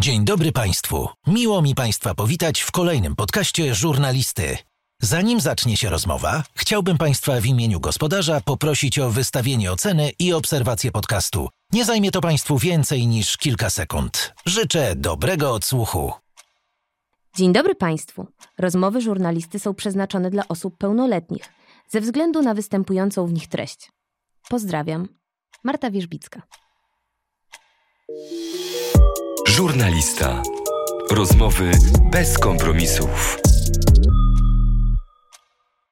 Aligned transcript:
Dzień 0.00 0.24
dobry 0.24 0.52
Państwu. 0.52 1.08
Miło 1.26 1.62
mi 1.62 1.74
Państwa 1.74 2.14
powitać 2.14 2.60
w 2.60 2.70
kolejnym 2.70 3.16
podcaście 3.16 3.74
Żurnalisty. 3.74 4.56
Zanim 5.02 5.40
zacznie 5.40 5.76
się 5.76 5.90
rozmowa, 5.90 6.42
chciałbym 6.54 6.98
Państwa 6.98 7.40
w 7.40 7.46
imieniu 7.46 7.80
gospodarza 7.80 8.40
poprosić 8.40 8.98
o 8.98 9.10
wystawienie 9.10 9.72
oceny 9.72 10.10
i 10.18 10.32
obserwację 10.32 10.92
podcastu. 10.92 11.48
Nie 11.72 11.84
zajmie 11.84 12.10
to 12.10 12.20
Państwu 12.20 12.58
więcej 12.58 13.06
niż 13.06 13.36
kilka 13.36 13.70
sekund. 13.70 14.34
Życzę 14.46 14.96
dobrego 14.96 15.52
odsłuchu. 15.52 16.12
Dzień 17.36 17.52
dobry 17.52 17.74
Państwu. 17.74 18.26
Rozmowy 18.58 19.00
żurnalisty 19.00 19.58
są 19.58 19.74
przeznaczone 19.74 20.30
dla 20.30 20.48
osób 20.48 20.76
pełnoletnich 20.78 21.52
ze 21.88 22.00
względu 22.00 22.42
na 22.42 22.54
występującą 22.54 23.26
w 23.26 23.32
nich 23.32 23.48
treść. 23.48 23.90
Pozdrawiam. 24.48 25.08
Marta 25.64 25.90
Wierzbicka. 25.90 26.42
Żurnalista. 29.48 30.42
Rozmowy 31.10 31.70
bez 32.12 32.38
kompromisów. 32.38 33.38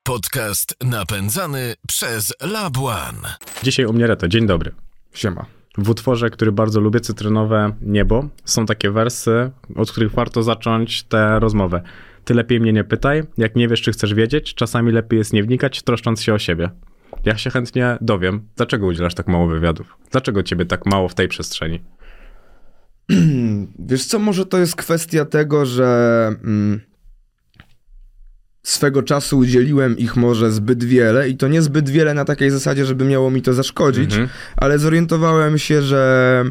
Podcast 0.02 0.76
napędzany 0.84 1.74
przez 1.88 2.34
Lab 2.40 2.78
One. 2.78 3.34
Dzisiaj 3.62 3.86
u 3.86 3.92
mnie 3.92 4.06
Reto. 4.06 4.28
Dzień 4.28 4.46
dobry. 4.46 4.72
Siema. 5.14 5.46
W 5.78 5.90
utworze, 5.90 6.30
który 6.30 6.52
bardzo 6.52 6.80
lubię, 6.80 7.00
Cytrynowe 7.00 7.72
Niebo, 7.82 8.28
są 8.44 8.66
takie 8.66 8.90
wersy, 8.90 9.50
od 9.76 9.90
których 9.90 10.12
warto 10.12 10.42
zacząć 10.42 11.02
tę 11.02 11.38
rozmowę. 11.40 11.82
Ty 12.24 12.34
lepiej 12.34 12.60
mnie 12.60 12.72
nie 12.72 12.84
pytaj, 12.84 13.22
jak 13.38 13.56
nie 13.56 13.68
wiesz, 13.68 13.82
czy 13.82 13.92
chcesz 13.92 14.14
wiedzieć, 14.14 14.54
czasami 14.54 14.92
lepiej 14.92 15.18
jest 15.18 15.32
nie 15.32 15.42
wnikać, 15.42 15.82
troszcząc 15.82 16.22
się 16.22 16.34
o 16.34 16.38
siebie. 16.38 16.70
Ja 17.24 17.38
się 17.38 17.50
chętnie 17.50 17.98
dowiem, 18.00 18.48
dlaczego 18.56 18.86
udzielasz 18.86 19.14
tak 19.14 19.28
mało 19.28 19.46
wywiadów? 19.46 19.96
Dlaczego 20.10 20.42
ciebie 20.42 20.64
tak 20.64 20.86
mało 20.86 21.08
w 21.08 21.14
tej 21.14 21.28
przestrzeni? 21.28 21.80
Wiesz 23.88 24.04
co, 24.04 24.18
może 24.18 24.46
to 24.46 24.58
jest 24.58 24.76
kwestia 24.76 25.24
tego, 25.24 25.66
że 25.66 26.28
mm, 26.44 26.80
swego 28.62 29.02
czasu 29.02 29.38
udzieliłem 29.38 29.98
ich 29.98 30.16
może 30.16 30.52
zbyt 30.52 30.84
wiele 30.84 31.28
i 31.28 31.36
to 31.36 31.48
nie 31.48 31.62
zbyt 31.62 31.88
wiele 31.90 32.14
na 32.14 32.24
takiej 32.24 32.50
zasadzie, 32.50 32.86
żeby 32.86 33.04
miało 33.04 33.30
mi 33.30 33.42
to 33.42 33.54
zaszkodzić, 33.54 34.12
Mhm. 34.12 34.28
ale 34.56 34.78
zorientowałem 34.78 35.58
się, 35.58 35.82
że 35.82 36.44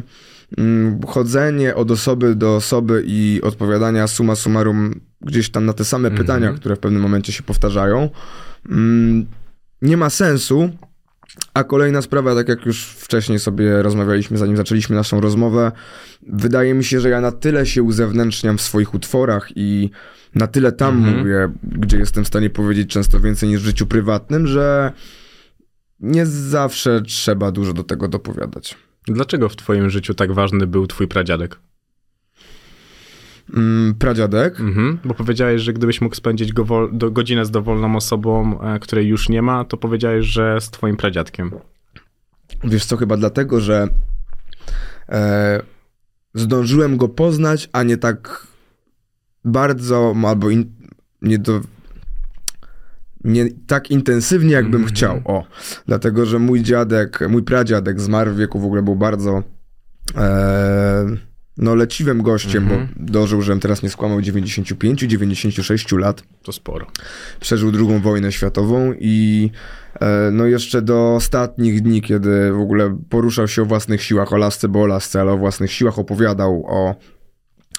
mm, 0.58 1.00
chodzenie 1.06 1.74
od 1.74 1.90
osoby 1.90 2.34
do 2.34 2.56
osoby 2.56 3.02
i 3.06 3.40
odpowiadania 3.42 4.06
summa 4.06 4.34
summarum 4.36 5.00
gdzieś 5.20 5.50
tam 5.50 5.66
na 5.66 5.72
te 5.72 5.84
same 5.84 6.08
Mhm. 6.08 6.24
pytania, 6.26 6.52
które 6.52 6.76
w 6.76 6.78
pewnym 6.78 7.02
momencie 7.02 7.32
się 7.32 7.42
powtarzają, 7.42 8.10
mm, 8.70 9.26
nie 9.82 9.96
ma 9.96 10.10
sensu. 10.10 10.70
A 11.54 11.64
kolejna 11.64 12.02
sprawa, 12.02 12.34
tak 12.34 12.48
jak 12.48 12.66
już 12.66 12.84
wcześniej 12.86 13.38
sobie 13.38 13.82
rozmawialiśmy, 13.82 14.38
zanim 14.38 14.56
zaczęliśmy 14.56 14.96
naszą 14.96 15.20
rozmowę, 15.20 15.72
wydaje 16.22 16.74
mi 16.74 16.84
się, 16.84 17.00
że 17.00 17.08
ja 17.08 17.20
na 17.20 17.32
tyle 17.32 17.66
się 17.66 17.82
uzewnętrzniam 17.82 18.58
w 18.58 18.62
swoich 18.62 18.94
utworach 18.94 19.48
i 19.56 19.90
na 20.34 20.46
tyle 20.46 20.72
tam 20.72 20.96
Mhm. 20.98 21.18
mówię, 21.18 21.48
gdzie 21.62 21.98
jestem 21.98 22.24
w 22.24 22.28
stanie 22.28 22.50
powiedzieć 22.50 22.90
często 22.90 23.20
więcej 23.20 23.48
niż 23.48 23.60
w 23.60 23.64
życiu 23.64 23.86
prywatnym, 23.86 24.46
że 24.46 24.92
nie 26.00 26.26
zawsze 26.26 27.02
trzeba 27.02 27.50
dużo 27.50 27.72
do 27.72 27.84
tego 27.84 28.08
dopowiadać. 28.08 28.76
Dlaczego 29.08 29.48
w 29.48 29.56
twoim 29.56 29.90
życiu 29.90 30.14
tak 30.14 30.32
ważny 30.32 30.66
był 30.66 30.86
twój 30.86 31.08
pradziadek? 31.08 31.58
Mm, 33.54 33.94
pradziadek, 33.94 34.60
Mhm. 34.60 34.98
Bo 35.04 35.14
powiedziałeś, 35.14 35.62
że 35.62 35.72
gdybyś 35.72 36.00
mógł 36.00 36.14
spędzić 36.14 36.52
go 36.52 36.88
do, 36.92 37.10
godzinę 37.10 37.44
z 37.46 37.50
dowolną 37.50 37.96
osobą, 37.96 38.60
e, 38.60 38.78
której 38.78 39.06
już 39.08 39.28
nie 39.28 39.42
ma, 39.42 39.64
to 39.64 39.76
powiedziałeś, 39.76 40.26
że 40.26 40.60
z 40.60 40.70
twoim 40.70 40.96
pradziadkiem. 40.96 41.50
wiesz 42.64 42.84
co, 42.84 42.96
chyba 42.96 43.16
dlatego, 43.16 43.60
że 43.60 43.88
e, 45.08 45.62
zdążyłem 46.34 46.96
go 46.96 47.08
poznać, 47.08 47.68
a 47.72 47.82
nie 47.82 47.96
tak 47.96 48.46
bardzo, 49.44 50.14
albo 50.26 50.50
in, 50.50 50.72
nie 51.22 51.38
do, 51.38 51.60
nie 53.24 53.48
tak 53.66 53.90
intensywnie, 53.90 54.52
jakbym 54.52 54.80
Mhm. 54.80 54.88
chciał. 54.94 55.20
O, 55.24 55.44
dlatego, 55.86 56.26
że 56.26 56.38
mój 56.38 56.62
dziadek, 56.62 57.18
mój 57.28 57.42
pradziadek 57.42 58.00
zmarł 58.00 58.30
w 58.32 58.36
wieku 58.36 58.60
w 58.60 58.64
ogóle 58.64 58.82
był 58.82 58.96
bardzo 58.96 59.42
e, 60.16 61.06
no 61.58 61.74
leciwym 61.74 62.22
gościem, 62.22 62.62
Mhm. 62.62 62.88
bo 62.96 63.12
dożył, 63.12 63.42
żebym 63.42 63.60
teraz 63.60 63.82
nie 63.82 63.90
skłamał, 63.90 64.20
95-96 64.20 65.98
lat 65.98 66.22
To 66.42 66.52
sporo. 66.52 66.86
przeżył 67.40 67.72
drugą 67.72 68.00
wojnę 68.00 68.32
światową 68.32 68.92
i 69.00 69.50
e, 70.00 70.30
no 70.32 70.46
jeszcze 70.46 70.82
do 70.82 71.14
ostatnich 71.14 71.82
dni, 71.82 72.02
kiedy 72.02 72.52
w 72.52 72.60
ogóle 72.60 72.98
poruszał 73.08 73.48
się 73.48 73.62
o 73.62 73.64
własnych 73.64 74.02
siłach, 74.02 74.32
o 74.32 74.36
lasce, 74.36 74.68
bo 74.68 74.82
o 74.82 74.86
lasce, 74.86 75.20
ale 75.20 75.32
o 75.32 75.36
własnych 75.38 75.72
siłach 75.72 75.98
opowiadał 75.98 76.64
o, 76.68 76.94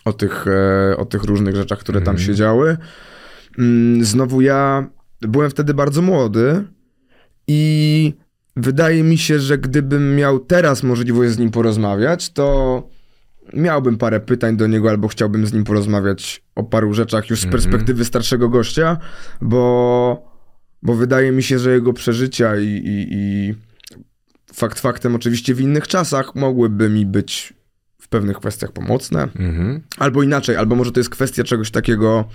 o, 0.06 0.14
tych, 0.14 0.46
e, 0.48 0.98
o 0.98 1.06
tych 1.06 1.24
różnych 1.24 1.56
rzeczach, 1.56 1.80
które 1.80 2.02
tam 2.02 2.18
się 2.18 2.36
działy. 2.36 2.78
Mm, 3.60 4.06
Znowu 4.06 4.42
ja 4.42 4.88
byłem 5.22 5.50
wtedy 5.50 5.74
bardzo 5.74 6.02
młody 6.02 6.64
i 7.48 8.14
wydaje 8.56 9.04
mi 9.04 9.18
się, 9.18 9.40
że 9.40 9.58
gdybym 9.58 10.16
miał 10.16 10.40
teraz 10.40 10.84
możliwość 10.84 11.32
z 11.32 11.38
nim 11.38 11.52
porozmawiać, 11.52 12.30
to 12.34 12.84
miałbym 13.54 13.98
parę 13.98 14.20
pytań 14.20 14.58
do 14.58 14.68
niego, 14.68 14.90
albo 14.90 15.08
chciałbym 15.08 15.48
z 15.48 15.54
nim 15.54 15.64
porozmawiać 15.64 16.44
o 16.56 16.64
paru 16.64 16.94
rzeczach 16.94 17.30
już 17.30 17.42
z 17.42 17.46
perspektywy 17.46 18.06
starszego 18.06 18.50
gościa, 18.50 18.98
bo, 19.42 20.32
bo 20.82 20.94
wydaje 20.94 21.32
mi 21.32 21.44
się, 21.44 21.60
że 21.60 21.72
jego 21.72 21.94
przeżycia 21.94 22.58
i, 22.58 22.66
i, 22.66 23.08
i 23.12 23.56
fakt 24.54 24.80
faktem 24.80 25.16
oczywiście 25.16 25.54
w 25.56 25.62
innych 25.62 25.88
czasach 25.88 26.36
mogłyby 26.36 26.90
mi 26.90 27.06
być 27.06 27.54
w 28.02 28.08
pewnych 28.10 28.38
kwestiach 28.38 28.72
pomocne. 28.72 29.24
Mhm. 29.24 29.82
Albo 29.98 30.24
inaczej, 30.24 30.56
albo 30.56 30.76
może 30.76 30.92
to 30.92 31.00
jest 31.00 31.10
kwestia 31.10 31.44
czegoś 31.44 31.72
takiego, 31.72 32.26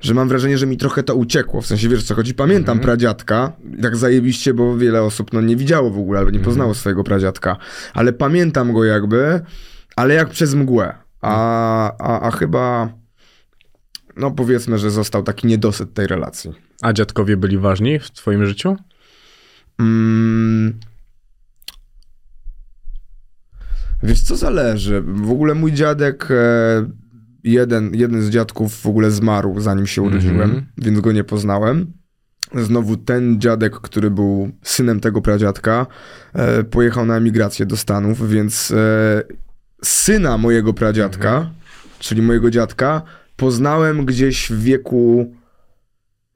że 0.00 0.14
mam 0.14 0.28
wrażenie, 0.28 0.58
że 0.58 0.66
mi 0.66 0.76
trochę 0.76 1.02
to 1.02 1.14
uciekło. 1.14 1.60
W 1.60 1.66
sensie, 1.66 1.88
wiesz 1.88 2.04
co 2.04 2.14
chodzi? 2.14 2.34
Pamiętam 2.34 2.80
pradziadka, 2.80 3.52
tak 3.82 3.96
zajebiście, 3.96 4.54
bo 4.54 4.76
wiele 4.76 5.02
osób 5.02 5.32
no, 5.32 5.40
nie 5.40 5.56
widziało 5.56 5.90
w 5.90 5.98
ogóle, 5.98 6.18
albo 6.18 6.30
nie 6.30 6.40
poznało 6.40 6.74
swojego 6.74 7.04
pradziadka. 7.04 7.56
Ale 7.94 8.12
pamiętam 8.12 8.72
go 8.72 8.84
jakby, 8.84 9.40
ale 9.96 10.14
jak 10.14 10.28
przez 10.30 10.54
mgłę. 10.54 10.94
A, 11.20 11.92
a, 11.98 12.20
a 12.20 12.30
chyba, 12.30 12.88
no 14.16 14.30
powiedzmy, 14.30 14.78
że 14.78 14.90
został 14.90 15.22
taki 15.22 15.46
niedosyt 15.46 15.94
tej 15.94 16.06
relacji. 16.06 16.52
A 16.82 16.92
dziadkowie 16.92 17.36
byli 17.36 17.58
ważni 17.58 17.98
w 17.98 18.10
twoim 18.10 18.46
życiu? 18.46 18.76
Mm. 19.78 20.78
Wiesz, 24.02 24.20
co 24.22 24.36
zależy? 24.36 25.00
W 25.06 25.30
ogóle 25.30 25.54
mój 25.54 25.72
dziadek, 25.72 26.28
e, 26.30 26.34
jeden, 27.44 27.94
jeden 27.94 28.22
z 28.22 28.30
dziadków 28.30 28.80
w 28.80 28.86
ogóle 28.86 29.10
zmarł, 29.10 29.60
zanim 29.60 29.86
się 29.86 30.02
urodziłem, 30.02 30.42
Mhm. 30.50 30.66
więc 30.78 31.00
go 31.00 31.12
nie 31.12 31.24
poznałem. 31.24 31.92
Znowu 32.54 32.96
ten 32.96 33.40
dziadek, 33.40 33.72
który 33.80 34.10
był 34.10 34.50
synem 34.62 35.00
tego 35.00 35.20
pradziadka, 35.22 35.86
e, 36.32 36.64
pojechał 36.64 37.06
na 37.06 37.16
emigrację 37.16 37.66
do 37.66 37.76
Stanów, 37.76 38.28
więc 38.30 38.70
e, 38.70 39.22
syna 39.84 40.38
mojego 40.38 40.72
pradziadka, 40.74 41.50
czyli 41.98 42.22
mojego 42.22 42.50
dziadka, 42.50 43.02
poznałem 43.36 44.04
gdzieś 44.06 44.50
w 44.50 44.62
wieku 44.62 45.34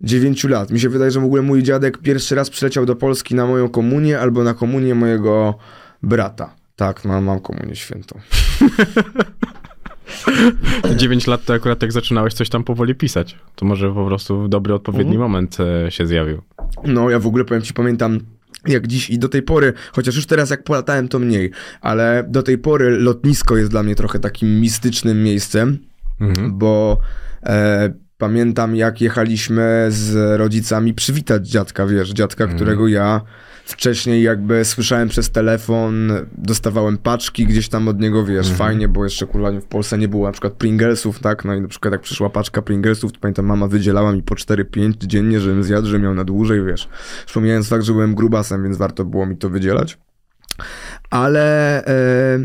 9 0.00 0.44
lat. 0.44 0.70
Mi 0.70 0.80
się 0.80 0.88
wydaje, 0.88 1.10
że 1.10 1.20
w 1.20 1.24
ogóle 1.24 1.42
mój 1.42 1.62
dziadek 1.62 1.98
pierwszy 1.98 2.34
raz 2.34 2.50
przyleciał 2.50 2.86
do 2.86 2.96
Polski 2.96 3.34
na 3.34 3.46
moją 3.46 3.68
komunię 3.68 4.20
albo 4.20 4.44
na 4.44 4.54
komunię 4.54 4.94
mojego 4.94 5.54
brata. 6.02 6.54
Tak, 6.76 7.04
mam, 7.04 7.24
mam 7.24 7.40
komunię 7.40 7.76
świętą. 7.76 8.20
9 10.96 11.26
lat 11.26 11.44
to 11.44 11.54
akurat 11.54 11.82
jak 11.82 11.92
zaczynałeś 11.92 12.34
coś 12.34 12.48
tam 12.48 12.64
powoli 12.64 12.94
pisać. 12.94 13.36
To 13.54 13.66
może 13.66 13.94
po 13.94 14.06
prostu 14.06 14.48
dobry, 14.48 14.74
odpowiedni 14.74 15.12
Mhm. 15.12 15.30
moment 15.30 15.56
e, 15.60 15.90
się 15.90 16.06
zjawił. 16.06 16.42
No, 16.84 17.10
ja 17.10 17.18
w 17.18 17.26
ogóle 17.26 17.44
powiem 17.44 17.62
ci, 17.62 17.74
pamiętam 17.74 18.20
jak 18.66 18.86
dziś 18.86 19.10
i 19.10 19.18
do 19.18 19.28
tej 19.28 19.42
pory, 19.42 19.72
chociaż 19.92 20.16
już 20.16 20.26
teraz 20.26 20.50
jak 20.50 20.64
polatałem 20.64 21.08
to 21.08 21.18
mniej, 21.18 21.50
ale 21.80 22.24
do 22.28 22.42
tej 22.42 22.58
pory 22.58 22.90
lotnisko 22.90 23.56
jest 23.56 23.70
dla 23.70 23.82
mnie 23.82 23.94
trochę 23.94 24.18
takim 24.18 24.60
mistycznym 24.60 25.22
miejscem, 25.22 25.78
Mhm. 26.20 26.58
bo 26.58 26.98
e, 27.42 27.92
pamiętam 28.18 28.76
jak 28.76 29.00
jechaliśmy 29.00 29.86
z 29.88 30.38
rodzicami 30.38 30.94
przywitać 30.94 31.48
dziadka, 31.48 31.86
wiesz, 31.86 32.10
dziadka, 32.10 32.44
Mhm. 32.44 32.58
którego 32.58 32.88
ja 32.88 33.20
wcześniej 33.68 34.22
jakby 34.22 34.64
słyszałem 34.64 35.08
przez 35.08 35.30
telefon, 35.30 36.12
dostawałem 36.38 36.98
paczki 36.98 37.46
gdzieś 37.46 37.68
tam 37.68 37.88
od 37.88 38.00
niego, 38.00 38.24
wiesz, 38.24 38.50
Mhm. 38.50 38.56
fajnie, 38.56 38.88
bo 38.88 39.04
jeszcze 39.04 39.26
kurwa 39.26 39.50
w 39.52 39.64
Polsce 39.64 39.98
nie 39.98 40.08
było 40.08 40.26
na 40.26 40.32
przykład 40.32 40.52
Pringlesów, 40.52 41.18
tak, 41.20 41.44
no 41.44 41.54
i 41.54 41.60
na 41.60 41.68
przykład 41.68 41.92
jak 41.92 42.00
przyszła 42.00 42.30
paczka 42.30 42.62
Pringlesów, 42.62 43.12
to 43.12 43.18
pamiętam 43.20 43.46
mama 43.46 43.66
wydzielała 43.68 44.12
mi 44.12 44.22
po 44.22 44.34
4-5 44.34 44.92
dziennie, 45.06 45.40
żebym 45.40 45.64
zjadł, 45.64 45.86
żebym 45.86 46.02
miał 46.02 46.14
na 46.14 46.24
dłużej, 46.24 46.64
wiesz, 46.64 46.88
wspomniając 47.26 47.68
fakt, 47.68 47.84
że 47.84 47.92
byłem 47.92 48.14
grubasem, 48.14 48.62
więc 48.62 48.76
warto 48.76 49.04
było 49.04 49.26
mi 49.26 49.36
to 49.36 49.50
wydzielać, 49.50 49.98
ale... 51.10 51.84
E, 51.86 52.38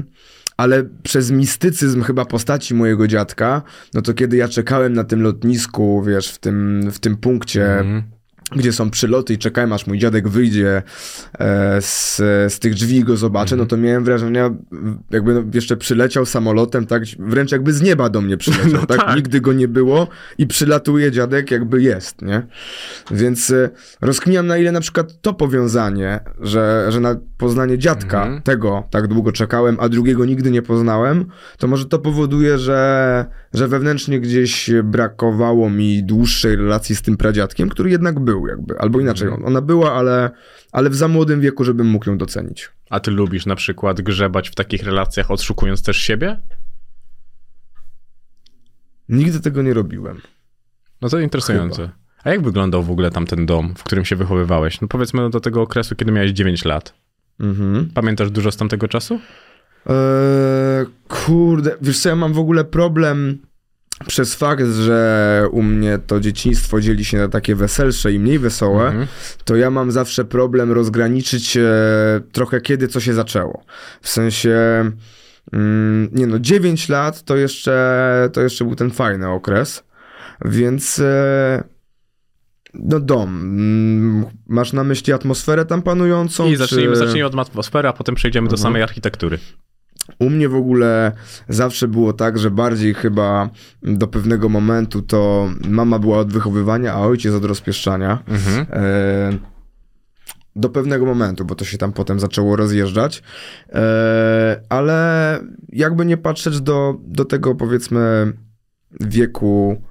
ale 0.57 0.83
przez 1.03 1.31
mistycyzm 1.31 2.01
chyba 2.01 2.25
postaci 2.25 2.75
mojego 2.75 3.07
dziadka, 3.07 3.61
no 3.93 4.01
to 4.01 4.13
kiedy 4.13 4.37
ja 4.37 4.47
czekałem 4.47 4.93
na 4.93 5.03
tym 5.03 5.21
lotnisku, 5.21 6.03
wiesz, 6.07 6.29
w 6.31 6.37
tym, 6.39 6.89
w 6.91 6.99
tym 6.99 7.17
punkcie 7.17 7.79
Mhm. 7.79 8.03
Gdzie 8.55 8.73
są 8.73 8.89
przyloty 8.89 9.33
i 9.33 9.37
czekałem, 9.37 9.73
aż 9.73 9.87
mój 9.87 9.99
dziadek 9.99 10.29
wyjdzie 10.29 10.81
e, 11.39 11.81
z, 11.81 12.15
z 12.53 12.59
tych 12.59 12.73
drzwi 12.73 12.95
i 12.97 13.03
go 13.03 13.17
zobaczę, 13.17 13.55
no 13.55 13.65
to 13.65 13.77
miałem 13.77 14.03
wrażenie, 14.03 14.49
jakby 15.11 15.33
no, 15.33 15.43
jeszcze 15.53 15.77
przyleciał 15.77 16.25
samolotem, 16.25 16.85
tak, 16.85 17.03
wręcz 17.19 17.51
jakby 17.51 17.73
z 17.73 17.81
nieba 17.81 18.09
do 18.09 18.21
mnie 18.21 18.37
przyleciał, 18.37 18.71
No 18.81 18.85
tak? 18.85 18.97
tak. 18.97 19.15
Nigdy 19.15 19.41
go 19.41 19.53
nie 19.53 19.67
było 19.67 20.07
i 20.37 20.47
przylatuje 20.47 21.11
dziadek 21.11 21.51
jakby 21.51 21.81
jest, 21.81 22.21
nie? 22.21 22.47
Więc 23.11 23.51
e, 23.51 23.69
rozkminiam 24.01 24.47
na 24.47 24.57
ile 24.57 24.71
na 24.71 24.81
przykład 24.81 25.21
to 25.21 25.33
powiązanie, 25.33 26.19
że, 26.41 26.85
że 26.89 26.99
na 26.99 27.15
poznanie 27.37 27.77
dziadka 27.77 28.23
Mhm. 28.23 28.41
tego 28.41 28.83
tak 28.89 29.07
długo 29.07 29.31
czekałem, 29.31 29.77
a 29.79 29.89
drugiego 29.89 30.25
nigdy 30.25 30.51
nie 30.51 30.61
poznałem, 30.61 31.25
to 31.57 31.67
może 31.67 31.85
to 31.85 31.99
powoduje, 31.99 32.57
że, 32.57 33.25
że 33.53 33.67
wewnętrznie 33.67 34.19
gdzieś 34.19 34.69
brakowało 34.83 35.69
mi 35.69 36.03
dłuższej 36.03 36.55
relacji 36.55 36.95
z 36.95 37.01
tym 37.01 37.17
pradziadkiem, 37.17 37.69
który 37.69 37.89
jednak 37.89 38.19
był 38.19 38.47
jakby, 38.47 38.79
albo 38.79 38.99
inaczej, 38.99 39.27
Mhm. 39.27 39.45
ona 39.47 39.61
była, 39.61 39.93
ale, 39.93 40.31
ale 40.71 40.89
w 40.89 40.95
za 40.95 41.07
młodym 41.07 41.41
wieku, 41.41 41.63
żebym 41.63 41.87
mógł 41.87 42.09
ją 42.09 42.17
docenić. 42.17 42.69
A 42.89 42.99
ty 42.99 43.11
lubisz 43.11 43.45
na 43.45 43.55
przykład 43.55 44.01
grzebać 44.01 44.49
w 44.49 44.55
takich 44.55 44.83
relacjach, 44.83 45.31
odszukując 45.31 45.83
też 45.83 45.97
siebie? 45.97 46.39
Nigdy 49.09 49.39
tego 49.39 49.61
nie 49.61 49.73
robiłem. 49.73 50.21
No 51.01 51.09
to 51.09 51.19
interesujące. 51.19 51.89
A 52.23 52.29
jak 52.29 52.41
wyglądał 52.41 52.83
w 52.83 52.91
ogóle 52.91 53.11
tamten 53.11 53.45
dom, 53.45 53.73
w 53.77 53.83
którym 53.83 54.05
się 54.05 54.15
wychowywałeś? 54.15 54.81
No 54.81 54.87
powiedzmy 54.87 55.29
do 55.29 55.39
tego 55.39 55.61
okresu, 55.61 55.95
kiedy 55.95 56.11
miałeś 56.11 56.31
9 56.31 56.65
lat. 56.65 56.93
Mhm. 57.39 57.89
Pamiętasz 57.93 58.31
dużo 58.31 58.51
z 58.51 58.57
tamtego 58.57 58.87
czasu? 58.87 59.19
Eee, 59.85 60.85
kurde, 61.07 61.75
wiesz 61.81 61.99
co, 61.99 62.09
ja 62.09 62.15
mam 62.15 62.33
w 62.33 62.39
ogóle 62.39 62.63
problem 62.63 63.37
przez 64.07 64.35
fakt, 64.35 64.65
że 64.67 65.47
u 65.51 65.61
mnie 65.63 65.99
to 66.07 66.19
dzieciństwo 66.19 66.81
dzieli 66.81 67.05
się 67.05 67.17
na 67.17 67.27
takie 67.27 67.55
weselsze 67.55 68.13
i 68.13 68.19
mniej 68.19 68.39
wesołe, 68.39 68.87
Mhm. 68.87 69.07
to 69.45 69.55
ja 69.55 69.69
mam 69.71 69.91
zawsze 69.91 70.25
problem 70.25 70.71
rozgraniczyć 70.71 71.57
e, 71.57 71.61
trochę 72.31 72.61
kiedy 72.61 72.87
co 72.87 72.99
się 72.99 73.13
zaczęło. 73.13 73.63
W 74.01 74.09
sensie, 74.09 74.51
mm, 75.53 76.09
nie 76.11 76.27
no, 76.27 76.39
9 76.39 76.89
lat 76.89 77.23
to 77.23 77.35
jeszcze, 77.35 78.29
to 78.33 78.41
jeszcze 78.41 78.65
był 78.65 78.75
ten 78.75 78.91
fajny 78.91 79.29
okres, 79.29 79.83
więc 80.45 80.99
e, 80.99 81.63
no 82.73 82.99
dom. 82.99 83.29
Mm, 83.41 84.25
Masz 84.47 84.73
na 84.73 84.83
myśli 84.83 85.13
atmosferę 85.13 85.65
tam 85.65 85.81
panującą? 85.81 86.47
I 86.47 86.55
zacznijmy, 86.55 86.91
czy... 86.93 86.99
zacznijmy 86.99 87.25
od 87.27 87.39
atmosfery, 87.39 87.87
a 87.89 87.93
potem 87.93 88.15
przejdziemy 88.15 88.47
do 88.47 88.53
Mhm. 88.55 88.63
samej 88.63 88.83
architektury. 88.83 89.39
U 90.19 90.29
mnie 90.29 90.49
w 90.49 90.55
ogóle 90.55 91.11
zawsze 91.49 91.87
było 91.87 92.13
tak, 92.13 92.37
że 92.37 92.51
bardziej 92.51 92.93
chyba 92.93 93.49
do 93.83 94.07
pewnego 94.07 94.49
momentu 94.49 95.01
to 95.01 95.49
mama 95.67 95.99
była 95.99 96.17
od 96.17 96.33
wychowywania, 96.33 96.93
a 96.93 96.99
ojciec 96.99 97.33
od 97.33 97.45
rozpieszczania. 97.45 98.23
Mhm. 98.27 98.65
E, 98.71 99.53
do 100.55 100.69
pewnego 100.69 101.05
momentu, 101.05 101.45
bo 101.45 101.55
to 101.55 101.65
się 101.65 101.77
tam 101.77 101.93
potem 101.93 102.19
zaczęło 102.19 102.55
rozjeżdżać. 102.55 103.23
E, 103.69 104.61
ale 104.69 105.39
jakby 105.69 106.05
nie 106.05 106.17
patrzeć 106.17 106.61
do, 106.61 106.95
do 107.01 107.25
tego 107.25 107.55
powiedzmy 107.55 108.33
wieku 109.01 109.81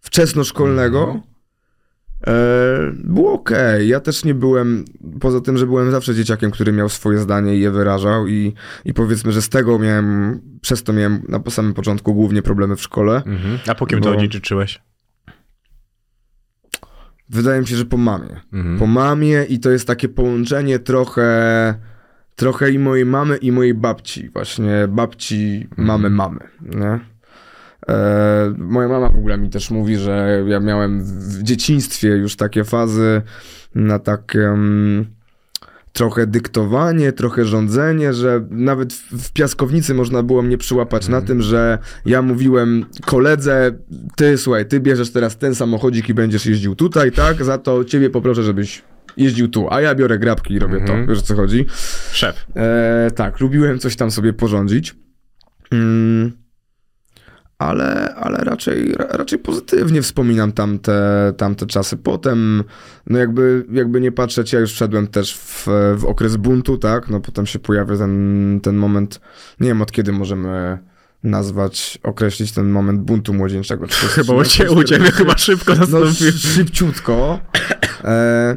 wczesnoszkolnego, 0.00 1.00
Mhm. 1.04 1.35
Było 2.94 3.32
okej. 3.32 3.88
Ja 3.88 4.00
też 4.00 4.24
nie 4.24 4.34
byłem, 4.34 4.84
poza 5.20 5.40
tym, 5.40 5.58
że 5.58 5.66
byłem 5.66 5.90
zawsze 5.90 6.14
dzieciakiem, 6.14 6.50
który 6.50 6.72
miał 6.72 6.88
swoje 6.88 7.18
zdanie 7.18 7.56
i 7.56 7.60
je 7.60 7.70
wyrażał 7.70 8.26
i, 8.26 8.54
i 8.84 8.94
powiedzmy, 8.94 9.32
że 9.32 9.42
z 9.42 9.48
tego 9.48 9.78
miałem, 9.78 10.40
przez 10.60 10.82
to 10.82 10.92
miałem 10.92 11.22
na 11.28 11.40
po 11.40 11.50
samym 11.50 11.74
początku 11.74 12.14
głównie 12.14 12.42
problemy 12.42 12.76
w 12.76 12.82
szkole. 12.82 13.16
Mhm. 13.16 13.58
A 13.66 13.74
po 13.74 13.86
kim 13.86 14.00
to 14.00 14.10
Bo- 14.10 14.16
odziedziczyłeś? 14.16 14.82
Wydaje 17.28 17.60
mi 17.60 17.66
się, 17.66 17.76
że 17.76 17.84
po 17.84 17.96
mamie. 17.96 18.40
Mhm. 18.52 18.78
po 18.78 18.86
mamie 18.86 19.44
i 19.48 19.60
to 19.60 19.70
jest 19.70 19.86
takie 19.86 20.08
połączenie 20.08 20.78
trochę 20.78 21.74
trochę 22.34 22.70
i 22.70 22.78
mojej 22.78 23.06
mamy 23.06 23.36
i 23.36 23.52
mojej 23.52 23.74
babci 23.74 24.28
właśnie 24.28 24.88
babci 24.88 25.68
mamy 25.76 26.10
mamy 26.10 26.40
nie? 26.60 27.00
E, 27.88 28.54
moja 28.58 28.88
mama 28.88 29.08
w 29.08 29.16
ogóle 29.16 29.38
mi 29.38 29.50
też 29.50 29.70
mówi, 29.70 29.96
że 29.96 30.44
ja 30.48 30.60
miałem 30.60 31.04
w 31.04 31.42
dzieciństwie 31.42 32.08
już 32.08 32.36
takie 32.36 32.64
fazy 32.64 33.22
na 33.74 33.98
takie 33.98 34.48
mm, 34.48 35.06
trochę 35.92 36.26
dyktowanie, 36.26 37.12
trochę 37.12 37.44
rządzenie, 37.44 38.12
że 38.14 38.46
nawet 38.50 38.92
w, 38.92 39.28
w 39.28 39.32
piaskownicy 39.32 39.94
można 39.94 40.22
było 40.22 40.42
mnie 40.42 40.58
przyłapać 40.58 41.08
na 41.08 41.22
tym, 41.22 41.42
że 41.42 41.78
ja 42.06 42.22
mówiłem 42.22 42.84
koledze, 43.04 43.72
ty 44.16 44.38
słuchaj, 44.38 44.66
ty 44.66 44.80
bierzesz 44.80 45.10
teraz 45.12 45.36
ten 45.38 45.54
samochodzik 45.54 46.08
i 46.08 46.14
będziesz 46.14 46.46
jeździł 46.46 46.74
tutaj, 46.74 47.12
tak? 47.12 47.44
Za 47.44 47.58
to 47.58 47.84
ciebie 47.84 48.10
poproszę, 48.10 48.42
żebyś 48.42 48.82
jeździł 49.16 49.48
tu, 49.48 49.66
a 49.70 49.80
ja 49.80 49.94
biorę 49.94 50.18
grabki 50.18 50.54
i 50.54 50.58
robię 50.58 50.76
Mhm. 50.76 51.06
to. 51.06 51.10
Wiesz 51.12 51.18
o 51.18 51.22
co 51.22 51.34
chodzi? 51.34 51.66
Szef. 52.12 52.46
E, 52.56 53.10
tak, 53.14 53.40
lubiłem 53.40 53.78
coś 53.78 53.96
tam 53.96 54.10
sobie 54.10 54.32
porządzić. 54.32 54.94
Mm, 55.72 56.32
ale, 57.58 58.14
ale 58.14 58.38
raczej, 58.38 58.92
ra, 58.92 59.06
raczej 59.10 59.38
pozytywnie 59.38 60.02
wspominam 60.02 60.52
tamte, 60.52 61.32
tamte 61.36 61.66
czasy. 61.66 61.96
Potem, 61.96 62.64
no 63.06 63.18
jakby, 63.18 63.64
jakby 63.72 64.00
nie 64.00 64.12
patrzeć, 64.12 64.52
ja 64.52 64.60
już 64.60 64.72
wszedłem 64.72 65.06
też 65.06 65.36
w, 65.36 65.66
w 65.96 66.04
okres 66.04 66.36
buntu, 66.36 66.78
tak? 66.78 67.08
No 67.08 67.20
potem 67.20 67.46
się 67.46 67.58
pojawia 67.58 67.96
ten, 67.96 68.60
ten 68.62 68.76
moment, 68.76 69.20
nie 69.60 69.68
wiem 69.68 69.82
od 69.82 69.92
kiedy 69.92 70.12
możemy 70.12 70.78
nazwać, 71.22 71.98
określić 72.02 72.52
ten 72.52 72.70
moment 72.70 73.00
buntu 73.00 73.34
młodzieńczego. 73.34 73.86
Chyba 73.90 74.34
u, 74.34 74.42
13, 74.42 74.64
cie, 74.64 74.70
u 74.80 74.84
ciebie 74.84 75.10
chyba 75.10 75.38
szybko 75.38 75.72
no, 75.72 75.78
nastąpił. 75.80 76.08
sz- 76.28 76.40
szybciutko. 76.40 77.38
E, 78.04 78.56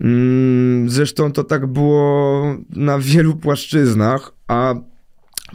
mm, 0.00 0.90
zresztą 0.90 1.32
to 1.32 1.44
tak 1.44 1.66
było 1.66 2.42
na 2.70 2.98
wielu 2.98 3.36
płaszczyznach, 3.36 4.32
a 4.48 4.74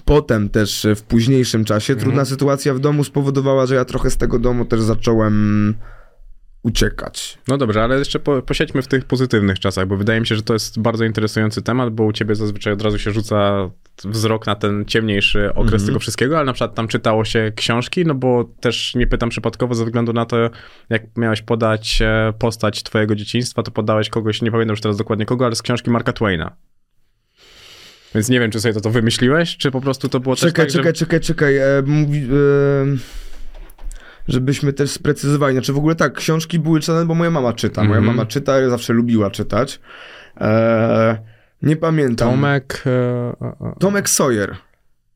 potem 0.05 0.49
też 0.49 0.88
w 0.95 1.01
późniejszym 1.01 1.65
czasie 1.65 1.95
trudna 1.95 2.25
sytuacja 2.25 2.73
w 2.73 2.79
domu 2.79 3.03
spowodowała, 3.03 3.65
że 3.65 3.75
ja 3.75 3.85
trochę 3.85 4.09
z 4.09 4.17
tego 4.17 4.39
domu 4.39 4.65
też 4.65 4.81
zacząłem 4.81 5.75
uciekać. 6.63 7.38
No 7.47 7.57
dobrze, 7.57 7.83
ale 7.83 7.99
jeszcze 7.99 8.19
po, 8.19 8.41
posiedźmy 8.41 8.81
w 8.81 8.88
tych 8.88 9.05
pozytywnych 9.05 9.59
czasach, 9.59 9.88
bo 9.88 9.97
wydaje 9.97 10.19
mi 10.19 10.27
się, 10.27 10.35
że 10.35 10.44
to 10.44 10.53
jest 10.53 10.79
bardzo 10.79 11.05
interesujący 11.05 11.61
temat, 11.61 11.94
bo 11.94 12.03
u 12.03 12.11
ciebie 12.11 12.35
zazwyczaj 12.35 12.73
od 12.73 12.81
razu 12.81 12.99
się 12.99 13.11
rzuca 13.11 13.69
wzrok 14.03 14.47
na 14.47 14.55
ten 14.55 14.85
ciemniejszy 14.85 15.49
okres 15.49 15.73
Mhm. 15.73 15.88
tego 15.88 16.00
wszystkiego, 16.00 16.38
ale 16.38 16.45
na 16.45 16.53
przykład 16.53 16.75
tam 16.75 16.88
czytało 16.88 17.25
się 17.25 17.51
książki, 17.55 18.05
no 18.05 18.15
bo 18.15 18.43
też 18.59 18.95
nie 18.95 19.07
pytam 19.07 19.29
przypadkowo 19.29 19.75
ze 19.75 19.85
względu 19.85 20.13
na 20.13 20.25
to, 20.25 20.50
jak 20.89 21.17
miałeś 21.17 21.41
podać 21.41 22.00
e, 22.01 22.33
postać 22.39 22.83
twojego 22.83 23.15
dzieciństwa, 23.15 23.63
to 23.63 23.71
podałeś 23.71 24.09
kogoś, 24.09 24.41
nie 24.41 24.51
pamiętam 24.51 24.73
już 24.73 24.81
teraz 24.81 24.97
dokładnie 24.97 25.25
kogo, 25.25 25.45
ale 25.45 25.55
z 25.55 25.61
książki 25.61 25.89
Marka 25.91 26.13
Twaina. 26.13 26.55
Więc 28.15 28.30
nie 28.30 28.39
wiem, 28.39 28.51
czy 28.51 28.59
sobie 28.62 28.74
to, 28.74 28.81
to 28.81 28.89
wymyśliłeś, 28.89 29.57
czy 29.57 29.71
po 29.71 29.81
prostu 29.81 30.09
to 30.09 30.19
było 30.19 30.36
Czekaj, 30.36 30.65
też 30.65 30.74
tak, 30.74 30.81
czekaj, 30.81 30.94
czekaj, 30.94 31.19
czekaj. 31.19 31.57
E, 31.57 31.83
mówi, 31.86 32.19
e, 32.19 32.27
żebyśmy 34.27 34.74
też 34.74 34.91
sprecyzowali. 34.91 35.53
Znaczy 35.55 35.74
w 35.74 35.77
ogóle 35.77 35.96
tak, 35.96 36.13
książki 36.13 36.60
były 36.60 36.79
czytane, 36.79 37.05
bo 37.05 37.15
moja 37.15 37.31
mama 37.31 37.53
czyta. 37.53 37.84
Moja 37.84 37.98
Mhm. 37.98 38.15
mama 38.15 38.25
czyta, 38.25 38.60
ja 38.60 38.70
zawsze 38.70 38.93
lubiła 38.93 39.31
czytać. 39.31 39.79
E, 40.41 41.17
nie 41.62 41.75
że 41.75 41.77
pamiętam. 41.77 42.29
Tomek... 42.29 42.84
E, 42.86 43.75
Tomek 43.79 44.10
Sawyer. 44.10 44.55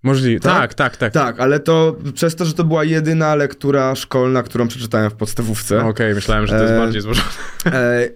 możliwe. 0.04 0.39
Tak? 0.39 0.74
Tak, 0.74 0.74
tak, 0.74 0.98
tak. 0.98 1.13
Tak, 1.13 1.39
ale 1.39 1.60
to 1.60 1.96
przez 2.13 2.36
to, 2.36 2.46
że 2.46 2.54
to 2.54 2.63
była 2.63 2.84
jedyna 2.84 3.36
lektura 3.36 3.96
szkolna, 3.96 4.44
którą 4.44 4.68
przeczytałem 4.68 5.10
w 5.10 5.13
podstawówce. 5.13 5.86
Okej, 5.86 6.13
myślałem, 6.15 6.48
że 6.48 6.54
to 6.56 6.62
jest 6.62 6.74
E, 6.74 6.77
bardziej 6.80 7.01
złożone. 7.01 7.27
E, 7.65 8.10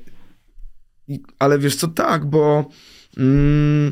ale 1.39 1.59
wiesz 1.59 1.75
co, 1.75 1.87
tak, 1.87 2.25
bo 2.25 2.65
mm, 3.17 3.91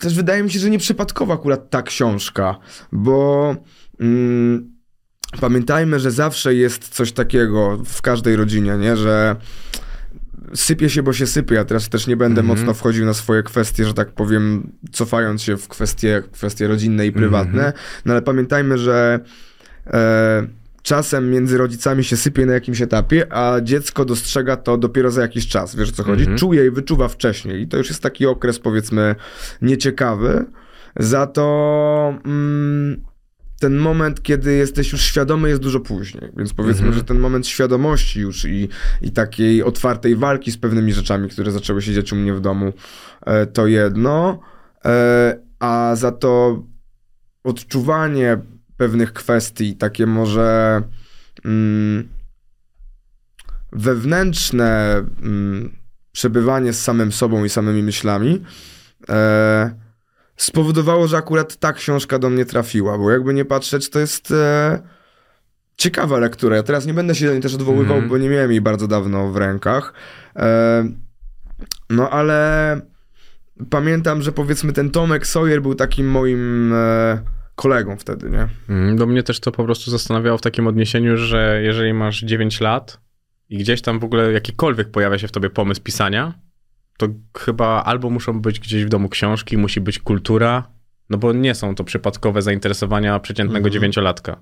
też 0.00 0.14
wydaje 0.14 0.42
mi 0.42 0.50
się, 0.50 0.58
że 0.58 0.70
nieprzypadkowa 0.70 1.34
akurat 1.34 1.70
ta 1.70 1.82
książka, 1.82 2.58
bo 2.92 3.56
mm, 4.00 4.70
pamiętajmy, 5.40 6.00
że 6.00 6.10
zawsze 6.10 6.54
jest 6.54 6.88
coś 6.88 7.12
takiego 7.12 7.78
w 7.84 8.02
każdej 8.02 8.36
rodzinie, 8.36 8.76
nie, 8.78 8.96
że 8.96 9.36
sypie 10.54 10.90
się, 10.90 11.02
bo 11.02 11.12
się 11.12 11.26
sypie. 11.26 11.54
Ja 11.54 11.64
teraz 11.64 11.88
też 11.88 12.06
nie 12.06 12.16
będę 12.16 12.40
Mhm. 12.40 12.58
mocno 12.58 12.74
wchodził 12.74 13.04
na 13.06 13.14
swoje 13.14 13.42
kwestie, 13.42 13.84
że 13.84 13.94
tak 13.94 14.12
powiem, 14.12 14.72
cofając 14.92 15.42
się 15.42 15.56
w 15.56 15.68
kwestie, 15.68 16.22
kwestie 16.32 16.68
rodzinne 16.68 17.06
i 17.06 17.12
prywatne, 17.12 17.66
Mhm. 17.66 17.72
no 18.04 18.12
ale 18.12 18.22
pamiętajmy, 18.22 18.78
że 18.78 19.20
e, 19.86 20.46
czasem 20.82 21.30
między 21.30 21.58
rodzicami 21.58 22.04
się 22.04 22.16
sypie 22.16 22.46
na 22.46 22.52
jakimś 22.52 22.82
etapie, 22.82 23.32
a 23.32 23.60
dziecko 23.60 24.04
dostrzega 24.04 24.56
to 24.56 24.78
dopiero 24.78 25.10
za 25.10 25.22
jakiś 25.22 25.48
czas. 25.48 25.76
Wiesz 25.76 25.88
o 25.88 25.92
co 25.92 26.04
chodzi? 26.04 26.22
Mhm. 26.22 26.38
Czuje 26.38 26.66
i 26.66 26.70
wyczuwa 26.70 27.08
wcześniej. 27.08 27.62
I 27.62 27.68
to 27.68 27.76
już 27.76 27.88
jest 27.88 28.02
taki 28.02 28.26
okres, 28.26 28.58
powiedzmy, 28.58 29.14
nieciekawy. 29.62 30.44
Za 30.96 31.26
to 31.26 32.14
mm, 32.24 33.04
ten 33.60 33.76
moment, 33.76 34.22
kiedy 34.22 34.52
jesteś 34.54 34.92
już 34.92 35.02
świadomy, 35.02 35.48
jest 35.48 35.62
dużo 35.62 35.80
później. 35.80 36.30
Więc 36.36 36.54
powiedzmy, 36.54 36.86
Mhm. 36.86 36.98
że 36.98 37.04
ten 37.04 37.18
moment 37.18 37.46
świadomości 37.46 38.20
już 38.20 38.44
i, 38.44 38.68
i 39.02 39.10
takiej 39.10 39.62
otwartej 39.62 40.16
walki 40.16 40.50
z 40.50 40.58
pewnymi 40.58 40.92
rzeczami, 40.92 41.28
które 41.28 41.52
zaczęły 41.52 41.82
się 41.82 41.92
dziać 41.94 42.12
u 42.12 42.16
mnie 42.16 42.34
w 42.34 42.40
domu, 42.40 42.72
e, 43.26 43.46
to 43.46 43.66
jedno. 43.66 44.40
E, 44.84 45.38
a 45.58 45.92
za 45.96 46.12
to 46.12 46.62
odczuwanie 47.44 48.38
pewnych 48.80 49.12
kwestii, 49.12 49.76
takie 49.76 50.06
może 50.06 50.82
mm, 51.44 52.08
wewnętrzne 53.72 54.96
mm, 55.22 55.76
przebywanie 56.12 56.72
z 56.72 56.82
samym 56.82 57.12
sobą 57.12 57.44
i 57.44 57.48
samymi 57.48 57.82
myślami 57.82 58.44
e, 59.08 59.70
spowodowało, 60.36 61.08
że 61.08 61.16
akurat 61.16 61.56
ta 61.56 61.72
książka 61.72 62.18
do 62.18 62.30
mnie 62.30 62.44
trafiła, 62.44 62.98
bo 62.98 63.10
jakby 63.10 63.34
nie 63.34 63.44
patrzeć, 63.44 63.90
to 63.90 63.98
jest 63.98 64.30
e, 64.30 64.82
ciekawa 65.76 66.18
lektura. 66.18 66.56
Ja 66.56 66.62
teraz 66.62 66.86
nie 66.86 66.94
będę 66.94 67.14
się 67.14 67.26
do 67.26 67.32
niej 67.32 67.42
też 67.42 67.54
odwoływał, 67.54 67.96
Mhm. 67.96 68.08
bo 68.08 68.18
nie 68.18 68.28
miałem 68.28 68.50
jej 68.50 68.60
bardzo 68.60 68.88
dawno 68.88 69.30
w 69.30 69.36
rękach. 69.36 69.92
E, 70.36 70.88
no 71.90 72.10
ale 72.10 72.80
pamiętam, 73.70 74.22
że 74.22 74.32
powiedzmy 74.32 74.72
ten 74.72 74.90
Tomek 74.90 75.26
Sawyer 75.26 75.62
był 75.62 75.74
takim 75.74 76.10
moim 76.10 76.72
e, 76.72 77.39
kolegą 77.60 77.96
wtedy, 77.96 78.30
nie? 78.30 78.48
Mm, 78.68 78.96
Do 78.96 79.06
mnie 79.06 79.22
też 79.22 79.40
to 79.40 79.52
po 79.52 79.64
prostu 79.64 79.90
zastanawiało 79.90 80.38
w 80.38 80.40
takim 80.40 80.66
odniesieniu, 80.66 81.16
że 81.16 81.60
jeżeli 81.62 81.92
masz 81.94 82.20
9 82.20 82.60
lat 82.60 83.00
i 83.48 83.58
gdzieś 83.58 83.82
tam 83.82 83.98
w 84.00 84.04
ogóle 84.04 84.32
jakikolwiek 84.32 84.90
pojawia 84.90 85.18
się 85.18 85.28
w 85.28 85.32
tobie 85.32 85.50
pomysł 85.50 85.80
pisania, 85.82 86.34
to 86.98 87.06
chyba 87.38 87.84
albo 87.84 88.10
muszą 88.10 88.40
być 88.40 88.60
gdzieś 88.60 88.84
w 88.84 88.88
domu 88.88 89.08
książki, 89.08 89.56
musi 89.56 89.80
być 89.80 89.98
kultura, 89.98 90.64
no 91.10 91.18
bo 91.18 91.32
nie 91.32 91.54
są 91.54 91.74
to 91.74 91.84
przypadkowe 91.84 92.42
zainteresowania 92.42 93.18
przeciętnego 93.18 93.58
Mhm. 93.58 93.72
dziewięciolatka. 93.72 94.36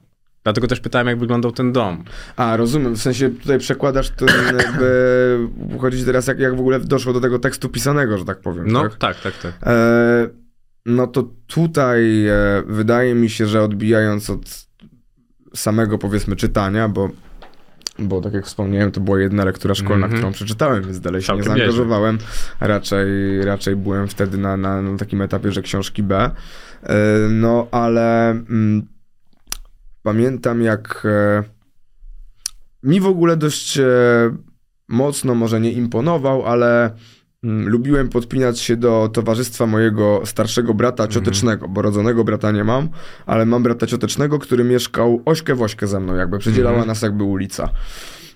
Dlatego 0.45 0.67
też 0.67 0.81
pytałem, 0.81 1.07
jak 1.09 1.19
wyglądał 1.19 1.53
ten 1.53 1.73
dom. 1.73 2.05
A, 2.37 2.57
rozumiem. 2.57 2.95
W 2.97 3.03
sensie 3.03 3.31
tutaj 3.31 3.59
przekładasz 3.59 4.11
ten 4.11 4.29
jakby... 4.67 5.49
Chodzi 5.81 6.05
teraz, 6.05 6.27
jak, 6.27 6.39
jak 6.39 6.57
w 6.57 6.61
ogóle 6.61 6.81
doszło 6.81 7.13
do 7.13 7.21
tego 7.21 7.39
tekstu 7.39 7.69
pisanego, 7.69 8.19
że 8.19 8.25
tak 8.25 8.41
powiem, 8.41 8.65
No 8.69 8.83
tak? 8.83 8.95
tak, 8.97 9.21
tak, 9.21 9.39
tak. 9.39 9.53
E, 9.63 10.29
no 10.89 11.07
to 11.07 11.31
tutaj 11.47 12.27
e, 12.27 12.63
wydaje 12.67 13.15
mi 13.15 13.31
się, 13.31 13.47
że 13.47 13.63
odbijając 13.63 14.31
od 14.31 14.67
samego 15.55 15.99
powiedzmy 15.99 16.37
czytania, 16.37 16.89
bo, 16.89 17.11
bo 17.99 18.21
tak 18.21 18.33
jak 18.35 18.47
wspomniałem, 18.47 18.93
to 18.93 19.01
była 19.01 19.21
jedna 19.21 19.45
lektura 19.45 19.75
szkolna, 19.75 20.07
Mhm. 20.07 20.13
którą 20.13 20.33
przeczytałem, 20.33 20.83
więc 20.83 21.01
dalej 21.01 21.23
się 21.23 21.33
nie 21.33 21.43
Całkiem 21.43 21.59
zaangażowałem. 21.59 22.19
Raczej, 22.61 23.09
raczej 23.43 23.77
byłem 23.77 24.09
wtedy 24.09 24.39
na, 24.39 24.57
na, 24.57 24.83
na 24.83 24.99
takim 24.99 25.23
etapie, 25.23 25.53
że 25.53 25.63
książki 25.63 26.03
B. 26.03 26.31
E, 26.83 26.97
no 27.31 27.69
ale 27.71 28.31
mm, 28.31 28.87
pamiętam 30.03 30.63
jak 30.63 31.03
e, 31.05 31.45
mi 32.83 33.01
w 33.01 33.07
ogóle 33.07 33.37
dość 33.37 33.79
mocno 34.89 35.35
może 35.35 35.61
nie 35.61 35.73
imponował, 35.73 36.47
ale 36.47 36.85
mm, 36.85 36.99
lubiłem 37.43 38.09
podpinać 38.09 38.61
się 38.61 38.77
do 38.77 39.11
towarzystwa 39.13 39.67
mojego 39.67 40.23
starszego 40.25 40.75
brata 40.75 41.09
ciotecznego, 41.09 41.69
bo 41.69 41.83
rodzonego 41.83 42.25
brata 42.25 42.51
nie 42.51 42.65
mam, 42.65 42.89
ale 43.27 43.47
mam 43.47 43.63
brata 43.63 43.87
ciotecznego, 43.87 44.39
który 44.39 44.65
mieszkał 44.65 45.23
ośkę 45.25 45.55
w 45.55 45.63
ośkę 45.63 45.87
ze 45.87 46.01
mną, 46.01 46.15
jakby 46.15 46.39
przedzielała 46.39 46.75
Mhm. 46.77 46.89
nas 46.89 47.03
jakby 47.03 47.25
ulica. 47.25 47.69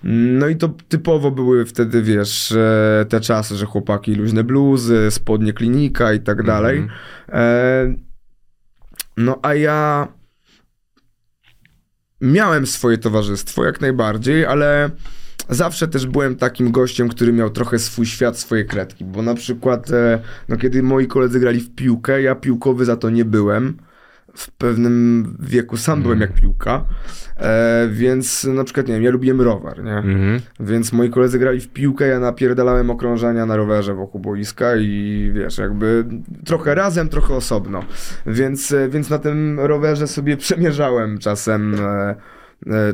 No 0.03 0.47
i 0.47 0.55
to 0.55 0.69
typowo 0.89 1.31
były 1.31 1.65
wtedy, 1.65 2.01
wiesz, 2.01 2.51
e, 2.51 3.05
te 3.09 3.21
czasy, 3.21 3.55
że 3.55 3.65
chłopaki 3.65 4.15
luźne 4.15 4.43
bluzy, 4.43 5.07
spodnie 5.11 5.53
klinika 5.53 6.13
i 6.13 6.19
tak 6.19 6.43
dalej. 6.43 6.77
Mhm. 6.77 6.99
E, 7.29 7.95
no 9.17 9.39
a 9.41 9.53
ja 9.53 10.07
miałem 12.21 12.67
swoje 12.67 12.97
towarzystwo 12.97 13.65
jak 13.65 13.81
najbardziej, 13.81 14.45
ale 14.45 14.89
zawsze 15.49 15.87
też 15.87 16.05
byłem 16.05 16.35
takim 16.35 16.71
gościem, 16.71 17.09
który 17.09 17.33
miał 17.33 17.49
trochę 17.49 17.79
swój 17.79 18.05
świat, 18.05 18.39
swoje 18.39 18.65
kredki, 18.65 19.05
bo 19.05 19.21
na 19.21 19.35
przykład 19.35 19.91
e, 19.91 20.19
no, 20.49 20.57
kiedy 20.57 20.83
moi 20.83 21.07
koledzy 21.07 21.39
grali 21.39 21.59
w 21.59 21.75
piłkę, 21.75 22.21
ja 22.21 22.35
piłkowy 22.35 22.85
za 22.85 22.97
to 22.97 23.09
nie 23.09 23.25
byłem. 23.25 23.77
W 24.35 24.51
pewnym 24.51 25.25
wieku 25.39 25.77
sam 25.77 26.01
byłem 26.01 26.21
jak 26.21 26.33
piłka, 26.33 26.85
e, 27.37 27.87
więc 27.91 28.43
na 28.43 28.63
przykład, 28.63 28.87
nie 28.87 28.93
wiem, 28.93 29.03
ja 29.03 29.11
lubiłem 29.11 29.41
rower, 29.41 29.83
nie? 29.83 29.97
Mhm. 29.97 30.39
Więc 30.59 30.93
moi 30.93 31.09
koledzy 31.09 31.39
grali 31.39 31.59
w 31.59 31.69
piłkę, 31.69 32.07
ja 32.07 32.19
napierdalałem 32.19 32.89
okrążenia 32.89 33.45
na 33.45 33.55
rowerze 33.55 33.93
wokół 33.93 34.21
boiska 34.21 34.75
i 34.75 35.31
wiesz, 35.33 35.57
jakby 35.57 36.05
trochę 36.45 36.75
razem, 36.75 37.09
trochę 37.09 37.33
osobno. 37.33 37.83
Więc, 38.25 38.71
e, 38.71 38.89
więc 38.89 39.09
na 39.09 39.19
tym 39.19 39.59
rowerze 39.59 40.07
sobie 40.07 40.37
przemierzałem 40.45 41.17
czasem 41.17 41.75
e, 41.75 42.15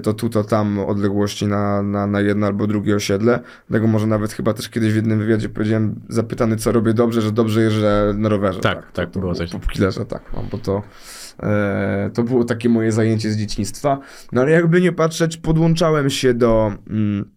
to 0.03 0.13
tu, 0.13 0.29
to 0.29 0.43
tam 0.43 0.79
odległości 0.79 1.47
na, 1.47 1.83
na, 1.83 2.07
na 2.07 2.21
jedno 2.21 2.47
albo 2.47 2.67
drugie 2.67 2.95
osiedle. 2.95 3.39
Tego 3.71 3.87
może 3.87 4.07
nawet 4.07 4.33
chyba 4.33 4.53
też 4.53 4.69
kiedyś 4.69 4.93
w 4.93 4.95
jednym 4.95 5.19
wywiadzie 5.19 5.49
powiedziałem, 5.49 5.95
zapytany 6.09 6.57
co 6.57 6.71
robię 6.71 6.93
dobrze, 6.93 7.21
że 7.21 7.31
dobrze 7.31 7.61
jeżdżę 7.61 8.13
na 8.17 8.29
rowerze. 8.29 8.59
Tak, 8.59 8.91
tak, 8.91 9.11
to 9.11 9.19
było 9.19 9.35
coś. 9.35 9.51
Po 9.51 9.59
killerze, 9.59 10.05
tak, 10.05 10.21
no, 10.33 10.43
bo 10.51 10.57
to... 10.57 10.83
E, 11.43 12.09
to 12.13 12.23
było 12.23 12.43
takie 12.43 12.69
moje 12.69 12.91
zajęcie 12.91 13.31
z 13.31 13.37
dzieciństwa. 13.37 13.99
No 14.31 14.41
ale 14.41 14.51
jakby 14.51 14.81
nie 14.81 14.91
patrzeć, 14.91 15.37
podłączałem 15.37 16.09
się 16.09 16.33
do 16.33 16.73
mm, 16.89 17.31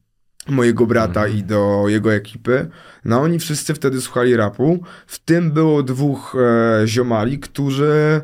mojego 0.48 0.86
brata 0.86 1.26
i 1.26 1.42
do 1.42 1.84
jego 1.88 2.14
ekipy. 2.14 2.68
No 3.04 3.20
oni 3.20 3.38
wszyscy 3.38 3.74
wtedy 3.74 4.00
słuchali 4.00 4.36
rapu. 4.36 4.80
W 5.06 5.18
tym 5.18 5.50
było 5.50 5.82
dwóch 5.82 6.36
e, 6.82 6.86
ziomali, 6.86 7.38
którzy 7.38 8.20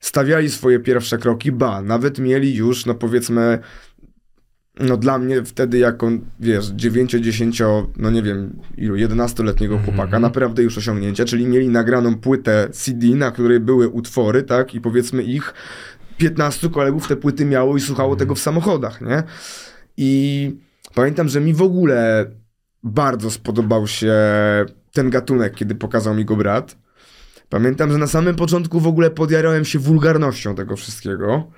stawiali 0.00 0.50
swoje 0.50 0.80
pierwsze 0.80 1.18
kroki, 1.18 1.52
ba, 1.52 1.82
nawet 1.82 2.18
mieli 2.18 2.54
już, 2.54 2.86
no 2.86 2.94
powiedzmy, 2.94 3.58
no 4.80 4.96
dla 4.96 5.18
mnie 5.18 5.42
wtedy 5.44 5.78
jako, 5.78 6.10
wiesz, 6.40 6.66
9, 6.66 7.10
10, 7.10 7.62
no 7.96 8.10
nie 8.10 8.22
wiem, 8.22 8.58
ilu, 8.76 8.96
11-letniego 8.96 9.78
chłopaka, 9.78 10.18
naprawdę 10.18 10.62
już 10.62 10.78
osiągnięcia, 10.78 11.24
czyli 11.24 11.46
mieli 11.46 11.68
nagraną 11.68 12.14
płytę 12.14 12.68
CD, 12.72 13.06
na 13.06 13.30
której 13.30 13.60
były 13.60 13.88
utwory, 13.88 14.42
tak, 14.42 14.74
i 14.74 14.80
powiedzmy 14.80 15.22
ich 15.22 15.54
15 16.16 16.68
kolegów 16.68 17.08
te 17.08 17.16
płyty 17.16 17.44
miało 17.44 17.76
i 17.76 17.80
słuchało 17.80 18.16
tego 18.16 18.34
w 18.34 18.38
samochodach, 18.38 19.00
nie? 19.00 19.22
I 19.96 20.52
pamiętam, 20.94 21.28
że 21.28 21.40
mi 21.40 21.54
w 21.54 21.62
ogóle 21.62 22.26
bardzo 22.82 23.30
spodobał 23.30 23.86
się 23.86 24.14
ten 24.92 25.10
gatunek, 25.10 25.54
kiedy 25.54 25.74
pokazał 25.74 26.14
mi 26.14 26.24
go 26.24 26.36
brat. 26.36 26.76
Pamiętam, 27.50 27.92
że 27.92 27.98
na 27.98 28.06
samym 28.06 28.36
początku 28.36 28.80
w 28.80 28.86
ogóle 28.86 29.10
podjarałem 29.10 29.64
się 29.64 29.78
wulgarnością 29.78 30.54
tego 30.54 30.76
wszystkiego 30.76 31.50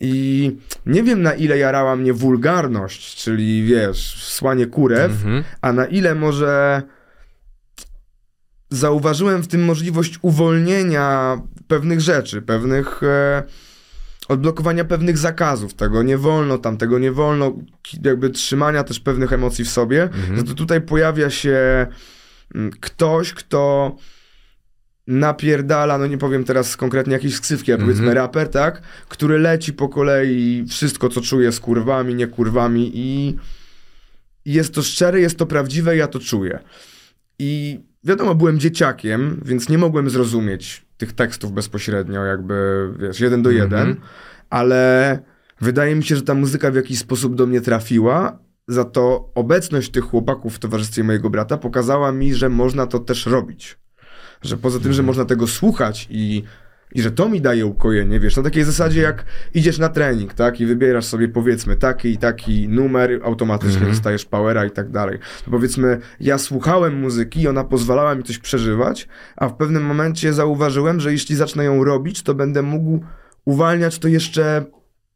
i 0.00 0.56
nie 0.86 1.02
wiem 1.02 1.22
na 1.22 1.34
ile 1.34 1.58
jarała 1.58 1.96
mnie 1.96 2.12
wulgarność, 2.12 3.16
czyli 3.24 3.62
wiesz, 3.64 4.24
słanie 4.24 4.66
kurew, 4.66 5.12
Mhm. 5.12 5.44
a 5.60 5.72
na 5.72 5.86
ile 5.86 6.14
może 6.14 6.82
zauważyłem 8.70 9.42
w 9.42 9.46
tym 9.48 9.64
możliwość 9.64 10.18
uwolnienia 10.22 11.40
pewnych 11.68 12.00
rzeczy, 12.00 12.42
pewnych 12.42 13.02
e, 13.02 13.42
odblokowania 14.28 14.84
pewnych 14.84 15.18
zakazów, 15.18 15.74
tego 15.74 16.02
nie 16.02 16.18
wolno, 16.18 16.58
tamtego 16.58 16.98
nie 16.98 17.12
wolno, 17.12 17.52
jakby 18.04 18.30
trzymania 18.30 18.84
też 18.84 19.00
pewnych 19.00 19.32
emocji 19.32 19.64
w 19.64 19.70
sobie, 19.70 20.08
no 20.36 20.42
to 20.42 20.54
tutaj 20.54 20.80
pojawia 20.80 21.30
się 21.30 21.86
mm, 22.54 22.70
ktoś, 22.80 23.32
kto 23.32 23.96
napierdala, 25.06 25.98
no 25.98 26.06
nie 26.06 26.18
powiem 26.18 26.44
teraz 26.44 26.76
konkretnie 26.76 27.12
jakiejś 27.12 27.40
ksywki, 27.40 27.72
a 27.72 27.78
powiedzmy 27.78 28.06
Mhm. 28.08 28.16
raper, 28.16 28.48
tak, 28.48 28.82
który 29.08 29.38
leci 29.38 29.72
po 29.72 29.88
kolei 29.88 30.64
wszystko, 30.68 31.08
co 31.08 31.20
czuje 31.20 31.52
z 31.52 31.60
kurwami, 31.60 32.14
nie 32.14 32.26
kurwami 32.26 32.90
i 32.94 33.36
jest 34.44 34.74
to 34.74 34.82
szczere, 34.82 35.20
jest 35.20 35.38
to 35.38 35.46
prawdziwe, 35.46 35.96
ja 35.96 36.06
to 36.08 36.20
czuję. 36.20 36.58
I 37.38 37.80
wiadomo, 38.04 38.34
byłem 38.34 38.58
dzieciakiem, 38.60 39.40
więc 39.44 39.68
nie 39.68 39.78
mogłem 39.78 40.10
zrozumieć 40.10 40.84
tych 40.96 41.12
tekstów 41.12 41.52
bezpośrednio, 41.52 42.24
jakby, 42.24 42.88
wiesz, 42.98 43.20
jeden 43.20 43.42
do 43.42 43.50
jeden, 43.50 43.88
Mhm. 43.88 44.00
ale 44.50 45.18
wydaje 45.60 45.94
mi 45.96 46.04
się, 46.04 46.16
że 46.16 46.22
ta 46.22 46.34
muzyka 46.34 46.70
w 46.70 46.74
jakiś 46.74 46.98
sposób 46.98 47.34
do 47.34 47.46
mnie 47.46 47.60
trafiła. 47.60 48.38
Za 48.68 48.84
to 48.84 49.30
obecność 49.34 49.90
tych 49.90 50.04
chłopaków 50.04 50.56
w 50.56 50.58
towarzystwie 50.58 51.04
mojego 51.04 51.30
brata 51.30 51.56
pokazała 51.58 52.12
mi, 52.12 52.34
że 52.34 52.48
można 52.48 52.86
to 52.86 52.98
też 52.98 53.26
robić. 53.26 53.78
Że 54.42 54.56
poza 54.56 54.80
tym, 54.80 54.92
że 54.92 55.02
można 55.02 55.24
tego 55.24 55.46
słuchać 55.46 56.06
i, 56.10 56.42
i 56.94 57.02
że 57.02 57.10
to 57.10 57.28
mi 57.28 57.40
daje 57.40 57.66
ukojenie, 57.66 58.20
wiesz, 58.20 58.36
na 58.36 58.42
takiej 58.42 58.64
zasadzie 58.64 59.00
jak 59.00 59.24
idziesz 59.54 59.78
na 59.78 59.88
trening, 59.88 60.34
tak, 60.34 60.60
i 60.60 60.66
wybierasz 60.66 61.04
sobie 61.04 61.28
powiedzmy 61.28 61.76
taki 61.76 62.08
i 62.08 62.18
taki 62.18 62.68
numer, 62.68 63.20
automatycznie 63.24 63.86
dostajesz 63.86 64.24
powera 64.24 64.64
i 64.64 64.70
tak 64.70 64.90
dalej. 64.90 65.18
To 65.44 65.50
powiedzmy, 65.50 65.98
ja 66.20 66.38
słuchałem 66.38 67.00
muzyki 67.00 67.40
i 67.40 67.48
ona 67.48 67.64
pozwalała 67.64 68.14
mi 68.14 68.22
coś 68.22 68.38
przeżywać, 68.38 69.08
a 69.36 69.48
w 69.48 69.56
pewnym 69.56 69.84
momencie 69.84 70.32
zauważyłem, 70.32 71.00
że 71.00 71.12
jeśli 71.12 71.36
zacznę 71.36 71.64
ją 71.64 71.84
robić, 71.84 72.22
to 72.22 72.34
będę 72.34 72.62
mógł 72.62 73.00
uwalniać 73.44 73.98
to 73.98 74.08
jeszcze 74.08 74.64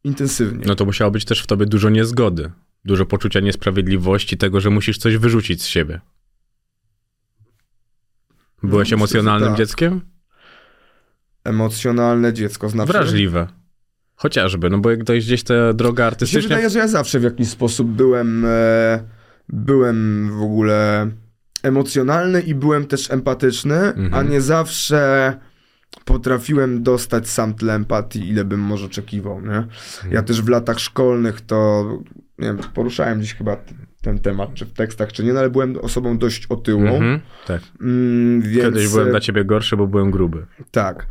intensywnie. 0.05 0.65
No 0.67 0.75
to 0.75 0.85
musiało 0.85 1.11
być 1.11 1.25
też 1.25 1.43
w 1.43 1.47
tobie 1.47 1.67
dużo 1.67 1.91
niezgody, 1.91 2.51
dużo 2.85 3.07
poczucia 3.07 3.41
niesprawiedliwości, 3.41 4.37
tego, 4.37 4.61
że 4.61 4.71
musisz 4.71 4.99
coś 4.99 5.17
wyrzucić 5.17 5.63
z 5.63 5.67
siebie. 5.67 6.01
Byłeś 8.69 8.91
No, 8.91 8.95
emocjonalnym 8.97 9.49
tak. 9.49 9.59
dzieckiem? 9.59 10.01
Emocjonalne 11.45 12.33
dziecko 12.33 12.69
znaczy. 12.69 12.93
Wrażliwe. 12.93 13.47
Chociażby, 14.17 14.71
no 14.71 14.79
bo 14.79 14.91
jak 14.91 15.05
dojść 15.05 15.27
gdzieś 15.27 15.43
tę 15.43 15.75
drogę 15.75 16.03
Mi 16.03 16.05
się 16.05 16.07
artystyczną... 16.07 16.49
wydaje, 16.49 16.71
że 16.71 16.79
ja 16.79 16.89
zawsze 16.89 17.21
w 17.21 17.23
jakiś 17.23 17.49
sposób 17.49 17.89
byłem, 17.89 18.45
e, 18.45 19.05
byłem 19.49 20.29
w 20.39 20.43
ogóle 20.43 21.11
emocjonalny 21.63 22.41
i 22.41 22.55
byłem 22.55 22.87
też 22.87 23.11
empatyczny, 23.11 23.75
Mhm. 23.77 24.15
a 24.15 24.23
nie 24.23 24.41
zawsze 24.41 25.35
potrafiłem 26.05 26.83
dostać 26.83 27.29
sam 27.29 27.55
tyle 27.55 27.75
empatii, 27.75 28.29
ile 28.29 28.45
bym 28.45 28.61
może 28.61 28.87
oczekiwał, 28.87 29.41
nie? 29.41 29.67
Ja 30.11 30.23
też 30.23 30.43
w 30.43 30.49
latach 30.49 30.81
szkolnych 30.81 31.41
to, 31.41 31.85
nie 32.39 32.47
wiem, 32.47 32.59
poruszałem 32.75 33.19
gdzieś 33.19 33.35
chyba 33.35 33.57
ten 34.05 34.19
temat, 34.19 34.55
czy 34.55 34.67
w 34.67 34.73
tekstach, 34.73 35.13
czy 35.13 35.25
nie, 35.25 35.33
no 35.33 35.41
ale 35.41 35.51
byłem 35.51 35.77
osobą 35.77 36.19
dość 36.19 36.47
otyłą. 36.47 36.95
Mhm, 36.95 37.21
tak. 37.47 37.63
Mm, 37.81 38.43
więc, 38.43 38.65
Kiedyś 38.65 38.89
byłem 38.89 39.11
dla 39.11 39.21
ciebie 39.21 39.45
gorszy, 39.45 39.77
bo 39.77 39.87
byłem 39.87 40.11
gruby. 40.11 40.47
Tak. 40.71 41.07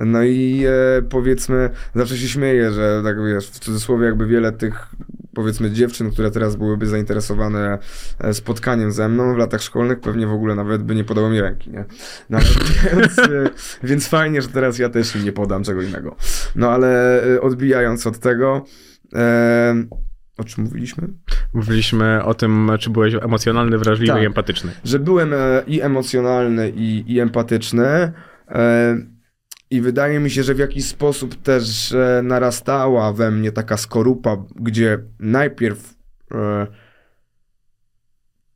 No 0.00 0.22
i 0.22 0.64
e, 0.66 1.02
powiedzmy, 1.02 1.70
zawsze 1.94 2.16
się 2.16 2.28
śmieję, 2.28 2.72
że 2.72 3.00
tak 3.04 3.16
wiesz, 3.24 3.46
w 3.50 3.58
cudzysłowie 3.58 4.06
jakby 4.06 4.26
wiele 4.26 4.52
tych 4.52 4.86
powiedzmy 5.34 5.70
dziewczyn, 5.70 6.10
które 6.10 6.30
teraz 6.30 6.56
byłyby 6.56 6.86
zainteresowane 6.86 7.78
e, 8.18 8.34
spotkaniem 8.34 8.92
ze 8.92 9.08
mną 9.08 9.34
w 9.34 9.36
latach 9.36 9.62
szkolnych, 9.62 10.00
pewnie 10.00 10.26
w 10.26 10.32
ogóle 10.32 10.54
nawet 10.54 10.82
by 10.82 10.94
nie 10.94 11.04
podało 11.04 11.30
mi 11.30 11.40
ręki, 11.40 11.70
nie? 11.70 11.84
No, 12.30 12.38
więc, 12.98 13.18
e, 13.18 13.50
więc 13.82 14.08
fajnie, 14.08 14.42
że 14.42 14.48
teraz 14.48 14.78
ja 14.78 14.88
też 14.88 15.16
im 15.16 15.24
nie 15.24 15.32
podam 15.32 15.64
czego 15.64 15.82
innego. 15.82 16.16
No 16.56 16.70
ale 16.70 17.22
e, 17.34 17.40
odbijając 17.40 18.06
od 18.06 18.18
tego, 18.18 18.64
e, 19.14 19.84
o 20.38 20.44
czym 20.44 20.64
mówiliśmy? 20.64 21.08
Mówiliśmy 21.54 22.24
o 22.24 22.34
tym, 22.34 22.70
czy 22.80 22.90
byłeś 22.90 23.14
emocjonalny, 23.14 23.78
wrażliwy 23.78 24.12
Tak. 24.12 24.22
i 24.22 24.26
empatyczny. 24.26 24.72
że 24.84 24.98
byłem 24.98 25.32
e, 25.34 25.62
i 25.66 25.80
emocjonalny, 25.80 26.70
i, 26.76 27.04
i 27.12 27.20
empatyczny. 27.20 28.12
E, 28.48 28.96
I 29.70 29.80
wydaje 29.80 30.20
mi 30.20 30.30
się, 30.30 30.42
że 30.42 30.54
w 30.54 30.58
jakiś 30.58 30.84
sposób 30.84 31.42
też 31.42 31.92
e, 31.92 32.20
narastała 32.24 33.12
we 33.12 33.30
mnie 33.30 33.52
taka 33.52 33.76
skorupa, 33.76 34.36
gdzie 34.56 34.98
najpierw 35.18 35.94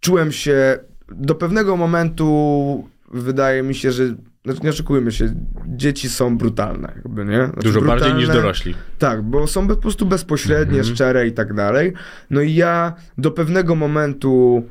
czułem 0.01 0.33
się 0.33 0.79
do 1.09 1.35
pewnego 1.35 1.77
momentu, 1.77 2.89
wydaje 3.13 3.63
mi 3.63 3.75
się, 3.75 3.93
że. 3.93 4.05
Znaczy, 4.45 4.61
nie 4.65 4.71
oszukujmy 4.71 5.13
się, 5.13 5.35
dzieci 5.67 6.09
są 6.09 6.39
brutalne, 6.39 6.93
jakby, 6.97 7.25
nie? 7.25 7.45
Znaczy, 7.47 7.63
Dużo 7.63 7.83
bardziej 7.83 8.15
niż 8.15 8.25
brutalne- 8.27 8.43
dorośli. 8.43 8.75
tak, 8.99 9.23
bo 9.23 9.47
są 9.47 9.69
po 9.69 9.77
prostu 9.77 10.07
bezpośrednie, 10.07 10.79
Mhm. 10.79 10.95
szczere 10.95 11.27
i 11.27 11.33
tak 11.33 11.55
dalej. 11.55 11.93
No 12.31 12.41
i 12.41 12.55
ja 12.55 12.95
do 13.19 13.31
pewnego 13.31 13.75
momentu 13.75 14.63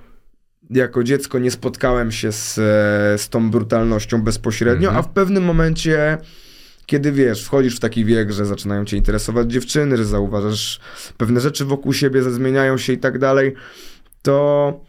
jako 0.69 1.03
dziecko 1.03 1.39
nie 1.39 1.51
spotkałem 1.51 2.11
się 2.11 2.31
z, 2.31 2.53
z 3.21 3.29
tą 3.29 3.51
brutalnością 3.51 4.21
bezpośrednio, 4.21 4.87
Mhm. 4.89 4.97
a 5.05 5.09
w 5.09 5.13
pewnym 5.13 5.43
momencie, 5.43 6.17
kiedy 6.85 7.11
wiesz, 7.11 7.43
wchodzisz 7.45 7.75
w 7.75 7.79
taki 7.79 8.05
wiek, 8.05 8.31
że 8.31 8.45
zaczynają 8.45 8.85
cię 8.85 8.97
interesować 8.97 9.51
dziewczyny, 9.51 9.97
że 9.97 10.05
zauważasz 10.05 10.79
pewne 11.17 11.39
rzeczy 11.41 11.65
wokół 11.65 11.93
siebie, 11.93 12.23
że 12.23 12.31
zmieniają 12.31 12.77
się 12.77 12.93
i 12.93 12.97
tak 12.97 13.19
dalej, 13.19 13.53
to 14.21 14.79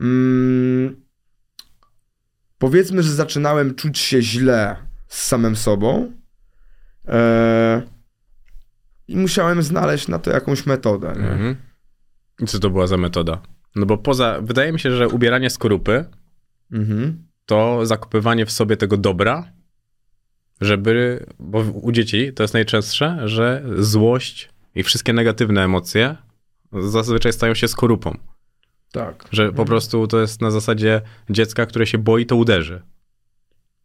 mm, 0.00 0.96
powiedzmy, 2.62 3.02
że 3.02 3.12
zaczynałem 3.12 3.74
czuć 3.74 3.98
się 3.98 4.22
źle 4.22 4.76
z 5.08 5.22
samym 5.22 5.56
sobą. 5.56 6.12
E, 7.08 7.82
i 9.08 9.16
musiałem 9.16 9.62
znaleźć 9.62 10.08
na 10.08 10.18
to 10.18 10.30
jakąś 10.30 10.66
metodę. 10.66 11.08
Mhm. 11.08 11.56
I 12.40 12.46
co 12.46 12.58
to 12.58 12.70
była 12.70 12.86
za 12.86 12.96
metoda? 12.96 13.42
No 13.76 13.86
bo 13.86 13.98
poza, 13.98 14.40
wydaje 14.42 14.72
mi 14.72 14.80
się, 14.80 14.90
że 14.96 15.08
ubieranie 15.08 15.50
skorupy 15.50 16.04
Mhm. 16.72 17.24
to 17.46 17.86
zakopywanie 17.86 18.46
w 18.46 18.52
sobie 18.52 18.76
tego 18.76 18.96
dobra, 18.96 19.52
żeby, 20.60 21.26
bo 21.38 21.58
u 21.58 21.92
dzieci 21.92 22.32
to 22.32 22.42
jest 22.42 22.54
najczęstsze, 22.54 23.18
że 23.24 23.64
złość 23.78 24.50
i 24.74 24.82
wszystkie 24.82 25.12
negatywne 25.12 25.64
emocje 25.64 26.16
zazwyczaj 26.72 27.32
stają 27.32 27.54
się 27.54 27.68
skorupą. 27.68 28.18
Tak. 28.92 29.24
Że 29.32 29.52
po 29.52 29.64
prostu 29.64 30.06
to 30.06 30.20
jest 30.20 30.40
na 30.40 30.50
zasadzie 30.50 31.00
dziecka, 31.30 31.66
które 31.66 31.86
się 31.86 31.98
boi, 31.98 32.26
to 32.26 32.36
uderzy. 32.36 32.82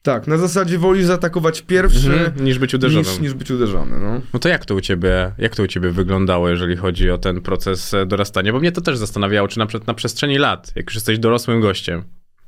Tak, 0.02 0.28
na 0.28 0.38
zasadzie 0.38 0.78
woli 0.78 1.04
zaatakować 1.04 1.62
pierwszy 1.62 2.14
Mhm, 2.14 2.46
niż 2.46 2.60
być 2.60 2.74
uderzonym. 2.74 3.12
niż, 3.12 3.20
niż 3.20 3.34
być 3.34 3.52
uderzony. 3.52 4.00
No. 4.00 4.22
No 4.34 4.40
to 4.40 4.50
jak 4.50 4.66
to 4.66 4.76
u 4.76 4.82
ciebie, 4.82 5.32
jak 5.38 5.56
to 5.56 5.64
u 5.64 5.68
ciebie 5.68 5.92
wyglądało, 5.92 6.50
jeżeli 6.50 6.76
chodzi 6.78 7.12
o 7.12 7.18
ten 7.18 7.42
proces 7.42 7.94
e, 7.94 8.06
dorastania? 8.06 8.52
Bo 8.54 8.60
mnie 8.60 8.72
to 8.72 8.82
też 8.82 8.98
zastanawiało, 8.98 9.48
czy 9.48 9.60
na 9.60 9.66
przykład 9.66 9.88
na 9.88 9.94
przestrzeni 9.94 10.38
lat, 10.38 10.72
jak 10.76 10.86
już 10.86 10.96
jesteś 10.96 11.20
dorosłym 11.20 11.62
gościem, 11.62 12.04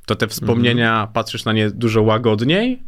to 0.06 0.16
te 0.16 0.26
wspomnienia, 0.28 1.08
patrzysz 1.12 1.44
na 1.44 1.52
nie 1.52 1.70
dużo 1.70 2.02
łagodniej, 2.02 2.82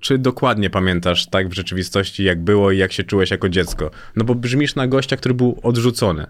czy 0.00 0.18
dokładnie 0.18 0.70
pamiętasz 0.70 1.26
tak 1.26 1.48
w 1.48 1.52
rzeczywistości, 1.52 2.24
jak 2.24 2.44
było 2.44 2.70
i 2.70 2.78
jak 2.78 2.92
się 2.92 3.04
czułeś 3.04 3.30
jako 3.30 3.48
dziecko? 3.48 3.90
No 4.16 4.24
bo 4.24 4.34
brzmisz 4.34 4.74
na 4.74 4.86
gościa, 4.86 5.16
który 5.16 5.34
był 5.34 5.60
odrzucony 5.62 6.26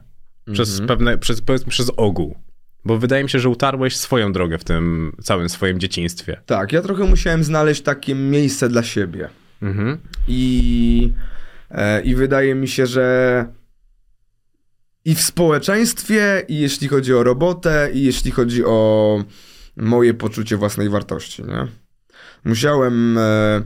przez 0.52 0.80
pewne, 0.86 1.18
przez, 1.18 1.40
powiedzmy, 1.40 1.71
przez 1.71 1.90
ogół. 1.97 2.36
Bo 2.84 2.99
wydaje 2.99 3.23
mi 3.23 3.30
się, 3.30 3.38
że 3.38 3.49
utarłeś 3.49 3.97
swoją 3.97 4.32
drogę 4.32 4.58
w 4.58 4.64
tym 4.64 5.12
całym 5.23 5.49
swoim 5.49 5.80
dzieciństwie. 5.80 6.40
Tak, 6.47 6.73
ja 6.73 6.82
trochę 6.82 7.04
musiałem 7.04 7.45
znaleźć 7.45 7.82
takie 7.82 8.14
miejsce 8.14 8.69
dla 8.69 8.82
siebie. 8.82 9.28
Mhm. 9.62 9.99
I, 10.28 11.12
e, 11.71 12.02
I 12.02 12.14
wydaje 12.14 12.54
mi 12.54 12.69
się, 12.69 12.86
że 12.86 13.47
i 15.04 15.14
w 15.14 15.21
społeczeństwie, 15.21 16.45
i 16.49 16.58
jeśli 16.58 16.88
chodzi 16.88 17.14
o 17.14 17.23
robotę, 17.23 17.90
i 17.93 18.04
jeśli 18.04 18.30
chodzi 18.30 18.64
o 18.64 19.25
moje 19.76 20.14
poczucie 20.14 20.56
własnej 20.56 20.88
wartości, 20.88 21.43
nie? 21.43 21.66
Musiałem 22.45 23.19
e, 23.19 23.62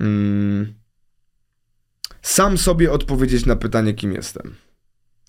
mm, 0.00 0.74
sam 2.22 2.58
sobie 2.58 2.92
odpowiedzieć 2.92 3.46
na 3.46 3.56
pytanie, 3.56 3.94
kim 3.94 4.12
jestem. 4.12 4.54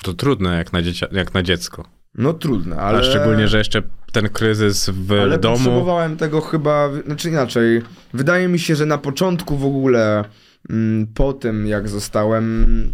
To 0.04 0.14
trudne 0.14 0.58
jak 0.58 0.74
na, 0.74 0.82
dziecia, 0.82 1.08
jak 1.12 1.34
na 1.34 1.44
dziecko. 1.44 1.99
No 2.16 2.34
trudne, 2.34 2.76
ale... 2.78 3.00
A 3.00 3.04
szczególnie, 3.04 3.48
że 3.48 3.58
jeszcze 3.58 3.82
ten 4.12 4.30
kryzys 4.30 4.90
w 4.90 5.12
Ale 5.12 5.38
domu. 5.38 5.56
potrzebowałem 5.56 6.18
tego 6.18 6.42
chyba, 6.42 6.90
znaczy 7.06 7.30
inaczej. 7.30 7.82
Wydaje 8.14 8.48
mi 8.48 8.60
się, 8.60 8.76
że 8.76 8.86
na 8.86 8.98
początku 8.98 9.58
w 9.58 9.66
ogóle, 9.66 10.26
mm, 10.70 11.08
po 11.08 11.34
tym 11.34 11.68
jak 11.68 11.90
zostałem. 11.90 12.94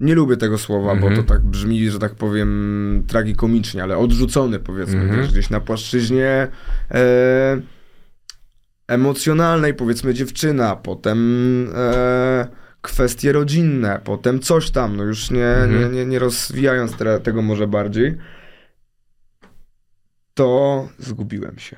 Nie 0.00 0.14
lubię 0.14 0.36
tego 0.36 0.58
słowa, 0.58 0.92
Mhm. 0.92 1.14
bo 1.14 1.22
to 1.22 1.28
tak 1.28 1.42
brzmi, 1.42 1.90
że 1.90 1.98
tak 1.98 2.14
powiem, 2.14 3.02
tragikomicznie, 3.06 3.82
ale 3.82 3.96
odrzucony 3.98 4.58
powiedzmy, 4.58 5.00
Mhm. 5.00 5.20
wiesz, 5.20 5.30
gdzieś 5.32 5.50
na 5.50 5.60
płaszczyźnie 5.60 6.48
e, 6.90 7.60
emocjonalnej, 8.88 9.74
powiedzmy 9.74 10.14
dziewczyna, 10.14 10.76
potem 10.76 11.18
e, 11.74 12.46
kwestie 12.82 13.32
rodzinne, 13.32 14.00
potem 14.04 14.40
coś 14.40 14.70
tam, 14.70 14.96
no 14.96 15.04
już 15.04 15.30
nie, 15.30 15.46
Mhm. 15.48 15.80
nie, 15.80 15.98
nie, 15.98 16.06
nie 16.06 16.18
rozwijając 16.18 16.96
te, 16.96 17.20
tego 17.20 17.42
może 17.42 17.66
bardziej 17.66 18.16
to 20.34 20.88
zgubiłem 20.98 21.58
się. 21.58 21.76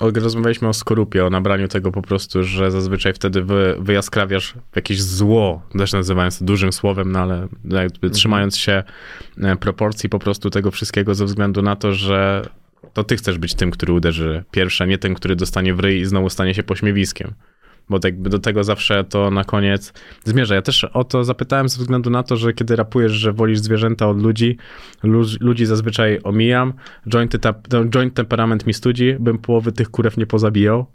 Rozmawialiśmy 0.00 0.68
o 0.68 0.72
skorupie, 0.72 1.26
o 1.26 1.30
nabraniu 1.30 1.68
tego 1.68 1.92
po 1.92 2.02
prostu, 2.02 2.42
że 2.44 2.70
zazwyczaj 2.70 3.12
wtedy 3.14 3.42
wy, 3.42 3.76
wyjaskrawiasz 3.78 4.54
jakieś 4.76 5.02
zło, 5.02 5.62
też 5.78 5.92
nazywając 5.92 6.38
to 6.38 6.44
dużym 6.44 6.72
słowem, 6.72 7.12
no 7.12 7.18
ale 7.18 7.48
jakby 7.64 8.10
trzymając 8.10 8.56
się 8.56 8.82
e, 9.42 9.56
proporcji 9.56 10.08
po 10.08 10.18
prostu 10.18 10.50
tego 10.50 10.70
wszystkiego 10.70 11.14
ze 11.14 11.24
względu 11.24 11.62
na 11.62 11.76
to, 11.76 11.92
że 11.94 12.48
to 12.92 13.04
ty 13.04 13.16
chcesz 13.16 13.38
być 13.38 13.54
tym, 13.54 13.70
który 13.70 13.92
uderzy 13.92 14.44
pierwszy, 14.50 14.82
a 14.82 14.86
nie 14.86 14.98
tym, 14.98 15.14
który 15.14 15.36
dostanie 15.36 15.74
w 15.74 15.80
ryj 15.80 16.00
i 16.00 16.04
znowu 16.04 16.30
stanie 16.30 16.54
się 16.54 16.62
pośmiewiskiem. 16.62 17.34
Bo 17.92 17.98
jakby 18.04 18.30
do 18.30 18.38
tego 18.38 18.64
zawsze 18.64 19.04
to 19.04 19.30
na 19.30 19.44
koniec 19.44 19.92
zmierza. 20.24 20.54
Ja 20.54 20.62
też 20.62 20.84
o 20.84 21.04
to 21.04 21.24
zapytałem 21.24 21.68
ze 21.68 21.78
względu 21.78 22.10
na 22.10 22.22
to, 22.22 22.36
że 22.36 22.52
kiedy 22.52 22.76
rapujesz, 22.76 23.12
że 23.12 23.32
wolisz 23.32 23.58
zwierzęta 23.58 24.08
od 24.08 24.22
ludzi, 24.22 24.56
lu- 25.02 25.24
ludzi 25.40 25.66
zazwyczaj 25.66 26.20
omijam, 26.24 26.72
joint, 27.08 27.36
no, 27.72 27.84
joint 27.84 28.14
temperament 28.14 28.66
mi 28.66 28.74
studzi, 28.74 29.16
bym 29.20 29.38
połowy 29.38 29.72
tych 29.72 29.90
kurew 29.90 30.16
nie 30.16 30.26
pozabijał. 30.26 30.86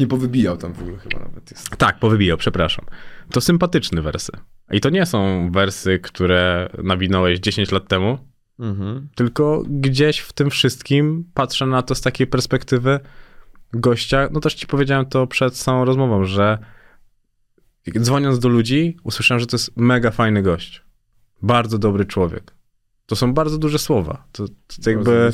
Nie 0.00 0.06
powybijał 0.06 0.56
tam 0.56 0.72
w 0.72 0.80
ogóle 0.82 0.98
chyba 0.98 1.18
nawet 1.18 1.50
jest. 1.50 1.76
Tak, 1.76 1.98
powybijał, 1.98 2.36
przepraszam. 2.36 2.84
To 3.30 3.40
sympatyczne 3.40 4.02
wersy. 4.02 4.32
I 4.70 4.80
to 4.80 4.90
nie 4.90 5.06
są 5.06 5.50
wersy, 5.52 5.98
które 5.98 6.68
nawinąłeś 6.84 7.38
10 7.40 7.72
lat 7.72 7.88
temu, 7.88 8.18
tylko 9.14 9.62
gdzieś 9.68 10.18
w 10.18 10.32
tym 10.32 10.50
wszystkim 10.50 11.24
patrzę 11.34 11.66
na 11.66 11.82
to 11.82 11.94
z 11.94 12.00
takiej 12.00 12.26
perspektywy 12.26 13.00
gościa. 13.72 14.28
No 14.32 14.40
też 14.40 14.54
ci 14.54 14.66
powiedziałem 14.66 15.06
to 15.06 15.26
przed 15.26 15.56
samą 15.56 15.84
rozmową, 15.84 16.24
że 16.24 16.58
dzwoniąc 17.98 18.38
do 18.38 18.48
ludzi, 18.48 18.96
usłyszałem, 19.02 19.40
że 19.40 19.46
to 19.46 19.56
jest 19.56 19.76
mega 19.76 20.10
fajny 20.10 20.42
gość. 20.42 20.82
Bardzo 21.42 21.78
dobry 21.78 22.04
człowiek. 22.04 22.54
To 23.06 23.16
są 23.16 23.34
bardzo 23.34 23.58
duże 23.58 23.78
słowa. 23.78 24.24
To, 24.32 24.46
to 24.84 24.90
jakby... 24.90 25.32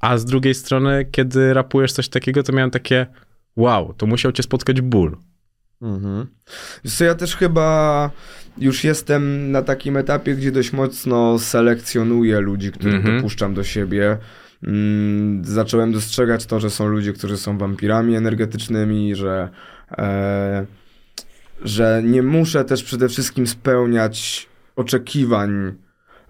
A 0.00 0.18
z 0.18 0.24
drugiej 0.24 0.54
strony, 0.54 1.06
kiedy 1.10 1.54
rapujesz 1.54 1.92
coś 1.92 2.08
takiego, 2.08 2.42
to 2.42 2.52
miałem 2.52 2.70
takie 2.70 3.06
wow, 3.56 3.94
to 3.96 4.06
musiał 4.06 4.32
cię 4.32 4.42
spotkać 4.42 4.80
ból. 4.80 5.16
Mhm. 5.82 6.26
Wiesz 6.84 7.00
ja 7.00 7.14
też 7.14 7.36
chyba 7.36 8.10
już 8.58 8.84
jestem 8.84 9.50
na 9.50 9.62
takim 9.62 9.96
etapie, 9.96 10.34
gdzie 10.34 10.52
dość 10.52 10.72
mocno 10.72 11.38
selekcjonuję 11.38 12.40
ludzi, 12.40 12.72
których 12.72 12.94
Mhm. 12.94 13.16
dopuszczam 13.16 13.54
do 13.54 13.64
siebie. 13.64 14.18
Mm, 14.62 15.44
zacząłem 15.44 15.92
dostrzegać 15.92 16.46
to, 16.46 16.60
że 16.60 16.70
są 16.70 16.86
ludzie, 16.86 17.12
którzy 17.12 17.36
są 17.36 17.58
wampirami 17.58 18.16
energetycznymi, 18.16 19.14
że, 19.14 19.48
e, 19.98 20.66
że 21.62 22.02
nie 22.04 22.22
muszę 22.22 22.64
też 22.64 22.84
przede 22.84 23.08
wszystkim 23.08 23.46
spełniać 23.46 24.48
oczekiwań 24.76 25.74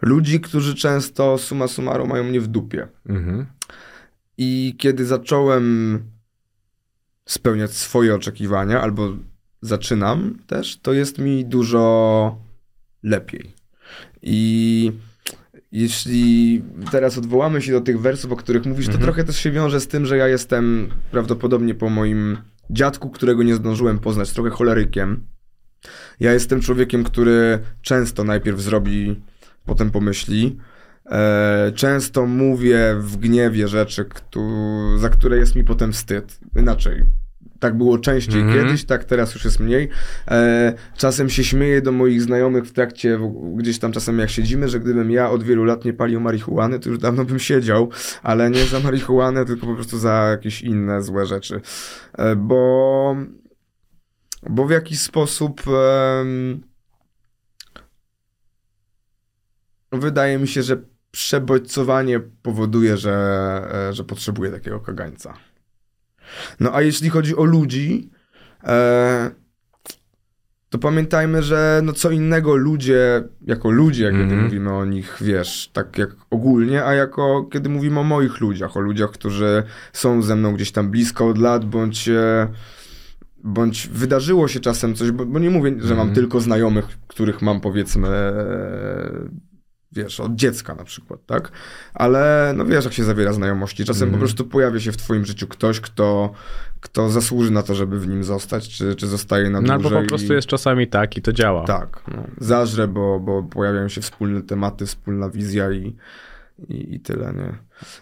ludzi, 0.02 0.40
którzy 0.40 0.74
często 0.74 1.38
summa 1.38 1.68
summarum 1.68 2.08
mają 2.08 2.24
mnie 2.24 2.40
w 2.40 2.46
dupie. 2.46 2.88
Mhm. 3.08 3.46
I 4.38 4.74
kiedy 4.78 5.06
zacząłem 5.06 5.98
spełniać 7.24 7.70
swoje 7.70 8.14
oczekiwania, 8.14 8.80
albo 8.80 9.16
zaczynam 9.62 10.38
też, 10.46 10.80
to 10.80 10.92
jest 10.92 11.18
mi 11.18 11.44
dużo 11.44 12.38
lepiej. 13.02 13.54
I 14.22 14.92
jeśli 15.72 16.62
teraz 16.90 17.18
odwołamy 17.18 17.62
się 17.62 17.72
do 17.72 17.80
tych 17.80 18.00
wersów, 18.00 18.32
o 18.32 18.36
których 18.36 18.66
mówisz, 18.66 18.86
to 18.86 18.92
Mhm. 18.92 19.04
trochę 19.04 19.24
też 19.24 19.36
się 19.36 19.50
wiąże 19.50 19.80
z 19.80 19.88
tym, 19.88 20.06
że 20.06 20.16
ja 20.16 20.28
jestem 20.28 20.88
prawdopodobnie 21.10 21.74
po 21.74 21.88
moim 21.88 22.38
dziadku, 22.70 23.10
którego 23.10 23.42
nie 23.42 23.54
zdążyłem 23.54 23.98
poznać, 23.98 24.32
trochę 24.32 24.50
cholerykiem. 24.50 25.26
Ja 26.20 26.32
jestem 26.32 26.60
człowiekiem, 26.60 27.04
który 27.04 27.58
często 27.82 28.24
najpierw 28.24 28.60
zrobi, 28.60 29.22
potem 29.66 29.90
pomyśli. 29.90 30.58
E, 31.10 31.72
często 31.74 32.26
mówię 32.26 32.96
w 33.00 33.16
gniewie 33.16 33.68
rzeczy, 33.68 34.06
za 34.96 35.08
które 35.08 35.36
jest 35.38 35.54
mi 35.54 35.64
potem 35.64 35.92
wstyd. 35.92 36.38
Inaczej. 36.56 37.02
Tak 37.58 37.76
było 37.76 37.98
częściej 37.98 38.40
Mhm. 38.40 38.64
kiedyś, 38.64 38.84
tak 38.84 39.04
teraz 39.04 39.34
już 39.34 39.44
jest 39.44 39.60
mniej. 39.60 39.88
E, 40.28 40.74
czasem 40.96 41.30
się 41.30 41.44
śmieję 41.44 41.82
do 41.82 41.92
moich 41.92 42.22
znajomych 42.22 42.64
w 42.64 42.72
trakcie, 42.72 43.18
w, 43.18 43.56
gdzieś 43.56 43.78
tam 43.78 43.92
czasem 43.92 44.18
jak 44.18 44.30
siedzimy, 44.30 44.68
że 44.68 44.80
gdybym 44.80 45.10
ja 45.10 45.30
od 45.30 45.42
wielu 45.42 45.64
lat 45.64 45.84
nie 45.84 45.92
palił 45.92 46.20
marihuany, 46.20 46.78
to 46.78 46.88
już 46.88 46.98
dawno 46.98 47.24
bym 47.24 47.38
siedział, 47.38 47.90
ale 48.22 48.50
nie 48.50 48.64
za 48.64 48.80
marihuanę, 48.80 49.44
tylko 49.44 49.66
po 49.66 49.74
prostu 49.74 49.98
za 49.98 50.12
jakieś 50.30 50.62
inne 50.62 51.02
złe 51.02 51.26
rzeczy. 51.26 51.60
E, 52.18 52.36
bo, 52.36 53.16
bo 54.50 54.64
w 54.66 54.70
jakiś 54.70 55.00
sposób 55.00 55.62
em, 56.20 56.60
wydaje 59.92 60.38
mi 60.38 60.48
się, 60.48 60.62
że 60.62 60.76
przebodźcowanie 61.10 62.20
powoduje, 62.20 62.96
że, 62.96 63.14
e, 63.88 63.92
że 63.92 64.04
potrzebuję 64.04 64.50
takiego 64.50 64.80
kagańca. 64.80 65.34
No 66.60 66.74
a 66.74 66.82
jeśli 66.82 67.10
chodzi 67.10 67.36
o 67.36 67.44
ludzi, 67.44 68.10
e, 68.64 69.30
to 70.70 70.78
pamiętajmy, 70.78 71.42
że 71.42 71.80
no 71.84 71.92
co 71.92 72.10
innego 72.10 72.56
ludzie, 72.56 73.22
jako 73.46 73.70
ludzie, 73.70 74.04
jak 74.04 74.12
kiedy 74.12 74.24
Mhm. 74.24 74.42
mówimy 74.44 74.72
o 74.74 74.84
nich, 74.84 75.16
wiesz, 75.20 75.70
tak 75.72 75.98
jak 75.98 76.10
ogólnie, 76.30 76.84
a 76.84 76.94
jako 76.94 77.48
kiedy 77.52 77.68
mówimy 77.68 78.00
o 78.00 78.04
moich 78.04 78.40
ludziach, 78.40 78.76
o 78.76 78.80
ludziach, 78.80 79.10
którzy 79.10 79.62
są 79.92 80.22
ze 80.22 80.36
mną 80.36 80.54
gdzieś 80.54 80.72
tam 80.72 80.90
blisko 80.90 81.28
od 81.28 81.38
lat, 81.38 81.64
bądź, 81.64 82.08
e, 82.08 82.48
bądź 83.44 83.88
wydarzyło 83.88 84.48
się 84.48 84.60
czasem 84.60 84.94
coś, 84.94 85.10
bo, 85.10 85.26
bo 85.26 85.38
nie 85.38 85.50
mówię, 85.50 85.70
że 85.78 85.94
mam 85.94 86.08
Mhm. 86.08 86.14
tylko 86.14 86.40
znajomych, 86.40 86.84
których 87.06 87.42
mam 87.42 87.60
powiedzmy, 87.60 88.08
e, 88.08 89.28
wiesz, 89.92 90.20
od 90.20 90.34
dziecka 90.34 90.74
na 90.74 90.84
przykład, 90.84 91.26
tak? 91.26 91.52
Ale 91.94 92.52
no 92.56 92.64
wiesz, 92.64 92.84
jak 92.84 92.94
się 92.94 93.04
zawiera 93.04 93.32
znajomości. 93.32 93.84
Czasem 93.84 94.02
Mhm. 94.02 94.12
po 94.12 94.18
prostu 94.18 94.44
pojawia 94.44 94.80
się 94.80 94.92
w 94.92 94.96
twoim 94.96 95.24
życiu 95.24 95.46
ktoś, 95.46 95.80
kto, 95.80 96.32
kto 96.80 97.10
zasłuży 97.10 97.50
na 97.52 97.62
to, 97.62 97.74
żeby 97.74 98.00
w 98.00 98.08
nim 98.08 98.24
zostać, 98.24 98.68
czy, 98.68 98.94
czy 98.94 99.06
zostaje 99.06 99.50
na 99.50 99.60
No 99.60 99.78
dłużej. 99.78 99.96
albo 99.96 100.00
po 100.02 100.08
prostu 100.08 100.32
i- 100.32 100.36
jest 100.36 100.48
czasami 100.48 100.86
tak 100.88 101.16
i 101.16 101.22
to 101.22 101.32
działa. 101.32 101.64
Tak, 101.64 102.02
no, 102.16 102.24
zażrę, 102.38 102.88
bo, 102.88 103.20
bo 103.20 103.42
pojawiają 103.42 103.88
się 103.88 104.00
wspólne 104.00 104.42
tematy, 104.42 104.86
wspólna 104.86 105.30
wizja 105.30 105.70
i, 105.72 105.96
i, 106.68 106.94
i 106.94 107.00
tyle, 107.00 107.32
nie? 107.36 107.52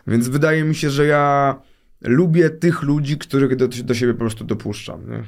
Więc 0.07 0.29
wydaje 0.29 0.64
mi 0.64 0.75
się, 0.75 0.90
że 0.90 1.07
ja 1.07 1.57
lubię 2.03 2.51
tych 2.51 2.83
ludzi, 2.83 3.18
których 3.18 3.57
do, 3.57 3.68
do 3.68 3.94
siebie 3.94 4.12
po 4.12 4.18
prostu 4.20 4.44
dopuszczam, 4.44 5.11
nie? 5.11 5.22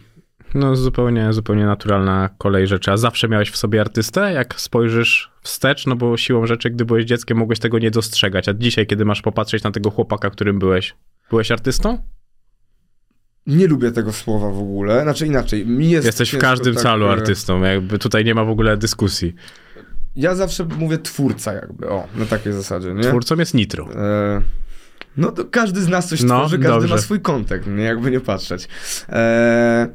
No 0.54 0.76
zupełnie, 0.76 1.32
zupełnie 1.32 1.66
naturalna 1.66 2.30
kolej 2.38 2.66
rzeczy. 2.66 2.92
A 2.92 2.96
zawsze 2.96 3.28
miałeś 3.28 3.50
w 3.50 3.56
sobie 3.56 3.80
artystę? 3.80 4.32
Jak 4.32 4.60
spojrzysz 4.60 5.30
wstecz, 5.42 5.86
no 5.86 5.96
bo 5.96 6.16
siłą 6.16 6.46
rzeczy, 6.46 6.70
gdy 6.70 6.84
byłeś 6.84 7.04
dzieckiem, 7.04 7.38
mogłeś 7.38 7.58
tego 7.58 7.78
nie 7.78 7.90
dostrzegać. 7.90 8.48
A 8.48 8.54
dzisiaj, 8.54 8.86
kiedy 8.86 9.04
masz 9.04 9.22
popatrzeć 9.22 9.62
na 9.62 9.70
tego 9.70 9.90
chłopaka, 9.90 10.30
którym 10.30 10.58
byłeś, 10.58 10.94
byłeś 11.30 11.50
artystą? 11.50 11.98
Nie 13.46 13.66
lubię 13.66 13.92
tego 13.92 14.12
słowa 14.12 14.50
w 14.50 14.58
ogóle, 14.58 15.02
znaczy 15.02 15.26
inaczej, 15.26 15.66
mi 15.66 15.90
jest 15.90 16.06
Jesteś 16.06 16.34
w 16.34 16.38
każdym 16.38 16.74
tak, 16.74 16.82
calu 16.82 17.06
e, 17.06 17.10
artystą. 17.10 17.62
Jakby 17.62 17.98
tutaj 17.98 18.24
nie 18.24 18.34
ma 18.34 18.44
w 18.44 18.50
ogóle 18.50 18.76
dyskusji. 18.76 19.34
Ja 20.16 20.34
zawsze 20.34 20.64
mówię 20.64 20.98
twórca 20.98 21.52
jakby, 21.52 21.88
o, 21.88 22.06
na 22.16 22.26
takiej 22.26 22.52
zasadzie, 22.52 22.94
nie? 22.94 23.02
Twórcą 23.02 23.36
jest 23.36 23.54
Nitro. 23.54 23.88
E, 23.94 24.42
no 25.16 25.32
to 25.32 25.44
każdy 25.44 25.80
z 25.80 25.88
nas 25.88 26.08
coś 26.08 26.22
No, 26.22 26.40
tworzy, 26.40 26.58
każdy 26.58 26.72
dobrze. 26.72 26.94
ma 26.94 27.00
swój 27.00 27.20
kontekst, 27.20 27.68
nie? 27.68 27.84
jakby 27.84 28.10
nie 28.10 28.20
patrzeć. 28.20 28.68
E, 29.08 29.88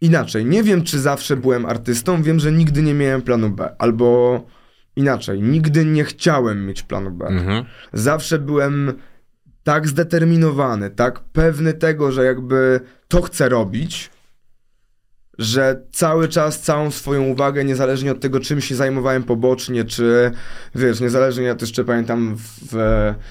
inaczej, 0.00 0.44
nie 0.44 0.62
wiem, 0.62 0.82
czy 0.82 0.98
zawsze 0.98 1.36
byłem 1.36 1.66
artystą, 1.66 2.22
wiem, 2.22 2.40
że 2.40 2.52
nigdy 2.52 2.82
nie 2.82 2.94
miałem 2.94 3.22
planu 3.22 3.50
B, 3.50 3.74
albo 3.78 4.40
inaczej, 4.96 5.42
nigdy 5.42 5.84
nie 5.84 6.04
chciałem 6.04 6.66
mieć 6.66 6.82
planu 6.82 7.10
B. 7.10 7.26
Mhm. 7.26 7.64
Zawsze 7.92 8.38
byłem 8.38 8.92
tak 9.62 9.88
zdeterminowany, 9.88 10.90
tak 10.90 11.20
pewny 11.20 11.72
tego, 11.72 12.12
że 12.12 12.24
jakby 12.24 12.80
to 13.08 13.22
chcę 13.22 13.48
robić, 13.48 14.10
że 15.40 15.82
cały 15.92 16.28
czas 16.28 16.60
całą 16.60 16.90
swoją 16.90 17.22
uwagę, 17.22 17.64
niezależnie 17.64 18.12
od 18.12 18.20
tego, 18.20 18.40
czym 18.40 18.60
się 18.60 18.74
zajmowałem 18.74 19.22
pobocznie, 19.22 19.84
czy 19.84 20.30
wiesz, 20.74 21.00
niezależnie, 21.00 21.44
ja 21.44 21.54
też 21.54 21.72
pamiętam, 21.86 22.36
w, 22.36 22.74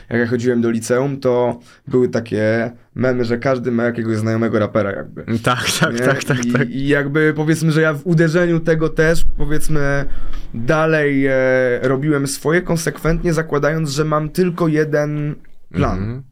jak 0.09 0.19
ja 0.19 0.27
chodziłem 0.27 0.61
do 0.61 0.69
liceum, 0.69 1.19
to 1.19 1.59
były 1.87 2.09
takie 2.09 2.71
memy, 2.95 3.25
że 3.25 3.37
każdy 3.37 3.71
ma 3.71 3.83
jakiegoś 3.83 4.17
znajomego 4.17 4.59
rapera 4.59 4.91
jakby. 4.91 5.25
Tak, 5.43 5.65
tak, 5.79 5.93
Nie? 5.93 5.99
tak, 5.99 6.23
tak, 6.23 6.45
I, 6.45 6.51
tak. 6.51 6.69
I 6.69 6.87
jakby 6.87 7.33
powiedzmy, 7.35 7.71
że 7.71 7.81
ja 7.81 7.93
w 7.93 8.07
uderzeniu 8.07 8.59
tego 8.59 8.89
też, 8.89 9.25
powiedzmy, 9.37 10.05
dalej 10.53 11.25
e, 11.25 11.33
robiłem 11.81 12.27
swoje 12.27 12.61
konsekwentnie, 12.61 13.33
zakładając, 13.33 13.89
że 13.89 14.05
mam 14.05 14.29
tylko 14.29 14.67
jeden 14.67 15.35
plan. 15.71 15.99
Mhm. 15.99 16.23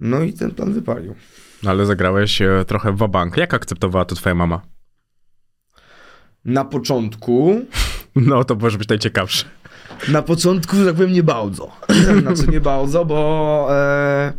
No 0.00 0.22
i 0.22 0.32
ten 0.32 0.50
plan 0.50 0.72
wypalił. 0.72 1.14
Ale 1.66 1.86
zagrałeś 1.86 2.42
e, 2.42 2.64
trochę 2.66 2.92
w 2.92 2.96
wabank. 2.96 3.36
Jak 3.36 3.54
akceptowała 3.54 4.04
to 4.04 4.14
twoja 4.14 4.34
mama? 4.34 4.60
Na 6.44 6.64
początku, 6.64 7.60
No, 8.16 8.44
to 8.44 8.54
może 8.54 8.78
być 8.78 8.88
najciekawsze. 8.88 9.44
na 10.08 10.22
początku, 10.22 10.76
że 10.76 10.86
tak 10.86 10.94
powiem, 10.94 11.12
nie 11.12 11.22
bardzo. 11.22 11.70
znaczy 12.22 12.48
nie 12.50 12.60
bardzo, 12.60 13.04
bo 13.04 13.66
e, 13.70 14.32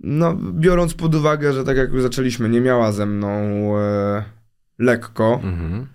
no, 0.00 0.34
biorąc 0.52 0.94
pod 0.94 1.14
uwagę, 1.14 1.52
że 1.52 1.64
tak 1.64 1.76
jak 1.76 1.92
już 1.92 2.02
zaczęliśmy, 2.02 2.48
nie 2.48 2.60
miała 2.60 2.92
ze 2.92 3.06
mną 3.06 3.28
e, 3.78 4.24
lekko, 4.78 5.40
Mhm. 5.42 5.86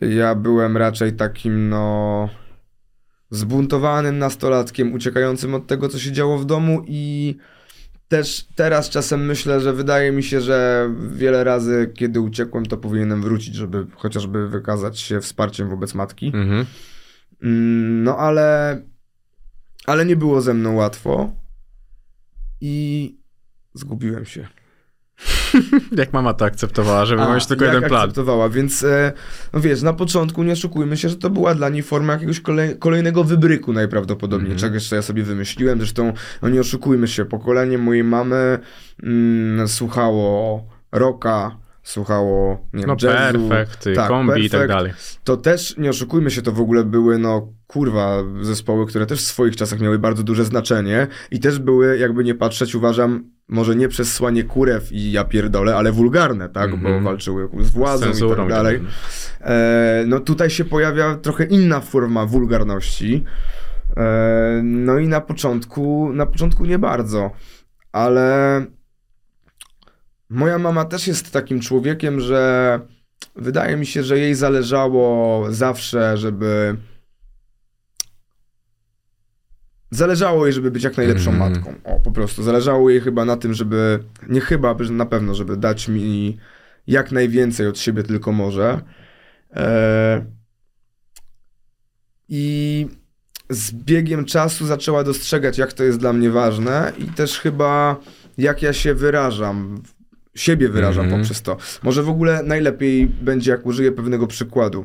Ja 0.00 0.34
byłem 0.34 0.76
raczej 0.76 1.12
takim, 1.12 1.68
no, 1.68 2.28
zbuntowanym 3.30 4.18
nastolatkiem, 4.18 4.92
uciekającym 4.92 5.54
od 5.54 5.66
tego, 5.66 5.88
co 5.88 5.98
się 5.98 6.12
działo 6.12 6.38
w 6.38 6.44
domu 6.44 6.84
i 6.86 7.36
też 8.08 8.46
teraz 8.54 8.90
czasem 8.90 9.26
myślę, 9.26 9.60
że 9.60 9.72
wydaje 9.72 10.12
mi 10.12 10.22
się, 10.22 10.40
że 10.40 10.88
wiele 11.12 11.44
razy, 11.44 11.92
kiedy 11.94 12.20
uciekłem, 12.20 12.66
to 12.66 12.76
powinienem 12.76 13.22
wrócić, 13.22 13.54
żeby 13.54 13.86
chociażby 13.96 14.48
wykazać 14.48 15.00
się 15.00 15.20
wsparciem 15.20 15.68
wobec 15.68 15.94
matki. 15.94 16.26
Mhm. 16.26 16.66
Mm, 17.42 18.02
No 18.02 18.16
ale, 18.18 18.80
ale 19.86 20.04
nie 20.06 20.16
było 20.16 20.40
ze 20.40 20.54
mną 20.54 20.74
łatwo 20.74 21.32
i 22.60 23.16
zgubiłem 23.74 24.24
się. 24.24 24.48
Jak 25.98 26.12
mama 26.12 26.34
to 26.34 26.44
akceptowała, 26.44 27.04
żeby 27.06 27.22
A, 27.22 27.34
mieć 27.34 27.46
tylko 27.46 27.64
jeden 27.64 27.82
plan? 27.82 28.00
akceptowała, 28.02 28.48
więc 28.48 28.82
e, 28.84 29.12
no 29.52 29.60
wiesz, 29.60 29.82
na 29.82 29.92
początku 29.92 30.42
nie 30.42 30.52
oszukujmy 30.52 30.96
się, 30.96 31.08
że 31.08 31.16
to 31.16 31.30
była 31.30 31.54
dla 31.54 31.68
niej 31.68 31.82
forma 31.82 32.12
jakiegoś 32.12 32.40
kolej, 32.40 32.78
kolejnego 32.78 33.24
wybryku 33.24 33.72
najprawdopodobniej, 33.72 34.52
Mhm. 34.52 34.70
czegoś, 34.70 34.88
co 34.88 34.96
ja 34.96 35.02
sobie 35.02 35.22
wymyśliłem, 35.22 35.78
zresztą 35.78 36.12
no 36.42 36.48
nie 36.48 36.60
oszukujmy 36.60 37.08
się, 37.08 37.24
pokolenie 37.24 37.78
mojej 37.78 38.04
mamy 38.04 38.58
mm, 39.02 39.68
słuchało 39.68 40.62
rocka, 40.92 41.56
słuchało, 41.82 42.66
nie 42.72 42.80
wiem, 42.86 42.96
No 43.00 43.08
jazzu, 43.10 43.48
perfekt, 43.48 43.88
tak, 43.94 44.08
kombi 44.08 44.44
i 44.44 44.50
tak 44.50 44.60
Perfect. 44.60 44.78
dalej. 44.78 44.92
to 45.24 45.36
też, 45.36 45.76
nie 45.78 45.90
oszukujmy 45.90 46.30
się, 46.30 46.42
to 46.42 46.52
w 46.52 46.60
ogóle 46.60 46.84
były, 46.84 47.18
no 47.18 47.52
kurwa, 47.66 48.16
zespoły, 48.42 48.86
które 48.86 49.06
też 49.06 49.18
w 49.20 49.24
swoich 49.26 49.56
czasach 49.56 49.80
miały 49.80 49.98
bardzo 49.98 50.22
duże 50.22 50.44
znaczenie 50.44 51.06
i 51.30 51.40
też 51.40 51.58
były, 51.58 51.98
jakby 51.98 52.24
nie 52.24 52.34
patrzeć, 52.34 52.74
uważam, 52.74 53.30
może 53.48 53.76
nie 53.76 53.88
przez 53.88 54.12
słanie 54.14 54.44
kurew 54.44 54.92
i 54.92 55.12
ja 55.12 55.24
pierdolę, 55.24 55.76
ale 55.76 55.92
wulgarne, 55.92 56.48
tak, 56.48 56.70
Mhm. 56.70 56.82
bo 56.94 57.00
walczyły 57.10 57.48
z 57.60 57.70
władzą 57.70 58.06
i 58.10 58.36
tak 58.36 58.46
i 58.46 58.48
dalej. 58.48 58.78
tak 58.80 58.86
E, 59.50 60.04
no 60.06 60.20
tutaj 60.20 60.50
się 60.50 60.64
pojawia 60.64 61.14
trochę 61.16 61.44
inna 61.44 61.80
forma 61.80 62.26
wulgarności. 62.26 63.24
E, 63.96 64.60
no 64.64 64.98
i 64.98 65.08
na 65.08 65.20
początku, 65.20 66.12
na 66.12 66.26
początku 66.26 66.64
nie 66.64 66.78
bardzo, 66.78 67.30
ale 67.92 68.64
moja 70.30 70.58
mama 70.58 70.84
też 70.84 71.06
jest 71.06 71.32
takim 71.32 71.60
człowiekiem, 71.60 72.20
że 72.20 72.80
wydaje 73.36 73.76
mi 73.76 73.86
się, 73.86 74.02
że 74.02 74.18
jej 74.18 74.34
zależało 74.34 75.46
zawsze, 75.52 76.16
żeby 76.16 76.76
Zależało 79.90 80.46
jej, 80.46 80.52
żeby 80.52 80.70
być 80.70 80.84
jak 80.84 80.96
najlepszą 80.96 81.30
Mhm. 81.30 81.52
matką. 81.52 81.74
O, 81.84 82.00
po 82.00 82.10
prostu. 82.10 82.42
Zależało 82.42 82.90
jej 82.90 83.00
chyba 83.00 83.24
na 83.24 83.36
tym, 83.36 83.54
żeby, 83.54 83.98
nie 84.28 84.40
chyba, 84.40 84.74
na 84.90 85.06
pewno, 85.06 85.34
żeby 85.34 85.56
dać 85.56 85.88
mi 85.88 86.38
jak 86.86 87.12
najwięcej 87.12 87.66
od 87.66 87.78
siebie 87.78 88.02
tylko 88.02 88.32
może. 88.32 88.80
E... 89.56 90.24
I 92.28 92.86
z 93.50 93.72
biegiem 93.72 94.24
czasu 94.24 94.66
zaczęła 94.66 95.04
dostrzegać, 95.04 95.58
jak 95.58 95.72
to 95.72 95.84
jest 95.84 95.98
dla 95.98 96.12
mnie 96.12 96.30
ważne 96.30 96.92
i 96.98 97.04
też 97.04 97.38
chyba 97.40 97.96
jak 98.38 98.62
ja 98.62 98.72
się 98.72 98.94
wyrażam, 98.94 99.82
siebie 100.34 100.68
wyrażam 100.68 101.04
Mhm. 101.04 101.20
poprzez 101.22 101.42
to. 101.42 101.56
Może 101.82 102.02
w 102.02 102.08
ogóle 102.08 102.42
najlepiej 102.42 103.06
będzie, 103.06 103.50
jak 103.50 103.66
użyję 103.66 103.92
pewnego 103.92 104.26
przykładu. 104.26 104.84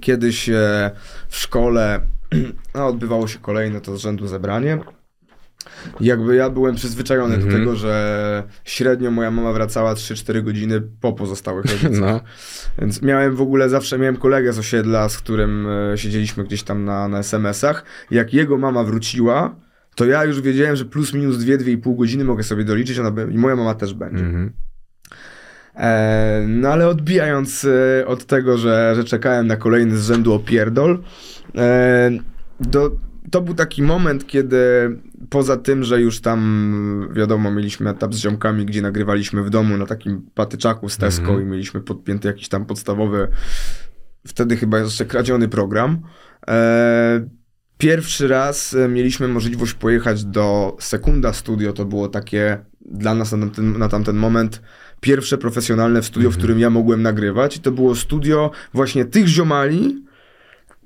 kiedyś 0.00 0.48
e, 0.48 0.90
w 1.28 1.36
szkole 1.36 2.00
no, 2.74 2.86
odbywało 2.86 3.28
się 3.28 3.38
kolejne 3.38 3.80
to 3.80 3.96
z 3.96 4.00
rzędu 4.00 4.26
zebranie. 4.26 4.78
I 6.00 6.04
Jakby 6.04 6.36
ja 6.36 6.50
byłem 6.50 6.74
przyzwyczajony 6.74 7.36
do 7.38 7.44
Mhm. 7.44 7.60
tego, 7.60 7.76
że 7.76 8.42
średnio 8.64 9.10
moja 9.10 9.30
mama 9.30 9.52
wracała 9.52 9.94
3-4 9.94 10.42
godziny 10.42 10.82
po 11.00 11.12
pozostałych 11.12 11.64
rodzicach. 11.66 11.90
No. 12.00 12.20
Więc 12.78 13.02
miałem 13.02 13.36
w 13.36 13.40
ogóle, 13.40 13.68
zawsze 13.68 13.98
miałem 13.98 14.16
kolegę 14.16 14.52
z 14.52 14.58
osiedla, 14.58 15.08
z 15.08 15.18
którym 15.18 15.66
e, 15.92 15.98
siedzieliśmy 15.98 16.44
gdzieś 16.44 16.62
tam 16.62 16.84
na, 16.84 17.08
na 17.08 17.18
SMS-ach. 17.18 17.84
Jak 18.10 18.34
jego 18.34 18.58
mama 18.58 18.84
wróciła, 18.84 19.54
to 19.94 20.04
ja 20.04 20.24
już 20.24 20.40
wiedziałem, 20.40 20.76
że 20.76 20.84
plus 20.84 21.14
minus 21.14 21.36
2-2,5 21.36 21.96
godziny 21.96 22.24
mogę 22.24 22.42
sobie 22.42 22.64
doliczyć 22.64 22.98
ona 22.98 23.22
i 23.30 23.38
moja 23.38 23.56
mama 23.56 23.74
też 23.74 23.94
będzie. 23.94 24.24
Mhm. 24.24 24.52
E, 25.76 26.44
no 26.48 26.68
ale 26.68 26.88
odbijając 26.88 27.64
e, 28.00 28.06
od 28.06 28.24
tego, 28.24 28.58
że, 28.58 28.92
że 28.96 29.04
czekałem 29.04 29.46
na 29.46 29.56
kolejny 29.56 29.96
z 29.96 30.06
rzędu 30.06 30.32
opierdol, 30.34 31.02
do, 32.60 32.90
to 33.30 33.40
był 33.40 33.54
taki 33.54 33.82
moment, 33.82 34.26
kiedy 34.26 34.56
poza 35.30 35.56
tym, 35.56 35.84
że 35.84 36.00
już 36.00 36.20
tam 36.20 37.08
wiadomo, 37.16 37.50
mieliśmy 37.50 37.90
etap 37.90 38.14
z 38.14 38.18
ziomkami, 38.18 38.66
gdzie 38.66 38.82
nagrywaliśmy 38.82 39.42
w 39.42 39.50
domu 39.50 39.76
na 39.76 39.86
takim 39.86 40.22
patyczaku 40.34 40.88
z 40.88 40.96
Tesco 40.96 41.22
Mhm. 41.22 41.42
i 41.42 41.44
mieliśmy 41.50 41.80
podpięty 41.80 42.28
jakiś 42.28 42.48
tam 42.48 42.66
podstawowy, 42.66 43.28
wtedy 44.26 44.56
chyba 44.56 44.78
jeszcze 44.78 45.04
kradziony 45.04 45.48
program. 45.48 45.98
E, 46.48 47.26
Pierwszy 47.78 48.28
raz 48.28 48.74
e, 48.74 48.88
mieliśmy 48.88 49.28
możliwość 49.28 49.74
pojechać 49.74 50.24
do 50.24 50.76
Sekunda 50.80 51.32
Studio. 51.32 51.72
To 51.72 51.84
było 51.84 52.08
takie 52.08 52.58
dla 52.80 53.14
nas 53.14 53.32
na 53.32 53.38
tamten, 53.38 53.78
na 53.78 53.88
tamten 53.88 54.16
moment 54.16 54.62
pierwsze 55.00 55.38
profesjonalne 55.38 56.02
studio, 56.02 56.30
w 56.30 56.36
którym 56.38 56.58
ja 56.58 56.70
mogłem 56.70 57.02
nagrywać. 57.02 57.56
I 57.56 57.60
to 57.60 57.72
było 57.72 57.94
studio 57.94 58.50
właśnie 58.74 59.04
tych 59.04 59.26
ziomali, 59.26 60.04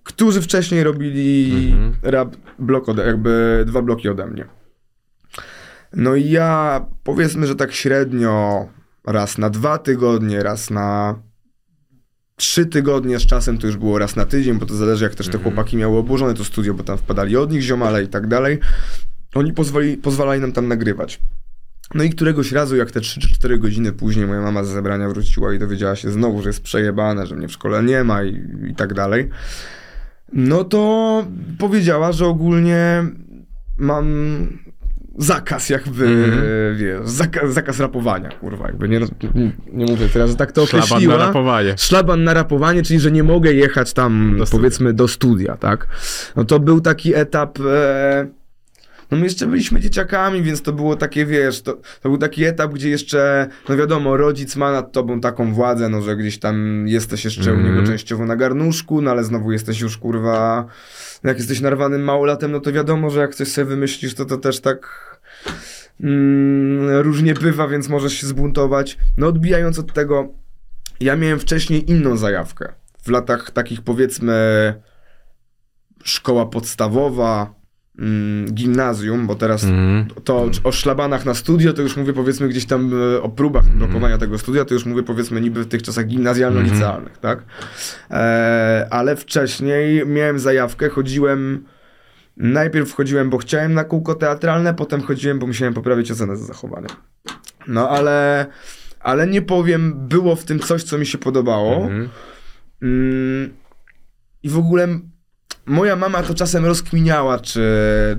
którzy 0.06 0.42
wcześniej 0.42 0.84
robili 0.84 1.54
Mhm. 1.72 1.94
rap 2.02 2.36
blok 2.58 2.88
ode, 2.88 3.06
jakby 3.06 3.64
dwa 3.66 3.82
bloki 3.82 4.08
ode 4.08 4.26
mnie. 4.26 4.44
No 5.92 6.14
i 6.14 6.30
ja 6.30 6.80
powiedzmy, 7.04 7.46
że 7.46 7.54
tak 7.56 7.72
średnio 7.72 8.66
raz 9.06 9.38
na 9.38 9.50
dwa 9.50 9.78
tygodnie, 9.78 10.42
raz 10.42 10.70
na 10.70 11.18
trzy 12.36 12.66
tygodnie 12.66 13.18
z 13.18 13.26
czasem 13.26 13.58
to 13.58 13.66
już 13.66 13.76
było 13.76 13.98
raz 13.98 14.16
na 14.16 14.26
tydzień, 14.26 14.58
bo 14.58 14.66
to 14.66 14.74
zależy 14.74 15.04
jak 15.04 15.14
też 15.14 15.28
te 15.28 15.38
chłopaki 15.38 15.76
miały 15.76 15.98
obłożone 15.98 16.34
to 16.34 16.44
studio, 16.44 16.74
bo 16.74 16.82
tam 16.82 16.98
wpadali 16.98 17.36
od 17.36 17.52
nich 17.52 17.62
ziomale 17.62 18.02
i 18.02 18.08
tak 18.08 18.26
dalej. 18.26 18.58
Oni 19.34 19.52
pozwoli, 19.52 19.96
pozwalali 19.96 20.40
nam 20.40 20.52
tam 20.52 20.68
nagrywać. 20.68 21.20
No 21.94 22.04
i 22.04 22.10
któregoś 22.10 22.52
razu, 22.52 22.76
jak 22.76 22.90
te 22.90 23.00
3 23.00 23.20
czy 23.20 23.34
4 23.34 23.58
godziny 23.58 23.92
później 23.92 24.26
moja 24.26 24.40
mama 24.40 24.64
z 24.64 24.68
zebrania 24.68 25.08
wróciła 25.08 25.54
i 25.54 25.58
dowiedziała 25.58 25.96
się 25.96 26.10
znowu, 26.10 26.42
że 26.42 26.48
jest 26.48 26.62
przejebane, 26.62 27.26
że 27.26 27.36
mnie 27.36 27.48
w 27.48 27.52
szkole 27.52 27.82
nie 27.82 28.04
ma 28.04 28.22
i, 28.24 28.42
i 28.70 28.74
tak 28.74 28.94
dalej, 28.94 29.28
no 30.32 30.64
to 30.64 31.24
powiedziała, 31.58 32.12
że 32.12 32.26
ogólnie 32.26 33.04
mam 33.78 34.06
zakaz 35.18 35.70
jakby, 35.70 36.06
Mhm. 36.06 36.42
wiesz, 36.76 37.00
zakaz, 37.10 37.54
zakaz 37.54 37.80
rapowania, 37.80 38.28
kurwa, 38.28 38.66
jakby 38.66 38.88
nie, 38.88 39.00
nie 39.72 39.84
mówię 39.86 40.08
teraz, 40.12 40.30
że 40.30 40.36
tak 40.36 40.52
to 40.52 40.66
Szlaban 40.66 40.86
określiła. 40.86 41.16
na 41.18 41.26
rapowanie. 41.26 41.74
Szlaban 41.78 42.24
na 42.24 42.34
rapowanie, 42.34 42.82
czyli 42.82 43.00
że 43.00 43.10
nie 43.12 43.22
mogę 43.22 43.52
jechać 43.52 43.92
tam, 43.92 44.34
Do 44.38 44.44
powiedzmy, 44.46 44.92
do 44.92 45.08
studia, 45.08 45.56
tak? 45.56 45.86
No 46.36 46.44
to 46.44 46.60
był 46.60 46.80
taki 46.80 47.14
etap. 47.14 47.58
E... 47.60 48.26
No 49.10 49.18
my 49.18 49.24
jeszcze 49.24 49.46
byliśmy 49.46 49.80
dzieciakami, 49.80 50.42
więc 50.42 50.62
to 50.62 50.72
było 50.72 50.96
takie, 50.96 51.26
wiesz, 51.26 51.62
to, 51.62 51.72
to 51.74 52.08
był 52.08 52.18
taki 52.18 52.44
etap, 52.44 52.72
gdzie 52.72 52.90
jeszcze, 52.90 53.48
no 53.68 53.76
wiadomo, 53.76 54.16
rodzic 54.16 54.56
ma 54.56 54.72
nad 54.72 54.92
tobą 54.92 55.20
taką 55.20 55.52
władzę, 55.52 55.88
no 55.88 56.02
że 56.02 56.16
gdzieś 56.16 56.38
tam 56.38 56.84
jesteś 56.88 57.24
jeszcze 57.24 57.52
u 57.52 57.54
Mhm. 57.56 57.74
niego 57.74 57.86
częściowo 57.86 58.26
na 58.26 58.36
garnuszku, 58.36 59.02
no 59.02 59.10
ale 59.10 59.24
znowu 59.24 59.52
jesteś 59.52 59.80
już, 59.80 59.98
kurwa, 59.98 60.66
jak 61.24 61.38
jesteś 61.38 61.60
narwanym 61.60 62.02
małolatem, 62.04 62.52
no 62.52 62.60
to 62.60 62.72
wiadomo, 62.72 63.10
że 63.10 63.20
jak 63.20 63.34
coś 63.34 63.48
sobie 63.48 63.64
wymyślisz, 63.64 64.14
to 64.14 64.24
to 64.24 64.36
też 64.36 64.60
tak 64.60 64.86
mm, 66.00 66.90
różnie 67.00 67.34
bywa, 67.34 67.68
więc 67.68 67.88
możesz 67.88 68.12
się 68.12 68.26
zbuntować. 68.26 68.98
No 69.18 69.26
odbijając 69.26 69.78
od 69.78 69.92
tego, 69.92 70.28
ja 71.00 71.16
miałem 71.16 71.38
wcześniej 71.38 71.90
inną 71.90 72.16
zajawkę. 72.16 72.72
W 73.02 73.08
latach 73.08 73.50
takich 73.50 73.82
powiedzmy 73.82 74.74
szkoła 76.04 76.46
podstawowa, 76.46 77.40
mm, 77.42 77.55
gimnazjum, 78.52 79.26
bo 79.26 79.34
teraz 79.34 79.64
Mhm. 79.64 80.06
to 80.24 80.50
o 80.64 80.72
szlabanach 80.72 81.24
na 81.24 81.34
studio, 81.34 81.72
to 81.72 81.82
już 81.82 81.96
mówię 81.96 82.12
powiedzmy 82.12 82.48
gdzieś 82.48 82.66
tam 82.66 82.92
e, 83.16 83.22
o 83.22 83.28
próbach 83.28 83.68
blokowania 83.68 84.18
tego 84.18 84.38
studia, 84.38 84.64
to 84.64 84.74
już 84.74 84.86
mówię 84.86 85.02
powiedzmy 85.02 85.40
niby 85.40 85.64
w 85.64 85.68
tych 85.68 85.82
czasach 85.82 86.06
gimnazjalno-licealnych, 86.06 87.18
tak? 87.20 87.42
E, 88.10 88.86
ale 88.90 89.16
wcześniej 89.16 90.06
miałem 90.06 90.38
zajawkę, 90.38 90.88
chodziłem, 90.88 91.64
najpierw 92.36 92.92
chodziłem, 92.94 93.30
bo 93.30 93.38
chciałem 93.38 93.74
na 93.74 93.84
kółko 93.84 94.14
teatralne, 94.14 94.74
potem 94.74 95.02
chodziłem, 95.02 95.38
bo 95.38 95.46
musiałem 95.46 95.74
poprawić 95.74 96.10
ocenę 96.10 96.36
za 96.36 96.44
zachowanie. 96.44 96.88
No 97.68 97.88
ale, 97.90 98.46
ale 99.00 99.26
nie 99.26 99.42
powiem, 99.42 100.08
było 100.08 100.36
w 100.36 100.44
tym 100.44 100.58
coś, 100.58 100.82
co 100.82 100.98
mi 100.98 101.06
się 101.06 101.18
podobało. 101.18 101.76
Mhm. 101.76 102.08
Mm, 102.82 103.50
I 104.42 104.48
w 104.48 104.58
ogóle 104.58 104.88
moja 105.66 105.96
mama 105.96 106.22
to 106.22 106.34
czasem 106.34 106.64
rozkminiała, 106.66 107.38
czy, 107.38 107.62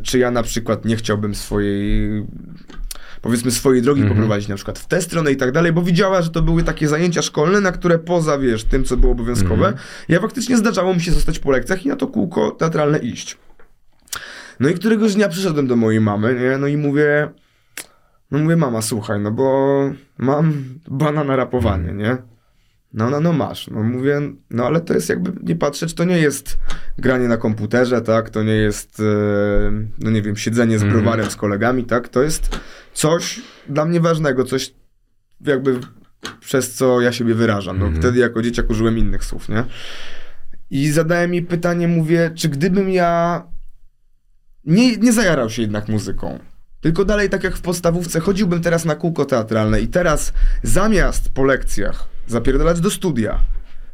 czy 0.04 0.20
ja 0.20 0.32
na 0.32 0.44
przykład 0.44 0.86
nie 0.86 0.96
chciałbym 0.96 1.36
swojej, 1.36 2.10
powiedzmy 3.22 3.52
swojej 3.52 3.82
drogi 3.82 4.02
Mhm. 4.02 4.18
poprowadzić 4.18 4.50
na 4.50 4.56
przykład 4.56 4.80
w 4.80 4.88
tę 4.88 5.02
stronę 5.02 5.32
i 5.32 5.36
tak 5.38 5.52
dalej, 5.52 5.74
bo 5.74 5.82
widziała, 5.82 6.22
że 6.22 6.30
to 6.30 6.42
były 6.42 6.64
takie 6.64 6.88
zajęcia 6.88 7.22
szkolne, 7.22 7.62
na 7.62 7.72
które 7.72 8.00
poza, 8.00 8.38
wiesz, 8.38 8.64
tym, 8.64 8.84
co 8.84 8.98
było 8.98 9.12
obowiązkowe, 9.12 9.68
Mhm. 9.68 9.76
ja 10.10 10.20
faktycznie 10.20 10.58
zdarzało 10.58 10.94
mi 10.94 11.02
się 11.02 11.12
zostać 11.12 11.40
po 11.40 11.52
lekcjach 11.52 11.86
i 11.86 11.90
na 11.90 11.96
to 11.96 12.08
kółko 12.08 12.52
teatralne 12.52 12.98
iść. 12.98 13.38
No 14.60 14.70
i 14.70 14.74
któregoś 14.74 15.16
dnia 15.16 15.30
przyszedłem 15.30 15.68
do 15.68 15.76
mojej 15.76 16.02
mamy, 16.02 16.36
nie? 16.36 16.58
No 16.58 16.68
i 16.68 16.78
mówię, 16.78 17.30
no 18.32 18.40
mówię, 18.40 18.56
mama, 18.56 18.82
słuchaj, 18.82 19.20
no 19.20 19.32
bo 19.32 19.74
mam 20.18 20.64
bana 20.88 21.24
na 21.24 21.36
rapowanie, 21.36 21.94
nie? 21.94 22.18
No 22.98 23.06
ona, 23.08 23.20
no 23.20 23.34
masz. 23.34 23.68
No 23.68 23.84
mówię, 23.84 24.22
no 24.50 24.66
ale 24.66 24.82
to 24.82 24.94
jest 24.94 25.10
jakby, 25.10 25.32
nie 25.44 25.56
patrzeć, 25.56 25.94
to 25.94 26.04
nie 26.04 26.18
jest 26.18 26.58
granie 26.98 27.28
na 27.28 27.38
komputerze, 27.38 28.02
tak? 28.02 28.30
To 28.30 28.44
nie 28.44 28.56
jest, 28.56 29.00
e, 29.00 29.04
no 30.00 30.12
nie 30.12 30.22
wiem, 30.22 30.36
siedzenie 30.38 30.80
z 30.80 30.84
Mhm. 30.84 31.02
browarem 31.02 31.32
z 31.32 31.36
kolegami, 31.36 31.84
tak? 31.84 32.10
To 32.10 32.22
jest 32.24 32.60
coś 32.94 33.42
dla 33.70 33.86
mnie 33.86 34.00
ważnego, 34.00 34.44
coś 34.44 34.74
jakby 35.42 35.80
przez 36.40 36.74
co 36.76 37.02
ja 37.02 37.12
siebie 37.12 37.34
wyrażam. 37.34 37.80
No 37.80 37.86
Mhm. 37.86 38.02
wtedy 38.04 38.20
jako 38.20 38.42
dzieciak 38.42 38.70
użyłem 38.70 38.98
innych 38.98 39.26
słów, 39.26 39.50
nie? 39.50 39.64
I 40.70 40.92
zadałem 40.92 41.34
jej 41.34 41.44
pytanie, 41.44 41.88
mówię, 41.88 42.32
czy 42.36 42.50
gdybym 42.50 42.90
ja 42.90 43.44
nie, 44.66 44.98
nie 44.98 45.14
zajarał 45.14 45.50
się 45.50 45.62
jednak 45.62 45.88
muzyką, 45.88 46.40
tylko 46.82 47.06
dalej 47.06 47.30
tak 47.30 47.44
jak 47.44 47.56
w 47.58 47.62
podstawówce, 47.62 48.20
chodziłbym 48.20 48.62
teraz 48.62 48.86
na 48.86 48.96
kółko 48.96 49.26
teatralne 49.26 49.82
i 49.82 49.88
teraz 49.88 50.34
zamiast 50.64 51.30
po 51.30 51.44
lekcjach 51.44 52.08
zapierdalać 52.28 52.80
do 52.82 52.90
studia, 52.90 53.40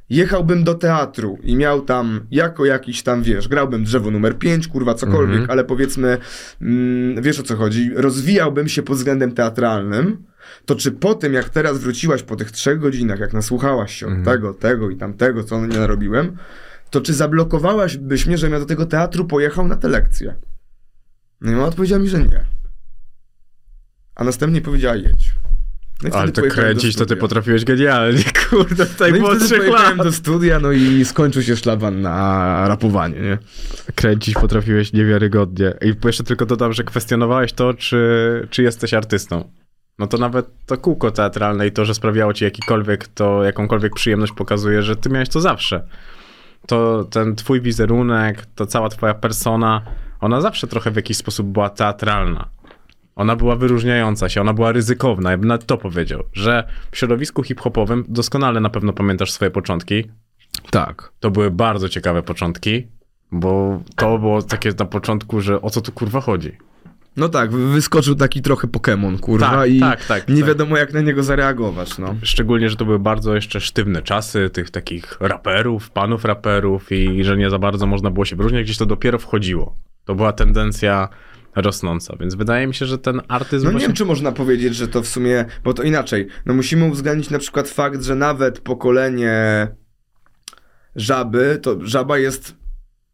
jechałbym 0.10 0.64
do 0.64 0.74
teatru 0.76 1.38
i 1.44 1.56
miał 1.56 1.82
tam 1.82 2.28
jako 2.32 2.66
jakiś 2.66 3.04
tam, 3.04 3.24
wiesz, 3.24 3.48
grałbym 3.48 3.84
drzewo 3.84 4.12
numer 4.12 4.38
5, 4.38 4.68
kurwa, 4.68 4.94
cokolwiek, 4.94 5.32
Mhm. 5.40 5.52
ale 5.52 5.64
powiedzmy, 5.64 6.18
mm, 6.62 7.22
wiesz 7.24 7.40
o 7.40 7.44
co 7.44 7.56
chodzi, 7.56 7.92
rozwijałbym 7.96 8.68
się 8.68 8.84
pod 8.84 8.98
względem 8.98 9.32
teatralnym, 9.32 10.24
to 10.66 10.76
czy 10.76 10.92
po 10.92 11.16
tym, 11.16 11.34
jak 11.34 11.50
teraz 11.50 11.80
wróciłaś 11.80 12.24
po 12.24 12.36
tych 12.36 12.52
trzech 12.52 12.80
godzinach, 12.80 13.20
jak 13.20 13.34
nasłuchałaś 13.34 13.96
się 13.96 14.06
od 14.06 14.12
Mhm. 14.14 14.36
tego, 14.38 14.54
tego 14.54 14.90
i 14.90 14.96
tamtego, 14.98 15.44
co 15.44 15.66
nie 15.66 15.78
narobiłem, 15.80 16.38
to 16.90 17.02
czy 17.02 17.14
zablokowałaś 17.14 17.98
byś 17.98 18.26
mnie, 18.26 18.38
żebym 18.38 18.54
ja 18.54 18.60
do 18.60 18.66
tego 18.66 18.86
teatru 18.86 19.26
pojechał 19.26 19.68
na 19.68 19.76
te 19.76 19.88
lekcje? 19.88 20.36
No 21.42 21.52
i 21.52 21.54
mama 21.56 21.68
odpowiedziała 21.68 22.02
mi, 22.02 22.10
że 22.10 22.20
nie. 22.20 22.46
A 24.16 24.24
następnie 24.24 24.62
powiedziała 24.62 24.96
jedź. 24.96 25.34
No 26.04 26.10
Ale 26.16 26.32
to 26.32 26.42
kręcić, 26.42 26.96
to 26.96 27.06
ty 27.06 27.16
potrafiłeś 27.16 27.66
genialnie, 27.66 28.24
kurde, 28.50 28.86
w 28.86 29.00
No 29.00 29.20
młodszych 29.20 29.58
pojechałem 29.58 29.98
lat. 29.98 30.08
do 30.08 30.12
studia, 30.14 30.60
no 30.60 30.72
i 30.72 31.06
skończył 31.06 31.42
się 31.42 31.56
szlaban 31.56 32.02
na 32.02 32.68
rapowanie, 32.68 33.20
nie? 33.20 33.38
Kręcić 33.96 34.34
potrafiłeś 34.36 34.94
niewiarygodnie. 34.94 35.74
I 35.82 35.94
jeszcze 36.06 36.24
tylko 36.24 36.46
dodam, 36.46 36.74
że 36.74 36.84
kwestionowałeś 36.84 37.54
to, 37.54 37.74
czy, 37.74 38.48
czy 38.50 38.64
jesteś 38.64 38.94
artystą. 38.94 39.50
No 40.00 40.08
to 40.08 40.18
nawet 40.18 40.48
to 40.66 40.78
kółko 40.78 41.12
teatralne 41.12 41.68
i 41.68 41.72
to, 41.72 41.86
że 41.86 41.94
sprawiało 41.94 42.34
ci 42.34 42.44
jakikolwiek, 42.44 43.08
to 43.08 43.44
jakąkolwiek 43.44 43.94
przyjemność 43.96 44.34
pokazuje, 44.34 44.82
że 44.82 44.96
ty 44.96 45.10
miałeś 45.10 45.30
to 45.30 45.42
zawsze. 45.42 45.88
To 46.68 47.04
ten 47.04 47.36
twój 47.36 47.62
wizerunek, 47.62 48.46
to 48.56 48.66
cała 48.66 48.90
twoja 48.90 49.14
persona, 49.14 49.82
ona 50.22 50.42
zawsze 50.42 50.68
trochę 50.68 50.92
w 50.92 50.96
jakiś 50.96 51.18
sposób 51.18 51.48
była 51.48 51.70
teatralna. 51.70 52.50
Ona 53.16 53.36
była 53.36 53.56
wyróżniająca 53.56 54.30
się, 54.30 54.42
ona 54.42 54.54
była 54.54 54.72
ryzykowna, 54.72 55.32
ja 55.32 55.38
bym 55.38 55.48
nawet 55.48 55.66
to 55.66 55.78
powiedział, 55.78 56.24
że 56.34 56.64
w 56.92 56.98
środowisku 56.98 57.44
hip-hopowym 57.44 58.06
doskonale 58.08 58.60
na 58.60 58.70
pewno 58.70 58.94
pamiętasz 58.94 59.32
swoje 59.32 59.52
początki, 59.52 60.04
Tak. 60.72 61.12
to 61.20 61.32
były 61.32 61.52
bardzo 61.52 61.90
ciekawe 61.90 62.24
początki, 62.24 62.88
bo 63.32 63.82
to 63.96 64.18
było 64.18 64.42
takie 64.42 64.72
na 64.80 64.86
początku, 64.86 65.42
że 65.42 65.62
o 65.62 65.70
co 65.70 65.82
tu 65.82 65.92
kurwa 65.92 66.22
chodzi. 66.22 66.52
No 67.18 67.30
tak, 67.30 67.52
wy- 67.52 67.68
wyskoczył 67.72 68.16
taki 68.16 68.42
trochę 68.42 68.68
Pokémon, 68.68 69.20
kurwa, 69.20 69.50
Tak, 69.50 69.70
i 69.70 69.80
tak, 69.80 70.06
tak, 70.06 70.28
nie 70.30 70.38
tak. 70.40 70.48
wiadomo 70.48 70.78
jak 70.78 70.94
na 70.94 71.02
niego 71.02 71.24
zareagować, 71.24 71.98
no. 71.98 72.16
Szczególnie, 72.24 72.70
że 72.70 72.76
to 72.76 72.86
były 72.86 73.00
bardzo 73.00 73.36
jeszcze 73.36 73.62
sztywne 73.62 74.02
czasy 74.02 74.50
tych 74.50 74.70
takich 74.70 75.18
raperów, 75.20 75.90
panów 75.90 76.26
raperów 76.26 76.92
i 76.92 77.24
że 77.24 77.38
nie 77.38 77.50
za 77.50 77.60
bardzo 77.60 77.86
można 77.88 78.12
było 78.12 78.26
się 78.26 78.36
wyróżniać, 78.36 78.64
gdzieś 78.64 78.78
to 78.78 78.86
dopiero 78.86 79.20
wchodziło. 79.20 79.76
To 80.06 80.16
była 80.16 80.34
tendencja 80.34 81.10
rosnąca, 81.56 82.16
więc 82.20 82.36
wydaje 82.36 82.68
mi 82.68 82.74
się, 82.74 82.86
że 82.86 82.98
ten 82.98 83.22
artyzm 83.28 83.66
No 83.66 83.70
nie 83.70 83.72
właśnie... 83.72 83.88
wiem, 83.88 83.96
czy 83.96 84.06
można 84.06 84.32
powiedzieć, 84.32 84.76
że 84.76 84.88
to 84.88 85.02
w 85.02 85.08
sumie, 85.08 85.46
bo 85.64 85.74
to 85.74 85.84
inaczej. 85.84 86.28
No 86.46 86.54
musimy 86.54 86.86
uwzględnić 86.86 87.30
na 87.30 87.40
przykład 87.40 87.70
fakt, 87.70 88.04
że 88.04 88.16
nawet 88.16 88.60
pokolenie 88.60 89.68
żaby, 90.96 91.60
to 91.62 91.78
żaba 91.82 92.18
jest 92.18 92.63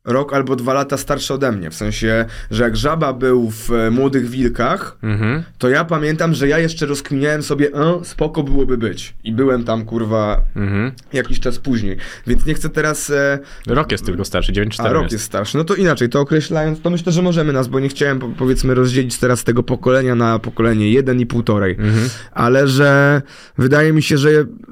rok 0.05 0.33
albo 0.33 0.55
dwa 0.55 0.73
lata 0.73 0.97
starsza 0.97 1.33
ode 1.33 1.51
mnie. 1.51 1.69
W 1.69 1.75
sensie, 1.75 2.25
że 2.51 2.63
jak 2.63 2.75
żaba 2.77 3.13
był 3.13 3.49
w 3.51 3.71
e, 3.71 3.91
Młodych 3.91 4.29
Wilkach, 4.29 4.97
Mhm. 5.03 5.43
to 5.57 5.69
ja 5.69 5.85
pamiętam, 5.85 6.33
że 6.33 6.47
ja 6.47 6.59
jeszcze 6.59 6.85
rozkminiałem 6.85 7.43
sobie, 7.43 7.67
e, 7.73 7.99
spoko 8.05 8.43
byłoby 8.43 8.77
być. 8.77 9.15
I 9.23 9.31
byłem 9.33 9.63
tam, 9.63 9.85
kurwa, 9.85 10.41
Mhm. 10.55 10.91
jakiś 11.13 11.39
czas 11.39 11.59
później. 11.59 11.97
Więc 12.27 12.45
nie 12.45 12.53
chcę 12.53 12.69
teraz... 12.69 13.09
E, 13.09 13.39
Rok 13.67 13.91
jest 13.91 14.05
tylko 14.05 14.25
starszy, 14.25 14.51
9-4 14.53 14.81
a 14.89 14.93
rok 14.93 15.11
jest 15.11 15.23
starszy. 15.23 15.57
No 15.57 15.63
to 15.63 15.75
inaczej, 15.75 16.09
to 16.09 16.19
określając, 16.21 16.81
to 16.81 16.89
myślę, 16.89 17.11
że 17.11 17.21
możemy 17.21 17.53
nas, 17.53 17.67
bo 17.67 17.79
nie 17.79 17.89
chciałem 17.89 18.19
po- 18.19 18.29
powiedzmy 18.29 18.73
rozdzielić 18.73 19.17
teraz 19.17 19.43
tego 19.43 19.63
pokolenia 19.63 20.15
na 20.15 20.39
pokolenie 20.39 20.91
jeden 20.91 21.19
i 21.19 21.25
półtorej. 21.25 21.71
Mhm. 21.79 22.09
Ale 22.31 22.67
że 22.67 23.21
wydaje 23.57 23.93
mi 23.93 24.01
się, 24.03 24.17
że 24.17 24.29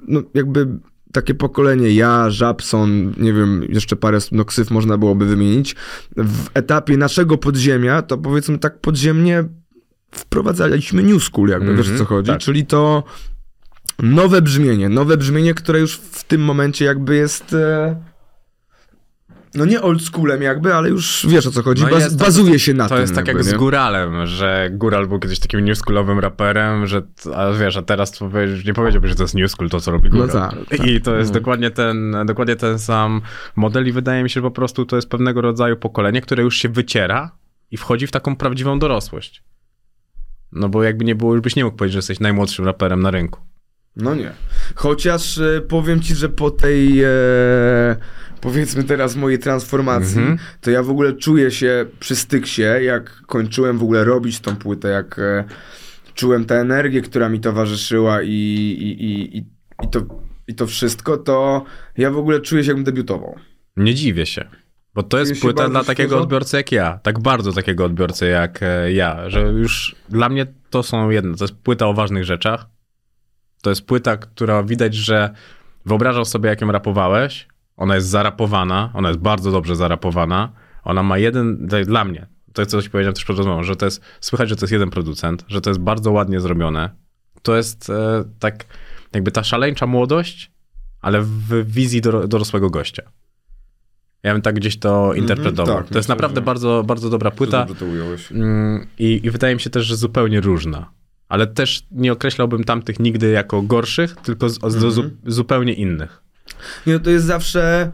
no, 0.07 0.21
jakby 0.33 0.67
takie 1.11 1.33
pokolenie 1.33 1.91
ja, 1.91 2.29
Żabson, 2.29 3.13
nie 3.17 3.33
wiem, 3.33 3.63
jeszcze 3.69 3.95
parę 3.95 4.17
no, 4.31 4.45
ksyw 4.45 4.71
można 4.71 4.97
byłoby 4.97 5.25
wymienić, 5.25 5.75
w 6.17 6.45
etapie 6.53 6.97
naszego 6.97 7.37
podziemia, 7.37 8.01
to 8.01 8.17
powiedzmy 8.17 8.59
tak 8.59 8.79
podziemnie 8.81 9.43
wprowadzaliśmy 10.11 11.03
new 11.03 11.23
school, 11.23 11.49
jakby, 11.49 11.75
wiesz 11.75 11.85
o 11.85 11.89
co 11.89 11.91
Mhm, 11.91 12.07
chodzi? 12.07 12.31
tak. 12.31 12.39
Czyli 12.39 12.65
to 12.65 13.03
nowe 13.99 14.41
brzmienie, 14.41 14.89
nowe 14.89 15.17
brzmienie, 15.17 15.53
które 15.53 15.79
już 15.79 15.95
w 15.95 16.23
tym 16.23 16.41
momencie 16.41 16.85
jakby 16.85 17.15
jest... 17.15 17.53
E, 17.53 17.95
no 19.55 19.65
nie 19.65 19.81
old 19.81 20.01
schoolem 20.01 20.41
jakby, 20.41 20.73
ale 20.75 20.89
już 20.89 21.25
wiesz 21.29 21.47
o 21.47 21.51
co 21.51 21.63
chodzi, 21.63 21.83
No 21.83 21.89
Baz, 21.89 21.99
jest 22.03 22.19
to- 22.19 22.25
bazuje 22.25 22.59
się 22.59 22.73
na 22.73 22.83
To 22.89 22.95
tym. 22.95 23.01
jest 23.01 23.15
tak 23.15 23.27
jak 23.27 23.35
jakby, 23.35 23.43
z 23.49 23.51
nie? 23.51 23.57
Góralem, 23.57 24.25
że 24.27 24.69
Góral 24.73 25.07
był 25.07 25.19
kiedyś 25.19 25.39
takim 25.39 25.65
newschoolowym 25.65 26.19
raperem, 26.19 26.87
że, 26.87 27.01
a 27.35 27.51
wiesz, 27.51 27.77
a 27.77 27.81
teraz 27.81 28.11
to 28.11 28.29
nie 28.65 28.73
powiedziałbyś, 28.73 29.09
że 29.09 29.15
to 29.15 29.23
jest 29.23 29.35
newschool, 29.35 29.69
to 29.69 29.79
co 29.79 29.91
robi 29.91 30.09
Góral. 30.09 30.29
tak, 30.29 30.55
tak. 30.69 30.87
I 30.87 31.01
to 31.01 31.15
jest 31.15 31.33
No. 31.33 31.39
dokładnie, 31.39 31.71
ten, 31.71 32.15
dokładnie 32.25 32.55
ten 32.55 32.79
sam 32.79 33.21
model 33.55 33.87
i 33.87 33.91
wydaje 33.91 34.23
mi 34.23 34.29
się, 34.29 34.33
że 34.33 34.41
po 34.41 34.51
prostu 34.51 34.85
to 34.85 34.95
jest 34.95 35.09
pewnego 35.09 35.41
rodzaju 35.41 35.77
pokolenie, 35.77 36.21
które 36.21 36.43
już 36.43 36.57
się 36.57 36.69
wyciera 36.69 37.31
i 37.71 37.77
wchodzi 37.77 38.07
w 38.07 38.11
taką 38.11 38.35
prawdziwą 38.35 38.79
dorosłość. 38.79 39.43
No 40.51 40.69
bo 40.69 40.83
jakby 40.83 41.05
nie 41.05 41.15
było, 41.15 41.33
już 41.33 41.41
byś 41.41 41.55
nie 41.55 41.63
mógł 41.65 41.77
powiedzieć, 41.77 41.93
że 41.93 41.97
jesteś 41.97 42.19
najmłodszym 42.19 42.65
raperem 42.65 43.01
na 43.01 43.11
rynku. 43.11 43.39
No 43.95 44.15
nie. 44.15 44.31
Chociaż 44.75 45.37
e, 45.37 45.61
powiem 45.61 46.01
ci, 46.01 46.15
że 46.15 46.29
po 46.29 46.51
tej 46.51 47.03
e, 47.03 47.07
powiedzmy 48.41 48.83
teraz 48.83 49.15
mojej 49.15 49.39
transformacji, 49.39 50.17
Mhm. 50.19 50.37
to 50.61 50.71
ja 50.71 50.83
w 50.83 50.89
ogóle 50.89 51.13
czuję 51.13 51.51
się 51.51 51.85
przy 51.99 52.15
Styksie, 52.15 52.61
jak 52.81 53.21
kończyłem 53.27 53.77
w 53.77 53.83
ogóle 53.83 54.03
robić 54.03 54.39
tą 54.39 54.55
płytę, 54.55 54.87
jak 54.87 55.19
e, 55.19 55.43
czułem 56.13 56.45
tę 56.45 56.55
energię, 56.61 57.01
która 57.01 57.29
mi 57.29 57.39
towarzyszyła 57.39 58.21
i, 58.21 58.27
i, 58.29 59.03
i, 59.03 59.37
i, 59.37 59.45
i, 59.83 59.87
to, 59.91 59.99
i 60.47 60.55
to 60.55 60.67
wszystko, 60.67 61.17
to 61.17 61.63
ja 61.97 62.11
w 62.11 62.17
ogóle 62.17 62.39
czuję 62.41 62.63
się 62.63 62.67
jakbym 62.67 62.83
debiutował. 62.83 63.35
Nie 63.77 63.95
dziwię 63.95 64.25
się. 64.25 64.47
Bo 64.93 65.03
to 65.03 65.19
jest 65.19 65.41
płyta 65.41 65.69
dla 65.69 65.83
takiego 65.83 66.21
odbiorcy 66.21 66.57
jak 66.57 66.71
ja. 66.71 66.99
Tak 67.03 67.19
bardzo 67.19 67.53
takiego 67.53 67.85
odbiorcy 67.85 68.25
jak 68.27 68.59
e, 68.63 68.91
ja. 68.93 69.29
Że 69.29 69.41
już 69.41 69.95
dla 70.09 70.29
mnie 70.29 70.45
to 70.69 70.83
są 70.83 71.09
jedne. 71.09 71.35
To 71.37 71.43
jest 71.43 71.55
płyta 71.55 71.87
o 71.87 71.93
ważnych 71.93 72.23
rzeczach. 72.23 72.65
To 73.61 73.69
jest 73.69 73.85
płyta, 73.85 74.17
która 74.17 74.63
widać, 74.63 74.95
że 74.95 75.29
wyobrażał 75.85 76.25
sobie, 76.25 76.49
jak 76.49 76.61
ją 76.61 76.71
rapowałeś. 76.71 77.47
Ona 77.77 77.95
jest 77.95 78.07
zarapowana. 78.07 78.91
Ona 78.93 79.07
jest 79.07 79.19
bardzo 79.19 79.51
dobrze 79.51 79.75
zarapowana. 79.75 80.51
Ona 80.83 81.03
ma 81.03 81.17
jeden, 81.17 81.67
jest 81.71 81.89
dla 81.89 82.05
mnie, 82.05 82.27
to 82.53 82.61
jest 82.61 82.71
coś 82.71 82.89
powiedziałem 82.89 83.13
też 83.13 83.23
przed 83.23 83.37
rozmową, 83.37 83.63
że 83.63 83.75
to 83.75 83.85
jest, 83.85 84.01
słychać, 84.21 84.49
że 84.49 84.55
to 84.55 84.65
jest 84.65 84.71
jeden 84.71 84.89
producent, 84.89 85.45
że 85.47 85.61
to 85.61 85.69
jest 85.69 85.79
bardzo 85.79 86.11
ładnie 86.11 86.39
zrobione. 86.39 86.89
To 87.41 87.57
jest 87.57 87.89
e, 87.89 88.23
tak, 88.39 88.65
jakby 89.13 89.31
ta 89.31 89.43
szaleńcza 89.43 89.87
młodość, 89.87 90.51
ale 91.01 91.21
w 91.21 91.71
wizji 91.71 92.01
doro, 92.01 92.27
dorosłego 92.27 92.69
gościa. 92.69 93.03
Ja 94.23 94.33
bym 94.33 94.41
tak 94.41 94.55
gdzieś 94.55 94.79
to 94.79 95.13
interpretował. 95.13 95.77
tak, 95.77 95.87
to 95.87 95.99
jest 95.99 96.09
naprawdę 96.09 96.41
bardzo, 96.41 96.83
bardzo 96.87 97.09
dobra 97.09 97.31
płyta. 97.31 97.65
Mm, 98.31 98.87
I, 98.99 99.19
I 99.23 99.31
wydaje 99.31 99.55
mi 99.55 99.61
się 99.61 99.69
też, 99.69 99.85
że 99.85 99.95
zupełnie 99.95 100.41
różna. 100.41 100.91
Ale 101.29 101.47
też 101.47 101.87
nie 101.91 102.11
określałbym 102.11 102.63
tamtych 102.63 102.99
nigdy 102.99 103.31
jako 103.31 103.61
gorszych, 103.61 104.15
tylko 104.15 104.49
z, 104.49 104.53
z, 104.53 104.63
Mhm. 104.75 104.91
zu, 104.93 105.03
zupełnie 105.25 105.73
innych. 105.73 106.23
Nie, 106.87 106.93
no 106.93 106.99
to 106.99 107.09
jest 107.09 107.25
zawsze 107.25 107.91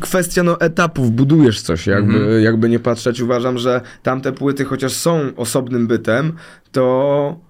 kwestia 0.00 0.42
no, 0.42 0.60
etapów, 0.60 1.10
budujesz 1.12 1.60
coś, 1.60 1.86
jakby, 1.86 2.14
Mhm. 2.14 2.42
jakby 2.42 2.68
nie 2.68 2.78
patrzeć. 2.78 3.20
Uważam, 3.20 3.58
że 3.58 3.80
tamte 4.02 4.32
płyty, 4.32 4.64
chociaż 4.64 4.92
są 4.92 5.30
osobnym 5.36 5.86
bytem, 5.86 6.32
to, 6.72 7.40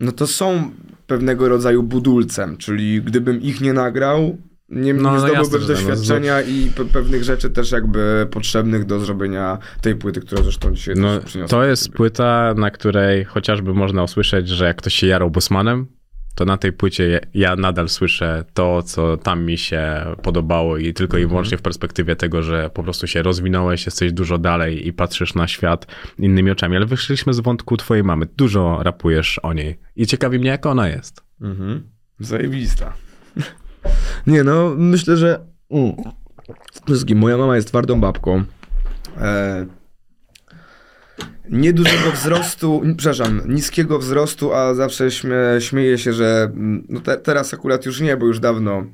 no 0.00 0.12
to 0.12 0.26
są 0.26 0.70
pewnego 1.06 1.48
rodzaju 1.48 1.82
budulcem, 1.82 2.56
czyli 2.56 3.02
gdybym 3.02 3.42
ich 3.42 3.60
nie 3.60 3.72
nagrał, 3.72 4.38
nie, 4.68 4.94
No, 4.94 5.10
nie 5.10 5.16
no 5.16 5.20
zdobyłbym 5.20 5.60
tak, 5.60 5.60
no, 5.60 5.66
doświadczenia 5.74 6.42
i 6.42 6.70
pe 6.76 6.84
pewnych 6.84 7.24
rzeczy 7.24 7.50
też 7.50 7.70
jakby 7.72 8.26
potrzebnych 8.30 8.84
do 8.84 9.00
zrobienia 9.00 9.58
tej 9.80 9.94
płyty, 9.94 10.20
którą 10.20 10.42
zresztą 10.42 10.74
dzisiaj 10.74 10.94
No, 10.98 11.08
to 11.48 11.64
jest 11.64 11.88
płyta, 11.88 12.54
na 12.56 12.70
której 12.70 13.24
chociażby 13.24 13.74
można 13.74 14.02
usłyszeć, 14.02 14.48
że 14.48 14.64
jak 14.64 14.76
ktoś 14.76 14.94
się 14.94 15.06
jarał 15.06 15.30
Bosmanem, 15.30 15.86
to 16.34 16.44
na 16.44 16.56
tej 16.56 16.72
płycie 16.72 17.20
ja- 17.34 17.56
nadal 17.56 17.88
słyszę 17.88 18.44
to, 18.54 18.82
co 18.82 19.16
tam 19.16 19.44
mi 19.44 19.58
się 19.58 20.04
podobało 20.22 20.76
i 20.78 20.94
tylko 20.94 21.16
Mhm. 21.16 21.24
i 21.24 21.26
wyłącznie 21.28 21.58
w 21.58 21.62
perspektywie 21.62 22.16
tego, 22.16 22.42
że 22.42 22.70
po 22.74 22.82
prostu 22.82 23.06
się 23.06 23.22
rozwinąłeś, 23.22 23.86
jesteś 23.86 24.12
dużo 24.12 24.38
dalej 24.38 24.86
i 24.88 24.92
patrzysz 24.92 25.34
na 25.34 25.48
świat 25.48 25.86
innymi 26.18 26.50
oczami. 26.50 26.76
Ale 26.76 26.86
wyszliśmy 26.86 27.34
z 27.34 27.40
wątku 27.40 27.76
twojej 27.76 28.04
mamy. 28.04 28.26
Dużo 28.36 28.78
rapujesz 28.82 29.38
o 29.38 29.52
niej 29.52 29.78
i 29.96 30.06
ciekawi 30.06 30.38
mnie, 30.38 30.50
jaka 30.50 30.70
ona 30.70 30.88
jest. 30.88 31.22
Mhm. 31.40 31.82
Zajebista. 32.20 32.92
Nie 34.26 34.44
no, 34.44 34.74
myślę, 34.76 35.16
że 35.16 35.40
mm. 35.70 35.92
przede 36.72 36.86
wszystkim 36.86 37.18
moja 37.18 37.36
mama 37.36 37.56
jest 37.56 37.68
twardą 37.68 38.00
babką. 38.00 38.44
E, 39.20 39.66
niedużego 41.50 42.12
wzrostu, 42.12 42.82
przepraszam, 42.96 43.40
niskiego 43.48 43.98
wzrostu, 43.98 44.54
a 44.54 44.74
zawsze 44.74 45.10
śmie, 45.10 45.36
śmieję 45.58 45.98
się, 45.98 46.12
że 46.12 46.50
mm, 46.54 46.86
no 46.88 47.00
te, 47.00 47.16
teraz 47.16 47.54
akurat 47.54 47.86
już 47.86 48.00
nie, 48.00 48.16
bo 48.16 48.26
już 48.26 48.40
dawno 48.40 48.84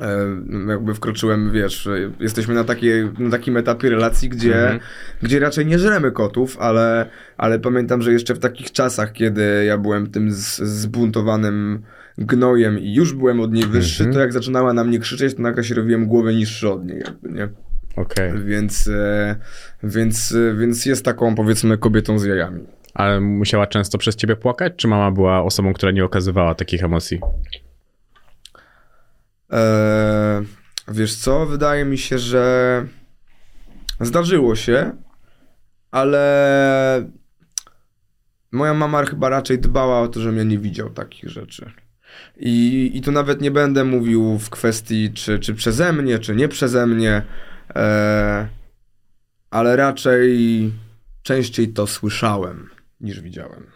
e, 0.00 0.26
jakby 0.68 0.94
wkroczyłem, 0.94 1.52
wiesz, 1.52 1.86
e, 1.86 2.10
jesteśmy 2.20 2.54
na, 2.54 2.64
takiej, 2.64 3.10
na 3.18 3.30
takim 3.30 3.56
etapie 3.56 3.90
relacji, 3.90 4.28
gdzie, 4.28 4.62
Mhm. 4.62 4.80
gdzie 5.22 5.40
raczej 5.40 5.66
nie 5.66 5.78
żremy 5.78 6.10
kotów, 6.12 6.58
ale, 6.60 7.10
ale 7.36 7.58
pamiętam, 7.58 8.02
że 8.02 8.12
jeszcze 8.12 8.34
w 8.34 8.38
takich 8.38 8.72
czasach, 8.72 9.12
kiedy 9.12 9.64
ja 9.66 9.78
byłem 9.78 10.10
tym 10.10 10.32
z, 10.32 10.56
zbuntowanym 10.58 11.82
gnojem 12.18 12.78
i 12.78 12.94
już 12.94 13.12
byłem 13.12 13.40
od 13.40 13.52
niej 13.52 13.66
wyższy, 13.66 14.02
Mhm. 14.02 14.14
to 14.14 14.20
jak 14.20 14.32
zaczynała 14.32 14.72
na 14.72 14.84
mnie 14.84 14.98
krzyczeć, 14.98 15.34
to 15.34 15.42
nagle 15.42 15.64
się 15.64 15.74
robiłem 15.74 16.06
głowę 16.06 16.34
niższy 16.34 16.70
od 16.70 16.86
niej, 16.86 16.98
jakby, 16.98 17.30
nie? 17.32 17.48
Okej. 17.96 18.32
Więc, 18.44 18.88
e, 18.88 19.36
więc, 19.82 20.32
e, 20.32 20.54
więc 20.54 20.86
jest 20.86 21.04
taką, 21.04 21.34
powiedzmy, 21.34 21.78
kobietą 21.78 22.18
z 22.18 22.24
jajami. 22.24 22.66
Ale 22.94 23.20
musiała 23.20 23.66
często 23.66 23.98
przez 23.98 24.16
ciebie 24.16 24.36
płakać, 24.36 24.72
czy 24.76 24.88
mama 24.88 25.10
była 25.10 25.42
osobą, 25.42 25.72
która 25.72 25.92
nie 25.92 26.04
okazywała 26.04 26.54
takich 26.54 26.84
emocji? 26.84 27.20
E, 29.52 30.42
wiesz 30.88 31.14
co, 31.14 31.46
wydaje 31.46 31.84
mi 31.84 31.98
się, 31.98 32.18
że 32.18 32.86
zdarzyło 34.00 34.56
się, 34.56 34.92
ale 35.90 37.10
moja 38.52 38.74
mama 38.74 39.04
chyba 39.04 39.28
raczej 39.28 39.58
dbała 39.58 40.00
o 40.00 40.08
to, 40.08 40.20
żebym 40.20 40.38
ja 40.38 40.44
nie 40.44 40.58
widział 40.58 40.90
takich 40.90 41.30
rzeczy. 41.30 41.72
I, 42.36 42.90
I 42.94 43.00
tu 43.00 43.12
nawet 43.12 43.40
nie 43.40 43.50
będę 43.50 43.84
mówił 43.84 44.38
w 44.38 44.50
kwestii, 44.50 45.12
czy, 45.14 45.38
czy 45.38 45.54
przeze 45.54 45.92
mnie, 45.92 46.18
czy 46.18 46.36
nie 46.36 46.48
przeze 46.48 46.86
mnie, 46.86 47.22
e, 47.76 48.48
ale 49.50 49.76
raczej 49.76 50.72
częściej 51.22 51.68
to 51.68 51.86
słyszałem 51.86 52.70
niż 53.00 53.20
widziałem. 53.20 53.66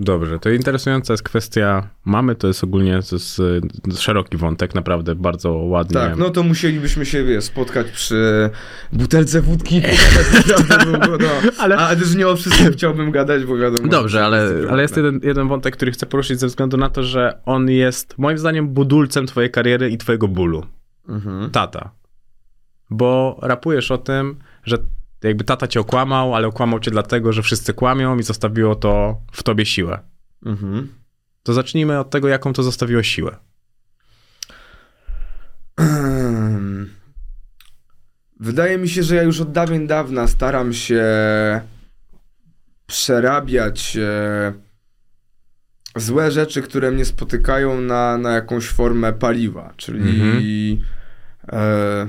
Dobrze, 0.00 0.38
to 0.38 0.50
interesująca 0.50 1.12
jest 1.12 1.22
kwestia 1.22 1.88
mamy, 2.04 2.34
to 2.34 2.46
jest 2.46 2.64
ogólnie 2.64 3.00
to 3.10 3.16
jest 3.16 3.38
y, 3.38 3.60
szeroki 3.96 4.36
wątek, 4.36 4.74
naprawdę 4.74 5.14
bardzo 5.14 5.52
ładnie. 5.52 5.94
Tak, 5.94 6.16
no 6.16 6.30
to 6.30 6.42
musielibyśmy 6.42 7.06
się 7.06 7.24
wiesz, 7.24 7.44
spotkać 7.44 7.90
przy 7.90 8.50
butelce 8.92 9.40
wódki. 9.40 9.82
Tak 10.68 10.86
no. 11.20 11.28
Ale- 11.62 11.76
Ale 11.76 11.96
też 11.96 12.14
nie 12.14 12.28
o 12.28 12.36
wszystkim 12.36 12.72
chciałbym 12.72 13.10
gadać, 13.10 13.44
bo 13.44 13.56
wiadomo. 13.56 13.88
Dobrze, 13.88 14.24
ale, 14.24 14.42
jest 14.52 14.70
ale 14.70 14.82
jest 14.82 14.96
jeden, 14.96 15.20
jeden 15.22 15.48
wątek, 15.48 15.76
który 15.76 15.92
chcę 15.92 16.06
poruszyć 16.06 16.40
ze 16.40 16.46
względu 16.46 16.76
na 16.76 16.90
to, 16.90 17.02
że 17.02 17.40
on 17.46 17.70
jest 17.70 18.14
moim 18.18 18.38
zdaniem 18.38 18.68
budulcem 18.68 19.26
twojej 19.26 19.50
kariery 19.50 19.90
i 19.90 19.98
twojego 19.98 20.28
bólu. 20.28 20.66
Mhm. 21.08 21.50
Tata. 21.50 21.90
Bo 22.90 23.38
rapujesz 23.42 23.90
o 23.90 23.98
tym, 23.98 24.38
że 24.64 24.78
jakby 25.22 25.44
tata 25.44 25.68
cię 25.68 25.80
okłamał, 25.80 26.34
ale 26.34 26.46
okłamał 26.46 26.80
cię 26.80 26.90
dlatego, 26.90 27.32
że 27.32 27.42
wszyscy 27.42 27.74
kłamią 27.74 28.18
i 28.18 28.22
zostawiło 28.22 28.74
to 28.74 29.20
w 29.32 29.42
tobie 29.42 29.66
siłę. 29.66 29.98
Mhm. 30.46 30.88
To 31.42 31.52
zacznijmy 31.52 31.98
od 31.98 32.10
tego, 32.10 32.28
jaką 32.28 32.52
to 32.52 32.62
zostawiło 32.62 33.02
siłę. 33.02 33.36
Wydaje 38.40 38.78
mi 38.78 38.88
się, 38.88 39.02
że 39.02 39.14
ja 39.16 39.22
już 39.22 39.40
od 39.40 39.52
dawien 39.52 39.86
dawna 39.86 40.26
staram 40.26 40.72
się 40.72 41.04
przerabiać 42.86 43.96
e, 43.96 44.52
złe 45.96 46.30
rzeczy, 46.30 46.62
które 46.62 46.90
mnie 46.90 47.04
spotykają 47.04 47.80
na, 47.80 48.18
na 48.18 48.32
jakąś 48.32 48.68
formę 48.68 49.12
paliwa, 49.12 49.74
czyli 49.76 50.82
e, 51.52 52.06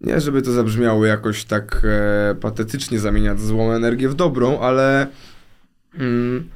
nie 0.00 0.20
żeby 0.20 0.42
to 0.42 0.52
zabrzmiało 0.52 1.06
jakoś 1.06 1.44
tak 1.44 1.82
e, 1.84 2.34
patetycznie 2.34 2.98
zamieniać 2.98 3.40
złą 3.40 3.72
energię 3.72 4.08
w 4.08 4.14
dobrą, 4.14 4.60
ale 4.60 5.06
mm, 5.94 6.48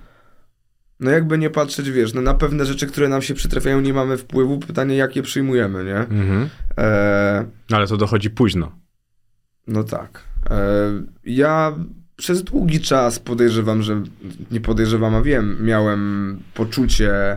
no 1.00 1.10
jakby 1.10 1.38
nie 1.38 1.50
patrzeć, 1.50 1.90
wiesz, 1.90 2.14
no 2.14 2.22
na 2.22 2.34
pewne 2.34 2.66
rzeczy, 2.66 2.86
które 2.86 3.08
nam 3.08 3.22
się 3.22 3.34
przytrafiają, 3.34 3.80
nie 3.80 3.94
mamy 3.94 4.16
wpływu. 4.16 4.58
Pytanie, 4.58 4.96
jak 4.96 5.16
je 5.16 5.22
przyjmujemy, 5.22 5.84
nie? 5.84 5.96
Mhm. 5.96 6.48
E, 6.78 7.44
Ale 7.72 7.86
to 7.86 7.96
dochodzi 7.96 8.30
późno. 8.30 8.72
no 9.66 9.84
tak. 9.84 10.22
E, 10.50 10.56
ja 11.24 11.74
przez 12.16 12.42
długi 12.42 12.80
czas 12.80 13.18
podejrzewam, 13.18 13.82
że 13.82 14.02
nie 14.50 14.60
podejrzewam, 14.60 15.14
a 15.14 15.22
wiem, 15.22 15.58
miałem 15.60 16.38
poczucie 16.54 17.36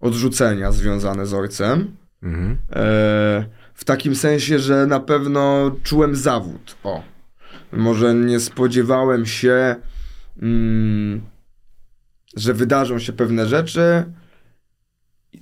odrzucenia 0.00 0.72
związane 0.72 1.26
z 1.26 1.34
ojcem. 1.34 1.96
Mhm. 2.22 2.56
E, 2.72 3.44
w 3.78 3.84
takim 3.84 4.14
sensie, 4.14 4.58
że 4.58 4.86
na 4.86 5.00
pewno 5.00 5.70
czułem 5.82 6.16
zawód. 6.16 6.76
O. 6.84 7.02
Może 7.72 8.14
nie 8.14 8.40
spodziewałem 8.40 9.26
się, 9.26 9.76
mm, 10.42 11.20
że 12.36 12.54
wydarzą 12.54 12.98
się 12.98 13.12
pewne 13.12 13.46
rzeczy, 13.46 14.04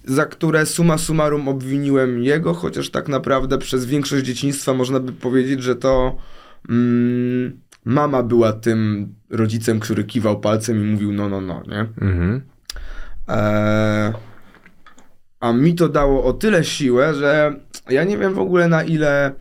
za 0.05 0.25
które 0.25 0.67
suma 0.67 0.99
summarum 0.99 1.49
obwiniłem 1.49 2.23
jego, 2.23 2.55
chociaż 2.55 2.91
tak 2.91 3.09
naprawdę 3.09 3.59
przez 3.59 3.87
większość 3.87 4.25
dzieciństwa 4.25 4.75
można 4.75 5.01
by 5.01 5.13
powiedzieć, 5.13 5.63
że 5.63 5.77
to 5.77 6.17
mm, 6.69 7.61
mama 7.85 8.23
była 8.23 8.53
tym 8.53 9.09
rodzicem, 9.31 9.81
który 9.81 10.05
kiwał 10.05 10.41
palcem 10.41 10.81
i 10.81 10.93
mówił 10.93 11.13
no, 11.13 11.29
no, 11.29 11.41
no, 11.41 11.63
nie? 11.69 11.81
Mhm. 11.81 12.43
Eee, 13.29 14.13
a 15.41 15.53
mi 15.53 15.75
to 15.75 15.89
dało 15.89 16.25
o 16.25 16.33
tyle 16.33 16.65
siłę, 16.65 17.15
że 17.15 17.61
ja 17.91 18.05
nie 18.05 18.19
wiem 18.19 18.35
w 18.35 18.39
ogóle 18.39 18.69
na 18.69 18.83
ile 18.85 19.35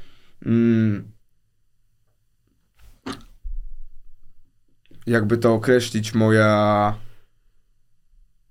mm, 0.46 1.12
jakby 5.08 5.38
to 5.38 5.54
określić 5.54 6.14
moja 6.14 6.96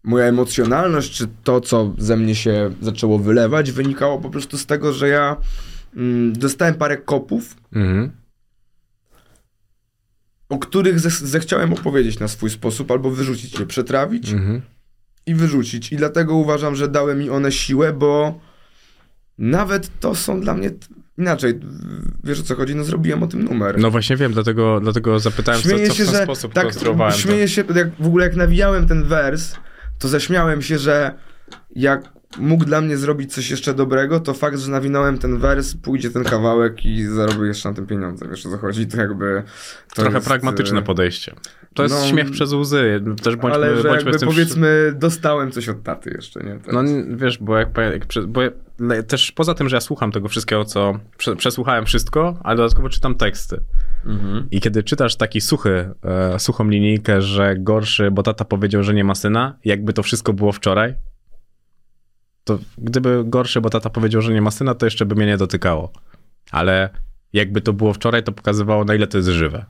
moja 0.04 0.24
emocjonalność, 0.26 1.12
czy 1.16 1.28
to, 1.44 1.60
co 1.60 1.94
ze 1.98 2.16
mnie 2.16 2.34
się 2.34 2.70
zaczęło 2.82 3.18
wylewać, 3.18 3.72
wynikało 3.72 4.18
po 4.20 4.30
prostu 4.30 4.58
z 4.58 4.66
tego, 4.66 4.92
że 4.92 5.08
ja 5.08 5.36
mm, 5.96 6.32
dostałem 6.32 6.74
parę 6.74 6.96
kopów, 6.96 7.56
Mhm. 7.72 8.10
o 10.48 10.58
których 10.58 11.00
ze- 11.00 11.26
zechciałem 11.28 11.72
opowiedzieć 11.72 12.18
na 12.18 12.28
swój 12.28 12.50
sposób, 12.50 12.90
albo 12.90 13.10
wyrzucić 13.10 13.58
je, 13.60 13.66
przetrawić 13.66 14.32
Mhm. 14.32 14.62
i 15.26 15.34
wyrzucić. 15.34 15.92
I 15.92 15.96
dlatego 15.96 16.34
uważam, 16.34 16.76
że 16.76 16.88
dały 16.88 17.14
mi 17.14 17.30
one 17.30 17.52
siłę, 17.52 17.92
bo 17.92 18.40
nawet 19.38 20.00
to 20.00 20.14
są 20.14 20.40
dla 20.40 20.54
mnie 20.54 20.70
inaczej. 21.18 21.60
Wiesz 22.24 22.40
o 22.40 22.42
co 22.42 22.54
chodzi? 22.54 22.76
No 22.76 22.84
zrobiłem 22.84 23.22
o 23.22 23.26
tym 23.26 23.44
numer. 23.44 23.78
No 23.78 23.90
właśnie 23.90 24.16
wiem, 24.16 24.32
dlatego, 24.32 24.80
dlatego 24.80 25.18
zapytałem, 25.18 25.62
co, 25.62 25.68
śmieję 25.68 25.86
co 25.86 25.94
w 25.94 25.96
się, 25.96 26.04
ten 26.04 26.14
że 26.14 26.22
sposób 26.22 26.54
tak, 26.54 26.64
konstruowałem. 26.64 27.12
to. 27.12 27.18
śmieję 27.18 27.48
się, 27.48 27.64
jak, 27.74 27.88
w 28.00 28.06
ogóle 28.06 28.24
jak 28.24 28.36
nawijałem 28.36 28.86
ten 28.86 29.04
wers, 29.04 29.54
to 29.98 30.08
zaśmiałem 30.08 30.62
się, 30.62 30.78
że 30.78 31.14
jak 31.76 32.14
mógł 32.38 32.64
dla 32.64 32.80
mnie 32.80 32.96
zrobić 32.96 33.34
coś 33.34 33.50
jeszcze 33.50 33.74
dobrego, 33.74 34.20
to 34.20 34.34
fakt, 34.34 34.58
że 34.58 34.70
nawinąłem 34.70 35.18
ten 35.18 35.38
wers, 35.38 35.74
pójdzie 35.74 36.10
ten 36.10 36.24
kawałek 36.24 36.86
i 36.86 37.04
zarobię 37.04 37.46
jeszcze 37.46 37.68
na 37.68 37.74
tym 37.74 37.86
pieniądze. 37.86 38.28
Wiesz 38.28 38.46
o 38.46 38.50
co 38.50 38.58
chodzi? 38.58 38.86
To 38.86 38.96
jakby... 38.96 39.42
To 39.88 40.02
Trochę 40.02 40.16
jest, 40.16 40.28
pragmatyczne 40.28 40.78
e, 40.78 40.82
podejście. 40.82 41.34
To 41.74 41.82
jest 41.82 41.94
no, 41.94 42.06
śmiech 42.06 42.30
przez 42.30 42.52
łzy. 42.52 43.02
Też 43.22 43.36
bądźmy, 43.36 43.54
ale 43.54 43.76
że 43.76 43.88
bądźmy 43.88 44.10
jakby 44.10 44.26
powiedzmy 44.26 44.92
dostałem 44.96 45.50
coś 45.50 45.68
od 45.68 45.82
taty 45.82 46.10
jeszcze, 46.10 46.40
nie? 46.40 46.58
No 46.72 46.82
wiesz, 47.16 47.38
bo 47.38 47.58
jak, 47.58 47.68
jak 47.78 48.26
bo 48.26 48.42
ja, 48.42 48.50
też 49.08 49.32
poza 49.32 49.54
tym, 49.54 49.68
że 49.68 49.76
ja 49.76 49.80
słucham 49.80 50.12
tego 50.12 50.28
wszystkiego, 50.28 50.64
co 50.64 50.98
prze, 51.16 51.36
przesłuchałem 51.36 51.86
wszystko, 51.86 52.38
ale 52.42 52.56
dodatkowo 52.56 52.88
czytam 52.88 53.14
teksty. 53.14 53.60
Mhm. 54.06 54.46
I 54.50 54.60
kiedy 54.60 54.82
czytasz 54.82 55.16
taki 55.16 55.40
suchy, 55.40 55.90
e, 56.02 56.38
suchą 56.38 56.68
linijkę, 56.68 57.22
że 57.22 57.56
gorszy, 57.58 58.10
bo 58.10 58.22
tata 58.22 58.44
powiedział, 58.44 58.82
że 58.82 58.94
nie 58.94 59.04
ma 59.04 59.14
syna, 59.14 59.58
jakby 59.64 59.92
to 59.92 60.02
wszystko 60.02 60.32
było 60.32 60.52
wczoraj, 60.52 60.94
to 62.44 62.58
gdyby 62.78 63.22
gorszy, 63.26 63.60
bo 63.60 63.70
tata 63.70 63.90
powiedział, 63.90 64.22
że 64.22 64.32
nie 64.32 64.42
ma 64.42 64.50
syna, 64.50 64.74
to 64.74 64.86
jeszcze 64.86 65.06
by 65.06 65.14
mnie 65.14 65.26
nie 65.26 65.36
dotykało. 65.36 65.92
Ale 66.50 66.90
jakby 67.32 67.60
to 67.60 67.72
było 67.72 67.92
wczoraj, 67.92 68.22
to 68.22 68.32
pokazywało, 68.32 68.84
na 68.84 68.94
ile 68.94 69.06
to 69.06 69.18
jest 69.18 69.28
żywe. 69.28 69.64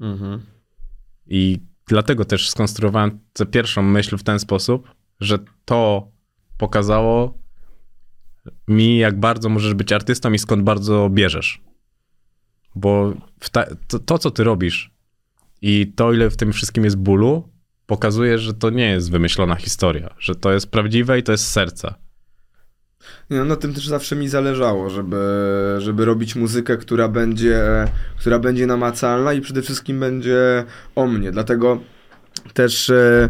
Mhm. 0.00 0.40
I 1.30 1.60
dlatego 1.86 2.24
też 2.24 2.50
skonstruowałem 2.50 3.18
tę 3.32 3.46
pierwszą 3.46 3.82
myśl 3.82 4.16
w 4.16 4.22
ten 4.22 4.38
sposób, 4.38 4.94
że 5.20 5.38
to 5.64 6.08
pokazało 6.58 7.38
mi, 8.68 8.98
jak 8.98 9.20
bardzo 9.20 9.48
możesz 9.48 9.74
być 9.74 9.92
artystą 9.92 10.32
i 10.32 10.38
skąd 10.38 10.62
bardzo 10.62 11.10
bierzesz. 11.10 11.60
Bo 12.74 13.14
ta, 13.52 13.64
to, 13.88 13.98
to, 13.98 14.18
co 14.18 14.30
ty 14.30 14.44
robisz 14.44 14.90
i 15.62 15.92
to, 15.96 16.12
ile 16.12 16.30
w 16.30 16.36
tym 16.36 16.52
wszystkim 16.52 16.84
jest 16.84 16.96
bólu, 16.96 17.48
pokazuje, 17.86 18.38
że 18.38 18.54
to 18.54 18.70
nie 18.70 18.88
jest 18.90 19.10
wymyślona 19.10 19.54
historia, 19.54 20.14
że 20.18 20.34
to 20.34 20.52
jest 20.52 20.70
prawdziwe 20.70 21.18
i 21.18 21.22
to 21.22 21.32
jest 21.32 21.46
serca. 21.46 21.94
Nie, 23.30 23.38
no, 23.38 23.44
na 23.44 23.56
tym 23.56 23.74
też 23.74 23.88
zawsze 23.88 24.16
mi 24.16 24.28
zależało, 24.28 24.90
żeby, 24.90 25.16
żeby 25.78 26.04
robić 26.04 26.36
muzykę, 26.36 26.76
która 26.76 27.08
będzie, 27.08 27.60
która 28.18 28.38
będzie 28.38 28.66
namacalna 28.66 29.32
i 29.32 29.40
przede 29.40 29.62
wszystkim 29.62 30.00
będzie 30.00 30.64
o 30.94 31.06
mnie. 31.06 31.32
Dlatego 31.32 31.80
też 32.54 32.90
e, 32.90 33.28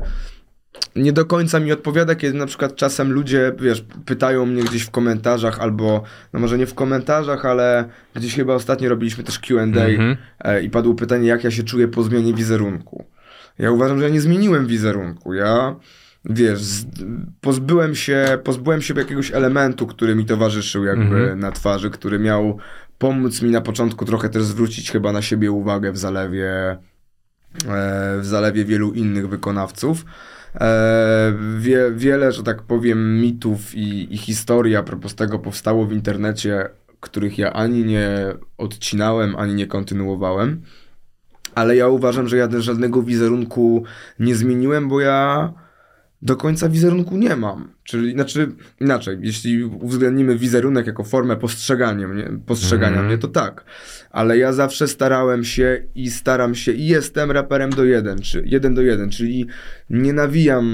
nie 0.97 1.13
do 1.13 1.25
końca 1.25 1.61
mi 1.61 1.73
odpowiada, 1.73 2.15
kiedy 2.15 2.39
na 2.39 2.47
przykład 2.47 2.77
czasem 2.77 3.13
ludzie, 3.13 3.53
wiesz, 3.61 3.85
pytają 4.07 4.47
mnie 4.47 4.63
gdzieś 4.63 4.83
w 4.83 4.91
komentarzach 4.91 5.61
albo, 5.61 6.03
no 6.33 6.41
może 6.41 6.59
nie 6.59 6.67
w 6.67 6.75
komentarzach, 6.75 7.45
ale 7.45 7.89
gdzieś 8.15 8.35
chyba 8.35 8.55
ostatnio 8.55 8.89
robiliśmy 8.89 9.25
też 9.25 9.39
Q&A 9.39 9.63
Mhm. 9.65 10.17
e, 10.41 10.63
i 10.63 10.71
padło 10.71 10.95
pytanie, 10.95 11.29
jak 11.29 11.45
ja 11.45 11.51
się 11.51 11.63
czuję 11.63 11.89
po 11.89 12.03
zmianie 12.03 12.35
wizerunku. 12.35 13.05
Ja 13.59 13.71
uważam, 13.71 13.99
że 13.99 14.05
ja 14.05 14.11
nie 14.11 14.21
zmieniłem 14.21 14.67
wizerunku. 14.67 15.35
Ja, 15.35 15.77
wiesz, 16.25 16.59
z, 16.63 16.87
pozbyłem, 17.41 17.95
się, 17.95 18.39
pozbyłem 18.45 18.83
się 18.83 18.95
jakiegoś 18.95 19.33
elementu, 19.33 19.87
który 19.87 20.15
mi 20.15 20.25
towarzyszył 20.25 20.85
jakby 20.85 21.17
Mhm. 21.17 21.41
na 21.41 21.53
twarzy, 21.53 21.91
który 21.91 22.19
miał 22.19 22.59
pomóc 22.99 23.43
mi 23.43 23.51
na 23.51 23.61
początku 23.61 24.05
trochę 24.05 24.29
też 24.29 24.43
zwrócić 24.43 24.91
chyba 24.93 25.13
na 25.13 25.23
siebie 25.23 25.53
uwagę 25.53 25.93
w 25.93 25.99
zalewie, 25.99 26.51
e, 27.69 28.19
w 28.21 28.27
zalewie 28.27 28.65
wielu 28.65 28.93
innych 28.93 29.29
wykonawców. 29.29 30.05
E, 30.55 31.35
wie, 31.59 31.93
wiele, 31.97 32.33
że 32.33 32.43
tak 32.43 32.63
powiem, 32.63 33.21
mitów 33.21 33.75
i, 33.75 34.15
i 34.15 34.17
historii 34.17 34.77
a 34.77 34.83
propos 34.83 35.15
tego 35.15 35.39
powstało 35.39 35.87
w 35.87 35.93
internecie, 35.93 36.69
których 37.01 37.39
ja 37.39 37.53
ani 37.53 37.85
nie 37.85 38.09
odcinałem, 38.59 39.37
ani 39.37 39.55
nie 39.55 39.67
kontynuowałem. 39.67 40.63
Ale 41.55 41.77
ja 41.77 41.89
uważam, 41.89 42.29
że 42.29 42.37
ja 42.37 42.49
żadnego 42.59 43.03
wizerunku 43.03 43.85
nie 44.19 44.35
zmieniłem, 44.35 44.89
bo 44.89 45.01
ja 45.01 45.53
do 46.23 46.37
końca 46.37 46.69
wizerunku 46.69 47.17
nie 47.17 47.37
mam. 47.37 47.69
Czyli, 47.85 48.13
znaczy, 48.13 48.53
inaczej, 48.81 49.19
jeśli 49.21 49.65
uwzględnimy 49.65 50.37
wizerunek 50.39 50.87
jako 50.87 51.05
formę 51.05 51.37
postrzegania 51.37 52.09
mnie, 52.09 52.31
postrzegania 52.47 52.89
Mhm. 52.89 53.07
mnie, 53.07 53.19
to 53.19 53.29
tak. 53.29 53.65
Ale 54.11 54.39
ja 54.39 54.53
zawsze 54.53 54.89
starałem 54.89 55.45
się 55.45 55.83
i 55.95 56.11
staram 56.11 56.55
się 56.55 56.73
i 56.73 56.87
jestem 56.87 57.31
raperem 57.31 57.71
do 57.71 57.85
jeden, 57.85 58.19
czy 58.19 58.43
jeden 58.47 58.75
do 58.75 58.83
jeden, 58.83 59.11
czyli 59.11 59.47
nie 59.91 60.13
nawijam 60.13 60.67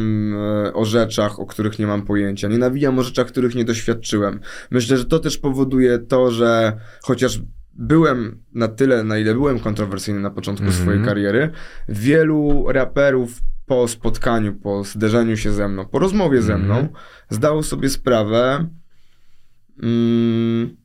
e, 0.66 0.72
o 0.72 0.84
rzeczach, 0.84 1.40
o 1.40 1.46
których 1.46 1.78
nie 1.78 1.86
mam 1.86 2.02
pojęcia, 2.02 2.48
nie 2.48 2.58
nawijam 2.58 2.98
o 2.98 3.02
rzeczach, 3.02 3.26
których 3.26 3.54
nie 3.54 3.64
doświadczyłem. 3.64 4.40
Myślę, 4.70 4.96
że 4.96 5.04
to 5.04 5.18
też 5.18 5.38
powoduje 5.38 5.98
to, 5.98 6.30
że 6.30 6.72
chociaż 7.02 7.40
byłem 7.74 8.42
na 8.54 8.68
tyle, 8.68 9.04
na 9.04 9.18
ile 9.18 9.34
byłem 9.34 9.58
kontrowersyjny 9.58 10.20
na 10.20 10.30
początku 10.30 10.64
Mhm. 10.66 10.82
swojej 10.82 11.04
kariery, 11.04 11.50
wielu 11.88 12.64
raperów 12.68 13.40
po 13.66 13.88
spotkaniu, 13.88 14.54
po 14.54 14.84
zderzeniu 14.84 15.36
się 15.36 15.52
ze 15.52 15.68
mną, 15.68 15.86
po 15.86 15.98
rozmowie 15.98 16.42
ze 16.42 16.58
mną, 16.58 16.74
Mhm. 16.74 16.88
zdało 17.30 17.62
sobie 17.62 17.88
sprawę, 17.88 18.66
mm, 19.82 20.76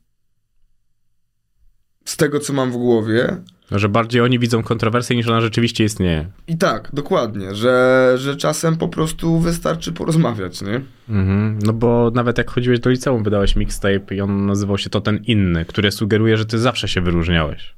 z 2.04 2.16
tego, 2.16 2.40
co 2.40 2.52
mam 2.52 2.70
w 2.72 2.76
głowie, 2.76 3.36
Że 3.70 3.88
bardziej 3.88 4.20
oni 4.20 4.38
widzą 4.38 4.62
kontrowersję 4.62 5.16
niż 5.16 5.28
ona 5.28 5.40
rzeczywiście 5.40 5.84
istnieje. 5.84 6.28
i 6.46 6.58
tak, 6.58 6.90
dokładnie, 6.92 7.54
że, 7.54 8.12
że 8.18 8.36
czasem 8.36 8.76
po 8.76 8.88
prostu 8.88 9.38
wystarczy 9.38 9.92
porozmawiać, 9.92 10.62
nie? 10.62 10.80
Mhm. 11.08 11.58
No 11.62 11.72
bo 11.72 12.10
nawet 12.14 12.38
jak 12.38 12.50
chodziłeś 12.50 12.80
do 12.80 12.90
liceum, 12.90 13.22
wydałeś 13.22 13.56
mixtape 13.56 14.14
i 14.14 14.20
on 14.20 14.46
nazywał 14.46 14.78
się 14.78 14.90
to 14.90 15.00
ten 15.00 15.16
inny, 15.26 15.64
który 15.64 15.90
sugeruje, 15.90 16.36
że 16.36 16.46
ty 16.46 16.58
zawsze 16.58 16.88
się 16.88 17.00
wyróżniałeś. 17.00 17.74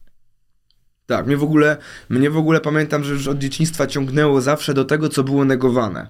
Tak, 1.07 1.27
mnie 1.27 1.37
w 1.37 1.43
ogóle, 1.43 1.77
mnie 2.09 2.31
w 2.31 2.37
ogóle 2.37 2.61
pamiętam, 2.61 3.05
że 3.05 3.13
już 3.13 3.29
od 3.29 3.39
dzieciństwa 3.39 3.87
ciągnęło 3.87 4.41
zawsze 4.41 4.75
do 4.75 4.85
tego, 4.85 5.09
co 5.09 5.25
było 5.25 5.45
negowane. 5.45 6.07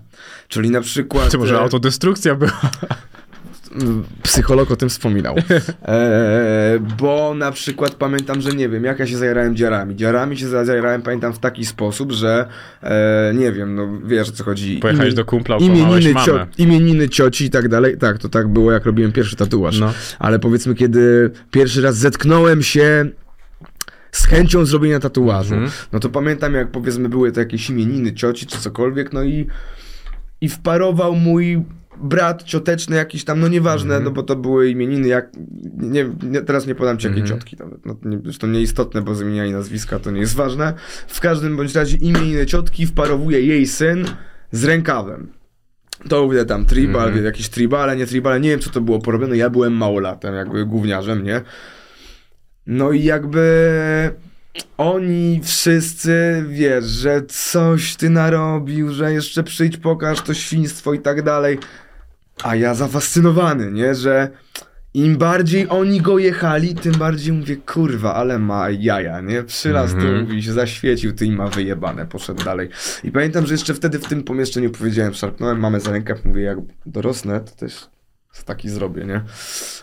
Czyli 0.49 0.70
na 0.70 0.80
przykład... 0.80 1.30
Czy 1.30 1.38
może 1.38 1.55
e, 1.55 1.61
autodestrukcja 1.61 2.34
była? 2.34 2.61
Psycholog 4.22 4.70
o 4.70 4.76
tym 4.76 4.88
wspominał. 4.88 5.36
Eee, 5.36 6.80
bo 6.99 7.34
na 7.34 7.53
przykład 7.53 7.95
pamiętam, 7.95 8.40
że 8.40 8.51
nie 8.53 8.68
wiem, 8.68 8.84
jak 8.84 8.99
ja 8.99 9.07
się 9.07 9.16
zajarałem 9.16 9.57
dziarami. 9.57 9.97
Dziarami 9.97 10.36
się 10.36 10.49
zajarałem, 10.49 11.03
pamiętam, 11.03 11.32
w 11.32 11.38
taki 11.38 11.66
sposób, 11.66 12.12
że 12.12 12.47
e, 12.82 13.32
nie 13.34 13.53
wiem, 13.53 13.74
no 13.74 14.01
wiesz 14.05 14.28
o 14.28 14.32
co 14.32 14.45
chodzi. 14.45 14.76
Pojechałeś 14.76 15.14
do 15.14 15.24
kumpla, 15.24 15.57
imieniny, 15.57 16.12
mamę. 16.12 16.26
cio, 16.26 16.47
imieniny 16.59 17.09
cioci 17.09 17.45
i 17.45 17.51
tak 17.51 17.68
dalej. 17.68 17.99
Tak, 17.99 18.18
to 18.18 18.28
tak 18.28 18.49
było, 18.49 18.72
jak 18.72 18.84
robiłem 18.84 19.12
pierwszy 19.12 19.36
tatuaż. 19.36 19.78
No. 19.78 19.92
Ale 20.18 20.38
powiedzmy, 20.38 20.74
kiedy 20.74 21.30
pierwszy 21.51 21.82
raz 21.82 21.97
zetknąłem 21.97 22.62
się 22.62 23.11
z 24.17 24.27
chęcią 24.27 24.65
zrobienia 24.65 25.01
tatuażu, 25.01 25.55
Mhm. 25.55 25.73
no 25.93 26.01
to 26.01 26.09
pamiętam, 26.09 26.55
jak 26.55 26.71
powiedzmy 26.71 27.09
były 27.09 27.33
to 27.33 27.41
jakieś 27.41 27.71
imieniny 27.71 28.12
cioci 28.12 28.47
czy 28.47 28.59
cokolwiek, 28.59 29.12
no 29.12 29.23
i, 29.25 29.47
i 30.41 30.49
wparował 30.49 31.15
mój 31.15 31.65
brat 32.03 32.43
cioteczny 32.43 32.97
jakiś 32.97 33.25
tam, 33.25 33.41
no 33.41 33.49
nieważne, 33.49 33.95
Mhm. 33.95 34.05
no 34.05 34.11
bo 34.11 34.23
to 34.23 34.37
były 34.37 34.71
imieniny, 34.71 35.09
jak, 35.09 35.31
nie, 35.77 36.11
nie, 36.23 36.41
teraz 36.41 36.67
nie 36.67 36.75
podam 36.75 36.99
ci 36.99 37.07
jakiej 37.07 37.23
Mhm. 37.23 37.39
ciotki, 37.41 37.57
nawet, 37.61 37.87
no, 37.87 37.97
nie, 38.05 38.19
zresztą 38.25 38.47
nieistotne, 38.47 39.03
bo 39.03 39.15
zmieniali 39.15 39.53
nazwiska, 39.53 39.99
to 39.99 40.11
nie 40.11 40.21
jest 40.21 40.35
ważne. 40.35 40.75
W 41.09 41.21
każdym 41.21 41.57
bądź 41.57 41.75
razie 41.75 41.97
imieniny 41.97 42.47
ciotki 42.47 42.87
wparowuje 42.87 43.41
jej 43.41 43.67
syn 43.67 44.05
z 44.53 44.65
rękawem. 44.65 45.29
To 46.09 46.25
mówię 46.25 46.45
tam 46.45 46.65
tribal, 46.65 47.07
Mhm. 47.09 47.25
jakieś 47.25 47.49
tribale, 47.49 47.97
nie 47.97 48.07
tribale, 48.07 48.41
nie 48.41 48.51
wiem 48.51 48.61
co 48.61 48.71
to 48.71 48.81
było 48.81 48.99
porobione, 48.99 49.37
ja 49.37 49.51
byłem 49.51 49.73
małolatem, 49.73 50.35
jakby 50.35 50.67
gówniarzem, 50.67 51.25
nie? 51.25 51.41
No 52.67 52.93
i 52.93 53.05
jakby 53.05 54.11
oni 54.77 55.41
wszyscy, 55.45 56.45
wiesz, 56.49 56.85
że 56.85 57.23
coś 57.29 57.97
ty 57.97 58.11
narobił, 58.11 58.93
że 58.93 59.12
jeszcze 59.12 59.43
przyjdź, 59.43 59.77
pokaż 59.77 60.21
to 60.21 60.35
świństwo 60.35 60.95
i 60.95 60.99
tak 60.99 61.23
dalej. 61.23 61.59
A 62.43 62.57
ja 62.57 62.75
zafascynowany, 62.75 63.73
nie, 63.73 63.95
że 63.95 64.29
im 64.95 65.17
bardziej 65.17 65.67
oni 65.69 66.01
go 66.01 66.19
jechali, 66.19 66.75
tym 66.75 66.93
bardziej 66.93 67.33
mówię, 67.33 67.57
kurwa, 67.57 68.15
ale 68.15 68.39
ma 68.39 68.71
jaja, 68.71 69.21
nie? 69.21 69.43
Przylas 69.43 69.93
Mhm. 69.93 70.17
tu 70.17 70.23
mówi, 70.23 70.43
się 70.43 70.53
zaświecił, 70.53 71.12
ty 71.12 71.27
i 71.27 71.31
ma 71.33 71.47
wyjebane, 71.49 72.07
poszedł 72.07 72.45
dalej. 72.45 72.69
I 73.05 73.11
pamiętam, 73.12 73.47
że 73.47 73.55
jeszcze 73.55 73.75
wtedy 73.75 73.99
w 73.99 74.09
tym 74.09 74.23
pomieszczeniu 74.23 74.71
powiedziałem, 74.71 75.15
szarpnąłem 75.15 75.61
mamę 75.61 75.81
za 75.81 75.91
rękę, 75.91 76.15
mówię, 76.25 76.43
jak 76.43 76.59
dorosnę, 76.87 77.41
to 77.41 77.51
też 77.57 77.89
taki 78.43 78.70
zrobię, 78.70 79.05
nie? 79.05 79.22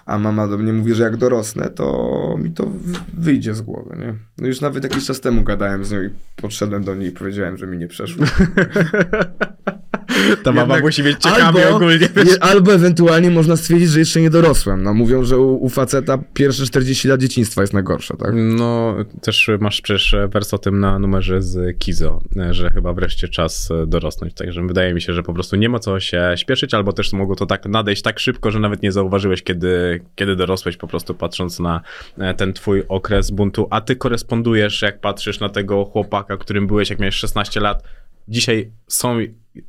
A 0.06 0.18
mama 0.18 0.47
do 0.47 0.58
mnie 0.58 0.74
mówi, 0.74 0.93
że 0.93 1.04
jak 1.04 1.18
dorosnę, 1.18 1.70
to 1.70 2.36
mi 2.39 2.52
to 2.52 2.72
wyjdzie 3.14 3.54
z 3.54 3.62
głowy, 3.62 3.97
nie? 3.99 4.14
No 4.38 4.47
już 4.47 4.62
nawet 4.62 4.84
jakiś 4.84 5.06
czas 5.06 5.22
temu 5.22 5.43
gadałem 5.43 5.86
z 5.86 5.91
nią 5.91 6.02
i 6.02 6.10
podszedłem 6.36 6.84
do 6.84 6.95
niej 6.95 7.10
i 7.10 7.12
powiedziałem, 7.12 7.58
że 7.58 7.68
mi 7.68 7.78
nie 7.78 7.88
przeszło. 7.88 8.26
Ta 10.43 10.51
mama 10.51 10.62
Jednak 10.62 10.84
musi 10.84 11.03
mieć 11.03 11.18
ciekawie 11.18 11.66
albo, 11.66 11.76
ogólnie. 11.76 12.09
je, 12.16 12.43
albo 12.43 12.74
ewentualnie 12.74 13.30
można 13.30 13.57
stwierdzić, 13.57 13.89
że 13.89 13.99
jeszcze 13.99 14.22
nie 14.22 14.30
dorosłem. 14.30 14.84
No 14.84 14.93
mówią, 14.93 15.24
że 15.24 15.38
u, 15.38 15.66
u 15.66 15.70
faceta 15.70 16.18
pierwsze 16.34 16.66
40 16.66 17.07
lat 17.07 17.20
dzieciństwa 17.20 17.62
jest 17.62 17.74
najgorsze, 17.74 18.18
tak? 18.18 18.32
No, 18.36 18.95
też 19.22 19.49
masz 19.59 19.82
przecież 19.82 20.16
wers 20.34 20.53
o 20.53 20.57
tym 20.57 20.80
na 20.80 20.99
numerze 20.99 21.41
z 21.41 21.78
Kizo, 21.80 22.22
że 22.51 22.70
chyba 22.70 22.93
wreszcie 22.93 23.28
czas 23.28 23.70
dorosnąć. 23.88 24.34
Także 24.34 24.68
wydaje 24.68 24.93
mi 24.93 25.01
się, 25.01 25.14
że 25.14 25.24
po 25.24 25.34
prostu 25.34 25.55
nie 25.55 25.70
ma 25.70 25.80
co 25.80 25.99
się 25.99 26.34
śpieszyć, 26.36 26.74
albo 26.74 26.93
też 26.93 27.14
mogło 27.14 27.36
to 27.36 27.45
tak 27.45 27.66
nadejść 27.66 28.01
tak 28.01 28.20
szybko, 28.20 28.51
że 28.51 28.59
nawet 28.59 28.84
nie 28.84 28.91
zauważyłeś, 28.91 29.43
kiedy, 29.43 30.01
kiedy 30.16 30.36
dorosłeś, 30.36 30.78
po 30.78 30.88
prostu 30.88 31.14
patrząc 31.14 31.59
na 31.59 31.82
e, 32.18 32.34
ten 32.34 32.53
twój 32.53 32.84
okres 32.88 33.32
buntu. 33.32 33.68
A 33.70 33.82
ty 33.82 33.95
korespondujesz, 33.95 34.82
jak 34.82 35.01
patrzysz 35.01 35.39
na 35.39 35.49
tego 35.49 35.86
chłopaka, 35.86 36.38
którym 36.38 36.68
byłeś, 36.68 36.89
jak 36.89 36.99
miałeś 36.99 37.16
16 37.16 37.59
lat. 37.59 37.84
Dzisiaj 38.28 38.72
są 38.88 39.18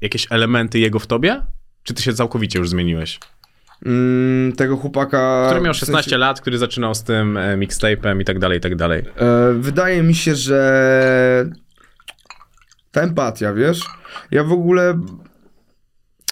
jakieś 0.01 0.26
elementy 0.30 0.78
jego 0.78 0.99
w 0.99 1.07
tobie? 1.07 1.43
Czy 1.83 1.95
ty 1.95 2.03
się 2.03 2.14
całkowicie 2.14 2.59
już 2.59 2.68
zmieniłeś? 2.68 3.18
Mm, 3.87 4.53
tego 4.53 4.76
chłopaka... 4.76 5.45
Który 5.47 5.61
miał 5.61 5.74
w 5.74 5.76
sensie- 5.76 5.87
16 5.87 6.18
lat, 6.18 6.41
który 6.41 6.59
zaczynał 6.59 6.95
z 6.95 7.03
tym 7.03 7.37
e, 7.37 7.57
mixtape'em 7.57 8.20
i 8.20 8.24
tak 8.24 8.39
dalej, 8.39 8.59
i 8.59 8.61
tak 8.61 8.76
dalej. 8.76 9.05
E, 9.16 9.53
wydaje 9.53 10.03
mi 10.03 10.14
się, 10.14 10.35
że 10.35 11.51
ta 12.91 13.01
empatia, 13.01 13.53
wiesz? 13.53 13.80
Ja 14.30 14.45
w 14.45 14.53
ogóle. 14.53 15.01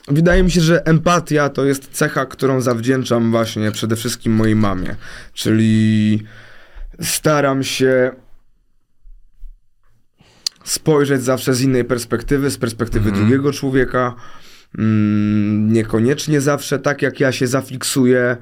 Wydaje 0.08 0.42
mi 0.42 0.50
się, 0.50 0.60
że 0.60 0.86
empatia 0.86 1.48
to 1.48 1.64
jest 1.64 1.90
cecha, 1.92 2.26
którą 2.26 2.60
zawdzięczam 2.60 3.30
właśnie 3.30 3.72
przede 3.72 3.96
wszystkim 3.96 4.32
mojej 4.32 4.56
mamie. 4.56 4.96
Czyli 5.32 6.22
staram 7.00 7.62
się 7.62 8.12
spojrzeć 10.70 11.22
zawsze 11.22 11.54
z 11.54 11.60
innej 11.60 11.84
perspektywy, 11.84 12.50
z 12.50 12.58
perspektywy 12.58 13.08
Mhm. 13.08 13.26
drugiego 13.26 13.52
człowieka. 13.52 14.14
Mm, 14.78 15.72
niekoniecznie 15.72 16.40
zawsze 16.40 16.78
tak, 16.78 17.02
jak 17.02 17.20
ja 17.20 17.32
się 17.32 17.46
zafiksuję. 17.46 18.36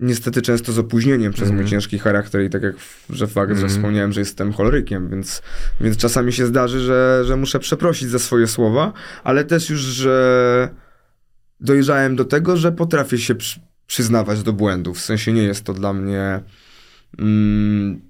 Niestety 0.00 0.42
często 0.42 0.72
z 0.72 0.78
opóźnieniem 0.78 1.32
przez 1.32 1.48
mój 1.48 1.52
Mhm. 1.58 1.68
ciężki 1.70 1.98
charakter 1.98 2.42
i 2.44 2.50
tak 2.50 2.62
jak, 2.62 2.74
że 3.10 3.26
fakt, 3.26 3.48
że 3.50 3.54
Mhm. 3.54 3.68
wspomniałem, 3.70 4.12
że 4.12 4.20
jestem 4.20 4.52
cholerykiem, 4.52 5.10
więc, 5.10 5.42
więc 5.80 5.96
czasami 5.96 6.32
się 6.32 6.46
zdarzy, 6.46 6.80
że, 6.80 7.22
że 7.26 7.36
muszę 7.36 7.58
przeprosić 7.58 8.08
za 8.08 8.18
swoje 8.18 8.46
słowa, 8.46 8.92
ale 9.24 9.44
też 9.44 9.70
już, 9.70 9.80
że 9.80 10.68
dojrzałem 11.60 12.16
do 12.16 12.24
tego, 12.24 12.56
że 12.56 12.72
potrafię 12.72 13.18
się 13.18 13.34
przy, 13.34 13.60
przyznawać 13.86 14.42
do 14.42 14.52
błędów. 14.52 14.98
W 14.98 15.02
sensie 15.02 15.32
nie 15.32 15.42
jest 15.42 15.64
to 15.64 15.72
dla 15.74 15.92
mnie 15.92 16.40
mm, 17.18 18.00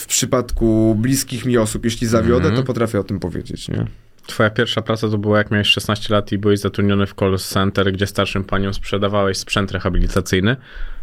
w 0.00 0.06
przypadku 0.06 0.94
bliskich 0.98 1.44
mi 1.44 1.58
osób, 1.58 1.84
jeśli 1.84 2.06
zawiodę, 2.06 2.44
Mhm. 2.48 2.56
to 2.56 2.62
potrafię 2.66 3.00
o 3.00 3.04
tym 3.04 3.20
powiedzieć, 3.20 3.68
nie? 3.68 3.86
Twoja 4.26 4.50
pierwsza 4.50 4.82
praca 4.82 5.08
to 5.08 5.18
była 5.18 5.38
jak 5.38 5.50
miałeś 5.50 5.68
16 5.68 6.14
lat 6.14 6.32
i 6.32 6.38
byłeś 6.38 6.60
zatrudniony 6.60 7.06
w 7.06 7.14
call 7.14 7.38
center, 7.38 7.92
gdzie 7.92 8.06
starszym 8.06 8.44
paniom 8.44 8.74
sprzedawałeś 8.74 9.38
sprzęt 9.38 9.72
rehabilitacyjny. 9.72 10.56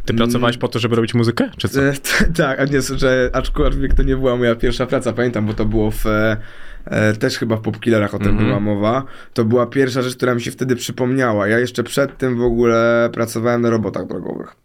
Ty 0.05 0.13
Mm. 0.13 0.17
pracowałeś 0.17 0.57
po 0.57 0.67
to, 0.67 0.79
żeby 0.79 0.95
robić 0.95 1.13
muzykę, 1.13 1.49
czy 1.57 1.69
co? 1.69 1.83
E, 1.83 1.93
tak, 2.37 2.59
a 2.59 2.65
nie, 2.65 2.81
że 2.81 3.29
aczkolwiek 3.33 3.93
to 3.93 4.03
nie 4.03 4.15
była 4.17 4.35
moja 4.35 4.55
pierwsza 4.55 4.85
praca, 4.85 5.13
pamiętam, 5.13 5.45
bo 5.45 5.53
to 5.53 5.65
było 5.65 5.91
w, 5.91 6.05
e, 6.05 6.37
e, 6.85 7.13
też 7.13 7.37
chyba 7.37 7.55
w 7.57 7.61
Popkillerach 7.61 8.13
o 8.15 8.19
tym 8.19 8.27
Mhm. 8.27 8.47
była 8.47 8.59
mowa. 8.59 9.03
To 9.33 9.45
była 9.45 9.67
pierwsza 9.67 10.01
rzecz, 10.01 10.15
która 10.15 10.35
mi 10.35 10.41
się 10.41 10.51
wtedy 10.51 10.75
przypomniała. 10.75 11.47
Ja 11.47 11.59
jeszcze 11.59 11.83
przed 11.83 12.17
tym 12.17 12.37
w 12.37 12.41
ogóle 12.41 13.09
pracowałem 13.13 13.61
na 13.61 13.69
robotach 13.69 14.07
drogowych. 14.07 14.55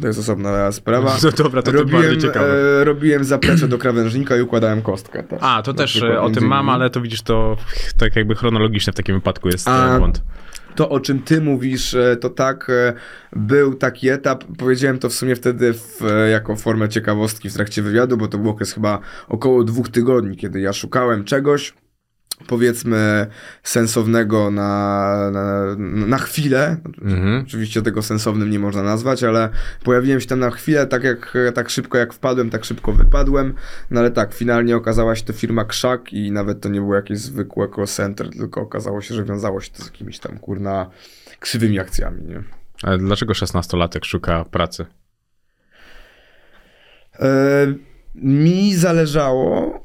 To 0.00 0.06
jest 0.06 0.18
osobna 0.18 0.72
sprawa. 0.72 1.16
No 1.22 1.30
dobra, 1.30 1.62
to, 1.62 1.72
robiłem, 1.72 2.02
bardziej 2.02 2.22
ciekawe. 2.22 2.80
e, 2.80 2.84
robiłem 2.84 3.24
zaplecze 3.24 3.68
do 3.68 3.78
krawężnika 3.78 4.36
i 4.36 4.40
układałem 4.40 4.82
kostkę 4.82 5.22
też. 5.22 5.38
A, 5.42 5.62
to 5.62 5.74
też 5.74 6.02
e, 6.02 6.20
o 6.20 6.30
tym 6.30 6.44
mam, 6.44 6.68
ale 6.68 6.90
to 6.90 7.00
widzisz, 7.00 7.22
to 7.22 7.56
tak 7.98 8.16
jakby 8.16 8.34
chronologicznie 8.34 8.92
w 8.92 8.96
takim 8.96 9.14
wypadku 9.14 9.48
jest 9.48 9.68
A, 9.68 9.94
A... 9.94 9.98
błąd. 9.98 10.22
To, 10.74 10.88
o 10.88 11.00
czym 11.00 11.22
ty 11.22 11.40
mówisz, 11.40 11.94
e, 11.94 12.16
to 12.16 12.30
tak, 12.30 12.70
e, 12.70 12.92
był 13.32 13.74
taki 13.74 14.08
etap, 14.08 14.44
powiedziałem 14.58 14.98
to 14.98 15.08
w 15.08 15.12
sumie 15.12 15.36
wtedy 15.36 15.72
w, 15.72 16.02
e, 16.02 16.30
jako 16.30 16.56
formę 16.56 16.88
ciekawostki 16.88 17.50
w 17.50 17.54
trakcie 17.54 17.82
wywiadu, 17.82 18.16
bo 18.16 18.28
to 18.28 18.38
był 18.38 18.50
okres 18.50 18.72
chyba 18.72 18.98
około 19.28 19.64
dwóch 19.64 19.88
tygodni, 19.88 20.36
kiedy 20.36 20.60
ja 20.60 20.72
szukałem 20.72 21.24
czegoś, 21.24 21.74
powiedzmy 22.46 23.26
sensownego 23.62 24.50
na, 24.50 25.30
na, 25.30 25.76
na 26.06 26.18
chwilę. 26.18 26.76
Mhm. 27.02 27.44
Oczywiście 27.46 27.82
tego 27.82 28.02
sensownym 28.02 28.50
nie 28.50 28.58
można 28.58 28.82
nazwać, 28.82 29.24
ale 29.24 29.48
pojawiłem 29.84 30.20
się 30.20 30.26
tam 30.26 30.38
na 30.38 30.50
chwilę, 30.50 30.86
tak 30.86 31.04
jak 31.04 31.34
tak 31.54 31.70
szybko 31.70 31.98
jak 31.98 32.12
wpadłem, 32.12 32.50
tak 32.50 32.64
szybko 32.64 32.92
wypadłem. 32.92 33.54
No 33.90 34.00
ale 34.00 34.10
tak, 34.10 34.34
finalnie 34.34 34.76
okazała 34.76 35.16
się 35.16 35.24
to 35.24 35.32
firma 35.32 35.64
Krzak 35.64 36.12
i 36.12 36.32
nawet 36.32 36.60
to 36.60 36.68
nie 36.68 36.80
było 36.80 36.94
jakieś 36.94 37.18
zwykłe 37.18 37.68
call 37.76 37.86
center, 37.86 38.30
tylko 38.30 38.60
okazało 38.60 39.00
się, 39.00 39.14
że 39.14 39.24
wiązało 39.24 39.60
się 39.60 39.70
to 39.70 39.82
z 39.82 39.86
jakimiś 39.86 40.18
tam 40.18 40.38
kurna 40.38 40.90
krzywymi 41.40 41.78
akcjami, 41.78 42.22
nie? 42.24 42.42
Ale 42.82 42.98
dlaczego 42.98 43.32
16-latek 43.32 44.04
szuka 44.04 44.44
pracy? 44.44 44.86
E, 47.20 47.66
mi 48.14 48.74
zależało 48.74 49.75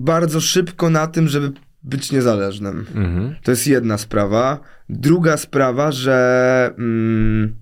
bardzo 0.00 0.40
szybko 0.40 0.90
na 0.90 1.06
tym, 1.06 1.28
żeby 1.28 1.52
być 1.82 2.12
niezależnym. 2.12 2.86
Mhm. 2.94 3.34
To 3.42 3.50
jest 3.50 3.66
jedna 3.66 3.98
sprawa. 3.98 4.60
Druga 4.88 5.36
sprawa, 5.36 5.92
że 5.92 6.74
mm, 6.78 7.56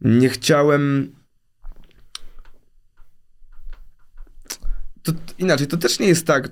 nie 0.00 0.28
chciałem. 0.28 1.12
To, 5.02 5.12
inaczej, 5.38 5.66
to 5.66 5.76
też 5.76 5.98
nie 6.00 6.06
jest 6.06 6.26
tak, 6.26 6.46
y, 6.46 6.50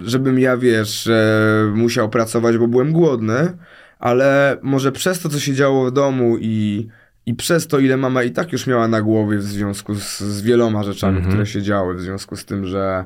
żebym 0.00 0.38
ja, 0.38 0.56
wiesz, 0.56 1.06
e, 1.06 1.72
musiał 1.74 2.08
pracować, 2.08 2.58
bo 2.58 2.68
byłem 2.68 2.92
głodny, 2.92 3.56
ale 3.98 4.58
może 4.62 4.92
przez 4.92 5.20
to, 5.20 5.28
co 5.28 5.40
się 5.40 5.54
działo 5.54 5.86
w 5.86 5.92
domu 5.92 6.36
i, 6.40 6.88
I 7.26 7.34
przez 7.34 7.66
to, 7.66 7.78
ile 7.78 7.96
mama 7.96 8.22
i 8.22 8.30
tak 8.30 8.52
już 8.52 8.66
miała 8.66 8.88
na 8.88 9.02
głowie 9.02 9.38
w 9.38 9.42
związku 9.42 9.94
z, 9.94 10.20
z 10.20 10.42
wieloma 10.42 10.82
rzeczami, 10.82 11.16
Mhm. 11.16 11.32
które 11.32 11.46
się 11.46 11.62
działy, 11.62 11.94
w 11.94 12.00
związku 12.00 12.36
z 12.36 12.44
tym, 12.44 12.66
że, 12.66 13.04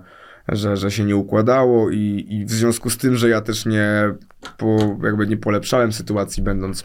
że, 0.49 0.76
że 0.76 0.90
się 0.90 1.05
nie 1.05 1.16
układało 1.16 1.90
i, 1.90 2.26
i 2.28 2.44
w 2.44 2.51
związku 2.51 2.90
z 2.90 2.97
tym, 2.97 3.16
że 3.16 3.28
ja 3.28 3.40
też 3.40 3.66
nie, 3.66 4.14
po, 4.57 4.99
jakby 5.05 5.26
nie 5.26 5.36
polepszałem 5.36 5.92
sytuacji, 5.92 6.42
będąc 6.42 6.84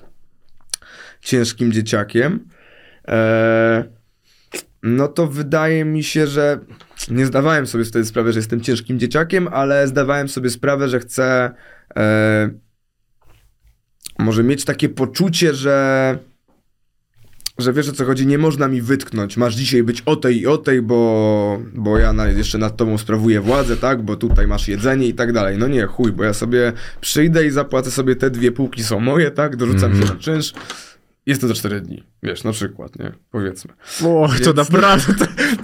ciężkim 1.22 1.72
dzieciakiem, 1.72 2.48
e, 3.08 3.84
no 4.84 5.08
to 5.08 5.28
wydaje 5.28 5.86
mi 5.86 6.04
się, 6.04 6.28
że 6.28 6.60
nie 7.10 7.26
zdawałem 7.26 7.68
sobie 7.68 7.86
wtedy 7.86 8.06
sprawy, 8.06 8.34
że 8.34 8.40
jestem 8.40 8.62
ciężkim 8.62 9.00
dzieciakiem, 9.00 9.48
ale 9.48 9.88
zdawałem 9.88 10.30
sobie 10.30 10.50
sprawę, 10.50 10.90
że 10.90 11.00
chcę 11.00 11.52
e, 11.96 12.50
może 14.20 14.44
mieć 14.44 14.66
takie 14.66 14.90
poczucie, 14.90 15.54
że 15.54 16.18
że 17.62 17.74
wiesz 17.74 17.90
o 17.90 17.92
co 17.92 18.06
chodzi, 18.06 18.28
nie 18.28 18.38
można 18.38 18.68
mi 18.68 18.82
wytknąć, 18.82 19.38
masz 19.38 19.56
dzisiaj 19.56 19.84
być 19.84 20.02
o 20.06 20.16
tej 20.16 20.42
i 20.42 20.48
o 20.48 20.58
tej, 20.58 20.82
bo, 20.82 21.62
bo 21.74 21.98
ja 21.98 22.14
na, 22.14 22.28
jeszcze 22.28 22.58
nad 22.58 22.78
tobą 22.78 22.98
sprawuję 22.98 23.42
władzę, 23.42 23.78
tak, 23.78 24.02
bo 24.02 24.16
tutaj 24.16 24.48
masz 24.48 24.68
jedzenie 24.68 25.08
i 25.08 25.14
tak 25.14 25.34
dalej. 25.34 25.58
No 25.58 25.68
nie, 25.68 25.86
chuj, 25.86 26.12
bo 26.12 26.24
ja 26.24 26.34
sobie 26.34 26.74
przyjdę 27.02 27.46
i 27.46 27.52
zapłacę 27.52 27.92
sobie 27.92 28.16
te 28.16 28.30
dwie 28.30 28.52
półki 28.52 28.84
są 28.84 29.00
moje, 29.00 29.32
tak, 29.32 29.56
dorzucam 29.56 29.92
Mhm. 29.92 30.08
się 30.08 30.14
na 30.14 30.20
czynsz. 30.20 30.54
Jest 31.26 31.42
to 31.42 31.48
za 31.48 31.54
4 31.54 31.82
dni, 31.82 32.04
wiesz, 32.24 32.44
na 32.44 32.52
przykład, 32.52 33.00
nie? 33.00 33.12
Powiedzmy. 33.32 33.74
O, 34.04 34.28
to 34.44 34.54
Więc- 34.54 34.58
naprawdę, 34.58 35.14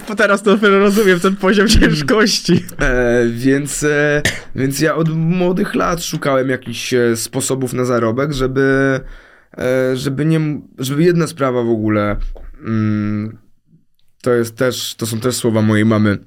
to, 0.08 0.14
teraz 0.16 0.42
to 0.42 0.50
dopiero 0.56 0.78
rozumiem 0.78 1.20
ten 1.20 1.36
poziom 1.36 1.68
ciężkości. 1.68 2.64
E, 2.80 3.26
więc, 3.30 3.82
e, 3.84 4.22
więc 4.54 4.80
ja 4.80 4.94
od 4.94 5.08
młodych 5.16 5.74
lat 5.74 6.02
szukałem 6.04 6.48
jakichś 6.48 6.94
e, 6.94 7.16
sposobów 7.16 7.72
na 7.72 7.84
zarobek, 7.84 8.32
żeby, 8.32 9.00
żeby 9.94 10.24
nie, 10.24 10.60
żeby 10.78 11.02
jedna 11.02 11.26
sprawa 11.26 11.62
w 11.62 11.68
ogóle, 11.68 12.16
mm, 12.64 13.38
to 14.22 14.34
jest 14.34 14.56
też, 14.56 14.94
to 14.94 15.06
są 15.06 15.20
też 15.20 15.36
słowa 15.36 15.62
mojej 15.62 15.84
mamy, 15.84 16.18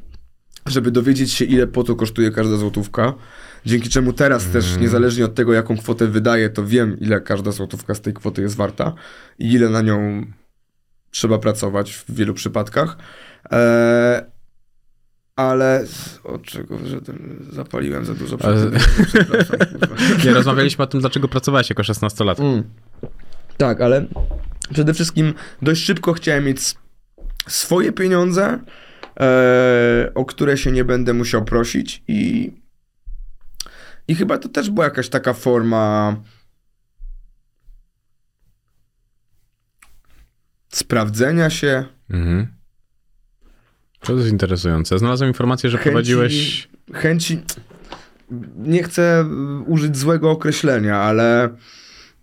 żeby 0.66 0.92
dowiedzieć 0.92 1.32
się 1.32 1.46
ile 1.46 1.68
po 1.68 1.84
to 1.84 1.96
kosztuje 1.96 2.32
każda 2.32 2.58
złotówka, 2.58 3.14
dzięki 3.66 3.90
czemu 3.90 4.14
teraz 4.14 4.48
też 4.48 4.78
niezależnie 4.78 5.26
od 5.26 5.36
tego 5.36 5.54
jaką 5.54 5.78
kwotę 5.78 6.08
wydaję, 6.08 6.50
to 6.50 6.66
wiem 6.66 7.00
ile 7.00 7.22
każda 7.22 7.52
złotówka 7.52 7.96
z 7.96 8.02
tej 8.02 8.14
kwoty 8.14 8.42
jest 8.42 8.56
warta 8.56 8.94
i 9.40 9.54
ile 9.54 9.70
na 9.70 9.82
nią 9.82 10.26
trzeba 11.12 11.38
pracować 11.38 11.94
w 11.94 12.16
wielu 12.16 12.34
przypadkach. 12.34 12.98
E, 13.52 14.31
ale 15.42 15.86
od 16.24 16.44
czego 16.44 16.78
że 16.86 17.00
zapaliłem 17.52 18.06
za 18.06 18.14
dużo 18.14 18.38
Ale- 18.42 18.72
przed 18.72 18.84
przepraszam, 19.08 19.58
kurwa. 19.58 20.24
Nie, 20.26 20.34
rozmawialiśmy 20.34 20.84
o 20.84 20.88
tym, 20.88 21.00
dlaczego 21.02 21.28
pracowałeś 21.28 21.70
jako 21.70 21.84
16 21.84 22.24
lat. 22.24 22.40
Mm. 22.40 22.64
Tak, 23.58 23.82
ale 23.82 24.06
przede 24.74 24.94
wszystkim 24.94 25.34
dość 25.62 25.84
szybko 25.86 26.14
chciałem 26.14 26.46
mieć 26.46 26.76
swoje 27.48 27.92
pieniądze, 27.92 28.60
e, 29.20 30.12
o 30.16 30.26
które 30.26 30.58
się 30.58 30.72
nie 30.72 30.86
będę 30.86 31.14
musiał 31.14 31.46
prosić 31.46 32.04
i 32.08 32.52
i 34.08 34.16
chyba 34.16 34.38
to 34.38 34.50
też 34.50 34.70
była 34.70 34.86
jakaś 34.86 35.10
taka 35.10 35.34
forma 35.34 36.16
sprawdzenia 40.70 41.50
się, 41.50 41.86
Mhm. 42.10 42.48
To 44.02 44.14
jest 44.14 44.30
interesujące. 44.32 45.00
Znalazłem 45.00 45.28
informację, 45.30 45.70
że 45.70 45.78
Chęci- 45.78 45.84
prowadziłeś... 45.84 46.68
chęci. 46.94 47.40
Nie 48.58 48.84
chcę 48.84 49.26
y, 49.62 49.64
użyć 49.64 49.98
złego 49.98 50.32
określenia, 50.32 50.98
ale. 50.98 51.50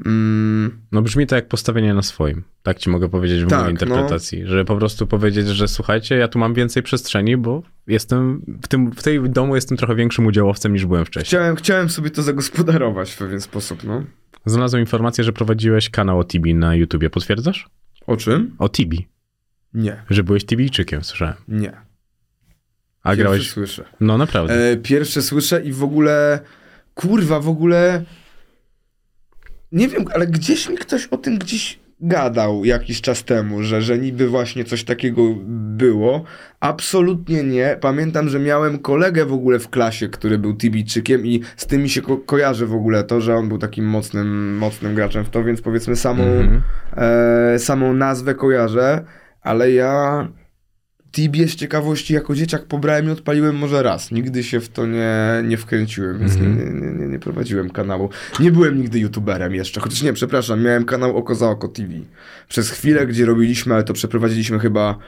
Mm, 0.07 0.79
No 0.93 1.03
brzmi 1.03 1.27
to 1.27 1.37
jak 1.37 1.49
postawienie 1.49 1.95
na 1.95 2.03
swoim. 2.03 2.43
Tak 2.63 2.79
ci 2.79 2.91
mogę 2.91 3.09
powiedzieć 3.09 3.45
w 3.45 3.49
Tak, 3.49 3.59
mojej 3.59 3.73
interpretacji. 3.73 4.47
Że 4.47 4.65
po 4.65 4.77
prostu 4.77 5.07
powiedzieć, 5.07 5.47
że 5.49 5.69
słuchajcie, 5.69 6.17
ja 6.17 6.29
tu 6.29 6.39
mam 6.39 6.55
więcej 6.55 6.83
przestrzeni, 6.83 7.37
bo 7.37 7.63
jestem 7.87 8.43
w 8.63 8.69
tym, 8.69 8.91
w 8.93 9.03
tej 9.03 9.31
domu 9.31 9.55
jestem 9.55 9.77
trochę 9.79 9.95
większym 9.95 10.27
udziałowcem 10.27 10.73
niż 10.73 10.87
byłem 10.87 11.05
wcześniej. 11.05 11.27
chciałem, 11.29 11.57
chciałem 11.57 11.89
sobie 11.91 12.11
to 12.11 12.23
zagospodarować 12.23 13.11
w 13.13 13.19
pewien 13.19 13.41
sposób, 13.41 13.85
no. 13.85 14.03
Znalazłem 14.47 14.81
informację, 14.81 15.25
że 15.25 15.33
prowadziłeś 15.33 15.91
kanał 15.91 16.19
o 16.19 16.25
Tibi 16.25 16.55
na 16.55 16.75
YouTubie. 16.75 17.11
Potwierdzasz? 17.11 17.69
O 18.07 18.17
czym? 18.17 18.57
O 18.59 18.69
Tibi. 18.69 19.09
Nie, 19.75 20.03
Że 20.11 20.23
byłeś 20.25 20.45
Tibijczykiem, 20.47 21.05
słyszałem. 21.05 21.35
nie. 21.49 21.73
A 23.03 23.09
Pierwsze 23.11 23.23
grałeś... 23.23 23.51
słyszę. 23.51 23.85
No 24.01 24.19
naprawdę. 24.19 24.55
E, 24.71 24.77
pierwsze 24.77 25.23
słyszę 25.23 25.63
i 25.63 25.73
w 25.73 25.83
ogóle. 25.85 26.41
Kurwa, 26.95 27.41
w 27.41 27.49
ogóle. 27.49 28.05
Nie 29.73 29.89
wiem, 29.89 30.05
ale 30.15 30.27
gdzieś 30.27 30.69
mi 30.69 30.77
ktoś 30.79 31.07
o 31.07 31.17
tym 31.17 31.39
gdzieś 31.39 31.79
gadał 32.01 32.65
jakiś 32.65 33.01
czas 33.01 33.25
temu, 33.25 33.63
że, 33.63 33.83
że 33.83 33.99
niby 33.99 34.29
właśnie 34.29 34.65
coś 34.65 34.85
takiego 34.85 35.23
było. 35.51 36.25
Absolutnie 36.61 37.43
nie. 37.45 37.77
Pamiętam, 37.81 38.29
że 38.29 38.39
miałem 38.39 38.79
kolegę 38.79 39.27
w 39.27 39.33
ogóle 39.33 39.59
w 39.59 39.69
klasie, 39.69 40.09
który 40.09 40.39
był 40.39 40.57
Tibijczykiem 40.57 41.27
i 41.27 41.41
z 41.57 41.67
tym 41.67 41.83
mi 41.83 41.89
się 41.91 42.03
ko- 42.03 42.17
kojarzy 42.19 42.67
w 42.67 42.75
ogóle 42.75 43.05
to, 43.05 43.21
że 43.21 43.35
on 43.37 43.49
był 43.49 43.59
takim 43.59 43.85
mocnym, 43.85 44.57
mocnym 44.57 44.95
graczem 44.95 45.25
w 45.25 45.31
to, 45.31 45.45
więc 45.45 45.61
powiedzmy 45.61 45.97
samą, 45.97 46.25
Mhm. 46.25 46.63
e, 47.55 47.59
samą 47.59 47.95
nazwę 47.95 48.35
kojarzę, 48.35 49.05
ale 49.49 49.73
ja 49.73 50.29
Tibie 51.13 51.49
z 51.49 51.55
ciekawości 51.55 52.15
jako 52.15 52.35
dzieciak 52.35 52.65
pobrałem 52.65 53.09
i 53.09 53.11
odpaliłem 53.11 53.57
może 53.57 53.83
raz. 53.83 54.11
Nigdy 54.11 54.45
się 54.45 54.61
w 54.61 54.69
to 54.69 54.87
nie, 54.87 55.19
nie 55.45 55.57
wkręciłem, 55.57 56.19
więc 56.19 56.33
Mhm. 56.37 56.57
nie, 56.59 56.81
nie, 56.87 56.99
nie, 56.99 57.07
nie 57.09 57.19
prowadziłem 57.19 57.71
kanału. 57.71 58.11
Nie 58.41 58.53
byłem 58.53 58.77
nigdy 58.81 58.99
youtuberem 58.99 59.55
jeszcze, 59.55 59.81
chociaż 59.81 60.03
nie, 60.03 60.13
przepraszam, 60.13 60.63
miałem 60.63 60.85
kanał 60.85 61.17
Oko 61.17 61.35
za 61.35 61.51
Oko 61.51 61.69
TV. 61.69 61.93
Przez 62.49 62.71
chwilę, 62.71 63.07
gdzie 63.07 63.27
robiliśmy, 63.27 63.75
ale 63.75 63.85
to 63.85 63.93
przeprowadziliśmy 63.93 64.59
chyba 64.59 64.99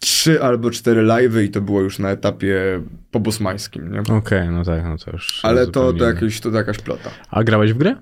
trzy 0.00 0.42
albo 0.42 0.70
cztery 0.70 1.02
live'y 1.02 1.42
i 1.44 1.48
to 1.48 1.60
było 1.60 1.80
już 1.80 1.98
na 1.98 2.10
etapie 2.10 2.82
pobosmańskim, 3.10 3.92
nie? 3.92 4.00
Okej, 4.16 4.48
no 4.48 4.64
tak, 4.64 4.84
no 4.84 4.98
to 4.98 5.10
już... 5.10 5.40
Ale 5.42 5.66
to, 5.66 5.92
to, 5.92 6.04
jakieś, 6.04 6.40
to 6.40 6.50
jakaś 6.50 6.78
plota. 6.78 7.10
A 7.30 7.44
grałeś 7.44 7.72
w 7.72 7.78
grę? 7.78 7.94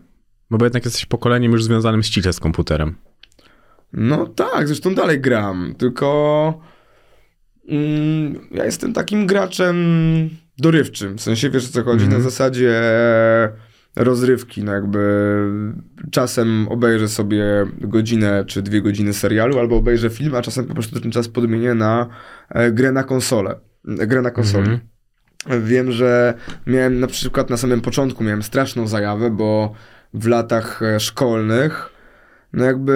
Bo 0.50 0.66
jednak 0.66 0.84
jesteś 0.84 1.06
pokoleniem 1.06 1.52
już 1.52 1.64
związanym 1.64 2.02
ściśle 2.02 2.32
z 2.32 2.40
komputerem. 2.40 2.94
No 3.92 4.26
tak, 4.26 4.66
zresztą 4.66 4.94
dalej 4.94 5.20
gram, 5.20 5.74
tylko 5.78 6.60
mm, 7.68 8.34
ja 8.50 8.64
jestem 8.64 8.92
takim 8.92 9.26
graczem 9.26 9.76
dorywczym, 10.58 11.18
w 11.18 11.20
sensie 11.20 11.50
wiesz 11.50 11.68
o 11.68 11.72
co 11.72 11.84
chodzi, 11.84 12.04
Mhm. 12.04 12.22
na 12.22 12.30
zasadzie 12.30 12.80
rozrywki, 13.96 14.64
no 14.64 14.72
jakby 14.72 15.00
czasem 16.10 16.68
obejrzę 16.68 17.08
sobie 17.08 17.44
godzinę 17.80 18.44
czy 18.46 18.62
dwie 18.62 18.82
godziny 18.82 19.12
serialu, 19.12 19.58
albo 19.58 19.76
obejrzę 19.76 20.10
film, 20.10 20.34
a 20.34 20.42
czasem 20.42 20.64
po 20.64 20.74
prostu 20.74 21.00
ten 21.00 21.10
czas 21.12 21.28
podmienię 21.28 21.74
na 21.74 22.06
e, 22.48 22.72
grę 22.72 22.92
na 22.92 23.02
konsolę, 23.04 23.54
e, 23.98 24.06
grę 24.06 24.22
na 24.22 24.30
konsoli. 24.30 24.70
Mhm. 24.70 24.80
Wiem, 25.66 25.92
że 25.92 26.34
miałem 26.66 27.00
na 27.00 27.06
przykład 27.06 27.50
na 27.50 27.56
samym 27.56 27.80
początku 27.80 28.24
miałem 28.24 28.42
straszną 28.42 28.86
zajawę, 28.86 29.30
bo 29.30 29.72
w 30.14 30.26
latach 30.26 30.82
e, 30.82 31.00
szkolnych, 31.00 31.88
no 32.52 32.64
jakby 32.64 32.94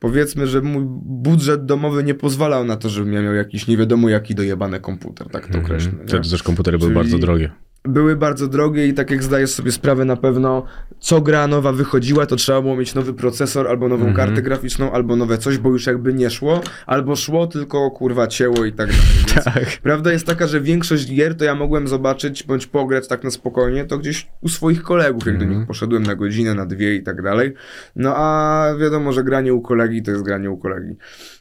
powiedzmy, 0.00 0.46
że 0.46 0.60
mój 0.62 0.84
budżet 1.04 1.64
domowy 1.64 2.04
nie 2.04 2.14
pozwalał 2.14 2.64
na 2.64 2.76
to, 2.76 2.88
żebym 2.88 3.12
ja 3.12 3.22
miał 3.22 3.34
jakiś 3.34 3.66
nie 3.66 3.76
wiadomo 3.76 4.08
jaki 4.08 4.34
dojebany 4.34 4.80
komputer, 4.80 5.28
tak 5.28 5.48
to 5.48 5.58
określmy. 5.58 5.90
Mhm. 5.90 6.06
nie? 6.06 6.08
Wtedy 6.08 6.30
też 6.30 6.42
komputery 6.42 6.78
były 6.78 6.90
Czyli- 6.90 7.00
bardzo 7.02 7.18
drogie. 7.18 7.50
Były 7.84 8.16
bardzo 8.16 8.48
drogie 8.48 8.86
i 8.86 8.94
tak 8.94 9.10
jak 9.10 9.22
zdajesz 9.22 9.50
sobie 9.50 9.72
sprawę 9.72 10.04
na 10.04 10.16
pewno, 10.16 10.64
co 10.98 11.20
gra 11.20 11.46
nowa 11.46 11.72
wychodziła, 11.72 12.26
to 12.26 12.36
trzeba 12.36 12.62
było 12.62 12.76
mieć 12.76 12.94
nowy 12.94 13.14
procesor, 13.14 13.68
albo 13.68 13.88
nową 13.88 14.06
Mhm. 14.06 14.16
kartę 14.16 14.42
graficzną, 14.42 14.92
albo 14.92 15.16
nowe 15.16 15.38
coś, 15.38 15.58
bo 15.58 15.68
już 15.68 15.86
jakby 15.86 16.14
nie 16.14 16.30
szło, 16.30 16.60
albo 16.86 17.16
szło, 17.16 17.46
tylko 17.46 17.90
kurwa 17.90 18.26
cięło 18.26 18.64
i 18.64 18.72
tak 18.72 18.88
dalej. 18.88 19.44
Tak. 19.44 19.78
Prawda 19.82 20.12
jest 20.12 20.26
taka, 20.26 20.46
że 20.46 20.60
większość 20.60 21.14
gier 21.14 21.36
to 21.36 21.44
ja 21.44 21.54
mogłem 21.54 21.88
zobaczyć 21.88 22.42
bądź 22.42 22.66
pograć 22.66 23.08
tak 23.08 23.24
na 23.24 23.30
spokojnie, 23.30 23.84
to 23.84 23.98
gdzieś 23.98 24.28
u 24.40 24.48
swoich 24.48 24.82
kolegów, 24.82 25.26
jak 25.26 25.36
do 25.38 25.42
Mhm. 25.42 25.58
nich 25.60 25.68
poszedłem 25.68 26.02
na 26.02 26.14
godzinę, 26.14 26.54
na 26.54 26.66
dwie 26.66 26.94
i 26.94 27.02
tak 27.02 27.22
dalej. 27.22 27.54
No 27.96 28.12
a 28.16 28.64
wiadomo, 28.80 29.12
że 29.12 29.24
granie 29.24 29.54
u 29.54 29.60
kolegi 29.60 30.02
to 30.02 30.10
jest 30.10 30.22
granie 30.22 30.50
u 30.50 30.56
kolegi. 30.56 30.96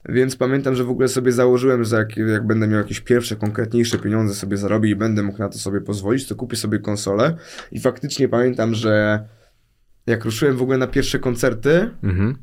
Więc 0.09 0.35
pamiętam, 0.35 0.75
że 0.75 0.83
w 0.83 0.89
ogóle 0.89 1.07
sobie 1.07 1.31
założyłem, 1.31 1.83
że 1.83 1.95
jak, 1.95 2.17
jak 2.17 2.47
będę 2.47 2.67
miał 2.67 2.77
jakieś 2.77 2.99
pierwsze, 2.99 3.35
konkretniejsze 3.35 3.97
pieniądze 3.97 4.33
sobie 4.35 4.57
zarobię 4.57 4.89
i 4.89 4.95
będę 4.95 5.23
mógł 5.23 5.39
na 5.39 5.49
to 5.49 5.57
sobie 5.57 5.81
pozwolić, 5.81 6.27
to 6.29 6.35
kupię 6.35 6.55
sobie 6.57 6.79
konsolę. 6.79 7.35
I 7.71 7.79
faktycznie 7.79 8.29
pamiętam, 8.29 8.75
że 8.75 9.19
jak 10.07 10.25
ruszyłem 10.25 10.57
w 10.57 10.61
ogóle 10.61 10.77
na 10.77 10.87
pierwsze 10.87 11.19
koncerty, 11.19 11.89
Mhm. 12.03 12.35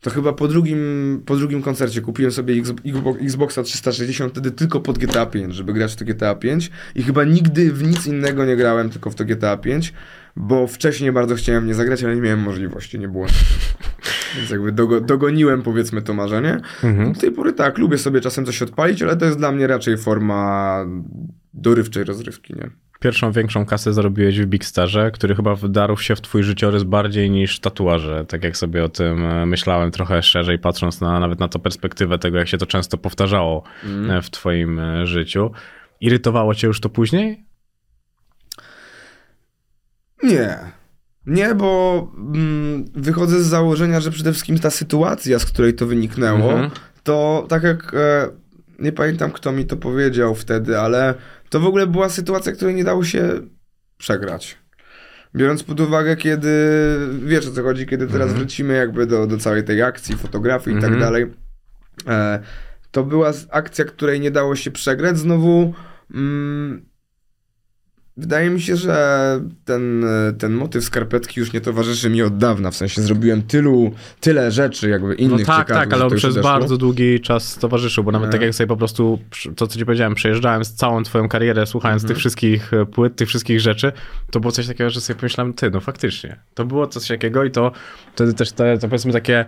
to 0.00 0.10
chyba 0.10 0.32
po 0.32 0.48
drugim, 0.48 1.22
po 1.26 1.36
drugim 1.36 1.62
koncercie 1.62 2.00
kupiłem 2.00 2.32
sobie 2.32 2.54
X, 2.54 2.72
Xbox, 2.86 3.20
Xboxa 3.22 3.62
360 3.62 4.32
wtedy 4.32 4.50
tylko 4.50 4.80
pod 4.80 4.98
GTA 4.98 5.26
5, 5.26 5.54
żeby 5.54 5.72
grać 5.72 5.92
w 5.92 5.96
to 5.96 6.04
GTA 6.04 6.34
5 6.34 6.70
i 6.94 7.02
chyba 7.02 7.24
nigdy 7.24 7.72
w 7.72 7.82
nic 7.82 8.06
innego 8.06 8.44
nie 8.44 8.56
grałem, 8.56 8.90
tylko 8.90 9.10
w 9.10 9.14
to 9.14 9.24
GTA 9.24 9.56
5, 9.56 9.92
bo 10.36 10.66
wcześniej 10.66 11.12
bardzo 11.12 11.34
chciałem 11.34 11.66
nie 11.66 11.74
zagrać, 11.74 12.04
ale 12.04 12.14
nie 12.16 12.22
miałem 12.22 12.40
możliwości, 12.40 12.98
nie 12.98 13.08
było. 13.08 13.26
Więc 14.36 14.50
jakby 14.50 14.72
dogo, 14.72 15.00
dogoniłem 15.00 15.62
powiedzmy 15.62 16.02
to 16.02 16.14
marzenie. 16.14 16.60
Mhm. 16.84 17.12
Do 17.12 17.20
tej 17.20 17.32
pory 17.32 17.52
tak, 17.52 17.78
lubię 17.78 17.98
sobie 17.98 18.20
czasem 18.20 18.46
coś 18.46 18.62
odpalić, 18.62 19.02
ale 19.02 19.16
to 19.16 19.24
jest 19.24 19.38
dla 19.38 19.52
mnie 19.52 19.66
raczej 19.66 19.98
forma 19.98 20.78
dorywczej 21.54 22.04
rozrywki, 22.04 22.54
nie? 22.54 22.70
Pierwszą 23.02 23.32
większą 23.32 23.66
kasę 23.66 23.92
zarobiłeś 23.92 24.40
w 24.40 24.46
Big 24.46 24.64
Starze, 24.64 25.10
który 25.10 25.34
chyba 25.34 25.54
wdarł 25.54 25.96
się 25.96 26.16
w 26.16 26.20
twój 26.20 26.42
życiorys 26.42 26.82
bardziej 26.82 27.30
niż 27.30 27.60
tatuaże. 27.60 28.24
Tak 28.28 28.44
jak 28.44 28.56
sobie 28.56 28.84
o 28.84 28.88
tym 28.88 29.24
e, 29.24 29.46
myślałem 29.46 29.90
trochę 29.90 30.22
szerzej, 30.22 30.58
patrząc 30.58 31.00
na, 31.00 31.20
nawet 31.20 31.40
na 31.40 31.48
to 31.48 31.58
perspektywę 31.58 32.18
tego, 32.18 32.38
jak 32.38 32.48
się 32.48 32.58
to 32.58 32.66
często 32.66 32.98
powtarzało 32.98 33.62
mm. 33.84 34.22
w 34.22 34.30
twoim 34.30 34.78
e, 34.78 35.06
życiu. 35.06 35.50
Irytowało 36.00 36.54
cię 36.54 36.66
już 36.66 36.80
to 36.80 36.88
później? 36.88 37.44
Nie. 40.22 40.58
Nie, 41.26 41.54
bo 41.54 42.08
mm, 42.34 42.84
wychodzę 42.94 43.42
z 43.42 43.46
założenia, 43.46 44.00
że 44.00 44.10
przede 44.10 44.32
wszystkim 44.32 44.58
ta 44.58 44.70
sytuacja, 44.70 45.38
z 45.38 45.44
której 45.44 45.74
to 45.74 45.86
wyniknęło, 45.86 46.52
mm 46.52 46.70
-hmm. 46.70 46.78
to 47.02 47.46
tak 47.48 47.62
jak 47.62 47.94
e, 47.94 48.28
nie 48.78 48.92
pamiętam, 48.92 49.30
kto 49.30 49.52
mi 49.52 49.66
to 49.66 49.76
powiedział 49.76 50.34
wtedy, 50.34 50.78
ale 50.78 51.14
to 51.52 51.60
w 51.60 51.66
ogóle 51.66 51.86
była 51.86 52.08
sytuacja, 52.08 52.52
której 52.52 52.74
nie 52.74 52.84
dało 52.84 53.04
się 53.04 53.40
przegrać. 53.98 54.58
Biorąc 55.34 55.62
pod 55.62 55.80
uwagę, 55.80 56.16
kiedy, 56.16 56.48
wiesz 57.24 57.46
o 57.46 57.50
co 57.50 57.62
chodzi, 57.62 57.86
kiedy 57.86 58.06
teraz 58.06 58.22
mm 58.22 58.34
-hmm. 58.34 58.38
wrócimy 58.38 58.74
jakby 58.74 59.06
do, 59.06 59.26
do 59.26 59.38
całej 59.38 59.64
tej 59.64 59.82
akcji, 59.82 60.16
fotografii 60.16 60.76
mm 60.76 60.82
-hmm. 60.82 60.86
i 60.86 60.90
tak 60.90 60.92
mhm. 60.92 61.00
dalej, 61.00 61.26
e, 62.06 62.42
to 62.90 63.04
była 63.04 63.32
akcja, 63.50 63.84
której 63.84 64.20
nie 64.20 64.30
dało 64.30 64.56
się 64.56 64.70
przegrać. 64.70 65.18
Znowu 65.18 65.74
mm, 66.14 66.86
Wydaje 68.16 68.50
mi 68.50 68.60
się, 68.60 68.76
że 68.76 69.40
ten, 69.64 70.04
ten 70.38 70.52
motyw 70.52 70.84
skarpetki 70.84 71.40
już 71.40 71.52
nie 71.52 71.60
towarzyszy 71.60 72.10
mi 72.10 72.22
od 72.22 72.36
dawna. 72.36 72.70
W 72.70 72.76
sensie 72.76 73.02
zrobiłem 73.02 73.42
tylu, 73.42 73.92
tyle 74.20 74.50
rzeczy, 74.50 74.88
jakby 74.88 75.14
innych 75.14 75.46
No 75.46 75.54
tak, 75.54 75.68
tak, 75.68 75.92
ale 75.92 76.06
on 76.06 76.16
przez 76.16 76.38
bardzo 76.38 76.76
długi 76.76 77.20
czas 77.20 77.58
towarzyszył, 77.58 78.04
bo 78.04 78.12
nawet 78.12 78.30
tak 78.30 78.40
jak 78.40 78.54
sobie 78.54 78.68
po 78.68 78.76
prostu, 78.76 79.18
to 79.56 79.66
co 79.66 79.78
ci 79.78 79.84
powiedziałem, 79.84 80.14
przejeżdżałem 80.14 80.64
z 80.64 80.74
całą 80.74 81.02
twoją 81.02 81.28
karierę, 81.28 81.66
słuchając 81.66 82.02
tych 82.02 82.10
mhm. 82.10 82.20
wszystkich 82.20 82.72
e, 82.72 82.86
płyt, 82.86 83.16
tych 83.16 83.28
wszystkich 83.28 83.60
rzeczy, 83.60 83.92
to 84.30 84.40
było 84.40 84.52
coś 84.52 84.66
takiego, 84.66 84.90
że 84.90 85.00
sobie 85.00 85.20
pomyślałem, 85.20 85.54
ty, 85.54 85.70
no 85.70 85.80
faktycznie. 85.80 86.36
To 86.54 86.64
było 86.64 86.86
coś 86.86 87.08
takiego 87.08 87.44
i 87.44 87.50
to 87.50 87.72
wtedy 88.14 88.34
też 88.34 88.52
te, 88.52 88.78
to 88.78 88.88
powiedzmy 88.88 89.12
takie 89.12 89.44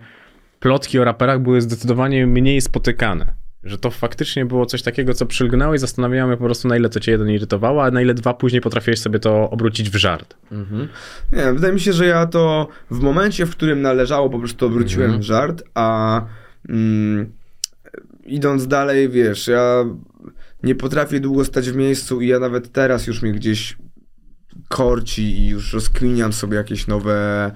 plotki 0.60 0.98
o 0.98 1.04
raperach 1.04 1.40
były 1.40 1.60
zdecydowanie 1.60 2.26
mniej 2.26 2.60
spotykane. 2.60 3.43
Że 3.64 3.78
to 3.78 3.90
faktycznie 3.90 4.46
było 4.46 4.66
coś 4.66 4.82
takiego, 4.82 5.14
co 5.14 5.26
przylgnęło 5.26 5.74
i 5.74 5.78
zastanawiałem 5.78 6.32
się 6.32 6.36
po 6.36 6.44
prostu, 6.44 6.68
na 6.68 6.76
ile 6.76 6.88
to 6.88 7.00
cię 7.00 7.12
jeden 7.12 7.30
irytowało, 7.30 7.84
a 7.84 7.90
na 7.90 8.02
ile 8.02 8.14
dwa 8.14 8.34
później 8.34 8.60
potrafiłeś 8.60 9.00
sobie 9.00 9.18
to 9.18 9.50
obrócić 9.50 9.90
w 9.90 9.96
żart. 9.96 10.36
Mhm. 10.52 10.88
Nie, 11.32 11.52
wydaje 11.52 11.74
mi 11.74 11.80
się, 11.80 11.92
że 11.92 12.06
ja 12.06 12.26
to 12.26 12.68
w 12.90 13.00
momencie, 13.00 13.46
w 13.46 13.50
którym 13.50 13.82
należało, 13.82 14.30
po 14.30 14.38
prostu 14.38 14.66
obróciłem 14.66 15.04
mhm. 15.04 15.22
w 15.22 15.24
żart, 15.24 15.62
a 15.74 16.20
mm, 16.68 17.32
idąc 18.26 18.66
dalej, 18.66 19.08
wiesz, 19.08 19.48
ja 19.48 19.84
nie 20.62 20.74
potrafię 20.74 21.20
długo 21.20 21.44
stać 21.44 21.70
w 21.70 21.76
miejscu 21.76 22.20
i 22.20 22.28
ja 22.28 22.38
nawet 22.38 22.72
teraz 22.72 23.06
już 23.06 23.22
mnie 23.22 23.32
gdzieś 23.32 23.76
korci 24.68 25.22
i 25.22 25.48
już 25.48 25.72
rozkminiam 25.72 26.32
sobie 26.32 26.56
jakieś 26.56 26.86
nowe 26.86 27.50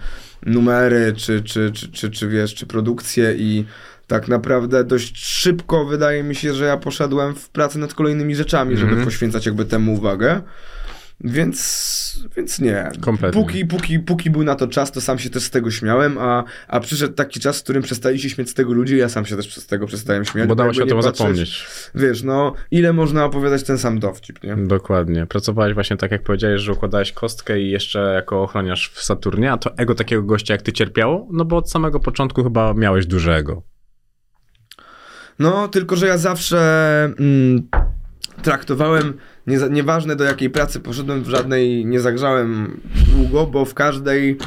numery, 0.47 1.13
czy, 1.17 1.43
czy, 1.43 1.73
czy, 1.73 1.89
czy, 1.89 2.11
czy 2.11 2.29
wiesz, 2.29 2.55
czy 2.55 2.67
produkcje 2.67 3.35
i 3.39 3.65
tak 4.09 4.29
naprawdę 4.29 4.85
dość 4.85 5.27
szybko 5.27 5.85
wydaje 5.85 6.23
mi 6.23 6.35
się, 6.35 6.55
że 6.55 6.65
ja 6.65 6.77
poszedłem 6.77 7.35
w 7.35 7.49
pracę 7.51 7.79
nad 7.79 7.95
kolejnymi 7.95 8.35
rzeczami, 8.35 8.77
żeby 8.77 8.93
mm 8.93 9.03
-hmm. 9.03 9.05
poświęcać 9.05 9.47
jakby 9.47 9.65
temu 9.65 9.95
uwagę. 9.95 10.43
Więc, 11.21 12.29
więc 12.37 12.61
nie. 12.61 12.91
Kompletnie. 13.01 13.43
Póki, 13.43 13.67
póki, 13.67 13.99
póki 13.99 14.31
był 14.31 14.45
na 14.45 14.55
to 14.55 14.69
czas, 14.69 14.93
to 14.93 15.01
sam 15.01 15.19
się 15.19 15.31
też 15.31 15.43
z 15.43 15.51
tego 15.51 15.71
śmiałem, 15.71 16.19
a, 16.19 16.45
a 16.69 16.81
przyszedł 16.81 17.15
taki 17.15 17.41
czas, 17.41 17.61
w 17.61 17.63
którym 17.63 17.83
przestali 17.83 18.21
się 18.21 18.31
śmiać 18.31 18.51
z 18.51 18.55
tego 18.55 18.73
ludzie, 18.73 18.97
ja 18.97 19.09
sam 19.09 19.27
się 19.27 19.37
też 19.37 19.57
z 19.57 19.67
tego 19.67 19.87
przestałem 19.87 20.25
śmiać. 20.25 20.49
Bo 20.49 20.55
dało 20.55 20.73
się 20.73 20.83
o 20.83 20.87
tym 20.87 21.03
zapomnieć. 21.03 21.67
Wiesz, 21.95 22.23
no, 22.23 22.55
ile 22.71 22.93
można 22.93 23.25
opowiadać 23.25 23.63
ten 23.63 23.79
sam 23.79 23.99
dowcip, 23.99 24.43
nie? 24.43 24.57
Dokładnie. 24.57 25.27
Pracowałeś 25.27 25.75
właśnie 25.75 25.97
tak, 25.97 26.11
jak 26.11 26.23
powiedziałeś, 26.23 26.61
że 26.61 26.73
układałeś 26.73 27.13
kostkę 27.13 27.61
i 27.61 27.71
jeszcze 27.71 28.13
jako 28.15 28.43
ochroniarz 28.43 28.91
w 28.95 29.03
Saturnie, 29.03 29.53
a 29.53 29.57
to 29.57 29.77
ego 29.77 29.95
takiego 29.95 30.23
gościa 30.23 30.55
jak 30.55 30.63
ty 30.63 30.73
cierpiało? 30.73 31.29
No 31.33 31.45
bo 31.45 31.57
od 31.57 31.71
samego 31.71 32.01
początku 32.01 32.45
chyba 32.45 32.75
miałeś 32.75 33.07
duże 33.07 33.37
ego. 33.37 33.63
No, 35.39 35.69
tylko 35.69 35.97
że 35.97 36.07
ja 36.07 36.19
zawsze 36.19 36.59
mm, 37.19 37.69
traktowałem, 38.43 39.15
nie, 39.47 39.59
nieważne 39.71 40.17
do 40.17 40.25
jakiej 40.25 40.51
pracy 40.51 40.81
poszedłem, 40.81 41.23
w 41.23 41.29
żadnej 41.29 41.87
nie 41.87 42.01
zagrzałem 42.01 42.81
długo, 43.15 43.47
bo 43.47 43.65
w 43.65 43.75
każdej 43.75 44.39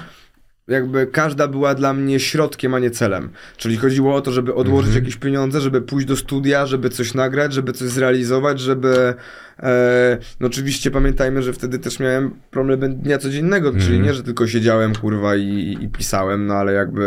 jakby 0.72 1.08
każda 1.08 1.48
była 1.48 1.76
dla 1.76 1.94
mnie 1.94 2.20
środkiem, 2.20 2.74
a 2.74 2.80
nie 2.80 2.92
celem. 2.92 3.30
Czyli 3.58 3.78
chodziło 3.78 4.16
o 4.16 4.22
to, 4.22 4.32
żeby 4.32 4.54
odłożyć 4.56 4.92
-hmm. 4.92 4.96
jakieś 4.96 5.16
pieniądze, 5.16 5.62
żeby 5.62 5.82
pójść 5.82 6.08
do 6.08 6.16
studia, 6.16 6.66
żeby 6.66 6.90
coś 6.90 7.14
nagrać, 7.14 7.54
żeby 7.54 7.74
coś 7.74 7.90
zrealizować, 7.90 8.60
żeby 8.60 9.16
E, 9.64 10.18
no 10.40 10.48
oczywiście 10.48 10.92
pamiętajmy, 10.92 11.42
że 11.42 11.54
wtedy 11.54 11.80
też 11.80 12.00
miałem 12.00 12.32
problem 12.52 12.96
dnia 12.96 13.18
codziennego, 13.18 13.70
mm. 13.70 13.82
czyli 13.82 13.96
mhm. 13.96 14.08
nie, 14.08 14.14
że 14.14 14.24
tylko 14.24 14.48
siedziałem 14.48 14.96
kurwa 14.96 15.36
i, 15.36 15.78
i, 15.82 15.90
pisałem, 15.90 16.46
no 16.46 16.54
ale 16.54 16.74
jakby 16.74 17.06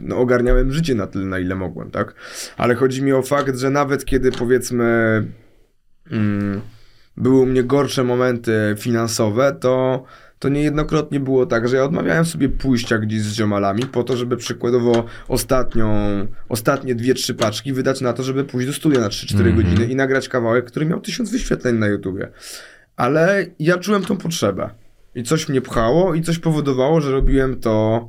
no, 0.00 0.16
ogarniałem 0.16 0.72
życie 0.72 0.94
na 0.94 1.06
tyle, 1.06 1.24
na 1.24 1.38
ile 1.38 1.54
mogłem, 1.54 1.90
tak? 1.90 2.14
Ale 2.56 2.74
chodzi 2.74 3.02
mi 3.02 3.12
o 3.12 3.22
fakt, 3.22 3.58
że 3.58 3.70
nawet 3.70 4.04
kiedy 4.04 4.32
powiedzmy 4.32 4.84
mm, 6.10 6.60
były 7.16 7.40
u 7.40 7.46
mnie 7.46 7.64
gorsze 7.64 8.04
momenty 8.04 8.74
finansowe, 8.78 9.56
to 9.60 10.04
to 10.44 10.48
niejednokrotnie 10.48 11.20
było 11.20 11.46
tak, 11.46 11.68
że 11.68 11.76
ja 11.76 11.84
odmawiałem 11.84 12.24
sobie 12.24 12.48
pójścia 12.48 12.98
gdzieś 12.98 13.20
z 13.20 13.32
ziomalami 13.32 13.86
po 13.86 14.04
to, 14.04 14.16
żeby 14.16 14.36
przykładowo 14.36 15.04
ostatnią, 15.28 15.88
ostatnie 16.48 16.94
dwie, 16.94 17.14
trzy 17.14 17.34
paczki 17.34 17.72
wydać 17.72 18.00
na 18.00 18.12
to, 18.12 18.22
żeby 18.22 18.44
pójść 18.44 18.66
do 18.66 18.72
studia 18.72 19.00
na 19.00 19.08
3-4 19.08 19.40
mm 19.40 19.52
-hmm. 19.52 19.56
godziny 19.56 19.86
i 19.86 19.96
nagrać 19.96 20.28
kawałek, 20.28 20.64
który 20.64 20.86
miał 20.86 21.00
tysiąc 21.00 21.30
wyświetleń 21.30 21.76
na 21.76 21.86
YouTubie. 21.86 22.30
Ale 22.96 23.46
ja 23.58 23.78
czułem 23.78 24.02
tą 24.02 24.16
potrzebę. 24.16 24.70
I 25.14 25.22
coś 25.22 25.48
mnie 25.48 25.60
pchało 25.60 26.14
i 26.14 26.22
coś 26.22 26.38
powodowało, 26.38 27.00
że 27.00 27.12
robiłem 27.12 27.60
to 27.60 28.08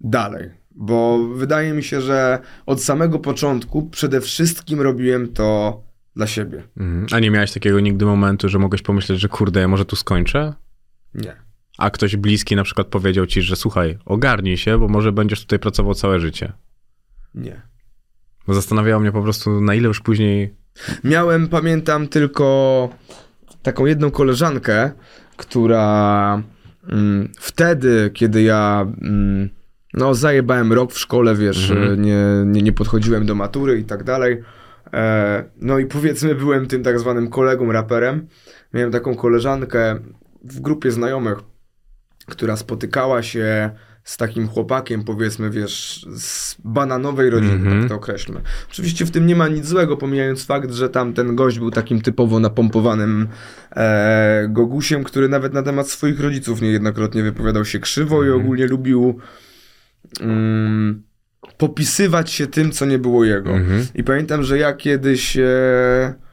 dalej. 0.00 0.50
Bo 0.70 1.28
wydaje 1.34 1.72
mi 1.72 1.82
się, 1.82 2.00
że 2.00 2.38
od 2.66 2.82
samego 2.82 3.18
początku 3.18 3.82
przede 3.82 4.20
wszystkim 4.20 4.80
robiłem 4.80 5.28
to 5.28 5.80
dla 6.16 6.26
siebie. 6.26 6.62
Mm. 6.76 7.06
A 7.12 7.20
nie 7.20 7.30
miałeś 7.30 7.52
takiego 7.52 7.80
nigdy 7.80 8.04
momentu, 8.04 8.48
że 8.48 8.58
mogłeś 8.58 8.82
pomyśleć, 8.82 9.20
że 9.20 9.28
kurde, 9.28 9.60
ja 9.60 9.68
może 9.68 9.84
tu 9.84 9.96
skończę? 9.96 10.54
Nie 11.14 11.44
a 11.78 11.90
ktoś 11.90 12.16
bliski 12.16 12.56
na 12.56 12.64
przykład 12.64 12.86
powiedział 12.86 13.26
ci, 13.26 13.42
że 13.42 13.56
słuchaj, 13.56 13.98
ogarnij 14.04 14.56
się, 14.56 14.78
bo 14.78 14.88
może 14.88 15.12
będziesz 15.12 15.40
tutaj 15.40 15.58
pracował 15.58 15.94
całe 15.94 16.20
życie. 16.20 16.52
Nie. 17.34 17.62
Bo 18.46 18.54
zastanawiało 18.54 19.00
mnie 19.00 19.12
po 19.12 19.22
prostu, 19.22 19.60
na 19.60 19.74
ile 19.74 19.88
już 19.88 20.00
później. 20.00 20.54
Miałem, 21.04 21.48
pamiętam, 21.48 22.08
tylko 22.08 22.88
taką 23.62 23.86
jedną 23.86 24.10
koleżankę, 24.10 24.90
która 25.36 26.42
mm, 26.88 27.32
wtedy, 27.38 28.10
kiedy 28.14 28.42
ja 28.42 28.86
mm, 29.02 29.48
no, 29.94 30.14
zajebałem 30.14 30.72
rok 30.72 30.92
w 30.92 30.98
szkole, 30.98 31.34
wiesz, 31.34 31.70
mhm. 31.70 32.02
nie, 32.02 32.18
nie, 32.46 32.62
nie 32.62 32.72
podchodziłem 32.72 33.26
do 33.26 33.34
matury 33.34 33.78
i 33.78 33.84
tak 33.84 34.04
dalej. 34.04 34.42
E, 34.92 35.44
no 35.60 35.78
i 35.78 35.86
powiedzmy, 35.86 36.34
byłem 36.34 36.66
tym 36.66 36.82
tak 36.82 37.00
zwanym 37.00 37.30
kolegą, 37.30 37.72
raperem. 37.72 38.26
Miałem 38.74 38.92
taką 38.92 39.14
koleżankę 39.14 39.98
w 40.44 40.60
grupie 40.60 40.90
znajomych, 40.90 41.38
która 42.26 42.56
spotykała 42.56 43.22
się 43.22 43.70
z 44.04 44.16
takim 44.16 44.48
chłopakiem, 44.48 45.04
powiedzmy, 45.04 45.50
wiesz, 45.50 46.06
z 46.16 46.56
bananowej 46.64 47.30
rodziny, 47.30 47.52
mm 47.52 47.62
-hmm. 47.62 47.64
tak 47.64 47.72
mhm. 47.72 47.88
to 47.88 47.94
określmy. 47.94 48.40
Oczywiście 48.70 49.04
w 49.04 49.10
tym 49.10 49.26
nie 49.26 49.36
ma 49.36 49.48
nic 49.48 49.66
złego, 49.66 49.96
pomijając 49.96 50.44
fakt, 50.44 50.72
że 50.72 50.88
tam 50.88 51.12
ten 51.12 51.36
gość 51.36 51.58
był 51.58 51.70
takim 51.70 52.00
typowo 52.00 52.40
napompowanym 52.40 53.28
e, 53.76 54.46
gogusiem, 54.48 55.04
który 55.04 55.28
nawet 55.28 55.52
na 55.52 55.62
temat 55.62 55.88
swoich 55.88 56.20
rodziców 56.20 56.62
niejednokrotnie 56.62 57.22
wypowiadał 57.22 57.64
się 57.64 57.78
krzywo 57.78 58.16
mm 58.16 58.24
-hmm. 58.24 58.26
i 58.26 58.30
mhm. 58.30 58.44
ogólnie 58.44 58.66
lubił 58.66 59.18
mm, 60.20 61.02
popisywać 61.58 62.30
się 62.30 62.46
tym, 62.46 62.72
co 62.72 62.86
nie 62.86 62.98
było 62.98 63.24
jego. 63.24 63.50
Mm 63.50 63.68
-hmm. 63.68 63.86
I 63.94 64.04
pamiętam, 64.04 64.42
że 64.42 64.58
ja 64.58 64.72
kiedyś... 64.72 65.36
E, 65.36 66.23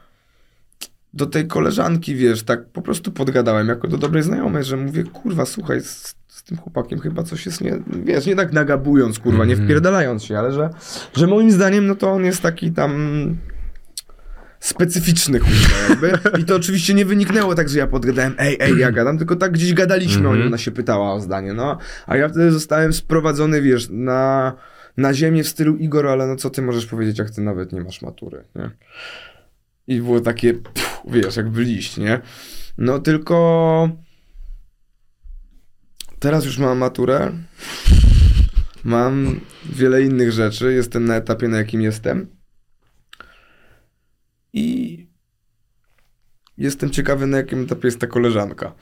do 1.13 1.25
tej 1.25 1.47
koleżanki, 1.47 2.15
wiesz, 2.15 2.43
tak 2.43 2.69
po 2.69 2.81
prostu 2.81 3.11
podgadałem 3.11 3.67
jako 3.67 3.87
do 3.87 3.97
dobrej 3.97 4.23
znajomej, 4.23 4.63
że 4.63 4.77
mówię, 4.77 5.03
kurwa, 5.03 5.45
słuchaj, 5.45 5.81
z, 5.81 6.15
z 6.27 6.43
tym 6.43 6.57
chłopakiem 6.57 6.99
chyba 6.99 7.23
coś 7.23 7.45
jest 7.45 7.61
nie, 7.61 7.79
wiesz, 8.05 8.25
nie 8.25 8.35
tak 8.35 8.53
nagabując, 8.53 9.19
kurwa, 9.19 9.45
nie 9.45 9.53
mhm. 9.53 9.67
wpierdalając 9.69 10.23
się, 10.23 10.39
ale 10.39 10.51
że, 10.51 10.69
że 11.13 11.27
moim 11.27 11.51
zdaniem, 11.51 11.87
no 11.87 11.95
to 11.95 12.11
on 12.11 12.25
jest 12.25 12.41
taki 12.41 12.71
tam 12.71 12.91
specyficzny, 14.59 15.39
kurwa, 15.39 15.77
jakby. 15.89 16.39
I 16.41 16.45
to 16.45 16.55
oczywiście 16.55 16.93
nie 16.93 17.05
wyniknęło 17.05 17.55
tak, 17.55 17.69
że 17.69 17.79
ja 17.79 17.87
podgadałem, 17.87 18.35
ej, 18.37 18.57
ej, 18.59 18.77
ja 18.77 18.91
gadam, 18.91 19.17
tylko 19.17 19.35
tak 19.35 19.51
gdzieś 19.51 19.73
gadaliśmy, 19.73 20.29
o 20.29 20.35
nim, 20.35 20.47
ona 20.47 20.57
się 20.57 20.71
pytała 20.71 21.13
o 21.13 21.19
zdanie, 21.19 21.53
no. 21.53 21.77
A 22.07 22.17
ja 22.17 22.29
wtedy 22.29 22.51
zostałem 22.51 22.93
sprowadzony, 22.93 23.61
wiesz, 23.61 23.87
na, 23.89 24.53
na 24.97 25.13
ziemię 25.13 25.43
w 25.43 25.47
stylu 25.47 25.75
Igor, 25.75 26.07
ale 26.07 26.27
no 26.27 26.35
co 26.35 26.49
ty 26.49 26.61
możesz 26.61 26.85
powiedzieć, 26.85 27.19
jak 27.19 27.29
ty 27.29 27.41
nawet 27.41 27.71
nie 27.71 27.81
masz 27.81 28.01
matury, 28.01 28.43
nie? 28.55 28.69
I 29.91 30.01
było 30.01 30.21
takie, 30.21 30.53
pff, 30.53 31.01
wiesz, 31.07 31.35
jakby 31.35 31.63
liść, 31.63 31.97
nie? 31.97 32.21
No 32.77 32.99
tylko 32.99 33.89
teraz 36.19 36.45
już 36.45 36.57
mam 36.57 36.77
maturę. 36.77 37.31
Mam 38.83 39.39
wiele 39.65 40.01
innych 40.01 40.31
rzeczy. 40.31 40.73
Jestem 40.73 41.05
na 41.05 41.15
etapie, 41.15 41.47
na 41.47 41.57
jakim 41.57 41.81
jestem. 41.81 42.27
I 44.53 44.97
jestem 46.57 46.89
ciekawy, 46.89 47.27
na 47.27 47.37
jakim 47.37 47.63
etapie 47.63 47.87
jest 47.87 47.99
ta 47.99 48.07
koleżanka. 48.07 48.73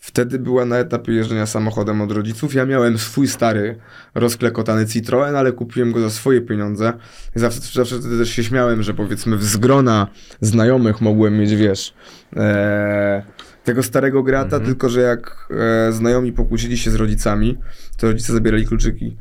Wtedy 0.00 0.38
była 0.38 0.64
na 0.64 0.78
etapie 0.78 1.12
jeżdżenia 1.12 1.46
samochodem 1.46 2.00
od 2.00 2.12
rodziców. 2.12 2.54
Ja 2.54 2.66
miałem 2.66 2.98
swój 2.98 3.28
stary, 3.28 3.78
rozklekotany 4.14 4.86
Citroen, 4.86 5.36
ale 5.36 5.52
kupiłem 5.52 5.92
go 5.92 6.00
za 6.00 6.10
swoje 6.10 6.40
pieniądze. 6.40 6.92
Zawsze, 7.34 7.60
zawsze 7.74 7.98
wtedy 7.98 8.18
też 8.18 8.30
się 8.30 8.44
śmiałem, 8.44 8.82
że 8.82 8.94
powiedzmy 8.94 9.38
z 9.38 9.56
grona 9.56 10.06
znajomych 10.40 11.00
mogłem 11.00 11.38
mieć, 11.38 11.54
wiesz, 11.56 11.94
e, 12.36 13.22
tego 13.64 13.82
starego 13.82 14.22
grata, 14.22 14.56
Mhm. 14.56 14.64
tylko 14.64 14.88
że 14.88 15.00
jak 15.00 15.48
e, 15.88 15.92
znajomi 15.92 16.32
pokłócili 16.32 16.78
się 16.78 16.90
z 16.90 16.94
rodzicami, 16.94 17.58
to 17.96 18.06
rodzice 18.06 18.32
zabierali 18.32 18.66
kluczyki. 18.66 19.16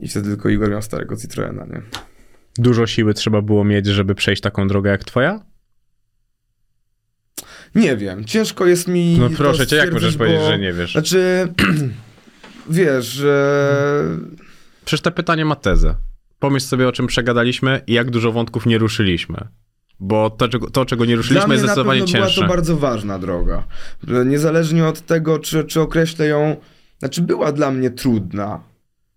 I 0.00 0.08
wtedy 0.08 0.28
tylko 0.28 0.48
Igor 0.48 0.70
miał 0.70 0.82
starego 0.82 1.16
Citroena, 1.16 1.64
nie? 1.66 1.82
Dużo 2.58 2.86
siły 2.86 3.14
trzeba 3.14 3.42
było 3.42 3.64
mieć, 3.64 3.86
żeby 3.86 4.14
przejść 4.14 4.42
taką 4.42 4.68
drogę 4.68 4.90
jak 4.90 5.04
twoja? 5.04 5.40
Nie 7.74 7.96
wiem, 7.96 8.24
ciężko 8.24 8.66
jest 8.66 8.88
mi. 8.88 9.16
No 9.20 9.30
proszę 9.36 9.66
cię, 9.66 9.76
jak 9.76 9.92
możesz 9.92 10.16
powiedzieć, 10.16 10.40
bo- 10.40 10.46
że 10.46 10.58
nie 10.58 10.72
wiesz? 10.72 10.92
Znaczy, 10.92 11.48
wiesz, 12.70 13.06
że. 13.06 14.04
Przecież 14.84 15.00
to 15.02 15.10
pytanie 15.10 15.44
ma 15.44 15.54
tezę. 15.56 15.94
Pomyśl 16.38 16.66
sobie, 16.66 16.88
o 16.88 16.92
czym 16.92 17.06
przegadaliśmy 17.06 17.80
i 17.86 17.92
jak 17.92 18.10
dużo 18.10 18.32
wątków 18.32 18.66
nie 18.66 18.78
ruszyliśmy. 18.78 19.48
Bo 20.00 20.30
to, 20.30 20.48
czego, 20.48 20.70
to 20.70 20.84
czego 20.84 21.04
nie 21.04 21.16
ruszyliśmy, 21.16 21.54
jest 21.54 21.64
zdecydowanie 21.64 22.00
pewno 22.00 22.12
była 22.18 22.26
cięższe. 22.26 22.40
to 22.40 22.48
bardzo 22.48 22.76
ważna 22.76 23.18
droga. 23.18 23.64
Niezależnie 24.26 24.86
od 24.86 25.00
tego, 25.00 25.38
czy, 25.38 25.64
czy 25.64 25.80
określę 25.80 26.26
ją. 26.26 26.56
Znaczy, 26.98 27.22
była 27.22 27.52
dla 27.52 27.70
mnie 27.70 27.90
trudna. 27.90 28.60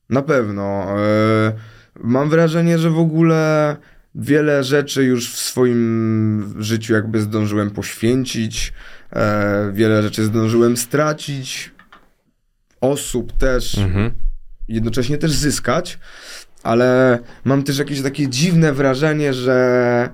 Na 0.09 0.21
pewno. 0.21 0.85
E, 0.99 1.53
Mam 2.03 2.29
wrażenie, 2.29 2.77
że 2.79 2.89
w 2.89 2.99
ogóle 2.99 3.75
wiele 4.15 4.63
rzeczy 4.63 5.03
już 5.03 5.31
w 5.31 5.37
swoim 5.39 6.20
życiu 6.59 6.93
jakby 6.93 7.21
zdążyłem 7.21 7.71
poświęcić. 7.71 8.73
E, 9.13 9.71
Wiele 9.73 10.03
rzeczy 10.03 10.23
zdążyłem 10.25 10.77
stracić. 10.77 11.71
Osób 12.81 13.31
też. 13.37 13.77
Mhm. 13.77 14.11
jednocześnie 14.67 15.17
też 15.17 15.31
zyskać, 15.31 15.99
ale 16.63 17.19
mam 17.43 17.63
też 17.63 17.77
jakieś 17.77 18.01
takie 18.01 18.27
dziwne 18.27 18.73
wrażenie, 18.73 19.33
że 19.33 20.09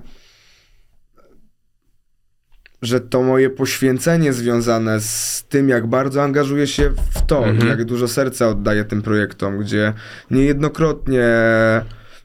że 2.82 3.00
to 3.00 3.22
moje 3.22 3.50
poświęcenie 3.50 4.32
związane 4.32 5.00
z 5.00 5.44
tym, 5.48 5.68
jak 5.68 5.86
bardzo 5.86 6.22
angażuję 6.22 6.66
się 6.66 6.90
w 6.90 7.26
to, 7.26 7.46
Mhm. 7.46 7.68
jak 7.68 7.84
dużo 7.84 8.08
serca 8.08 8.48
oddaję 8.48 8.84
tym 8.84 9.02
projektom, 9.02 9.58
gdzie 9.58 9.92
niejednokrotnie 10.30 11.24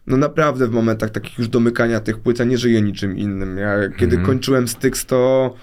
no 0.07 0.17
naprawdę 0.17 0.67
w 0.67 0.71
momentach 0.71 1.09
takich 1.09 1.37
już 1.37 1.47
domykania 1.47 1.99
tych 1.99 2.19
płyt, 2.19 2.39
ja 2.39 2.45
nie 2.45 2.57
żyję 2.57 2.81
niczym 2.81 3.17
innym. 3.17 3.57
Ja 3.57 3.75
kiedy 3.89 4.15
Mhm. 4.15 4.25
kończyłem 4.25 4.67
Styx, 4.67 5.05
to 5.05 5.53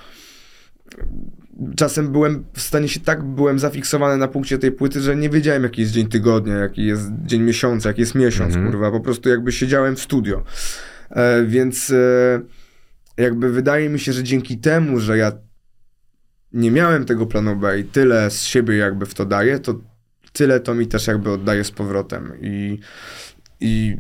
czasem 1.77 2.13
byłem 2.13 2.45
w 2.53 2.61
stanie 2.61 2.89
się 2.89 3.01
tak 3.01 3.23
byłem 3.25 3.59
zafiksowany 3.59 4.17
na 4.17 4.29
punkcie 4.29 4.59
tej 4.59 4.73
płyty, 4.73 5.01
że 5.01 5.17
nie 5.17 5.31
wiedziałem 5.31 5.63
jaki 5.63 5.81
jest 5.81 5.93
dzień 5.93 6.09
tygodnia, 6.09 6.55
jaki 6.55 6.87
jest 6.87 7.11
dzień 7.25 7.43
miesiąca, 7.43 7.89
jaki 7.89 8.01
jest 8.01 8.15
miesiąc, 8.15 8.55
Mhm. 8.55 8.73
kurwa, 8.73 8.91
po 8.91 9.01
prostu 9.01 9.29
jakby 9.29 9.53
siedziałem 9.53 9.97
w 9.97 10.01
studio. 10.01 10.45
E, 11.11 11.45
więc 11.47 11.91
e, 11.91 12.41
jakby 13.17 13.53
wydaje 13.53 13.89
mi 13.89 13.99
się, 14.01 14.13
że 14.13 14.23
dzięki 14.23 14.59
temu, 14.59 15.01
że 15.01 15.19
ja 15.19 15.33
nie 16.53 16.71
miałem 16.71 17.05
tego 17.05 17.27
planu 17.27 17.57
B 17.57 17.81
i 17.81 17.85
tyle 17.85 18.31
z 18.31 18.43
siebie 18.45 18.77
jakby 18.77 19.07
w 19.07 19.15
to 19.15 19.27
daję, 19.27 19.59
to 19.59 19.81
tyle 20.33 20.61
to 20.61 20.75
mi 20.75 20.87
też 20.87 21.07
jakby 21.07 21.31
oddaje 21.31 21.65
z 21.65 21.71
powrotem 21.71 22.33
i, 22.41 22.79
i 23.61 23.97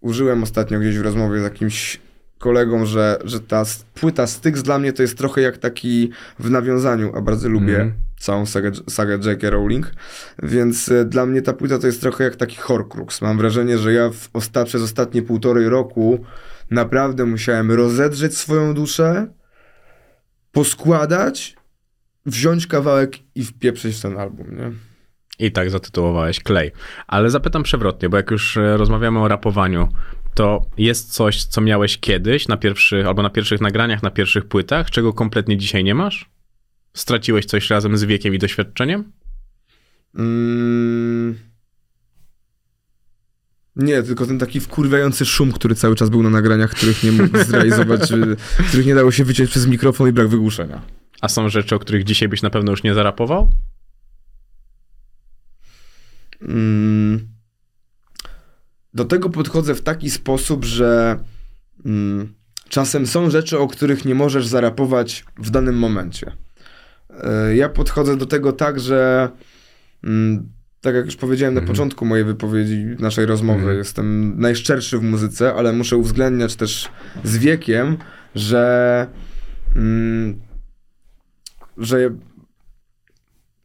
użyłem 0.00 0.42
ostatnio 0.42 0.78
gdzieś 0.80 0.98
w 0.98 1.02
rozmowie 1.02 1.40
z 1.40 1.42
jakimś 1.42 2.00
kolegą, 2.38 2.86
że, 2.86 3.18
że 3.24 3.40
ta 3.40 3.64
płyta 3.94 4.26
Styx 4.26 4.62
dla 4.62 4.78
mnie 4.78 4.92
to 4.92 5.02
jest 5.02 5.18
trochę 5.18 5.40
jak 5.40 5.58
taki 5.58 6.10
w 6.38 6.50
nawiązaniu, 6.50 7.12
a 7.16 7.20
bardzo 7.20 7.48
lubię 7.48 7.74
Mhm. 7.80 7.92
całą 8.18 8.46
sagę, 8.46 8.70
sagę 8.90 9.18
J.K. 9.24 9.50
Rowling, 9.50 9.92
więc 10.42 10.88
e, 10.88 11.04
dla 11.04 11.26
mnie 11.26 11.42
ta 11.42 11.52
płyta 11.52 11.78
to 11.78 11.86
jest 11.86 12.00
trochę 12.00 12.24
jak 12.24 12.36
taki 12.36 12.56
Horcrux. 12.56 13.22
Mam 13.22 13.38
wrażenie, 13.38 13.78
że 13.78 13.92
ja 13.92 14.10
w 14.10 14.30
osta- 14.32 14.64
przez 14.64 14.82
ostatnie 14.82 15.22
półtorej 15.22 15.68
roku 15.68 16.24
naprawdę 16.70 17.24
musiałem 17.24 17.72
rozedrzeć 17.72 18.36
swoją 18.38 18.74
duszę, 18.74 19.26
poskładać, 20.52 21.56
wziąć 22.26 22.66
kawałek 22.66 23.16
i 23.34 23.44
wpieprzyć 23.44 23.96
w 23.96 24.02
ten 24.02 24.18
album, 24.18 24.46
nie? 24.56 24.72
I 25.38 25.52
tak 25.52 25.70
zatytułowałeś 25.70 26.40
Klej. 26.40 26.72
Ale 27.06 27.30
zapytam 27.30 27.62
przewrotnie, 27.62 28.08
bo 28.08 28.16
jak 28.16 28.30
już 28.30 28.56
e, 28.56 28.76
rozmawiamy 28.76 29.18
o 29.18 29.28
rapowaniu, 29.28 29.88
to 30.34 30.66
jest 30.78 31.12
coś, 31.12 31.44
co 31.44 31.60
miałeś 31.60 31.98
kiedyś 31.98 32.48
na 32.48 32.56
pierwszych, 32.56 33.06
albo 33.06 33.22
na 33.22 33.30
pierwszych 33.30 33.60
nagraniach, 33.60 34.02
na 34.02 34.10
pierwszych 34.10 34.44
płytach, 34.44 34.90
czego 34.90 35.12
kompletnie 35.12 35.56
dzisiaj 35.56 35.84
nie 35.84 35.94
masz? 35.94 36.30
Straciłeś 36.94 37.44
coś 37.44 37.70
razem 37.70 37.96
z 37.96 38.04
wiekiem 38.04 38.34
i 38.34 38.38
doświadczeniem? 38.38 39.12
Mm. 40.14 41.38
Nie, 43.76 44.02
tylko 44.02 44.26
ten 44.26 44.38
taki 44.38 44.60
wkurwiający 44.60 45.26
szum, 45.26 45.52
który 45.52 45.74
cały 45.74 45.96
czas 45.96 46.10
był 46.10 46.22
na 46.22 46.30
nagraniach, 46.30 46.70
których 46.70 47.02
nie 47.02 47.12
mógł 47.12 47.38
zrealizować, 47.44 48.12
y, 48.12 48.36
których 48.68 48.86
nie 48.86 48.94
dało 48.94 49.10
się 49.10 49.24
wyciąć 49.24 49.50
przez 49.50 49.66
mikrofon 49.66 50.08
i 50.08 50.12
brak 50.12 50.28
wygłuszenia. 50.28 50.82
A 51.20 51.28
są 51.28 51.48
rzeczy, 51.48 51.74
o 51.74 51.78
których 51.78 52.04
dzisiaj 52.04 52.28
byś 52.28 52.42
na 52.42 52.50
pewno 52.50 52.70
już 52.70 52.82
nie 52.82 52.94
zarapował? 52.94 53.52
Mm. 56.42 57.28
Do 58.94 59.04
tego 59.04 59.30
podchodzę 59.30 59.74
w 59.74 59.82
taki 59.82 60.10
sposób, 60.10 60.64
że 60.64 61.18
mm, 61.84 62.34
czasem 62.68 63.06
są 63.06 63.30
rzeczy, 63.30 63.58
o 63.58 63.66
których 63.68 64.04
nie 64.04 64.14
możesz 64.14 64.46
zarapować 64.46 65.24
w 65.38 65.50
danym 65.50 65.78
momencie. 65.78 66.32
Y, 67.50 67.56
Ja 67.56 67.68
podchodzę 67.68 68.16
do 68.16 68.26
tego 68.26 68.52
tak, 68.52 68.80
że 68.80 69.28
mm, 70.04 70.48
tak 70.80 70.94
jak 70.94 71.04
już 71.06 71.16
powiedziałem 71.16 71.54
na 71.54 71.60
Mhm. 71.60 71.74
początku 71.76 72.04
mojej 72.06 72.24
wypowiedzi, 72.24 72.84
naszej 72.98 73.26
rozmowy, 73.26 73.58
Mhm. 73.60 73.78
jestem 73.78 74.34
najszczerszy 74.40 74.98
w 74.98 75.02
muzyce, 75.02 75.54
ale 75.54 75.72
muszę 75.72 75.96
uwzględniać 75.96 76.56
też 76.56 76.88
z 77.24 77.36
wiekiem, 77.38 77.96
że 78.34 79.06
mm, 79.76 80.40
że 81.78 82.10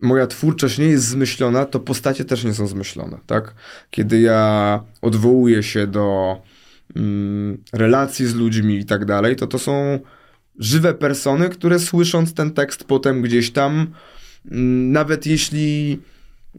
moja 0.03 0.27
twórczość 0.27 0.77
nie 0.77 0.85
jest 0.85 1.07
zmyślona, 1.07 1.65
to 1.65 1.79
postacie 1.79 2.25
też 2.25 2.43
nie 2.43 2.53
są 2.53 2.67
zmyślone, 2.67 3.17
tak? 3.25 3.53
Kiedy 3.89 4.19
ja 4.21 4.83
odwołuję 5.01 5.63
się 5.63 5.87
do 5.87 6.37
mm, 6.95 7.57
relacji 7.73 8.25
z 8.27 8.35
ludźmi 8.35 8.77
i 8.77 8.85
tak 8.85 9.05
dalej, 9.05 9.35
to 9.35 9.47
to 9.47 9.59
są 9.59 9.99
żywe 10.59 10.93
persony, 10.93 11.49
które 11.49 11.79
słysząc 11.79 12.33
ten 12.33 12.51
tekst 12.51 12.83
potem 12.83 13.21
gdzieś 13.21 13.51
tam, 13.51 13.87
mm, 14.51 14.91
nawet 14.91 15.25
jeśli 15.25 15.99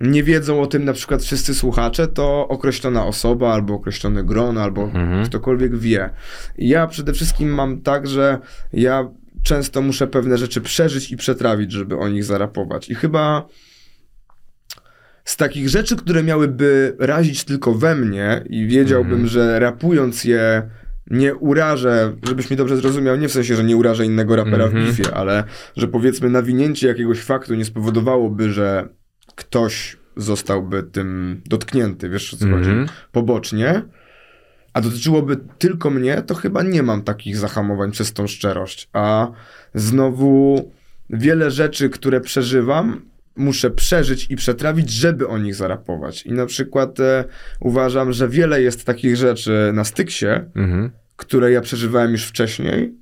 nie 0.00 0.22
wiedzą 0.22 0.60
o 0.62 0.66
tym 0.66 0.84
na 0.84 0.92
przykład 0.92 1.22
wszyscy 1.22 1.54
słuchacze, 1.54 2.08
to 2.08 2.48
określona 2.48 3.06
osoba, 3.06 3.52
albo 3.54 3.74
określony 3.74 4.24
gron, 4.24 4.58
albo 4.58 4.82
Mhm. 4.82 5.26
ktokolwiek 5.26 5.76
wie. 5.78 6.10
Ja 6.58 6.86
przede 6.86 7.12
wszystkim 7.12 7.54
mam 7.54 7.80
tak, 7.80 8.06
że 8.06 8.38
ja 8.72 9.08
często 9.44 9.82
muszę 9.82 10.06
pewne 10.06 10.38
rzeczy 10.38 10.60
przeżyć 10.60 11.10
i 11.12 11.16
przetrawić, 11.16 11.72
żeby 11.72 11.96
o 11.98 12.08
nich 12.08 12.24
zarapować. 12.24 12.88
I 12.90 12.94
chyba 12.94 13.48
z 15.24 15.36
takich 15.36 15.68
rzeczy, 15.68 15.96
które 15.96 16.22
miałyby 16.22 16.96
razić 16.98 17.44
tylko 17.44 17.74
we 17.74 17.94
mnie 17.94 18.44
i 18.50 18.66
wiedziałbym, 18.66 19.12
Mhm. 19.12 19.28
że 19.28 19.58
rapując 19.58 20.24
je 20.24 20.70
nie 21.10 21.34
urażę, 21.34 22.16
żebyś 22.22 22.50
mi 22.50 22.56
dobrze 22.56 22.76
zrozumiał, 22.76 23.16
nie 23.16 23.28
w 23.28 23.32
sensie, 23.32 23.56
że 23.56 23.64
nie 23.64 23.76
urażę 23.76 24.06
innego 24.06 24.36
rapera 24.36 24.64
Mhm. 24.64 24.84
w 24.84 24.88
bifie, 24.88 25.14
ale 25.14 25.44
że 25.76 25.88
powiedzmy 25.88 26.30
nawinięcie 26.30 26.88
jakiegoś 26.88 27.20
faktu 27.20 27.54
nie 27.54 27.64
spowodowałoby, 27.64 28.52
że 28.52 28.88
ktoś 29.34 29.96
zostałby 30.16 30.82
tym 30.82 31.40
dotknięty, 31.46 32.08
wiesz 32.08 32.34
o 32.34 32.36
co 32.36 32.44
chodzi, 32.48 32.70
Mhm. 32.70 32.88
pobocznie, 33.12 33.82
a 34.74 34.80
dotyczyłoby 34.80 35.36
tylko 35.58 35.90
mnie, 35.90 36.22
to 36.22 36.34
chyba 36.34 36.62
nie 36.62 36.82
mam 36.82 37.02
takich 37.02 37.36
zahamowań 37.36 37.90
przez 37.90 38.12
tą 38.12 38.26
szczerość. 38.26 38.88
A 38.92 39.28
znowu 39.74 40.70
wiele 41.10 41.50
rzeczy, 41.50 41.90
które 41.90 42.20
przeżywam, 42.20 43.02
muszę 43.36 43.70
przeżyć 43.70 44.26
i 44.30 44.36
przetrawić, 44.36 44.90
żeby 44.90 45.28
o 45.28 45.38
nich 45.38 45.54
zarapować. 45.54 46.26
I 46.26 46.32
na 46.32 46.46
przykład 46.46 47.00
e, 47.00 47.24
uważam, 47.60 48.12
że 48.12 48.28
wiele 48.28 48.62
jest 48.62 48.84
takich 48.84 49.16
rzeczy 49.16 49.70
na 49.74 49.84
styksie, 49.84 50.26
Mhm. 50.54 50.90
które 51.16 51.52
ja 51.52 51.60
przeżywałem 51.60 52.12
już 52.12 52.24
wcześniej, 52.24 52.94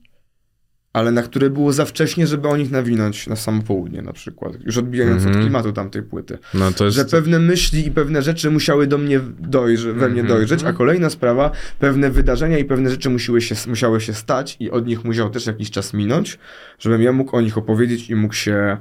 ale 0.92 1.12
na 1.12 1.22
które 1.22 1.50
było 1.50 1.72
za 1.72 1.84
wcześnie, 1.84 2.26
żeby 2.26 2.48
o 2.48 2.56
nich 2.56 2.70
nawinąć 2.70 3.26
na 3.26 3.36
samo 3.36 3.62
południe 3.62 4.02
na 4.02 4.12
przykład. 4.12 4.52
Już 4.64 4.78
odbijając 4.78 5.16
Mhm. 5.22 5.36
od 5.36 5.42
klimatu 5.42 5.72
tamtej 5.72 6.02
płyty 6.02 6.38
No 6.54 6.72
to 6.72 6.84
jest... 6.84 6.96
że 6.96 7.04
pewne 7.04 7.38
myśli 7.38 7.86
i 7.86 7.90
pewne 7.90 8.22
rzeczy 8.22 8.50
musiały 8.50 8.86
do 8.86 8.98
mnie 8.98 9.20
dojrze, 9.38 9.92
we 9.92 10.08
mnie 10.08 10.20
Mhm. 10.20 10.26
dojrzeć, 10.38 10.64
a 10.64 10.72
kolejna 10.72 11.10
sprawa, 11.10 11.50
pewne 11.78 12.10
wydarzenia 12.10 12.58
i 12.58 12.64
pewne 12.64 12.90
rzeczy 12.90 13.10
musiały 13.10 13.40
się, 13.40 13.54
musiały 13.68 14.00
się 14.00 14.14
stać 14.14 14.56
i 14.60 14.70
od 14.70 14.86
nich 14.86 15.04
musiał 15.04 15.30
też 15.30 15.46
jakiś 15.46 15.70
czas 15.70 15.94
minąć, 15.94 16.38
żebym 16.78 17.02
ja 17.02 17.12
mógł 17.12 17.36
o 17.36 17.40
nich 17.40 17.58
opowiedzieć 17.58 18.10
i 18.10 18.14
mógł 18.14 18.34
się 18.34 18.76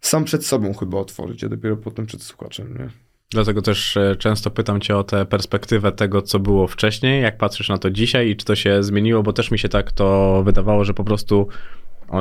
sam 0.00 0.24
przed 0.24 0.46
sobą 0.46 0.74
chyba 0.74 0.98
otworzyć, 0.98 1.44
a 1.44 1.48
dopiero 1.48 1.76
potem 1.76 2.06
przed 2.06 2.22
słuchaczem, 2.22 2.74
nie? 2.78 3.03
Dlatego 3.34 3.62
też 3.62 3.96
e, 3.96 4.16
często 4.16 4.50
pytam 4.50 4.80
cię 4.80 4.96
o 4.96 5.04
tę 5.04 5.26
perspektywę 5.26 5.92
tego, 5.92 6.22
co 6.22 6.38
było 6.38 6.66
wcześniej, 6.66 7.22
jak 7.22 7.38
patrzysz 7.38 7.68
na 7.68 7.78
to 7.78 7.90
dzisiaj 7.90 8.28
i 8.28 8.36
czy 8.36 8.44
to 8.44 8.54
się 8.54 8.82
zmieniło, 8.82 9.22
bo 9.22 9.32
też 9.32 9.50
mi 9.50 9.58
się 9.58 9.68
tak 9.68 9.92
to 9.92 10.42
wydawało, 10.44 10.84
że 10.84 10.94
po 10.94 11.04
prostu 11.04 11.48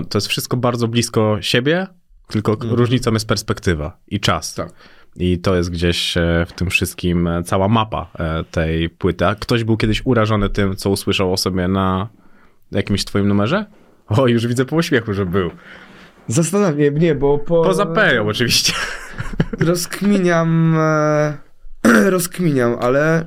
to 0.09 0.17
jest 0.17 0.27
wszystko 0.27 0.57
bardzo 0.57 0.87
blisko 0.87 1.37
siebie, 1.41 1.87
tylko 2.27 2.51
Mhm. 2.53 2.73
różnicą 2.73 3.13
jest 3.13 3.27
perspektywa 3.27 3.97
i 4.07 4.19
czas. 4.19 4.55
Tak. 4.55 4.73
I 5.15 5.39
to 5.39 5.55
jest 5.55 5.69
gdzieś 5.71 6.17
e, 6.17 6.45
w 6.47 6.53
tym 6.53 6.69
wszystkim 6.69 7.27
e, 7.27 7.43
cała 7.43 7.67
mapa 7.67 8.11
tej 8.51 8.89
płyty. 8.89 9.25
A 9.25 9.35
ktoś 9.35 9.63
był 9.63 9.77
kiedyś 9.77 10.01
urażony 10.05 10.49
tym, 10.49 10.75
co 10.75 10.89
usłyszał 10.89 11.33
o 11.33 11.37
sobie 11.37 11.67
na 11.67 12.07
jakimś 12.71 13.05
twoim 13.05 13.27
numerze? 13.27 13.65
O, 14.07 14.27
już 14.27 14.47
widzę 14.47 14.65
po 14.65 14.75
uśmiechu, 14.75 15.13
że 15.13 15.25
był. 15.25 15.51
Zastanawiam 16.27 16.79
się, 16.79 16.91
nie, 16.91 17.15
bo 17.15 17.37
po... 17.37 17.63
Poza 17.63 17.85
Peją 17.85 18.27
oczywiście. 18.27 18.73
Rozkminiam... 19.59 20.75
E, 20.79 21.37
rozkminiam, 22.09 22.77
ale... 22.81 23.25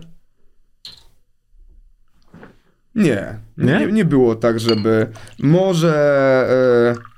Nie. 2.95 3.39
Nie? 3.57 3.79
Nie, 3.79 3.87
nie 3.87 4.05
było 4.05 4.35
tak, 4.35 4.61
żeby... 4.61 5.07
Może... 5.39 5.95
E, 7.01 7.16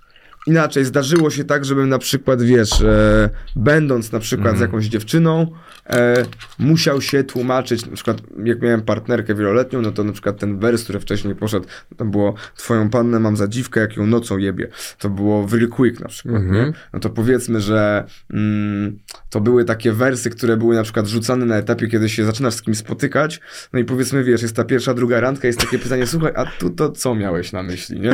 inaczej, 0.48 0.84
zdarzyło 0.84 1.30
się 1.30 1.44
tak, 1.44 1.64
żebym 1.64 1.88
na 1.88 1.98
przykład, 1.98 2.42
wiesz, 2.42 2.80
e, 2.82 3.30
będąc 3.56 4.12
na 4.12 4.18
przykład 4.18 4.56
z 4.56 4.60
jakąś 4.60 4.86
dziewczyną, 4.86 5.46
e, 5.90 6.22
musiał 6.58 7.00
się 7.00 7.24
tłumaczyć, 7.24 7.86
na 7.86 7.92
przykład 7.92 8.18
jak 8.44 8.62
miałem 8.62 8.82
partnerkę 8.82 9.34
wieloletnią, 9.34 9.82
no 9.82 9.92
to 9.92 10.04
na 10.04 10.12
przykład 10.12 10.38
ten 10.38 10.58
wers, 10.58 10.82
który 10.84 11.00
wcześniej 11.00 11.34
poszedł, 11.34 11.66
to 11.96 12.04
było 12.04 12.34
twoją 12.56 12.90
pannę 12.90 13.20
mam 13.20 13.36
za 13.36 13.48
dziwkę, 13.48 13.80
jak 13.80 13.96
ją 13.96 14.06
nocą 14.06 14.38
jebie. 14.38 14.68
To 14.98 15.10
było 15.10 15.46
very 15.46 15.68
quick 15.68 16.00
na 16.00 16.08
przykład, 16.08 16.42
Mhm. 16.42 16.54
nie? 16.66 16.72
No 16.92 17.00
to 17.00 17.10
powiedzmy, 17.10 17.60
że 17.60 18.04
mm, 18.32 18.98
to 19.30 19.40
były 19.40 19.64
takie 19.64 19.92
wersy, 19.92 20.30
które 20.30 20.56
były 20.56 20.74
na 20.76 20.82
przykład 20.82 21.06
rzucane 21.06 21.46
na 21.46 21.56
etapie, 21.56 21.88
kiedy 21.88 22.08
się 22.08 22.24
zaczynasz 22.24 22.54
z 22.54 22.62
kimś 22.62 22.76
spotykać, 22.78 23.40
no 23.72 23.78
i 23.78 23.84
powiedzmy, 23.84 24.24
wiesz, 24.24 24.42
jest 24.42 24.56
ta 24.56 24.64
pierwsza, 24.64 24.94
druga 24.94 25.20
randka, 25.20 25.46
jest 25.46 25.60
takie 25.60 25.78
pytanie, 25.78 26.06
słuchaj, 26.06 26.32
a 26.36 26.44
tu 26.46 26.70
to 26.70 26.90
co 26.90 27.14
miałeś 27.14 27.52
na 27.52 27.62
myśli, 27.62 28.00
nie? 28.00 28.12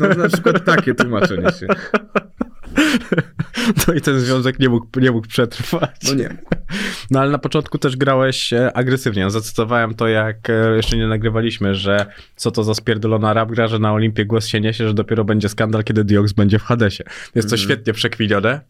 No 0.00 0.08
na 0.08 0.28
przykład 0.28 0.64
takie 0.64 0.94
tłumaczenie 0.94 1.52
się. 1.52 1.66
No 3.88 3.94
i 3.94 4.00
ten 4.00 4.20
związek 4.20 4.58
nie 4.58 4.68
mógł, 4.68 5.00
nie 5.00 5.10
mógł 5.10 5.28
przetrwać. 5.28 5.96
No 6.08 6.14
nie. 6.14 6.36
No 7.10 7.20
ale 7.20 7.30
na 7.30 7.38
początku 7.38 7.78
też 7.78 7.96
grałeś 7.96 8.52
e, 8.52 8.76
agresywnie. 8.76 9.30
Zacytowałem 9.30 9.94
to, 9.94 10.08
jak 10.08 10.50
e, 10.50 10.76
jeszcze 10.76 10.96
nie 10.96 11.06
nagrywaliśmy, 11.06 11.74
że 11.74 12.06
co 12.36 12.50
to 12.50 12.64
za 12.64 12.74
spierdolona 12.74 13.32
rap 13.32 13.50
gra, 13.50 13.68
że 13.68 13.78
na 13.78 13.92
Olimpie 13.92 14.26
głos 14.26 14.46
się 14.46 14.60
niesie, 14.60 14.88
że 14.88 14.94
dopiero 14.94 15.24
będzie 15.24 15.48
skandal, 15.48 15.84
kiedy 15.84 16.04
Diox 16.04 16.32
będzie 16.32 16.58
w 16.58 16.62
Hadesie. 16.62 17.04
Jest 17.34 17.50
to 17.50 17.56
świetnie 17.56 17.92
przekwinione, 17.92 18.60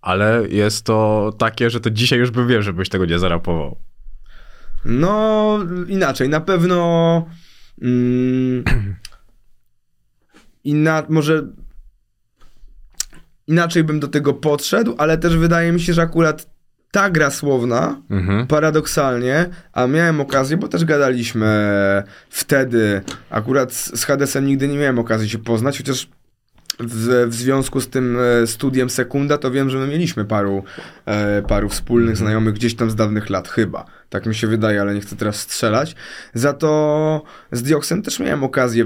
ale 0.00 0.48
jest 0.48 0.86
to 0.86 1.30
takie, 1.38 1.70
że 1.70 1.80
to 1.80 1.90
dzisiaj 1.90 2.18
już 2.18 2.30
bym 2.30 2.48
wiem, 2.48 2.62
żebyś 2.62 2.88
tego 2.88 3.06
nie 3.06 3.18
zarapował. 3.18 3.76
No, 4.84 5.58
inaczej, 5.88 6.28
na 6.28 6.40
pewno. 6.40 7.26
Mm, 7.82 8.64
inna, 10.64 11.02
może. 11.08 11.46
Inaczej 13.46 13.84
bym 13.84 14.00
do 14.00 14.08
tego 14.08 14.34
podszedł, 14.34 14.94
ale 14.98 15.18
też 15.18 15.36
wydaje 15.36 15.72
mi 15.72 15.80
się, 15.80 15.92
że 15.92 16.02
akurat 16.02 16.46
ta 16.90 17.10
gra 17.10 17.30
słowna, 17.30 18.02
Mhm. 18.10 18.46
paradoksalnie, 18.46 19.46
a 19.72 19.86
miałem 19.86 20.20
okazję, 20.20 20.56
bo 20.56 20.68
też 20.68 20.84
gadaliśmy 20.84 21.48
wtedy, 22.30 23.00
akurat 23.30 23.72
z 23.72 24.00
z 24.00 24.04
Hadesem 24.04 24.46
nigdy 24.46 24.68
nie 24.68 24.78
miałem 24.78 24.98
okazji 24.98 25.28
się 25.28 25.38
poznać, 25.38 25.78
chociaż 25.78 26.08
w, 26.80 27.26
w 27.28 27.34
związku 27.34 27.80
z 27.80 27.88
tym 27.88 28.18
e, 28.42 28.46
studiem 28.46 28.90
Sekunda, 28.90 29.38
to 29.38 29.50
wiem, 29.50 29.70
że 29.70 29.78
my 29.78 29.86
mieliśmy 29.86 30.24
paru, 30.24 30.64
e, 31.06 31.42
paru 31.42 31.68
wspólnych 31.68 32.16
znajomych 32.16 32.54
gdzieś 32.54 32.74
tam 32.76 32.90
z 32.90 32.94
dawnych 32.94 33.30
lat, 33.30 33.48
chyba. 33.48 33.84
Tak 34.08 34.26
mi 34.26 34.34
się 34.34 34.46
wydaje, 34.46 34.80
ale 34.80 34.94
nie 34.94 35.00
chcę 35.00 35.16
teraz 35.16 35.36
strzelać. 35.36 35.94
Za 36.34 36.52
to 36.52 37.22
z 37.52 37.62
Dioksem 37.62 38.02
też 38.02 38.20
miałem 38.20 38.44
okazję 38.44 38.84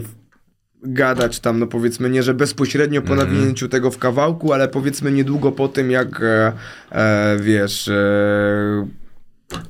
gadać 0.82 1.40
tam, 1.40 1.58
no 1.58 1.66
powiedzmy 1.66 2.10
nie, 2.10 2.22
że 2.22 2.34
bezpośrednio 2.34 3.02
po 3.02 3.14
nawinięciu 3.14 3.68
tego 3.68 3.90
w 3.90 3.98
kawałku, 3.98 4.52
ale 4.52 4.68
powiedzmy 4.68 5.12
niedługo 5.12 5.52
po 5.52 5.68
tym, 5.68 5.90
jak 5.90 6.22
e, 6.22 6.52
e, 6.92 7.36
wiesz... 7.40 7.88
E, 7.88 8.86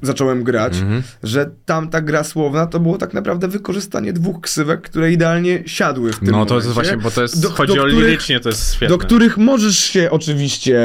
zacząłem 0.03 0.43
grać, 0.45 0.77
Mhm. 0.79 1.03
że 1.23 1.51
tamta 1.65 2.01
gra 2.01 2.25
słowna 2.25 2.67
to 2.67 2.81
było 2.81 2.99
tak 2.99 3.15
naprawdę 3.15 3.49
wykorzystanie 3.49 4.13
dwóch 4.13 4.41
ksywek, 4.41 4.81
które 4.83 5.13
idealnie 5.13 5.63
siadły 5.67 6.13
w 6.13 6.19
tym 6.19 6.27
No 6.29 6.33
momencie. 6.33 6.49
to 6.49 6.55
jest 6.57 6.69
właśnie, 6.69 6.97
bo 6.97 7.11
to 7.11 7.23
jest, 7.23 7.43
Do- 7.43 7.51
chodzi 7.51 7.75
do 7.75 7.83
o 7.83 7.87
lirycznie, 7.87 8.41
to 8.41 8.49
jest 8.49 8.75
świetne. 8.75 8.89
do 8.89 8.99
których 8.99 9.37
możesz 9.39 9.79
się 9.79 10.11
oczywiście 10.11 10.81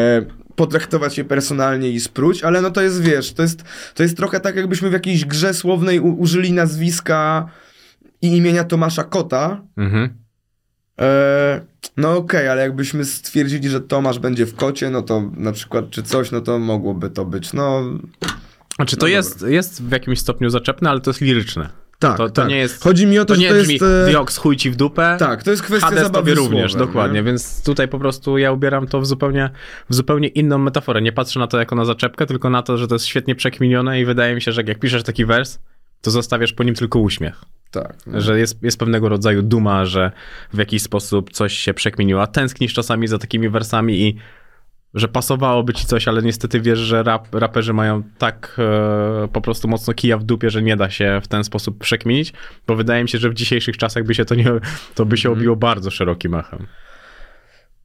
potraktować 0.56 1.18
je 1.18 1.24
personalnie 1.26 1.90
i 1.90 2.00
spróć, 2.00 2.44
ale 2.44 2.62
no 2.62 2.72
to 2.72 2.82
jest, 2.82 3.02
wiesz, 3.02 3.34
to 3.34 3.42
jest, 3.42 3.64
to 3.96 4.04
jest 4.04 4.18
trochę 4.18 4.40
tak, 4.40 4.56
jakbyśmy 4.56 4.90
w 4.90 4.94
jakiejś 4.94 5.26
grze 5.26 5.54
słownej 5.54 6.00
u- 6.00 6.20
użyli 6.20 6.52
nazwiska 6.54 7.48
i 8.22 8.38
imienia 8.38 8.64
Tomasza 8.64 9.04
Kota. 9.04 9.62
Mhm. 9.78 10.10
E, 11.02 11.62
no 11.98 12.18
okej, 12.18 12.48
ale 12.48 12.62
jakbyśmy 12.62 13.06
stwierdzili, 13.06 13.70
że 13.70 13.82
Tomasz 13.82 14.20
będzie 14.20 14.46
w 14.46 14.56
kocie, 14.56 14.90
no 14.90 15.02
to 15.02 15.32
na 15.38 15.52
przykład 15.52 15.90
czy 15.90 16.04
coś, 16.04 16.32
no 16.32 16.42
to 16.42 16.60
mogłoby 16.60 17.10
to 17.10 17.26
być, 17.26 17.54
no... 17.54 17.84
Znaczy 18.76 18.98
to 18.98 19.06
No 19.06 19.08
jest, 19.08 19.46
jest 19.48 19.84
w 19.84 19.92
jakimś 19.92 20.20
stopniu 20.20 20.50
zaczepne, 20.50 20.90
ale 20.90 21.02
to 21.02 21.10
jest 21.10 21.22
liryczne. 21.22 21.70
Tak, 22.00 22.18
to, 22.18 22.30
to 22.30 22.42
tak. 22.42 22.50
nie 22.50 22.58
jest... 22.58 22.84
Chodzi 22.84 23.08
mi 23.08 23.20
o 23.20 23.26
to, 23.26 23.28
to 23.28 23.36
że 23.36 23.42
nie 23.42 23.50
to 23.50 23.56
jest... 23.56 23.84
e, 23.84 24.12
Dioks, 24.12 24.38
chuj 24.38 24.58
ci 24.58 24.72
w 24.72 24.76
dupę. 24.76 25.16
Tak, 25.20 25.44
to 25.44 25.52
jest 25.52 25.64
kwestia 25.64 25.88
Hades 25.88 26.04
zabawy 26.04 26.32
tobie 26.32 26.36
również, 26.36 26.72
słowem, 26.72 26.88
dokładnie, 26.88 27.20
nie? 27.20 27.24
więc 27.24 27.64
tutaj 27.64 27.88
po 27.88 28.00
prostu 28.00 28.38
ja 28.38 28.52
ubieram 28.52 28.88
to 28.88 29.02
w 29.02 29.06
zupełnie, 29.06 29.50
w 29.90 29.96
zupełnie 29.96 30.28
inną 30.28 30.58
metaforę. 30.58 31.02
Nie 31.02 31.12
patrzę 31.12 31.40
na 31.40 31.48
to 31.48 31.60
jako 31.60 31.76
na 31.76 31.86
zaczepkę, 31.86 32.26
tylko 32.26 32.50
na 32.50 32.62
to, 32.64 32.78
że 32.78 32.88
to 32.88 32.96
jest 32.96 33.06
świetnie 33.06 33.36
przekminione 33.36 34.02
i 34.02 34.06
wydaje 34.06 34.36
mi 34.36 34.42
się, 34.42 34.52
że 34.52 34.62
jak 34.68 34.80
piszesz 34.80 35.04
taki 35.04 35.26
wers, 35.26 35.60
to 36.02 36.12
zostawiasz 36.12 36.54
po 36.54 36.64
nim 36.64 36.76
tylko 36.76 37.00
uśmiech. 37.00 37.42
Tak. 37.72 37.96
Że 38.14 38.40
jest, 38.40 38.64
jest 38.64 38.80
pewnego 38.80 39.10
rodzaju 39.10 39.42
duma, 39.42 39.86
że 39.86 40.12
w 40.54 40.58
jakiś 40.58 40.82
sposób 40.82 41.32
coś 41.32 41.54
się 41.54 41.74
przekminiło, 41.74 42.22
a 42.22 42.28
tęsknisz 42.28 42.74
czasami 42.74 43.08
za 43.08 43.18
takimi 43.18 43.50
wersami 43.50 44.02
i 44.02 44.18
że 44.94 45.08
pasowałoby 45.08 45.74
ci 45.74 45.86
coś, 45.86 46.08
ale 46.08 46.22
niestety 46.22 46.62
wiesz, 46.62 46.80
że 46.80 47.04
rap, 47.04 47.36
raperzy 47.36 47.74
mają 47.74 48.04
tak 48.18 48.58
e, 48.60 49.28
po 49.28 49.42
prostu 49.42 49.68
mocno 49.68 49.94
kija 49.94 50.18
w 50.18 50.24
dupie, 50.24 50.50
że 50.50 50.62
nie 50.62 50.78
da 50.78 50.90
się 50.90 51.20
w 51.24 51.28
ten 51.28 51.44
sposób 51.44 51.80
przekminić, 51.80 52.34
bo 52.68 52.76
wydaje 52.76 53.04
mi 53.04 53.10
się, 53.10 53.18
że 53.18 53.30
w 53.30 53.34
dzisiejszych 53.34 53.78
czasach 53.78 54.04
by 54.04 54.16
się 54.16 54.26
to 54.26 54.36
nie, 54.36 54.52
to 54.96 55.06
by 55.06 55.18
się 55.18 55.30
Mhm. 55.30 55.40
obiło 55.40 55.56
bardzo 55.56 55.92
szerokim 55.92 56.36
echem. 56.36 56.68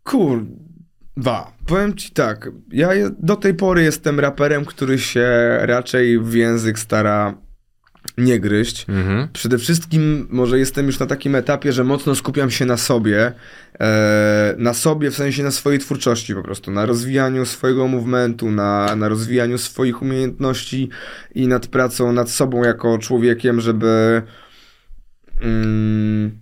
Kurwa, 0.04 1.52
powiem 1.66 1.94
ci 1.94 2.10
tak, 2.10 2.50
ja 2.72 2.88
do 3.18 3.36
tej 3.36 3.54
pory 3.54 3.82
jestem 3.82 4.20
raperem, 4.20 4.64
który 4.64 4.98
się 4.98 5.28
raczej 5.60 6.18
w 6.18 6.34
język 6.34 6.78
stara 6.78 7.34
nie 8.18 8.40
gryźć. 8.40 8.86
Mhm. 8.88 9.28
Przede 9.32 9.58
wszystkim 9.58 10.26
może 10.30 10.58
jestem 10.58 10.86
już 10.86 10.98
na 10.98 11.06
takim 11.06 11.34
etapie, 11.34 11.72
że 11.72 11.84
mocno 11.84 12.14
skupiam 12.14 12.50
się 12.50 12.66
na 12.66 12.76
sobie, 12.76 13.32
e, 13.80 14.54
na 14.58 14.74
sobie 14.74 15.10
w 15.10 15.14
sensie 15.16 15.42
na 15.42 15.50
swojej 15.50 15.80
twórczości 15.80 16.34
po 16.34 16.42
prostu, 16.42 16.70
na 16.70 16.86
rozwijaniu 16.86 17.46
swojego 17.46 17.88
movementu, 17.88 18.50
na, 18.50 18.96
na 18.96 19.08
rozwijaniu 19.08 19.58
swoich 19.58 20.02
umiejętności 20.02 20.88
i 21.34 21.48
nad 21.48 21.66
pracą 21.66 22.12
nad 22.12 22.30
sobą 22.30 22.64
jako 22.64 22.98
człowiekiem, 22.98 23.60
żeby 23.60 24.22
mm, 25.40 26.38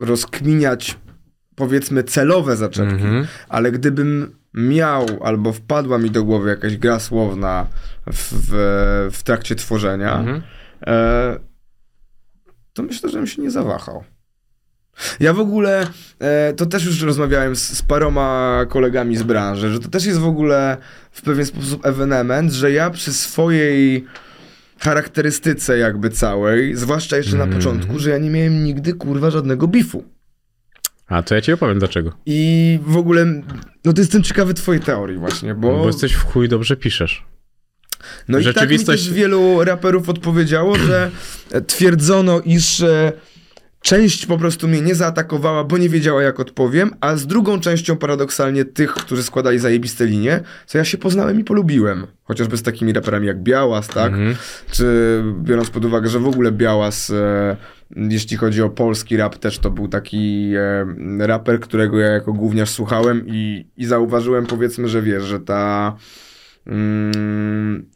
rozkminiać 0.00 0.98
powiedzmy 1.54 2.04
celowe 2.04 2.56
zaczepki, 2.56 2.94
Mhm. 2.94 3.26
ale 3.48 3.72
gdybym 3.72 4.36
miał 4.56 5.06
albo 5.24 5.52
wpadła 5.52 5.98
mi 5.98 6.10
do 6.10 6.24
głowy 6.24 6.48
jakaś 6.48 6.76
gra 6.76 7.00
słowna 7.00 7.66
w, 8.12 8.32
w, 8.32 8.50
w 9.16 9.22
trakcie 9.22 9.54
tworzenia, 9.54 10.18
Mhm. 10.18 10.42
e, 10.86 11.38
to 12.72 12.82
myślę, 12.82 13.10
że 13.10 13.18
bym 13.18 13.26
się 13.26 13.42
nie 13.42 13.50
zawahał. 13.50 14.04
Ja 15.20 15.32
w 15.32 15.40
ogóle, 15.40 15.86
e, 16.18 16.52
to 16.56 16.66
też 16.66 16.84
już 16.84 17.02
rozmawiałem 17.02 17.56
z, 17.56 17.62
z 17.78 17.82
paroma 17.82 18.60
kolegami 18.68 19.16
z 19.16 19.22
branży, 19.22 19.70
że 19.70 19.80
to 19.80 19.88
też 19.88 20.04
jest 20.04 20.18
w 20.18 20.26
ogóle 20.26 20.76
w 21.10 21.22
pewien 21.22 21.46
sposób 21.46 21.86
ewenement, 21.86 22.52
że 22.52 22.72
ja 22.72 22.90
przy 22.90 23.12
swojej 23.12 24.04
charakterystyce 24.78 25.78
jakby 25.78 26.10
całej, 26.10 26.76
zwłaszcza 26.76 27.16
jeszcze 27.16 27.36
na 27.36 27.44
Mhm. 27.44 27.62
początku, 27.62 27.98
że 27.98 28.10
ja 28.10 28.18
nie 28.18 28.30
miałem 28.30 28.64
nigdy 28.64 28.94
kurwa 28.94 29.30
żadnego 29.30 29.68
bifu. 29.68 30.04
A 31.06 31.22
to 31.22 31.34
ja 31.34 31.40
ci 31.40 31.52
opowiem 31.52 31.78
dlaczego. 31.78 32.12
I 32.26 32.78
w 32.86 32.96
ogóle, 32.96 33.24
no 33.84 33.92
to 33.92 34.00
jestem 34.00 34.22
ciekawy 34.22 34.54
twojej 34.54 34.82
teorii 34.82 35.18
właśnie, 35.18 35.54
bo... 35.54 35.78
Bo 35.78 35.86
jesteś 35.86 36.12
w 36.12 36.24
chuj 36.24 36.48
dobrze 36.48 36.76
piszesz. 36.76 37.24
No 38.28 38.38
i 38.38 38.44
tak 38.44 38.54
mi 38.54 38.60
rzeczywistość- 38.60 39.04
też 39.04 39.12
wielu 39.12 39.64
raperów 39.64 40.08
odpowiedziało, 40.08 40.76
że 40.78 41.10
twierdzono, 41.66 42.40
iż 42.40 42.80
e, 42.80 43.12
część 43.82 44.26
po 44.26 44.38
prostu 44.38 44.68
mnie 44.68 44.80
nie 44.80 44.94
zaatakowała, 44.94 45.64
bo 45.64 45.78
nie 45.78 45.88
wiedziała 45.88 46.22
jak 46.22 46.40
odpowiem, 46.40 46.90
a 47.00 47.16
z 47.16 47.26
drugą 47.26 47.60
częścią 47.60 47.96
paradoksalnie 47.96 48.64
tych, 48.64 48.90
którzy 48.94 49.22
składali 49.22 49.58
zajebiste 49.58 50.06
linie, 50.06 50.40
co 50.66 50.78
ja 50.78 50.84
się 50.84 50.98
poznałem 50.98 51.40
i 51.40 51.44
polubiłem. 51.44 52.06
Chociażby 52.24 52.56
z 52.56 52.62
takimi 52.62 52.92
raperami 52.92 53.26
jak 53.26 53.42
Białas, 53.42 53.88
tak? 53.88 54.12
Mhm. 54.12 54.36
Czy 54.70 54.86
biorąc 55.42 55.70
pod 55.70 55.84
uwagę, 55.84 56.08
że 56.08 56.18
w 56.18 56.26
ogóle 56.28 56.52
Białas, 56.52 57.10
e, 57.10 57.56
jeśli 57.96 58.36
chodzi 58.36 58.62
o 58.62 58.70
polski 58.70 59.16
rap, 59.16 59.38
też 59.38 59.58
to 59.58 59.70
był 59.70 59.88
taki 59.88 60.52
e, 60.56 61.26
raper, 61.26 61.60
którego 61.60 61.98
ja 61.98 62.06
jako 62.08 62.32
gówniarz 62.32 62.70
słuchałem 62.70 63.24
i, 63.26 63.66
i 63.76 63.86
zauważyłem 63.86 64.46
powiedzmy, 64.46 64.88
że 64.88 65.02
wiesz, 65.02 65.22
że 65.24 65.40
ta 65.40 65.96
mm, 66.66 67.86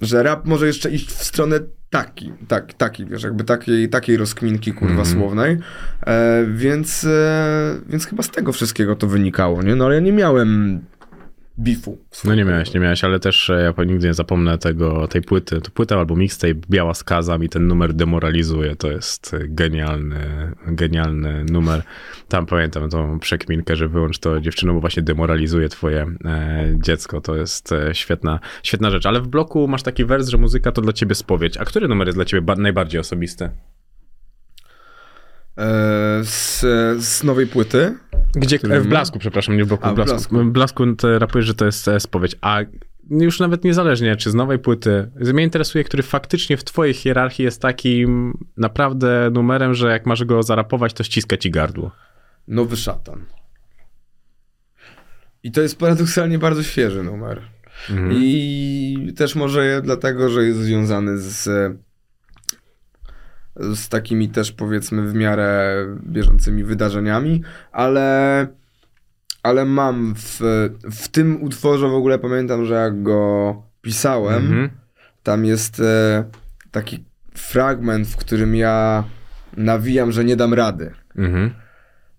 że 0.00 0.22
rap 0.22 0.46
może 0.46 0.66
jeszcze 0.66 0.90
iść 0.90 1.08
w 1.08 1.24
stronę 1.24 1.60
taki, 1.90 2.32
tak, 2.48 2.74
taki, 2.74 3.06
wiesz, 3.06 3.22
jakby 3.22 3.44
takiej, 3.44 3.88
takiej 3.88 4.16
rozkminki, 4.16 4.72
kurwa, 4.72 5.02
Mhm. 5.02 5.16
słownej, 5.16 5.58
e, 6.06 6.44
więc, 6.54 7.04
e, 7.04 7.80
więc 7.88 8.06
chyba 8.06 8.22
z 8.22 8.30
tego 8.30 8.52
wszystkiego 8.52 8.96
to 8.96 9.06
wynikało, 9.06 9.62
nie? 9.62 9.74
No 9.74 9.84
ale 9.84 9.94
ja 9.94 10.00
nie 10.00 10.12
miałem 10.12 10.80
bifu. 11.58 11.98
No 12.24 12.34
nie 12.34 12.44
miałeś, 12.44 12.74
nie 12.74 12.80
miałeś, 12.80 13.04
ale 13.04 13.20
też 13.20 13.50
e, 13.50 13.72
ja 13.78 13.84
nigdy 13.84 14.06
nie 14.06 14.14
zapomnę 14.14 14.58
tego, 14.58 15.08
tej 15.08 15.22
płyty. 15.22 15.60
To 15.60 15.70
płyta 15.70 15.98
albo 15.98 16.16
mixtape, 16.16 16.54
Biała 16.70 16.94
Skaza 16.94 17.38
mi 17.38 17.48
ten 17.48 17.66
numer 17.66 17.94
demoralizuje. 17.94 18.76
To 18.76 18.90
jest 18.90 19.34
e, 19.34 19.38
genialny, 19.48 20.52
genialny 20.66 21.44
numer. 21.44 21.82
Tam 22.28 22.46
pamiętam 22.46 22.90
tą 22.90 23.18
przekminkę, 23.18 23.76
że 23.76 23.88
wyłącz 23.88 24.18
to 24.18 24.40
dziewczyno, 24.40 24.74
bo 24.74 24.80
właśnie 24.80 25.02
demoralizuje 25.02 25.68
twoje 25.68 26.06
e, 26.24 26.74
dziecko. 26.78 27.20
To 27.20 27.36
jest 27.36 27.72
e, 27.72 27.94
świetna, 27.94 28.40
świetna 28.62 28.90
rzecz. 28.90 29.06
Ale 29.06 29.20
w 29.20 29.28
bloku 29.28 29.68
masz 29.68 29.82
taki 29.82 30.04
wers, 30.04 30.28
że 30.28 30.38
muzyka 30.38 30.72
to 30.72 30.82
dla 30.82 30.92
ciebie 30.92 31.14
spowiedź. 31.14 31.56
A 31.56 31.64
który 31.64 31.88
numer 31.88 32.06
jest 32.08 32.18
dla 32.18 32.24
ciebie 32.24 32.42
ba- 32.42 32.56
najbardziej 32.56 33.00
osobisty? 33.00 33.50
E, 35.58 36.24
z, 36.24 36.60
z 37.04 37.24
nowej 37.24 37.46
płyty. 37.46 37.94
Gdzie, 38.34 38.58
Który 38.58 38.74
e, 38.74 38.80
w? 38.80 38.86
Blasku, 38.86 39.18
przepraszam, 39.18 39.56
nie 39.56 39.64
w 39.64 39.68
bloku, 39.68 39.86
A, 39.86 39.92
w 39.92 39.94
Blasku. 39.94 40.14
Blasku. 40.14 40.38
W 40.38 40.52
Blasku 40.52 40.84
rapujesz, 41.18 41.46
że 41.46 41.54
to 41.54 41.64
jest 41.64 41.90
spowiedź, 41.98 42.36
a 42.40 42.60
już 43.10 43.40
nawet 43.40 43.64
niezależnie, 43.64 44.16
czy 44.16 44.30
z 44.30 44.34
nowej 44.34 44.58
płyty, 44.58 45.10
mnie 45.16 45.44
interesuje, 45.44 45.84
który 45.84 46.02
faktycznie 46.02 46.56
w 46.56 46.64
twojej 46.64 46.94
hierarchii 46.94 47.44
jest 47.44 47.62
takim 47.62 48.38
naprawdę 48.56 49.30
numerem, 49.32 49.74
że 49.74 49.90
jak 49.90 50.06
masz 50.06 50.24
go 50.24 50.42
zarapować, 50.42 50.92
to 50.92 51.04
ściska 51.04 51.36
ci 51.36 51.50
gardło. 51.50 51.90
Nowy 52.48 52.76
szatan. 52.76 53.24
I 55.42 55.52
to 55.52 55.60
jest 55.60 55.78
paradoksalnie 55.78 56.38
bardzo 56.38 56.62
świeży 56.62 57.02
numer. 57.02 57.42
Mhm. 57.90 58.12
I 58.14 59.12
też 59.16 59.34
może 59.34 59.80
dlatego, 59.84 60.30
że 60.30 60.44
jest 60.44 60.58
związany 60.58 61.18
z, 61.18 61.48
z 63.56 63.88
takimi 63.88 64.28
też 64.28 64.52
powiedzmy 64.52 65.02
w 65.08 65.14
miarę 65.14 65.76
bieżącymi 66.06 66.64
wydarzeniami, 66.64 67.42
ale, 67.72 68.46
ale 69.42 69.64
mam 69.64 70.14
w, 70.16 70.40
w 70.82 71.08
tym 71.08 71.42
utworze 71.42 71.88
w 71.88 71.94
ogóle 71.94 72.18
pamiętam, 72.18 72.64
że 72.64 72.74
jak 72.74 73.02
go 73.02 73.62
pisałem, 73.82 74.44
Mhm. 74.44 74.70
tam 75.22 75.44
jest 75.44 75.80
e, 75.80 76.24
taki 76.70 77.04
fragment, 77.34 78.08
w 78.08 78.16
którym 78.16 78.54
ja 78.54 79.04
nawijam, 79.56 80.12
że 80.12 80.24
nie 80.24 80.36
dam 80.36 80.54
rady. 80.54 80.90
Mhm. 81.16 81.50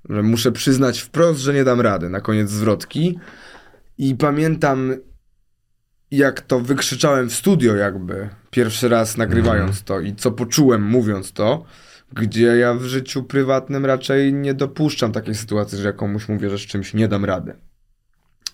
Że 0.10 0.24
muszę 0.24 0.52
przyznać 0.52 1.00
wprost, 1.02 1.40
że 1.40 1.54
nie 1.54 1.64
dam 1.64 1.82
rady 1.82 2.10
na 2.10 2.22
koniec 2.22 2.50
zwrotki. 2.50 3.20
I 3.98 4.16
pamiętam, 4.16 4.94
jak 6.12 6.42
to 6.42 6.60
wykrzyczałem 6.60 7.30
w 7.30 7.34
studio, 7.34 7.76
jakby 7.76 8.30
pierwszy 8.56 8.90
raz 8.90 9.18
nagrywając 9.18 9.84
to 9.84 10.00
i 10.00 10.16
co 10.16 10.32
poczułem 10.32 10.84
mówiąc 10.84 11.32
to, 11.34 11.66
gdzie 12.14 12.46
ja 12.46 12.74
w 12.74 12.84
życiu 12.84 13.24
prywatnym 13.24 13.86
raczej 13.86 14.34
nie 14.34 14.54
dopuszczam 14.54 15.12
takiej 15.12 15.36
sytuacji, 15.36 15.78
że 15.78 15.88
ja 15.88 15.94
komuś 15.94 16.30
mówię, 16.30 16.50
że 16.50 16.58
z 16.58 16.62
czymś 16.62 16.94
nie 16.94 17.08
dam 17.08 17.26
rady. 17.26 17.54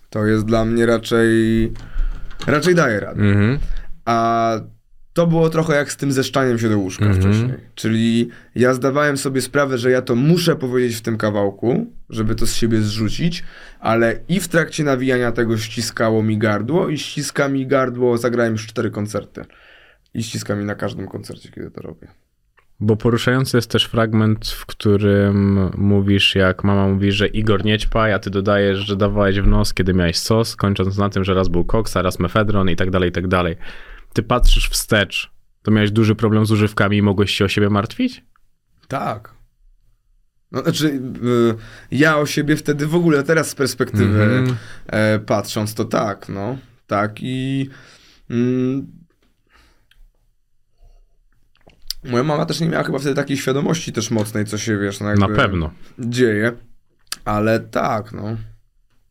To 0.09 0.25
jest 0.25 0.45
dla 0.45 0.65
mnie 0.65 0.85
raczej. 0.85 1.27
raczej 2.47 2.75
daję 2.75 2.99
radę. 2.99 3.21
Mhm. 3.21 3.59
A 4.05 4.53
to 5.13 5.27
było 5.27 5.49
trochę 5.49 5.75
jak 5.75 5.91
z 5.91 5.97
tym 5.97 6.11
zeszczaniem 6.11 6.59
się 6.59 6.69
do 6.69 6.77
łóżka 6.77 7.05
Mhm. 7.05 7.21
wcześniej. 7.23 7.53
Czyli 7.75 8.29
ja 8.55 8.73
zdawałem 8.73 9.17
sobie 9.17 9.41
sprawę, 9.41 9.77
że 9.77 9.91
ja 9.91 10.01
to 10.01 10.15
muszę 10.15 10.55
powiedzieć 10.55 10.97
w 10.97 11.01
tym 11.01 11.17
kawałku, 11.17 11.87
żeby 12.09 12.35
to 12.35 12.47
z 12.47 12.53
siebie 12.53 12.81
zrzucić, 12.81 13.43
ale 13.79 14.19
i 14.29 14.39
w 14.39 14.47
trakcie 14.47 14.83
nawijania 14.83 15.31
tego 15.31 15.57
ściskało 15.57 16.23
mi 16.23 16.37
gardło 16.37 16.89
i 16.89 16.97
ściska 16.97 17.47
mi 17.47 17.67
gardło, 17.67 18.17
zagrałem 18.17 18.53
już 18.53 18.67
cztery 18.67 18.91
koncerty. 18.91 19.45
I 20.13 20.23
ściska 20.23 20.55
mi 20.55 20.65
na 20.65 20.75
każdym 20.75 21.07
koncercie, 21.07 21.51
kiedy 21.51 21.71
to 21.71 21.81
robię. 21.81 22.07
Bo 22.79 22.95
poruszający 22.95 23.57
jest 23.57 23.71
też 23.71 23.83
fragment, 23.85 24.47
w 24.47 24.65
którym 24.65 25.69
mówisz, 25.77 26.35
jak 26.35 26.63
mama 26.63 26.87
mówi, 26.87 27.11
że 27.11 27.27
Igor 27.27 27.65
nie 27.65 27.79
ćpaj, 27.79 28.13
a 28.13 28.19
ty 28.19 28.29
dodajesz, 28.29 28.79
że 28.79 28.95
dawałeś 28.95 29.39
w 29.39 29.47
nos, 29.47 29.73
kiedy 29.73 29.93
miałeś 29.93 30.17
sos, 30.17 30.55
kończąc 30.55 30.97
na 30.97 31.09
tym, 31.09 31.23
że 31.23 31.33
raz 31.33 31.47
był 31.47 31.65
koks, 31.65 31.97
a 31.97 32.01
raz 32.01 32.19
mefedron 32.19 32.69
i 32.69 32.75
tak 32.75 32.91
dalej, 32.91 33.09
i 33.09 33.11
tak 33.11 33.27
dalej. 33.27 33.55
Ty 34.13 34.23
patrzysz 34.23 34.69
wstecz, 34.69 35.31
to 35.61 35.71
miałeś 35.71 35.91
duży 35.91 36.15
problem 36.15 36.45
z 36.45 36.51
używkami 36.51 36.97
i 36.97 37.01
mogłeś 37.01 37.31
się 37.31 37.45
o 37.45 37.47
siebie 37.47 37.69
martwić? 37.69 38.25
Tak. 38.87 39.33
No, 40.51 40.61
znaczy, 40.61 40.87
y, 40.87 41.55
ja 41.91 42.17
o 42.17 42.25
siebie 42.25 42.55
wtedy 42.55 42.87
w 42.87 42.95
ogóle 42.95 43.23
teraz 43.23 43.49
z 43.49 43.55
perspektywy 43.55 44.23
Mhm. 44.23 44.55
e, 44.87 45.19
patrząc, 45.19 45.73
to 45.73 45.85
tak, 45.85 46.29
no. 46.29 46.57
Tak 46.87 47.15
i 47.21 47.69
mm, 48.29 48.87
moja 52.03 52.23
mama 52.23 52.45
też 52.45 52.59
nie 52.59 52.69
miała 52.69 52.83
chyba 52.83 52.99
wtedy 52.99 53.15
takiej 53.15 53.37
świadomości 53.37 53.93
też 53.93 54.11
mocnej, 54.11 54.45
co 54.45 54.57
się, 54.57 54.77
wiesz, 54.77 54.99
no 54.99 55.09
jakby 55.09 55.27
Na 55.27 55.35
pewno. 55.35 55.71
dzieje. 55.99 56.51
Ale 57.25 57.59
tak, 57.59 58.11
no. 58.13 58.23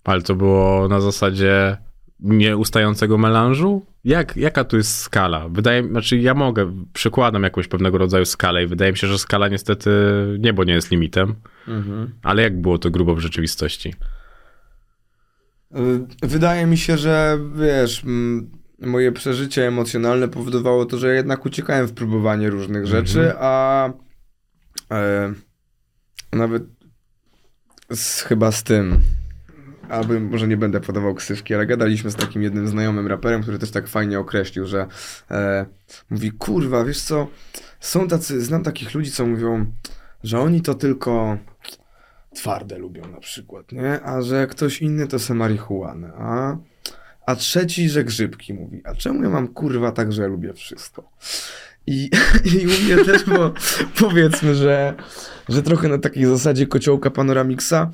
Ale 0.04 0.22
to 0.22 0.34
było 0.34 0.88
na 0.88 1.00
zasadzie 1.00 1.76
nieustającego 2.20 3.18
melanżu? 3.18 3.86
Jak, 4.04 4.36
jaka 4.36 4.64
tu 4.64 4.76
jest 4.76 4.96
skala? 4.98 5.48
Wydaje 5.48 5.82
mi 5.82 5.88
znaczy 5.90 6.16
ja 6.18 6.34
mogę, 6.34 6.84
przykładam 6.92 7.42
jakąś 7.42 7.68
pewnego 7.68 7.98
rodzaju 7.98 8.24
skalę 8.24 8.64
i 8.64 8.66
wydaje 8.66 8.92
mi 8.92 8.98
się, 8.98 9.06
że 9.06 9.18
skala 9.18 9.48
niestety, 9.48 9.90
niebo 10.38 10.64
nie 10.64 10.72
jest 10.72 10.90
limitem, 10.90 11.34
Mhm. 11.68 12.10
ale 12.22 12.42
jak 12.42 12.60
było 12.60 12.78
to 12.78 12.90
grubo 12.90 13.14
w 13.14 13.20
rzeczywistości? 13.20 13.94
Wydaje 16.22 16.66
mi 16.66 16.78
się, 16.78 16.96
że 16.98 17.38
wiesz, 17.54 18.04
mm, 18.04 18.50
moje 18.80 19.12
przeżycie 19.12 19.68
emocjonalne 19.68 20.28
powodowało 20.28 20.86
to, 20.86 20.98
że 20.98 21.08
ja 21.08 21.14
jednak 21.14 21.46
uciekałem 21.46 21.86
w 21.86 21.92
próbowanie 21.92 22.50
różnych 22.50 22.86
rzeczy, 22.86 23.32
a 23.38 23.92
e, 24.90 25.32
nawet 26.32 26.62
z, 27.94 28.22
chyba 28.22 28.52
z 28.52 28.62
tym, 28.62 28.98
albo 29.88 30.20
może 30.20 30.48
nie 30.48 30.56
będę 30.56 30.80
podawał 30.80 31.14
ksywki, 31.14 31.54
ale 31.54 31.66
gadaliśmy 31.66 32.10
z 32.10 32.16
takim 32.16 32.42
jednym 32.42 32.68
znajomym 32.68 33.06
raperem, 33.06 33.42
który 33.42 33.58
też 33.58 33.70
tak 33.70 33.88
fajnie 33.88 34.18
określił, 34.18 34.66
że 34.66 34.86
e, 35.30 35.66
mówi, 36.10 36.32
kurwa, 36.32 36.84
wiesz 36.84 37.02
co, 37.02 37.28
są 37.80 38.08
tacy, 38.08 38.44
znam 38.44 38.62
takich 38.62 38.94
ludzi, 38.94 39.10
co 39.10 39.26
mówią, 39.26 39.66
że 40.24 40.40
oni 40.40 40.62
to 40.62 40.74
tylko 40.74 41.38
twarde 42.34 42.78
lubią 42.78 43.02
na 43.08 43.20
przykład, 43.20 43.72
nie? 43.72 44.02
A 44.02 44.22
że 44.22 44.46
ktoś 44.46 44.82
inny 44.82 45.06
to 45.06 45.18
se 45.18 45.34
marihuanę, 45.34 46.12
a, 46.14 46.56
a 47.30 47.36
trzeci, 47.36 47.88
że 47.88 48.04
grzybki 48.04 48.54
mówi. 48.54 48.80
A 48.84 48.94
czemu 48.94 49.22
ja 49.22 49.30
mam 49.30 49.48
kurwa 49.48 49.92
tak, 49.92 50.12
że 50.12 50.26
lubię 50.26 50.52
wszystko? 50.52 51.10
I, 51.86 52.10
i 52.54 52.66
u 52.66 52.84
mnie 52.84 53.04
też, 53.04 53.24
bo 53.24 53.52
powiedzmy, 53.98 54.54
że, 54.54 54.94
że 55.48 55.62
trochę 55.62 55.88
na 55.88 55.98
takiej 55.98 56.24
zasadzie 56.24 56.66
kociołka 56.66 57.10
panoramiksa 57.10 57.90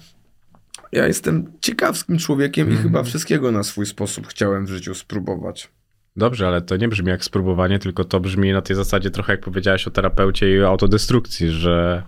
ja 0.93 1.07
jestem 1.07 1.53
ciekawskim 1.61 2.19
człowiekiem 2.19 2.73
i 2.73 2.77
chyba 2.77 3.03
wszystkiego 3.03 3.53
na 3.53 3.63
swój 3.63 3.87
sposób 3.87 4.27
chciałem 4.27 4.67
w 4.67 4.69
życiu 4.69 4.95
spróbować. 4.95 5.71
Dobrze, 6.17 6.49
ale 6.49 6.61
to 6.63 6.77
nie 6.77 6.89
brzmi 6.89 7.09
jak 7.09 7.25
spróbowanie, 7.25 7.79
tylko 7.79 8.05
to 8.05 8.21
brzmi 8.21 8.53
na 8.53 8.63
tej 8.63 8.77
zasadzie 8.77 9.11
trochę 9.11 9.33
jak 9.33 9.41
powiedziałeś 9.41 9.87
o 9.87 9.91
terapeucie 9.91 10.55
i 10.55 10.63
o 10.63 10.69
autodestrukcji, 10.69 11.51
że 11.51 12.03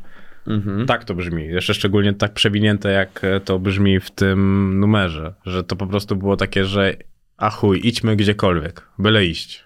tak 0.86 1.04
to 1.04 1.14
brzmi. 1.14 1.46
Jeszcze 1.46 1.74
szczególnie 1.74 2.14
tak 2.14 2.32
przewinięte 2.32 2.92
jak 2.92 3.22
to 3.44 3.58
brzmi 3.58 4.00
w 4.00 4.10
tym 4.10 4.80
numerze, 4.80 5.34
że 5.46 5.64
to 5.64 5.76
po 5.76 5.86
prostu 5.86 6.16
było 6.16 6.36
takie, 6.36 6.64
że 6.64 6.96
a 7.38 7.50
chuj, 7.50 7.80
idźmy 7.84 8.16
gdziekolwiek, 8.16 8.82
byle 8.98 9.26
iść. 9.26 9.64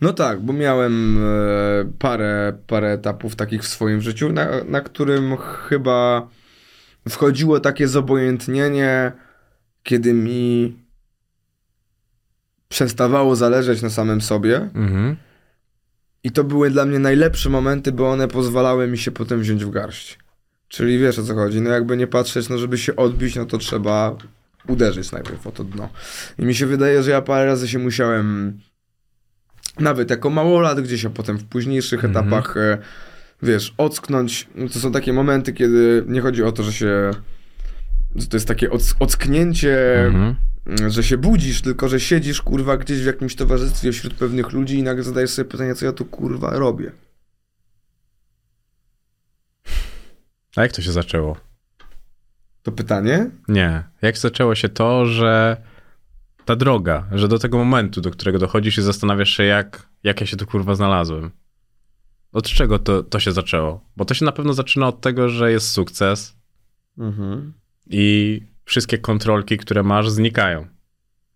No 0.00 0.12
tak, 0.12 0.40
bo 0.40 0.52
miałem 0.52 1.18
e, 1.18 1.92
parę, 1.98 2.58
parę 2.66 2.92
etapów 2.92 3.36
takich 3.36 3.62
w 3.62 3.68
swoim 3.68 4.00
życiu, 4.00 4.32
na, 4.32 4.64
na 4.64 4.80
którym 4.80 5.36
chyba 5.36 6.28
wchodziło 7.08 7.60
takie 7.60 7.88
zobojętnienie, 7.88 9.12
kiedy 9.82 10.12
mi 10.12 10.76
przestawało 12.68 13.36
zależeć 13.36 13.82
na 13.82 13.90
samym 13.90 14.20
sobie. 14.20 14.56
Mhm. 14.56 15.16
I 16.24 16.30
to 16.30 16.44
były 16.44 16.70
dla 16.70 16.84
mnie 16.84 16.98
najlepsze 16.98 17.50
momenty, 17.50 17.92
bo 17.92 18.10
one 18.10 18.28
pozwalały 18.28 18.86
mi 18.86 18.98
się 18.98 19.10
potem 19.10 19.40
wziąć 19.40 19.64
w 19.64 19.70
garść. 19.70 20.18
Czyli 20.68 20.98
wiesz 20.98 21.18
o 21.18 21.22
co 21.22 21.34
chodzi, 21.34 21.60
no 21.60 21.70
jakby 21.70 21.96
nie 21.96 22.06
patrzeć, 22.06 22.48
no 22.48 22.58
żeby 22.58 22.78
się 22.78 22.96
odbić, 22.96 23.36
no 23.36 23.46
to 23.46 23.58
trzeba 23.58 24.16
uderzyć 24.68 25.12
najpierw 25.12 25.46
o 25.46 25.52
to 25.52 25.64
dno. 25.64 25.88
I 26.38 26.44
mi 26.44 26.54
się 26.54 26.66
wydaje, 26.66 27.02
że 27.02 27.10
ja 27.10 27.22
parę 27.22 27.46
razy 27.46 27.68
się 27.68 27.78
musiałem 27.78 28.58
nawet 29.78 30.10
jako 30.10 30.30
małolat 30.30 30.80
gdzieś, 30.80 31.04
a 31.04 31.10
potem 31.10 31.38
w 31.38 31.44
późniejszych 31.44 32.04
Mhm. 32.04 32.26
etapach, 32.26 32.56
e, 32.56 32.78
wiesz, 33.42 33.74
ocknąć. 33.78 34.48
No 34.54 34.68
to 34.68 34.78
są 34.78 34.92
takie 34.92 35.12
momenty, 35.12 35.52
kiedy 35.52 36.04
nie 36.08 36.20
chodzi 36.20 36.42
o 36.42 36.52
to, 36.52 36.62
że 36.62 36.72
się, 36.72 37.10
że 38.16 38.26
to 38.26 38.36
jest 38.36 38.48
takie 38.48 38.68
ock- 38.68 38.96
ocknięcie, 38.98 40.04
Mhm. 40.06 40.36
że 40.90 41.02
się 41.04 41.18
budzisz, 41.18 41.62
tylko 41.62 41.88
że 41.88 42.00
siedzisz, 42.00 42.42
kurwa, 42.42 42.76
gdzieś 42.76 43.02
w 43.02 43.06
jakimś 43.06 43.34
towarzystwie 43.34 43.92
wśród 43.92 44.14
pewnych 44.14 44.52
ludzi 44.52 44.78
i 44.78 44.82
nagle 44.82 45.02
zadajesz 45.04 45.30
sobie 45.30 45.50
pytanie, 45.50 45.74
co 45.74 45.86
ja 45.86 45.92
tu, 45.92 46.04
kurwa, 46.04 46.50
robię. 46.50 46.92
A 50.56 50.62
jak 50.62 50.72
to 50.72 50.82
się 50.82 50.92
zaczęło? 50.92 51.36
To 52.62 52.72
pytanie? 52.72 53.30
Nie. 53.48 53.84
Jak 54.02 54.18
zaczęło 54.18 54.54
się 54.54 54.68
to, 54.68 55.06
że 55.06 55.56
ta 56.44 56.56
droga, 56.56 57.08
że 57.12 57.28
do 57.28 57.38
tego 57.38 57.58
momentu, 57.58 58.00
do 58.00 58.10
którego 58.10 58.38
dochodzisz 58.38 58.78
i 58.78 58.82
zastanawiasz 58.82 59.30
się, 59.30 59.42
jak, 59.42 59.88
jak 60.02 60.20
ja 60.20 60.26
się 60.26 60.36
tu 60.36 60.46
kurwa 60.46 60.74
znalazłem. 60.74 61.30
Od 62.32 62.48
czego 62.48 62.78
to, 62.78 63.02
to 63.02 63.20
się 63.20 63.32
zaczęło? 63.32 63.84
Bo 63.96 64.04
to 64.04 64.14
się 64.14 64.24
na 64.24 64.32
pewno 64.32 64.52
zaczyna 64.52 64.88
od 64.88 65.00
tego, 65.00 65.28
że 65.28 65.52
jest 65.52 65.70
sukces 65.70 66.36
Mhm. 66.98 67.52
i 67.86 68.40
wszystkie 68.64 68.98
kontrolki, 68.98 69.56
które 69.56 69.82
masz, 69.82 70.10
znikają. 70.10 70.66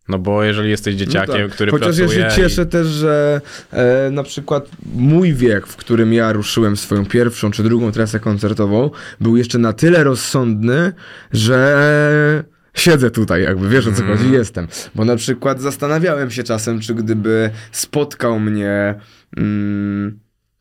No 0.09 0.19
bo 0.19 0.45
jeżeli 0.45 0.71
jesteś 0.71 0.95
dzieciakiem, 0.95 1.35
No 1.41 1.47
tak. 1.47 1.53
który 1.55 1.71
Chociaż 1.71 1.97
pracuje... 1.97 2.19
ja 2.21 2.31
się 2.31 2.37
cieszę 2.37 2.67
też, 2.67 2.87
że 2.87 3.41
e, 3.73 4.11
na 4.11 4.23
przykład 4.23 4.69
mój 4.95 5.35
wiek, 5.35 5.67
w 5.67 5.77
którym 5.77 6.13
ja 6.13 6.33
ruszyłem 6.33 6.77
swoją 6.77 7.07
pierwszą 7.07 7.51
czy 7.51 7.63
drugą 7.63 7.93
trasę 7.93 8.21
koncertową, 8.21 8.91
był 9.21 9.37
jeszcze 9.37 9.59
na 9.59 9.73
tyle 9.73 10.05
rozsądny, 10.05 10.93
że 11.33 12.45
siedzę 12.75 13.11
tutaj, 13.11 13.43
jakby 13.43 13.69
wiesz 13.69 13.87
o 13.87 13.93
co 13.93 14.01
Mhm. 14.03 14.19
chodzi, 14.19 14.33
jestem. 14.33 14.67
Bo 14.95 15.05
na 15.05 15.17
przykład 15.17 15.61
zastanawiałem 15.61 16.31
się 16.31 16.43
czasem, 16.43 16.81
czy 16.81 16.95
gdyby 16.95 17.51
spotkał 17.73 18.41
mnie 18.41 18.95
mm, 19.37 20.19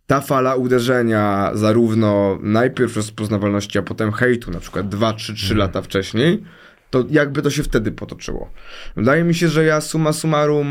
ta 0.07 0.21
fala 0.21 0.55
uderzenia, 0.55 1.51
zarówno 1.53 2.39
najpierw 2.41 2.95
rozpoznawalności, 2.95 3.77
a 3.79 3.81
potem 3.81 4.11
hejtu, 4.11 4.51
na 4.51 4.59
przykład 4.59 4.89
2, 4.89 5.13
3, 5.13 5.33
3 5.33 5.55
lata 5.55 5.81
wcześniej, 5.81 6.43
to 6.93 7.05
jakby 7.09 7.41
to 7.41 7.49
się 7.49 7.63
wtedy 7.63 7.91
potoczyło. 7.91 8.49
Wydaje 8.95 9.23
mi 9.23 9.35
się, 9.35 9.47
że 9.47 9.63
ja 9.63 9.81
summa 9.81 10.13
summarum 10.13 10.67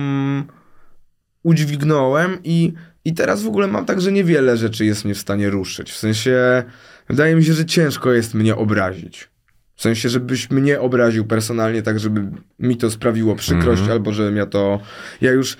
udźwignąłem 1.43 2.39
i, 2.45 2.73
i 3.05 3.15
teraz 3.15 3.43
w 3.43 3.47
ogóle 3.47 3.67
mam 3.67 3.85
tak, 3.85 4.01
że 4.01 4.13
niewiele 4.13 4.57
rzeczy 4.57 4.85
jest 4.85 5.05
mnie 5.05 5.15
w 5.15 5.19
stanie 5.19 5.51
ruszyć. 5.51 5.91
W 5.93 5.97
sensie, 5.97 6.63
wydaje 7.09 7.37
mi 7.37 7.45
się, 7.45 7.53
że 7.53 7.65
ciężko 7.67 8.13
jest 8.13 8.35
mnie 8.35 8.57
obrazić. 8.57 9.31
W 9.75 9.83
sensie, 9.83 10.09
żebyś 10.09 10.51
mnie 10.51 10.81
obraził 10.81 11.25
personalnie, 11.25 11.83
tak 11.83 12.01
żeby 12.01 12.31
mi 12.59 12.77
to 12.77 12.91
sprawiło 12.91 13.37
przykrość, 13.37 13.81
Mhm. 13.81 13.91
albo 13.93 14.13
żebym 14.13 14.37
ja 14.37 14.47
to... 14.47 14.81
Ja 15.21 15.33
już 15.33 15.57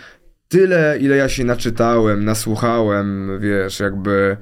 tyle, 0.49 0.99
ile 1.01 1.17
ja 1.17 1.29
się 1.29 1.45
naczytałem, 1.45 2.25
nasłuchałem, 2.25 3.39
wiesz, 3.41 3.81
jakby 3.81 4.37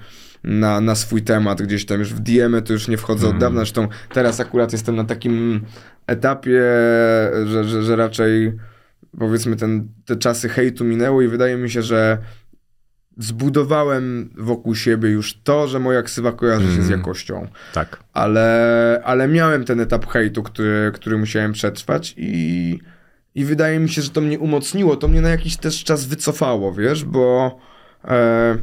na, 0.44 0.80
na 0.80 0.94
swój 0.94 1.22
temat 1.22 1.62
gdzieś 1.62 1.86
tam 1.86 1.98
już 1.98 2.14
w 2.14 2.20
DM-y 2.20 2.62
to 2.62 2.72
już 2.72 2.88
nie 2.88 2.96
wchodzę 2.96 3.28
od 3.28 3.38
dawna, 3.38 3.60
zresztą 3.60 3.88
teraz 4.12 4.40
akurat 4.40 4.72
jestem 4.72 4.96
na 4.96 5.04
takim 5.04 5.60
etapie, 6.10 6.62
że, 7.46 7.64
że, 7.64 7.82
że 7.82 7.96
raczej 7.96 8.52
powiedzmy 9.18 9.56
ten, 9.56 9.88
te 10.04 10.16
czasy 10.16 10.48
hejtu 10.48 10.84
minęły 10.84 11.24
i 11.24 11.28
wydaje 11.28 11.56
mi 11.56 11.70
się, 11.70 11.82
że 11.82 12.18
zbudowałem 13.18 14.30
wokół 14.38 14.74
siebie 14.74 15.10
już 15.10 15.40
to, 15.42 15.68
że 15.68 15.78
moja 15.78 16.02
ksywa 16.02 16.32
kojarzy 16.32 16.66
się 16.66 16.72
z 16.72 16.78
Mhm. 16.78 17.00
jakością. 17.00 17.46
Tak. 17.74 17.98
Ale, 18.12 19.00
ale 19.04 19.28
miałem 19.28 19.64
ten 19.64 19.80
etap 19.80 20.06
hejtu, 20.06 20.42
który, 20.42 20.90
który 20.94 21.18
musiałem 21.18 21.52
przetrwać 21.52 22.14
i, 22.16 22.78
i 23.34 23.44
wydaje 23.44 23.78
mi 23.78 23.88
się, 23.88 24.02
że 24.02 24.10
to 24.10 24.20
mnie 24.20 24.38
umocniło, 24.38 24.96
to 24.96 25.08
mnie 25.08 25.20
na 25.20 25.28
jakiś 25.28 25.56
też 25.56 25.84
czas 25.84 26.04
wycofało, 26.04 26.72
wiesz, 26.72 27.04
bo 27.04 27.58
e, 28.04 28.56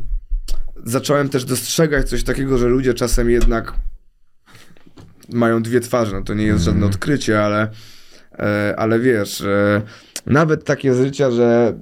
zacząłem 0.86 1.30
też 1.30 1.46
dostrzegać 1.46 2.10
coś 2.10 2.24
takiego, 2.24 2.58
że 2.58 2.68
ludzie 2.68 2.94
czasem 2.94 3.30
jednak 3.30 3.74
mają 5.30 5.62
dwie 5.62 5.80
twarze, 5.80 6.16
no 6.16 6.24
to 6.24 6.34
nie 6.34 6.46
jest 6.46 6.64
żadne 6.64 6.86
odkrycie, 6.86 7.44
ale, 7.44 7.70
e, 8.40 8.76
ale 8.78 9.00
wiesz, 9.00 9.42
e, 9.42 9.82
nawet 10.26 10.64
takie 10.64 10.94
z 10.94 10.98
życia, 10.98 11.32
że 11.32 11.78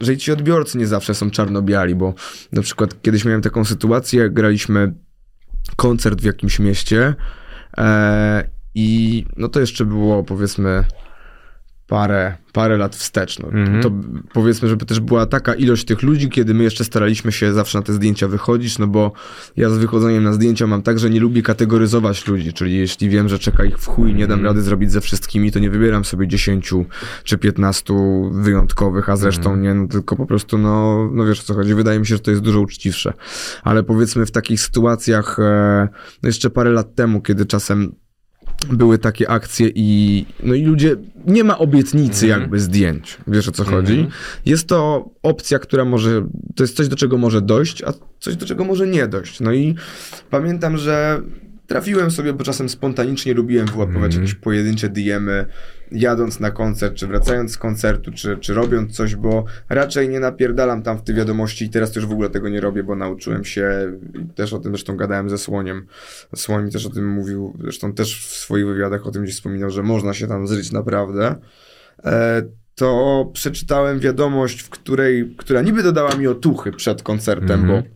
że 0.00 0.12
i 0.12 0.16
ci 0.16 0.32
odbiorcy 0.32 0.78
nie 0.78 0.86
zawsze 0.86 1.14
są 1.14 1.30
czarno-biali, 1.30 1.94
bo 1.94 2.14
na 2.52 2.62
przykład 2.62 3.02
kiedyś 3.02 3.24
miałem 3.24 3.42
taką 3.42 3.64
sytuację, 3.64 4.30
graliśmy 4.30 4.94
koncert 5.76 6.20
w 6.20 6.24
jakimś 6.24 6.58
mieście 6.58 7.14
e, 7.78 8.48
i 8.74 9.24
no 9.36 9.48
to 9.48 9.60
jeszcze 9.60 9.84
było 9.84 10.24
powiedzmy 10.24 10.84
parę, 11.86 12.36
parę 12.52 12.76
lat 12.76 12.96
wstecz. 12.96 13.38
No. 13.38 13.48
Mhm. 13.48 13.82
To 13.82 13.90
powiedzmy, 14.32 14.68
żeby 14.68 14.86
też 14.86 15.00
była 15.00 15.26
taka 15.26 15.54
ilość 15.54 15.84
tych 15.84 16.02
ludzi, 16.02 16.28
kiedy 16.28 16.54
my 16.54 16.64
jeszcze 16.64 16.84
staraliśmy 16.84 17.32
się 17.32 17.52
zawsze 17.52 17.78
na 17.78 17.82
te 17.82 17.92
zdjęcia 17.92 18.28
wychodzić, 18.28 18.78
no 18.78 18.86
bo 18.86 19.12
ja 19.56 19.70
z 19.70 19.78
wychodzeniem 19.78 20.24
na 20.24 20.32
zdjęcia 20.32 20.66
mam 20.66 20.82
tak, 20.82 20.98
że 20.98 21.10
nie 21.10 21.20
lubię 21.20 21.42
kategoryzować 21.42 22.26
ludzi, 22.26 22.52
czyli 22.52 22.76
jeśli 22.76 23.08
wiem, 23.08 23.28
że 23.28 23.38
czeka 23.38 23.64
ich 23.64 23.78
w 23.78 23.86
chuj, 23.86 24.14
nie 24.14 24.26
dam 24.26 24.44
rady 24.44 24.62
zrobić 24.62 24.92
ze 24.92 25.00
wszystkimi, 25.00 25.52
to 25.52 25.58
nie 25.58 25.70
wybieram 25.70 26.04
sobie 26.04 26.28
10 26.28 26.70
czy 27.24 27.38
15 27.38 27.94
wyjątkowych, 28.32 29.08
a 29.08 29.16
zresztą 29.16 29.56
nie, 29.56 29.74
no 29.74 29.88
tylko 29.88 30.16
po 30.16 30.26
prostu, 30.26 30.58
no, 30.58 31.08
no 31.12 31.24
wiesz 31.24 31.40
o 31.40 31.42
co 31.42 31.54
chodzi, 31.54 31.74
wydaje 31.74 32.00
mi 32.00 32.06
się, 32.06 32.14
że 32.14 32.20
to 32.20 32.30
jest 32.30 32.42
dużo 32.42 32.60
uczciwsze. 32.60 33.12
Ale 33.62 33.82
powiedzmy 33.82 34.26
w 34.26 34.30
takich 34.30 34.60
sytuacjach, 34.60 35.38
e, 35.38 35.88
no 36.22 36.26
jeszcze 36.26 36.50
parę 36.50 36.70
lat 36.70 36.94
temu, 36.94 37.20
kiedy 37.20 37.46
czasem 37.46 37.92
były 38.72 38.98
takie 38.98 39.30
akcje 39.30 39.70
i 39.74 40.26
no 40.42 40.54
i 40.54 40.64
ludzie, 40.64 40.96
nie 41.26 41.44
ma 41.44 41.58
obietnicy 41.58 42.26
Mhm. 42.26 42.40
jakby 42.42 42.60
zdjęć, 42.60 43.18
wiesz 43.26 43.48
o 43.48 43.52
co 43.52 43.64
chodzi. 43.64 43.92
Mhm. 43.92 44.10
Jest 44.46 44.68
to 44.68 45.10
opcja, 45.22 45.58
która 45.58 45.84
może, 45.84 46.26
to 46.56 46.64
jest 46.64 46.76
coś 46.76 46.88
do 46.88 46.96
czego 46.96 47.18
może 47.18 47.42
dojść, 47.42 47.82
a 47.82 47.92
coś 48.20 48.36
do 48.36 48.46
czego 48.46 48.64
może 48.64 48.86
nie 48.86 49.06
dojść. 49.06 49.40
No 49.40 49.52
i 49.52 49.74
pamiętam, 50.30 50.78
że 50.78 51.20
trafiłem 51.66 52.10
sobie, 52.10 52.32
bo 52.32 52.44
czasem 52.44 52.68
spontanicznie 52.68 53.34
lubiłem 53.34 53.66
wyłapywać 53.66 54.04
Mhm. 54.04 54.22
jakieś 54.22 54.34
pojedyncze 54.34 54.88
DM-y, 54.88 55.46
jadąc 55.92 56.40
na 56.40 56.50
koncert, 56.50 56.94
czy 56.94 57.06
wracając 57.06 57.52
z 57.52 57.58
koncertu, 57.58 58.12
czy, 58.12 58.36
czy 58.36 58.54
robiąc 58.54 58.92
coś, 58.96 59.14
bo 59.16 59.44
raczej 59.68 60.08
nie 60.08 60.20
napierdalam 60.20 60.82
tam 60.82 60.98
w 60.98 61.02
te 61.02 61.14
wiadomości 61.14 61.64
i 61.64 61.70
teraz 61.70 61.96
już 61.96 62.06
w 62.06 62.12
ogóle 62.12 62.30
tego 62.30 62.48
nie 62.48 62.60
robię, 62.60 62.82
bo 62.82 62.96
nauczyłem 62.96 63.44
się, 63.44 63.92
i 64.14 64.26
też 64.34 64.52
o 64.52 64.58
tym 64.58 64.72
zresztą 64.72 64.96
gadałem 64.96 65.30
ze 65.30 65.38
Słoniem. 65.38 65.86
Słoń 66.36 66.70
też 66.70 66.86
o 66.86 66.90
tym 66.90 67.08
mówił, 67.08 67.56
zresztą 67.60 67.92
też 67.92 68.26
w 68.26 68.34
swoich 68.36 68.66
wywiadach 68.66 69.06
o 69.06 69.10
tym 69.10 69.22
gdzieś 69.22 69.34
wspominał, 69.34 69.70
że 69.70 69.82
można 69.82 70.14
się 70.14 70.26
tam 70.26 70.46
zryć 70.46 70.72
naprawdę. 70.72 71.34
E, 72.04 72.42
to 72.74 73.30
przeczytałem 73.32 73.98
wiadomość, 73.98 74.62
w 74.62 74.68
której, 74.70 75.34
która 75.38 75.62
niby 75.62 75.82
dodała 75.82 76.14
mi 76.16 76.26
otuchy 76.26 76.72
przed 76.72 77.02
koncertem, 77.02 77.60
Mhm. 77.60 77.82
bo 77.82 77.88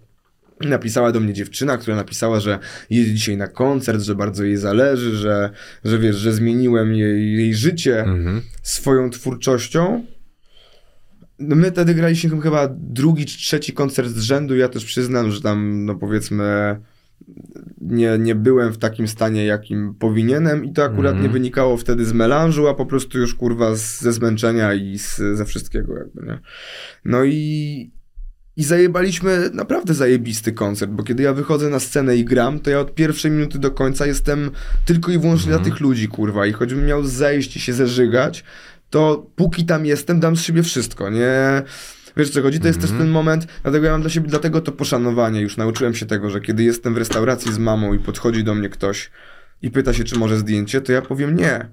napisała 0.61 1.13
do 1.13 1.21
mnie 1.21 1.33
dziewczyna, 1.33 1.77
która 1.79 1.97
napisała, 1.97 2.41
że 2.41 2.59
jedzie 2.91 3.15
dzisiaj 3.15 3.37
na 3.37 3.49
koncert, 3.49 4.01
że 4.03 4.15
bardzo 4.15 4.45
jej 4.45 4.57
zależy, 4.57 5.17
że, 5.17 5.51
że 5.85 5.99
wiesz, 5.99 6.17
że 6.17 6.33
zmieniłem 6.33 6.95
jej, 6.95 7.37
jej 7.37 7.55
życie 7.55 8.01
Mhm. 8.01 8.43
swoją 8.63 9.11
twórczością. 9.11 10.05
No 11.39 11.57
my 11.57 11.71
wtedy 11.71 11.95
graliśmy 11.95 12.41
chyba 12.41 12.69
drugi 12.79 13.27
czy 13.27 13.39
trzeci 13.39 13.73
koncert 13.73 14.09
z 14.09 14.21
rzędu. 14.21 14.57
Ja 14.57 14.69
też 14.69 14.85
przyznam, 14.85 15.31
że 15.31 15.41
tam, 15.41 15.85
no 15.85 15.95
powiedzmy, 15.95 16.77
nie, 17.81 18.19
nie 18.19 18.35
byłem 18.35 18.73
w 18.73 18.79
takim 18.79 19.09
stanie, 19.09 19.45
jakim 19.47 19.95
powinienem, 19.95 20.65
i 20.65 20.73
to 20.73 20.85
akurat 20.85 21.13
Mhm. 21.13 21.23
nie 21.23 21.33
wynikało 21.33 21.77
wtedy 21.77 22.05
z 22.05 22.13
melanżu, 22.13 22.69
a 22.69 22.75
po 22.75 22.87
prostu 22.87 23.19
już 23.19 23.35
kurwa 23.35 23.75
z, 23.77 24.01
ze 24.01 24.13
zmęczenia 24.13 24.75
i 24.75 24.99
z, 24.99 25.17
ze 25.33 25.45
wszystkiego, 25.45 25.99
jakby, 25.99 26.27
nie? 26.27 26.39
No 27.05 27.25
i, 27.25 27.91
i 28.57 28.65
zajebaliśmy 28.65 29.51
naprawdę 29.55 29.95
zajebisty 29.95 30.53
koncert, 30.53 30.91
bo 30.91 31.03
kiedy 31.03 31.23
ja 31.23 31.33
wychodzę 31.35 31.69
na 31.69 31.81
scenę 31.81 32.17
i 32.17 32.25
gram, 32.25 32.61
to 32.61 32.71
ja 32.71 32.81
od 32.81 32.95
pierwszej 32.95 33.31
minuty 33.31 33.59
do 33.59 33.71
końca 33.71 34.07
jestem 34.07 34.51
tylko 34.85 35.13
i 35.13 35.19
wyłącznie 35.19 35.47
Mhm. 35.53 35.63
dla 35.63 35.73
tych 35.73 35.81
ludzi, 35.81 36.09
kurwa. 36.09 36.47
I 36.47 36.53
choćbym 36.53 36.87
miał 36.87 37.05
zejść 37.05 37.57
i 37.57 37.61
się 37.61 37.73
zeżygać, 37.73 38.45
to 38.91 39.27
póki 39.37 39.65
tam 39.67 39.87
jestem, 39.87 40.21
dam 40.21 40.37
z 40.37 40.43
siebie 40.43 40.63
wszystko, 40.63 41.11
nie? 41.11 41.63
Wiesz 42.17 42.31
co 42.31 42.43
chodzi? 42.43 42.61
To 42.61 42.67
jest 42.67 42.81
też 42.81 42.91
Mhm. 42.91 43.07
ten 43.09 43.13
moment, 43.13 43.47
dlatego 43.63 43.87
ja 43.87 43.93
mam 43.93 44.01
dla 44.01 44.11
siebie, 44.11 44.29
dlatego 44.29 44.61
to 44.61 44.73
poszanowanie. 44.73 45.41
Już 45.41 45.57
nauczyłem 45.57 45.95
się 45.95 46.07
tego, 46.07 46.31
że 46.31 46.41
kiedy 46.41 46.63
jestem 46.65 46.95
w 46.95 46.97
restauracji 46.97 47.53
z 47.53 47.59
mamą 47.59 47.95
i 47.95 47.99
podchodzi 47.99 48.45
do 48.45 48.55
mnie 48.55 48.69
ktoś 48.69 49.11
i 49.63 49.71
pyta 49.71 49.93
się, 49.93 50.05
czy 50.05 50.19
może 50.19 50.39
zdjęcie, 50.39 50.81
to 50.81 50.93
ja 50.93 51.03
powiem 51.03 51.37
nie. 51.37 51.69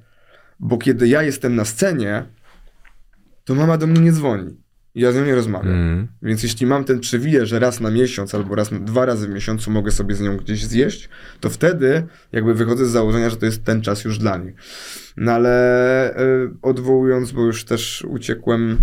Bo 0.60 0.78
kiedy 0.78 1.08
ja 1.08 1.24
jestem 1.24 1.56
na 1.56 1.66
scenie, 1.66 2.24
to 3.46 3.56
mama 3.56 3.78
do 3.78 3.88
mnie 3.88 4.02
nie 4.02 4.12
dzwoni. 4.12 4.58
I 4.98 5.02
ja 5.02 5.12
z 5.12 5.16
nią 5.16 5.26
nie 5.26 5.36
rozmawiam. 5.36 5.74
Mhm. 5.74 6.08
Więc 6.22 6.44
jeśli 6.44 6.66
mam 6.66 6.84
ten 6.84 7.00
przywilej, 7.00 7.48
że 7.48 7.60
raz 7.60 7.80
na 7.80 7.92
miesiąc 7.92 8.36
albo 8.36 8.56
raz, 8.56 8.72
na- 8.72 8.80
dwa 8.80 9.06
razy 9.06 9.28
w 9.28 9.30
miesiącu 9.30 9.72
mogę 9.72 9.92
sobie 9.92 10.16
z 10.16 10.22
nią 10.22 10.38
gdzieś 10.38 10.66
zjeść, 10.66 11.10
to 11.40 11.50
wtedy 11.50 12.04
jakby 12.32 12.54
wychodzę 12.54 12.86
z 12.86 12.90
założenia, 12.90 13.30
że 13.30 13.38
to 13.38 13.46
jest 13.46 13.64
ten 13.64 13.82
czas 13.82 14.04
już 14.04 14.18
dla 14.18 14.38
niej. 14.38 14.54
No 15.18 15.32
ale 15.32 16.20
y, 16.20 16.50
odwołując, 16.62 17.32
bo 17.32 17.46
już 17.46 17.66
też 17.66 18.06
uciekłem. 18.08 18.78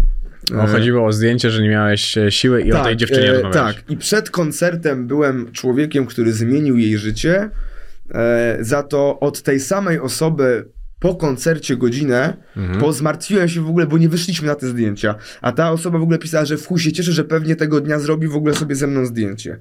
No, 0.51 0.67
chodziło 0.67 1.07
o 1.07 1.13
zdjęcie, 1.13 1.51
że 1.51 1.63
nie 1.63 1.69
miałeś 1.69 2.19
e, 2.19 2.31
siły 2.31 2.63
i 2.63 2.73
o 2.73 2.85
tej 2.85 2.97
dziewczynie 2.97 3.29
e, 3.31 3.33
rozmawiałeś. 3.33 3.77
Tak, 3.77 3.91
i 3.91 3.97
przed 3.97 4.31
koncertem 4.31 5.07
byłem 5.07 5.53
człowiekiem, 5.53 6.07
który 6.07 6.33
zmienił 6.33 6.79
jej 6.79 6.99
życie. 6.99 7.51
E, 8.11 8.59
za 8.61 8.83
to 8.83 9.21
od 9.21 9.43
tej 9.43 9.61
samej 9.61 10.01
osoby 10.01 10.69
po 11.05 11.15
koncercie 11.15 11.77
godzinę, 11.77 12.37
Mhm. 12.57 12.81
bo 12.81 12.93
zmartwiłem 12.93 13.49
się 13.49 13.61
w 13.61 13.69
ogóle, 13.69 13.87
bo 13.87 13.99
nie 13.99 14.09
wyszliśmy 14.09 14.47
na 14.49 14.55
te 14.55 14.67
zdjęcia. 14.67 15.15
A 15.43 15.53
ta 15.53 15.71
osoba 15.71 15.99
w 15.99 16.03
ogóle 16.03 16.19
pisała, 16.19 16.45
że 16.45 16.57
w 16.57 16.67
chuj 16.67 16.79
się 16.81 16.93
cieszy, 16.93 17.13
że 17.13 17.25
pewnie 17.25 17.57
tego 17.57 17.81
dnia 17.81 17.99
zrobi 17.99 18.29
w 18.29 18.37
ogóle 18.37 18.55
sobie 18.55 18.75
ze 18.75 18.87
mną 18.87 19.07
zdjęcie. 19.07 19.59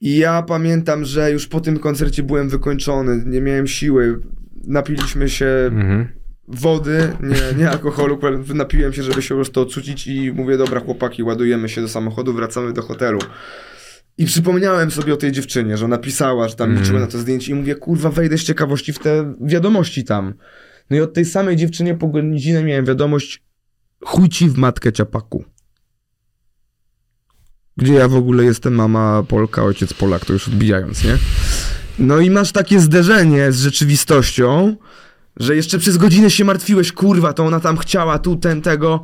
I 0.00 0.16
ja 0.16 0.42
pamiętam, 0.42 1.04
że 1.04 1.32
już 1.32 1.46
po 1.46 1.60
tym 1.60 1.78
koncercie 1.78 2.22
byłem 2.22 2.48
wykończony, 2.48 3.22
nie 3.26 3.40
miałem 3.40 3.66
siły. 3.66 4.20
Napiliśmy 4.64 5.28
się 5.28 5.46
Mhm. 5.46 6.08
wody, 6.48 7.12
nie, 7.22 7.58
nie 7.58 7.70
alkoholu, 7.70 8.18
napiłem 8.54 8.92
się, 8.92 9.02
żeby 9.02 9.22
się 9.22 9.28
po 9.28 9.34
prostu 9.34 9.60
odsucić 9.60 10.06
i 10.06 10.32
mówię, 10.32 10.56
dobra 10.56 10.80
chłopaki, 10.80 11.22
ładujemy 11.22 11.68
się 11.68 11.80
do 11.80 11.88
samochodu, 11.88 12.32
wracamy 12.32 12.72
do 12.72 12.82
hotelu. 12.82 13.18
I 14.18 14.26
przypomniałem 14.26 14.90
sobie 14.90 15.14
o 15.14 15.16
tej 15.16 15.32
dziewczynie, 15.32 15.76
że 15.76 15.84
ona 15.84 15.98
pisała, 15.98 16.48
że 16.48 16.54
tam 16.54 16.68
Mhm. 16.70 16.84
liczyła 16.84 17.00
na 17.00 17.06
to 17.06 17.18
zdjęcie 17.18 17.52
i 17.52 17.54
mówię, 17.54 17.74
kurwa, 17.74 18.10
wejdę 18.10 18.38
z 18.38 18.44
ciekawości 18.44 18.92
w 18.92 18.98
te 18.98 19.34
wiadomości 19.40 20.04
tam. 20.04 20.34
No 20.90 20.96
i 20.96 21.00
od 21.00 21.14
tej 21.14 21.24
samej 21.24 21.56
dziewczynie 21.56 21.94
po 21.94 22.06
godzinę 22.08 22.62
miałem 22.64 22.84
wiadomość, 22.84 23.42
chuj 24.04 24.28
ci 24.28 24.48
w 24.48 24.56
matkę 24.56 24.92
ciapaku. 24.92 25.44
Gdzie 27.76 27.94
ja 27.94 28.08
w 28.08 28.14
ogóle 28.14 28.44
jestem 28.44 28.74
mama 28.74 29.22
Polka, 29.28 29.64
ojciec 29.64 29.94
Polak, 29.94 30.24
to 30.24 30.32
już 30.32 30.48
odbijając, 30.48 31.04
nie? 31.04 31.16
No 31.98 32.18
i 32.20 32.30
masz 32.30 32.52
takie 32.52 32.80
zderzenie 32.80 33.52
z 33.52 33.60
rzeczywistością, 33.60 34.76
że 35.36 35.56
jeszcze 35.56 35.78
przez 35.78 35.96
godzinę 35.96 36.30
się 36.30 36.44
martwiłeś, 36.44 36.92
kurwa, 36.92 37.32
to 37.32 37.44
ona 37.46 37.60
tam 37.60 37.76
chciała, 37.76 38.18
tu, 38.18 38.36
ten, 38.36 38.62
tego, 38.62 39.02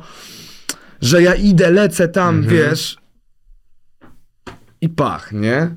że 1.01 1.21
ja 1.21 1.35
idę, 1.35 1.71
lecę 1.71 2.07
tam, 2.07 2.43
wiesz, 2.43 2.97
i 4.85 4.89
pach, 4.89 5.31
nie? 5.31 5.75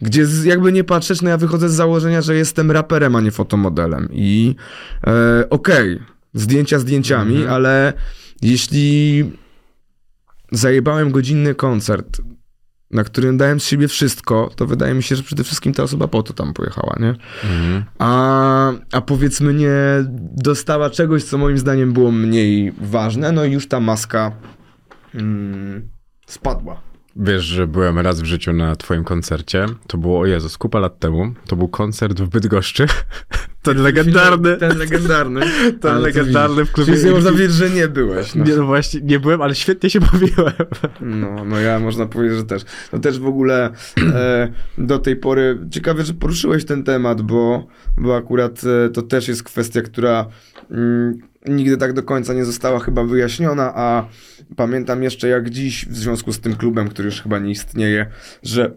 Gdzie 0.00 0.26
z, 0.26 0.44
jakby 0.44 0.72
nie 0.72 0.84
patrzeć, 0.84 1.22
no 1.22 1.30
ja 1.30 1.36
wychodzę 1.36 1.68
z 1.68 1.74
założenia, 1.74 2.22
że 2.22 2.34
jestem 2.34 2.70
raperem, 2.70 3.16
a 3.16 3.20
nie 3.20 3.30
fotomodelem. 3.30 4.08
I 4.12 4.54
e, 5.06 5.50
okej, 5.50 6.00
zdjęcia 6.34 6.78
zdjęciami, 6.78 7.46
ale 7.46 7.92
jeśli 8.42 9.24
zajebałem 10.52 11.10
godzinny 11.10 11.54
koncert, 11.54 12.20
na 12.90 13.04
którym 13.04 13.36
dałem 13.36 13.60
z 13.60 13.64
siebie 13.64 13.88
wszystko, 13.88 14.50
to 14.56 14.66
wydaje 14.66 14.94
mi 14.94 15.02
się, 15.02 15.16
że 15.16 15.22
przede 15.22 15.44
wszystkim 15.44 15.74
ta 15.74 15.82
osoba 15.82 16.08
po 16.08 16.22
to 16.22 16.32
tam 16.32 16.52
pojechała, 16.54 16.96
nie? 17.00 17.14
A, 17.98 18.72
a 18.92 19.00
powiedzmy 19.00 19.54
nie 19.54 19.74
dostała 20.36 20.90
czegoś, 20.90 21.24
co 21.24 21.38
moim 21.38 21.58
zdaniem 21.58 21.92
było 21.92 22.12
mniej 22.12 22.72
ważne, 22.80 23.32
no 23.32 23.44
i 23.44 23.52
już 23.52 23.68
ta 23.68 23.80
maska 23.80 24.32
mm, 25.14 25.88
spadła. 26.26 26.80
Wiesz, 27.16 27.44
że 27.44 27.66
byłem 27.66 27.98
raz 27.98 28.20
w 28.20 28.24
życiu 28.24 28.52
na 28.52 28.76
twoim 28.76 29.04
koncercie. 29.04 29.66
To 29.86 29.98
było, 29.98 30.20
o 30.20 30.26
Jezus, 30.26 30.58
kupa 30.58 30.78
lat 30.78 30.98
temu. 30.98 31.32
To 31.46 31.56
był 31.56 31.68
koncert 31.68 32.20
w 32.20 32.28
Bydgoszczy. 32.28 32.86
Ten 33.62 33.82
legendarny. 33.82 34.56
Ten 34.56 34.78
legendarny. 34.78 35.40
Ten 35.80 35.90
Ale 35.90 36.00
legendarny 36.00 36.64
w 36.64 36.72
klubie. 36.72 36.96
Czyli 36.96 37.10
można 37.10 37.30
powiedzieć, 37.30 37.52
że 37.52 37.70
nie 37.70 37.88
byłeś. 37.88 38.34
No. 38.34 38.44
Nie, 38.44 38.56
no 38.56 38.66
właśnie, 38.66 39.00
nie 39.00 39.20
byłem, 39.20 39.42
ale 39.42 39.54
świetnie 39.54 39.90
się 39.90 40.00
bawiłem. 40.00 40.52
No, 41.00 41.44
no 41.44 41.60
ja 41.60 41.78
można 41.78 42.06
powiedzieć, 42.06 42.38
że 42.38 42.44
też. 42.44 42.62
No 42.92 42.98
też 42.98 43.18
w 43.18 43.26
ogóle 43.26 43.70
e, 44.14 44.52
do 44.78 44.98
tej 44.98 45.16
pory 45.16 45.58
ciekawe, 45.70 46.04
że 46.04 46.14
poruszyłeś 46.14 46.64
ten 46.64 46.84
temat, 46.84 47.22
bo, 47.22 47.66
bo 47.96 48.16
akurat 48.16 48.60
e, 48.64 48.90
to 48.90 49.02
też 49.02 49.28
jest 49.28 49.42
kwestia, 49.42 49.82
która 49.82 50.26
mm, 50.70 51.29
nigdy 51.46 51.76
tak 51.76 51.92
do 51.92 52.02
końca 52.02 52.34
nie 52.34 52.44
została 52.44 52.78
chyba 52.78 53.04
wyjaśniona, 53.04 53.72
a 53.74 54.08
pamiętam 54.56 55.02
jeszcze 55.02 55.28
jak 55.28 55.50
dziś 55.50 55.86
w 55.86 55.96
związku 55.96 56.32
z 56.32 56.40
tym 56.40 56.56
klubem, 56.56 56.88
który 56.88 57.06
już 57.06 57.22
chyba 57.22 57.38
nie 57.38 57.50
istnieje, 57.50 58.06
że 58.42 58.70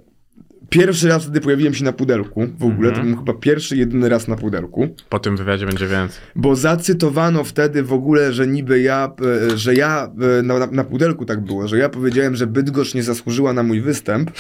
pierwszy 0.70 1.08
raz 1.08 1.24
wtedy 1.24 1.42
pojawiłem 1.42 1.74
się 1.74 1.84
na 1.84 1.94
pudelku 1.94 2.48
w 2.58 2.64
ogóle, 2.64 2.92
to 2.92 3.02
był 3.02 3.18
chyba 3.18 3.34
pierwszy, 3.34 3.78
jedyny 3.78 4.10
raz 4.10 4.28
na 4.28 4.36
pudelku. 4.36 4.88
Po 5.10 5.20
tym 5.20 5.38
wywiadzie 5.38 5.66
będzie 5.66 5.88
więcej. 5.88 6.22
Bo 6.36 6.56
zacytowano 6.56 7.44
wtedy 7.44 7.84
w 7.84 7.94
ogóle, 7.94 8.34
że 8.34 8.48
niby 8.48 8.82
ja, 8.82 9.12
e, 9.52 9.58
że 9.58 9.74
ja, 9.74 10.12
e, 10.40 10.44
na, 10.44 10.68
na, 10.68 10.84
pudelku 10.84 11.26
tak 11.26 11.42
było, 11.42 11.68
że 11.68 11.78
ja 11.78 11.90
powiedziałem, 11.90 12.36
że 12.36 12.48
Bydgoszcz 12.48 12.94
nie 12.94 13.04
zasłużyła 13.04 13.54
na 13.54 13.64
mój 13.64 13.82
występ, 13.82 14.32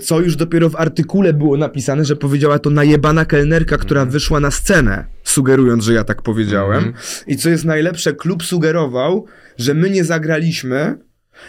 co 0.00 0.20
już 0.20 0.36
dopiero 0.36 0.70
w 0.70 0.76
artykule 0.76 1.32
było 1.32 1.56
napisane, 1.56 2.04
że 2.04 2.16
powiedziała 2.16 2.58
to 2.58 2.70
najebana 2.70 3.24
kelnerka, 3.24 3.78
która 3.78 4.04
wyszła 4.04 4.40
na 4.40 4.50
scenę, 4.50 5.04
sugerując, 5.24 5.84
że 5.84 5.94
ja 5.94 6.04
tak 6.04 6.22
powiedziałem. 6.22 6.92
I 7.26 7.36
co 7.36 7.50
jest 7.50 7.64
najlepsze, 7.64 8.12
klub 8.12 8.42
sugerował, 8.42 9.26
że 9.58 9.74
my 9.74 9.90
nie 9.90 10.04
zagraliśmy, 10.04 10.98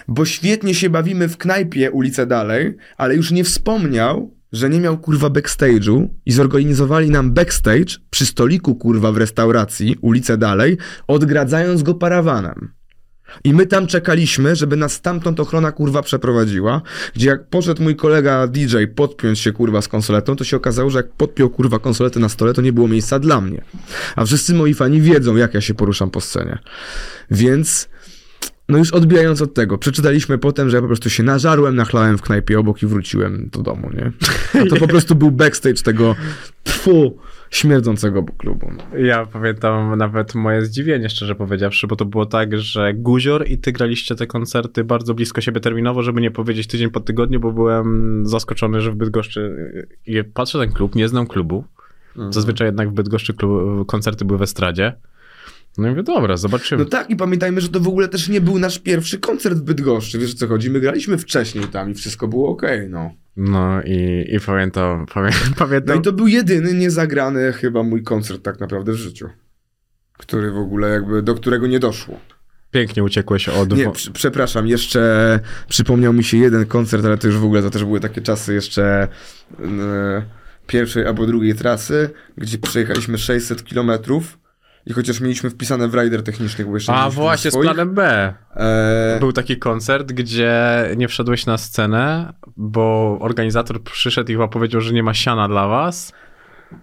bo 0.07 0.25
świetnie 0.25 0.75
się 0.75 0.89
bawimy 0.89 1.27
w 1.27 1.37
knajpie 1.37 1.91
ulicę 1.91 2.25
dalej, 2.25 2.77
ale 2.97 3.15
już 3.15 3.31
nie 3.31 3.43
wspomniał, 3.43 4.35
że 4.51 4.69
nie 4.69 4.79
miał 4.79 4.97
kurwa 4.97 5.29
backstage'u 5.29 6.07
i 6.25 6.31
zorganizowali 6.31 7.09
nam 7.09 7.33
backstage 7.33 7.97
przy 8.09 8.25
stoliku 8.25 8.75
kurwa 8.75 9.11
w 9.11 9.17
restauracji 9.17 9.95
ulicę 10.01 10.37
dalej, 10.37 10.77
odgradzając 11.07 11.83
go 11.83 11.93
parawanem. 11.93 12.71
I 13.43 13.53
my 13.53 13.65
tam 13.65 13.87
czekaliśmy, 13.87 14.55
żeby 14.55 14.75
nas 14.75 14.93
stamtąd 14.93 15.39
ochrona 15.39 15.71
kurwa 15.71 16.01
przeprowadziła, 16.01 16.81
gdzie 17.15 17.27
jak 17.27 17.47
poszedł 17.47 17.83
mój 17.83 17.95
kolega 17.95 18.47
DJ 18.47 18.75
podpiąć 18.95 19.39
się 19.39 19.51
kurwa 19.51 19.81
z 19.81 19.87
konsoletą, 19.87 20.35
to 20.35 20.43
się 20.43 20.57
okazało, 20.57 20.89
że 20.89 20.99
jak 20.99 21.11
podpiął 21.11 21.49
kurwa 21.49 21.79
konsoletę 21.79 22.19
na 22.19 22.29
stole, 22.29 22.53
to 22.53 22.61
nie 22.61 22.73
było 22.73 22.87
miejsca 22.87 23.19
dla 23.19 23.41
mnie. 23.41 23.61
A 24.15 24.25
wszyscy 24.25 24.53
moi 24.53 24.73
fani 24.73 25.01
wiedzą, 25.01 25.35
jak 25.35 25.53
ja 25.53 25.61
się 25.61 25.73
poruszam 25.73 26.09
po 26.09 26.21
scenie. 26.21 26.57
Więc 27.31 27.89
no 28.69 28.77
już 28.77 28.93
odbijając 28.93 29.41
od 29.41 29.53
tego, 29.53 29.77
przeczytaliśmy 29.77 30.37
potem, 30.37 30.69
że 30.69 30.77
ja 30.77 30.81
po 30.81 30.87
prostu 30.87 31.09
się 31.09 31.23
nażarłem, 31.23 31.75
nachlałem 31.75 32.17
w 32.17 32.21
knajpie 32.21 32.59
obok 32.59 32.83
i 32.83 32.87
wróciłem 32.87 33.49
do 33.51 33.61
domu, 33.61 33.89
nie? 33.93 34.11
A 34.61 34.65
to 34.65 34.75
po 34.75 34.87
prostu 34.93 35.15
był 35.15 35.31
backstage 35.31 35.81
tego 35.83 36.15
tfu 36.63 37.17
śmierdzącego 37.55 38.23
klubu. 38.37 38.71
Ja 38.97 39.25
pamiętam 39.25 39.97
nawet 39.97 40.35
moje 40.35 40.65
zdziwienie, 40.65 41.09
szczerze 41.09 41.35
powiedziawszy, 41.35 41.87
bo 41.87 41.95
to 41.95 42.05
było 42.05 42.25
tak, 42.25 42.57
że 42.57 42.93
Guzior 42.93 43.47
i 43.47 43.57
ty 43.57 43.71
graliście 43.71 44.15
te 44.15 44.27
koncerty 44.27 44.83
bardzo 44.83 45.13
blisko 45.13 45.41
siebie 45.41 45.59
terminowo, 45.59 46.03
żeby 46.03 46.21
nie 46.21 46.31
powiedzieć 46.31 46.67
tydzień 46.67 46.89
po 46.89 46.99
tygodniu, 46.99 47.39
bo 47.39 47.51
byłem 47.51 48.23
zaskoczony, 48.25 48.81
że 48.81 48.91
w 48.91 48.95
Bydgoszczy... 48.95 49.71
I 50.05 50.23
patrzę 50.23 50.59
ten 50.59 50.71
klub, 50.71 50.95
nie 50.95 51.07
znam 51.07 51.27
klubu. 51.27 51.63
Zazwyczaj 52.29 52.67
jednak 52.67 52.89
w 52.89 52.93
Bydgoszczy 52.93 53.33
klub, 53.33 53.87
koncerty 53.87 54.25
były 54.25 54.39
w 54.39 54.41
estradzie. 54.41 54.93
No 55.77 55.87
i 55.87 55.89
mówię, 55.89 56.03
dobra, 56.03 56.37
zobaczymy. 56.37 56.83
No 56.83 56.89
tak 56.89 57.09
i 57.09 57.15
pamiętajmy, 57.15 57.61
że 57.61 57.69
to 57.69 57.79
w 57.79 57.87
ogóle 57.87 58.07
też 58.07 58.29
nie 58.29 58.41
był 58.41 58.59
nasz 58.59 58.79
pierwszy 58.79 59.19
koncert 59.19 59.57
w 59.57 59.61
Bydgoszczy, 59.61 60.19
wiesz 60.19 60.33
o 60.33 60.37
co 60.37 60.47
chodzi? 60.47 60.69
My 60.69 60.79
graliśmy 60.79 61.17
wcześniej 61.17 61.67
tam 61.67 61.91
i 61.91 61.93
wszystko 61.93 62.27
było 62.27 62.49
okej, 62.49 62.89
no. 62.89 63.11
No 63.37 63.81
i, 63.81 64.25
i 64.35 64.39
pamiętam, 64.39 65.05
pamię, 65.13 65.29
No 65.49 65.55
pamiętam... 65.57 65.99
i 65.99 66.01
to 66.01 66.13
był 66.13 66.27
jedyny 66.27 66.73
niezagrany 66.73 67.53
chyba 67.53 67.83
mój 67.83 68.03
koncert 68.03 68.43
tak 68.43 68.59
naprawdę 68.59 68.91
w 68.91 68.95
życiu. 68.95 69.29
Który 70.17 70.51
w 70.51 70.57
ogóle 70.57 70.89
jakby, 70.89 71.21
do 71.21 71.35
którego 71.35 71.67
nie 71.67 71.79
doszło. 71.79 72.19
Pięknie 72.71 73.03
uciekłeś 73.03 73.49
od... 73.49 73.77
Nie, 73.77 73.91
przy, 73.91 74.11
przepraszam, 74.11 74.67
jeszcze 74.67 75.39
przypomniał 75.69 76.13
mi 76.13 76.23
się 76.23 76.37
jeden 76.37 76.65
koncert, 76.65 77.05
ale 77.05 77.17
to 77.17 77.27
już 77.27 77.37
w 77.37 77.43
ogóle 77.43 77.61
to 77.61 77.69
też 77.69 77.83
były 77.83 77.99
takie 77.99 78.21
czasy 78.21 78.53
jeszcze 78.53 79.07
e, 79.59 80.25
pierwszej 80.67 81.05
albo 81.05 81.25
drugiej 81.25 81.55
trasy, 81.55 82.09
gdzie 82.37 82.57
przejechaliśmy 82.57 83.17
600 83.17 83.63
kilometrów 83.63 84.37
i 84.85 84.93
chociaż 84.93 85.19
mieliśmy 85.19 85.49
wpisane 85.49 85.87
w 85.87 85.93
rider 85.95 86.23
technicznych, 86.23 86.67
bo 86.67 86.73
jeszcze 86.73 86.93
A 86.93 87.09
właśnie, 87.09 87.51
z 87.51 87.57
planem 87.57 87.93
B. 87.93 88.33
e, 88.55 89.17
Był 89.19 89.33
taki 89.33 89.57
koncert, 89.57 90.11
gdzie 90.11 90.53
nie 90.97 91.07
wszedłeś 91.07 91.45
na 91.45 91.57
scenę, 91.57 92.33
bo 92.57 93.17
organizator 93.21 93.83
przyszedł 93.83 94.31
i 94.31 94.33
chyba 94.33 94.47
powiedział, 94.47 94.81
że 94.81 94.93
nie 94.93 95.03
ma 95.03 95.13
siana 95.13 95.47
dla 95.47 95.67
was. 95.67 96.13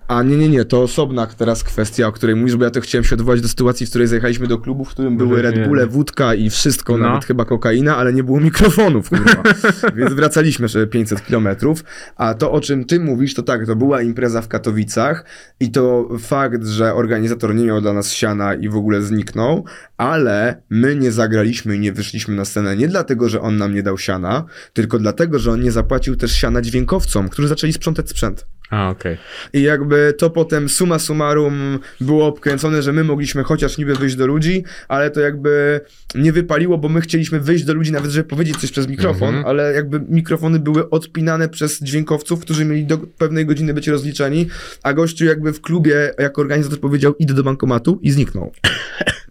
A 0.09 0.23
nie, 0.23 0.37
nie, 0.37 0.49
nie, 0.49 0.65
to 0.65 0.83
osobna 0.83 1.27
teraz 1.27 1.65
kwestia, 1.65 2.07
o 2.07 2.13
której 2.13 2.37
mówisz, 2.37 2.57
bo 2.57 2.65
ja 2.65 2.71
to 2.71 2.81
chciałem 2.81 3.05
się 3.05 3.15
odwołać 3.15 3.41
do 3.41 3.49
sytuacji, 3.49 3.87
w 3.87 3.89
której 3.89 4.09
zajechaliśmy 4.09 4.47
do 4.47 4.59
klubu, 4.59 4.85
w 4.85 4.89
którym 4.89 5.17
były 5.17 5.43
Red. 5.43 5.69
Bulle, 5.69 5.87
wódka 5.87 6.35
i 6.35 6.51
wszystko, 6.51 6.99
No. 6.99 7.09
nawet 7.09 7.25
chyba 7.25 7.45
kokaina, 7.45 7.97
ale 7.97 8.13
nie 8.13 8.25
było 8.25 8.41
mikrofonów, 8.41 9.09
kurwa. 9.09 9.43
Więc 9.97 10.13
wracaliśmy 10.13 10.65
jeszcze 10.65 10.87
500 10.87 11.27
kilometrów. 11.27 11.85
A 12.17 12.35
to, 12.35 12.53
o 12.53 12.61
czym 12.61 12.85
ty 12.85 13.01
mówisz, 13.01 13.35
to 13.35 13.43
tak, 13.43 13.67
to 13.67 13.77
była 13.77 14.03
impreza 14.03 14.43
w 14.43 14.49
Katowicach 14.49 15.25
i 15.61 15.71
to 15.71 16.09
fakt, 16.19 16.67
że 16.67 16.95
organizator 16.95 17.55
nie 17.55 17.65
miał 17.65 17.81
dla 17.81 17.93
nas 17.93 18.13
siana 18.13 18.55
i 18.55 18.69
w 18.69 18.77
ogóle 18.77 19.03
zniknął, 19.03 19.65
ale 19.97 20.63
my 20.71 20.97
nie 20.97 21.13
zagraliśmy 21.13 21.77
i 21.77 21.79
nie 21.79 21.93
wyszliśmy 21.93 22.35
na 22.35 22.45
scenę 22.45 22.77
nie 22.77 22.89
dlatego, 22.89 23.29
że 23.29 23.41
on 23.41 23.57
nam 23.57 23.75
nie 23.75 23.83
dał 23.83 23.99
siana, 23.99 24.45
tylko 24.73 24.99
dlatego, 24.99 25.39
że 25.39 25.53
on 25.53 25.61
nie 25.61 25.73
zapłacił 25.73 26.17
też 26.17 26.33
siana 26.33 26.63
dźwiękowcom, 26.63 27.29
którzy 27.29 27.49
zaczęli 27.49 27.73
sprzątać 27.73 28.11
sprzęt. 28.11 28.47
A, 28.73 28.91
okej. 28.91 29.17
I 29.53 29.63
jakby 29.63 30.15
to 30.19 30.31
potem 30.31 30.69
summa 30.69 30.99
summarum 30.99 31.79
było 32.01 32.27
obkręcone, 32.27 32.83
że 32.83 32.93
my 32.93 33.05
mogliśmy 33.05 33.43
chociaż 33.43 33.79
niby 33.79 33.95
wyjść 33.95 34.17
do 34.17 34.27
ludzi, 34.27 34.65
ale 34.89 35.11
to 35.11 35.21
jakby 35.21 35.81
nie 36.15 36.33
wypaliło, 36.33 36.79
bo 36.79 36.89
my 36.89 37.01
chcieliśmy 37.01 37.41
wyjść 37.41 37.65
do 37.65 37.75
ludzi 37.75 37.93
nawet, 37.93 38.11
żeby 38.11 38.29
powiedzieć 38.29 38.57
coś 38.61 38.71
przez 38.73 38.89
mikrofon, 38.89 39.29
Mhm. 39.29 39.47
ale 39.47 39.73
jakby 39.73 40.01
mikrofony 40.09 40.59
były 40.59 40.91
odpinane 40.91 41.49
przez 41.49 41.81
dźwiękowców, 41.83 42.41
którzy 42.41 42.65
mieli 42.65 42.87
do 42.87 42.99
pewnej 42.99 43.47
godziny 43.47 43.75
być 43.75 43.89
rozliczeni, 43.89 44.47
a 44.83 44.93
gościu 44.93 45.25
jakby 45.25 45.53
w 45.53 45.61
klubie 45.61 46.15
jako 46.19 46.41
organizator 46.43 46.81
powiedział 46.81 47.15
idę 47.19 47.35
do 47.35 47.43
bankomatu 47.43 47.99
i 48.03 48.11
zniknął. 48.11 48.53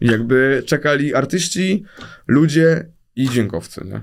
Jakby 0.02 0.64
czekali 0.66 1.14
artyści, 1.16 1.84
ludzie 2.28 2.86
i 3.16 3.30
dźwiękowcy, 3.30 3.82
nie? 3.86 4.02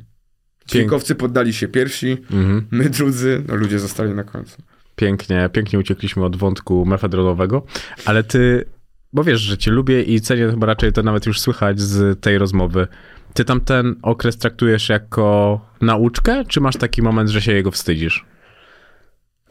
Dźwiękowcy 0.67 1.15
poddali 1.15 1.53
się 1.53 1.69
pierwsi, 1.69 2.11
Mhm. 2.33 2.67
my 2.71 2.91
drudzy, 2.91 3.43
no 3.49 3.57
ludzie 3.57 3.79
zostali 3.79 4.15
na 4.15 4.25
końcu. 4.25 4.63
Pięknie, 4.99 5.51
pięknie 5.53 5.79
uciekliśmy 5.79 6.25
od 6.25 6.37
wątku 6.37 6.87
mefedronowego, 6.87 7.63
ale 8.05 8.25
ty, 8.25 8.65
bo 9.13 9.25
wiesz, 9.25 9.41
że 9.41 9.59
cię 9.59 9.71
lubię 9.71 10.03
i 10.03 10.21
cenię 10.21 10.49
chyba 10.51 10.67
raczej 10.67 10.93
to 10.93 11.03
nawet 11.03 11.27
już 11.27 11.41
słychać 11.41 11.81
z 11.81 12.21
tej 12.21 12.39
rozmowy. 12.39 12.87
Ty 13.35 13.45
tam 13.45 13.61
ten 13.61 13.97
okres 14.03 14.39
traktujesz 14.39 14.89
jako 14.89 15.61
nauczkę, 15.81 16.45
czy 16.45 16.61
masz 16.61 16.77
taki 16.77 17.03
moment, 17.03 17.31
że 17.31 17.43
się 17.43 17.53
jego 17.53 17.71
wstydzisz? 17.71 18.25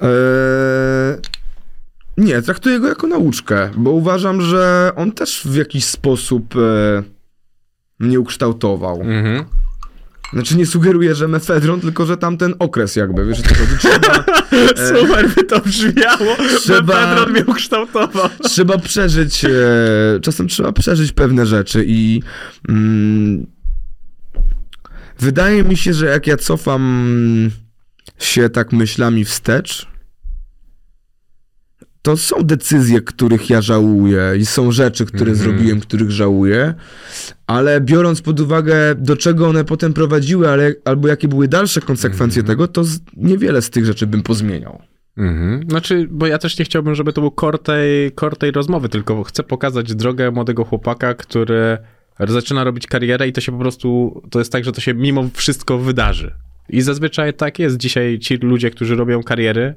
Eee, 0.01 0.07
nie, 2.17 2.41
traktuję 2.41 2.79
go 2.79 2.87
jako 2.87 3.07
nauczkę, 3.07 3.69
bo 3.77 3.91
uważam, 3.91 4.41
że 4.41 4.91
on 4.95 5.11
też 5.11 5.41
w 5.45 5.55
jakiś 5.55 5.85
sposób 5.85 6.55
e, 6.55 7.03
mnie 7.99 8.19
ukształtował. 8.19 9.01
Mhm. 9.01 9.45
Znaczy 10.33 10.57
nie 10.57 10.65
sugeruję, 10.65 11.15
że 11.15 11.27
mefedron, 11.27 11.81
tylko 11.81 12.05
że 12.05 12.17
tamten 12.17 12.53
okres 12.59 12.95
jakby, 12.95 13.25
wiesz, 13.25 13.41
co 13.41 13.55
chodzi? 13.55 13.77
Trzeba, 13.79 14.25
Super 14.99 15.29
by 15.29 15.43
to 15.43 15.59
brzmiało. 15.59 16.35
Trzeba- 16.59 16.93
Pedro 17.15 17.31
mnie 17.33 17.45
ukształtował. 17.45 18.29
trzeba 18.43 18.77
przeżyć, 18.77 19.45
e, 19.45 19.49
czasem 20.21 20.47
trzeba 20.47 20.71
przeżyć 20.71 21.11
pewne 21.11 21.45
rzeczy 21.45 21.83
i 21.87 22.21
mm, 22.69 23.47
wydaje 25.19 25.63
mi 25.63 25.77
się, 25.77 25.93
że 25.93 26.05
jak 26.05 26.27
ja 26.27 26.37
cofam 26.37 27.51
się 28.19 28.49
tak 28.49 28.73
myślami 28.73 29.25
wstecz, 29.25 29.87
to 32.07 32.17
są 32.17 32.43
decyzje, 32.43 33.01
których 33.01 33.49
ja 33.49 33.61
żałuję 33.61 34.21
i 34.39 34.45
są 34.45 34.71
rzeczy, 34.71 35.05
które 35.05 35.31
Mhm. 35.31 35.35
zrobiłem, 35.37 35.79
których 35.79 36.11
żałuję, 36.11 36.73
ale 37.47 37.81
biorąc 37.81 38.21
pod 38.21 38.39
uwagę, 38.39 38.95
do 38.95 39.15
czego 39.17 39.47
one 39.47 39.63
potem 39.65 39.93
prowadziły, 39.93 40.49
ale, 40.49 40.73
albo 40.85 41.07
jakie 41.07 41.27
były 41.27 41.47
dalsze 41.47 41.81
konsekwencje 41.81 42.39
Mhm. 42.39 42.57
tego, 42.57 42.67
to 42.67 42.83
z, 42.83 42.99
niewiele 43.17 43.61
z 43.61 43.69
tych 43.69 43.85
rzeczy 43.85 44.07
bym 44.07 44.23
pozmieniał. 44.23 44.81
Mhm. 45.17 45.69
Znaczy, 45.69 46.07
bo 46.11 46.27
ja 46.27 46.37
też 46.37 46.59
nie 46.59 46.65
chciałbym, 46.65 46.95
żeby 46.95 47.13
to 47.13 47.21
był 47.21 47.31
core 47.39 47.57
tej, 47.57 48.11
core 48.19 48.35
tej 48.35 48.51
rozmowy, 48.51 48.89
tylko 48.89 49.23
chcę 49.23 49.43
pokazać 49.43 49.95
drogę 49.95 50.31
młodego 50.31 50.63
chłopaka, 50.65 51.13
który 51.13 51.77
zaczyna 52.27 52.63
robić 52.63 52.87
karierę 52.87 53.27
i 53.27 53.33
to 53.33 53.41
się 53.41 53.51
po 53.51 53.57
prostu, 53.57 54.21
to 54.29 54.39
jest 54.39 54.51
tak, 54.51 54.63
że 54.65 54.71
to 54.71 54.81
się 54.81 54.93
mimo 54.93 55.29
wszystko 55.33 55.77
wydarzy. 55.77 56.31
I 56.69 56.81
zazwyczaj 56.81 57.33
tak 57.33 57.59
jest. 57.59 57.77
Dzisiaj 57.77 58.19
ci 58.19 58.37
ludzie, 58.37 58.71
którzy 58.71 58.95
robią 58.95 59.23
kariery, 59.23 59.75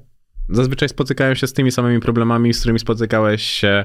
zazwyczaj 0.53 0.89
spotykają 0.89 1.35
się 1.35 1.47
z 1.47 1.53
tymi 1.53 1.71
samymi 1.73 2.01
problemami, 2.01 2.55
z 2.55 2.59
którymi 2.59 2.79
spotykałeś 2.79 3.43
się 3.43 3.85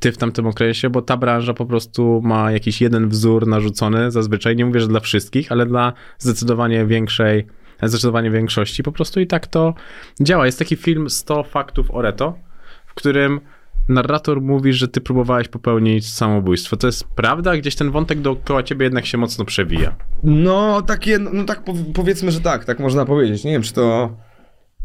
ty 0.00 0.12
w 0.12 0.16
tamtym 0.16 0.46
okresie, 0.46 0.90
bo 0.90 1.02
ta 1.02 1.16
branża 1.16 1.54
po 1.54 1.66
prostu 1.66 2.20
ma 2.24 2.52
jakiś 2.52 2.80
jeden 2.80 3.08
wzór 3.08 3.46
narzucony, 3.46 4.10
zazwyczaj, 4.10 4.56
nie 4.56 4.66
mówię, 4.66 4.80
że 4.80 4.88
dla 4.88 5.00
wszystkich, 5.00 5.52
ale 5.52 5.66
dla 5.66 5.92
zdecydowanie 6.18 6.86
większej, 6.86 7.46
zdecydowanie 7.82 8.30
większości, 8.30 8.82
po 8.82 8.92
prostu 8.92 9.20
i 9.20 9.26
tak 9.26 9.46
to 9.46 9.74
działa. 10.20 10.46
Jest 10.46 10.58
taki 10.58 10.76
film 10.76 11.10
100 11.10 11.42
faktów 11.42 11.90
o 11.90 12.02
Reto, 12.02 12.38
w 12.86 12.94
którym 12.94 13.40
narrator 13.88 14.42
mówi, 14.42 14.72
że 14.72 14.88
ty 14.88 15.00
próbowałeś 15.00 15.48
popełnić 15.48 16.12
samobójstwo. 16.12 16.76
To 16.76 16.86
jest 16.86 17.04
prawda? 17.04 17.56
Gdzieś 17.56 17.74
ten 17.74 17.90
wątek 17.90 18.20
dookoła 18.20 18.62
ciebie 18.62 18.84
jednak 18.84 19.06
się 19.06 19.18
mocno 19.18 19.44
przewija. 19.44 19.96
No, 20.24 20.82
takie, 20.82 21.18
no 21.18 21.44
tak 21.44 21.64
pow- 21.64 21.92
powiedzmy, 21.94 22.32
że 22.32 22.40
tak, 22.40 22.64
tak 22.64 22.78
można 22.78 23.04
powiedzieć. 23.04 23.44
Nie 23.44 23.52
wiem, 23.52 23.62
czy 23.62 23.72
to. 23.72 24.16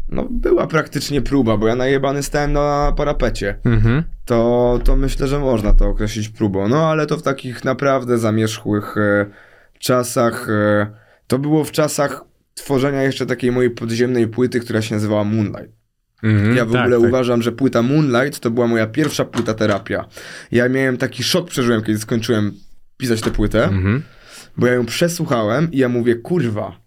No, 0.08 0.26
była 0.30 0.66
praktycznie 0.66 1.22
próba, 1.22 1.56
bo 1.56 1.68
ja 1.68 1.76
najebany 1.76 2.22
stałem 2.22 2.52
na 2.52 2.92
parapecie. 2.96 3.58
Mhm. 3.64 4.02
To, 4.24 4.78
to 4.84 4.96
myślę, 4.96 5.28
że 5.28 5.38
można 5.38 5.72
to 5.72 5.88
określić 5.88 6.28
próbą. 6.28 6.68
No, 6.68 6.86
ale 6.90 7.06
to 7.06 7.16
w 7.16 7.22
takich 7.22 7.64
naprawdę 7.64 8.18
zamierzchłych 8.18 8.96
e, 8.96 9.26
czasach. 9.78 10.48
E, 10.50 10.86
to 11.26 11.38
było 11.38 11.64
w 11.64 11.72
czasach 11.72 12.24
tworzenia 12.54 13.02
jeszcze 13.02 13.26
takiej 13.26 13.52
mojej 13.52 13.70
podziemnej 13.70 14.28
płyty, 14.28 14.60
która 14.60 14.82
się 14.82 14.94
nazywała 14.94 15.24
Moonlight. 15.24 15.82
Mhm. 16.22 16.56
Ja 16.56 16.64
w 16.64 16.72
Tak, 16.72 16.80
ogóle 16.80 17.00
tak. 17.00 17.08
uważam, 17.08 17.42
że 17.42 17.52
płyta 17.52 17.82
Moonlight 17.82 18.40
to 18.40 18.50
była 18.50 18.66
moja 18.66 18.86
pierwsza 18.86 19.24
płyta 19.24 19.54
terapia. 19.54 20.04
Ja 20.52 20.68
miałem 20.68 20.96
taki 20.96 21.22
szok, 21.22 21.48
przeżyłem, 21.48 21.82
kiedy 21.82 21.98
skończyłem 21.98 22.52
pisać 22.96 23.20
tę 23.20 23.30
płytę. 23.30 23.64
Mhm. 23.64 24.02
Bo 24.56 24.66
ja 24.66 24.72
ją 24.72 24.86
przesłuchałem 24.86 25.72
i 25.72 25.78
ja 25.78 25.88
mówię, 25.88 26.14
kurwa, 26.14 26.80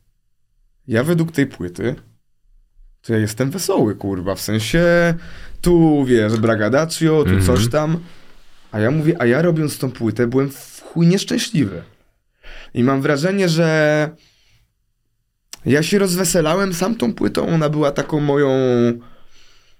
ja 0.87 1.03
według 1.03 1.31
tej 1.31 1.47
płyty, 1.47 1.95
to 3.05 3.13
ja 3.13 3.19
jestem 3.19 3.51
wesoły, 3.51 3.95
kurwa, 3.95 4.35
w 4.35 4.41
sensie 4.41 4.83
tu, 5.61 6.05
wiesz, 6.05 6.37
bragadacio, 6.37 7.23
tu 7.23 7.29
Mhm. 7.29 7.45
coś 7.45 7.67
tam, 7.69 7.97
a 8.71 8.79
ja 8.79 8.91
mówię, 8.91 9.15
a 9.19 9.25
ja 9.25 9.41
robiąc 9.41 9.77
tą 9.77 9.91
płytę 9.91 10.27
byłem 10.27 10.49
w 10.49 10.81
chuj 10.81 11.07
nieszczęśliwy. 11.07 11.83
I 12.73 12.83
mam 12.83 13.01
wrażenie, 13.01 13.49
że 13.49 14.09
ja 15.65 15.83
się 15.83 15.99
rozweselałem 15.99 16.73
sam 16.73 16.95
tą 16.95 17.13
płytą, 17.13 17.47
ona 17.47 17.69
była 17.69 17.91
taką 17.91 18.19
moją 18.19 18.49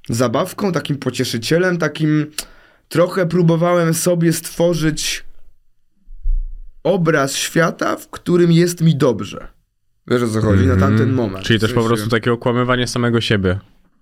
zabawką, 0.10 0.72
takim 0.72 0.98
pocieszycielem, 0.98 1.78
takim 1.78 2.32
trochę 2.90 3.26
próbowałem 3.26 3.94
sobie 3.94 4.34
stworzyć 4.34 5.24
obraz 6.84 7.36
świata, 7.36 7.96
w 7.96 8.10
którym 8.10 8.52
jest 8.52 8.82
mi 8.82 8.96
dobrze. 8.96 9.48
Wiesz 10.08 10.24
o 10.24 10.28
co 10.28 10.42
chodzi? 10.42 10.66
Na 10.68 10.74
Mhm. 10.74 10.80
tamten 10.92 11.14
moment. 11.14 11.46
Czyli 11.46 11.60
też 11.60 11.74
po 11.74 11.84
prostu 11.84 12.10
takie 12.10 12.34
okłamywanie 12.34 12.88
samego 12.88 13.22
siebie. 13.22 13.60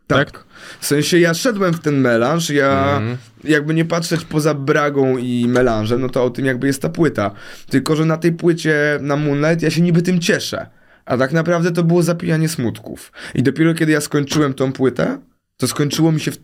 tak. 0.07 0.31
tak? 0.31 0.45
W 0.79 0.85
sensie 0.85 1.19
ja 1.19 1.33
szedłem 1.33 1.73
w 1.73 1.79
ten 1.79 1.97
melanż, 2.01 2.49
ja 2.49 2.95
Mhm. 2.97 3.17
jakby 3.43 3.73
nie 3.73 3.85
patrzeć 3.85 4.25
poza 4.25 4.53
bragą 4.53 5.17
i 5.17 5.45
melanżem, 5.47 6.01
no 6.01 6.09
to 6.09 6.23
o 6.23 6.29
tym 6.29 6.45
jakby 6.45 6.67
jest 6.67 6.81
ta 6.81 6.89
płyta. 6.89 7.31
Tylko, 7.69 7.95
że 7.95 8.05
na 8.05 8.17
tej 8.17 8.31
płycie 8.31 8.97
na 9.01 9.15
Moonlight 9.15 9.61
ja 9.61 9.69
się 9.69 9.81
niby 9.81 10.01
tym 10.01 10.19
cieszę. 10.19 10.65
A 11.05 11.17
tak 11.17 11.31
naprawdę 11.31 11.71
to 11.71 11.83
było 11.83 12.03
zapijanie 12.03 12.49
smutków. 12.49 13.11
I 13.35 13.43
dopiero 13.43 13.73
kiedy 13.73 13.91
ja 13.91 14.01
skończyłem 14.01 14.53
tą 14.53 14.71
płytę, 14.73 15.19
to 15.57 15.67
skończyło 15.67 16.11
mi 16.11 16.19
się 16.19 16.31
w, 16.31 16.37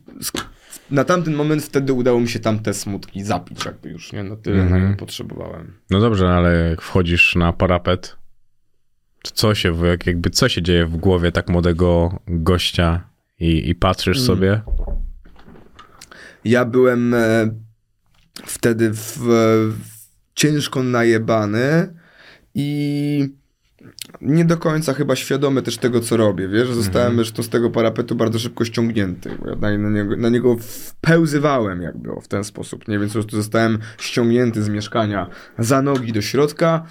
na 0.92 1.04
tamten 1.04 1.34
moment 1.36 1.64
wtedy 1.64 1.94
udało 1.94 2.20
mi 2.20 2.28
się 2.30 2.40
tamte 2.40 2.74
smutki 2.74 3.24
zapić 3.24 3.66
jakby 3.66 3.90
już, 3.90 4.14
nie? 4.14 4.24
No 4.24 4.36
tyle 4.36 4.62
Mhm. 4.62 4.82
na 4.84 4.90
nie 4.90 4.96
potrzebowałem. 4.96 5.74
No 5.90 6.00
dobrze, 6.00 6.30
ale 6.30 6.70
jak 6.70 6.82
wchodzisz 6.82 7.36
na 7.36 7.54
parapet, 7.54 8.16
co 9.24 9.56
się, 9.56 9.76
jakby 10.06 10.30
co 10.30 10.50
się 10.50 10.62
dzieje 10.62 10.86
w 10.86 10.98
głowie 10.98 11.32
tak 11.32 11.50
młodego 11.50 12.20
gościa 12.28 13.10
i, 13.40 13.70
i 13.70 13.76
patrzysz 13.76 14.18
Mm. 14.18 14.28
sobie? 14.28 14.62
Ja 16.46 16.66
byłem 16.66 17.14
e, 17.14 17.50
wtedy 18.46 18.92
w, 18.94 19.18
w 19.18 20.00
ciężko 20.36 20.84
najebany 20.84 21.94
i 22.56 23.40
nie 24.22 24.46
do 24.46 24.58
końca 24.58 24.94
chyba 24.94 25.16
świadomy 25.16 25.62
też 25.62 25.78
tego, 25.78 26.00
co 26.00 26.18
robię, 26.18 26.48
wiesz, 26.48 26.70
zostałem 26.70 27.18
już 27.18 27.32
to 27.32 27.44
z 27.44 27.50
tego 27.50 27.70
parapetu 27.70 28.16
bardzo 28.16 28.40
szybko 28.40 28.66
ściągnięty, 28.66 29.30
ja 29.46 29.56
na, 29.56 29.78
na, 29.78 29.90
niego, 29.90 30.16
na 30.16 30.30
niego 30.30 30.58
wpełzywałem 30.60 31.82
jakby 31.82 32.12
o, 32.12 32.22
w 32.22 32.28
ten 32.28 32.44
sposób, 32.44 32.88
nie, 32.88 33.00
więc 33.00 33.12
po 33.12 33.20
prostu 33.20 33.36
zostałem 33.36 33.80
ściągnięty 33.98 34.64
z 34.64 34.70
mieszkania 34.70 35.28
za 35.60 35.82
nogi 35.82 36.14
do 36.14 36.22
środka, 36.22 36.86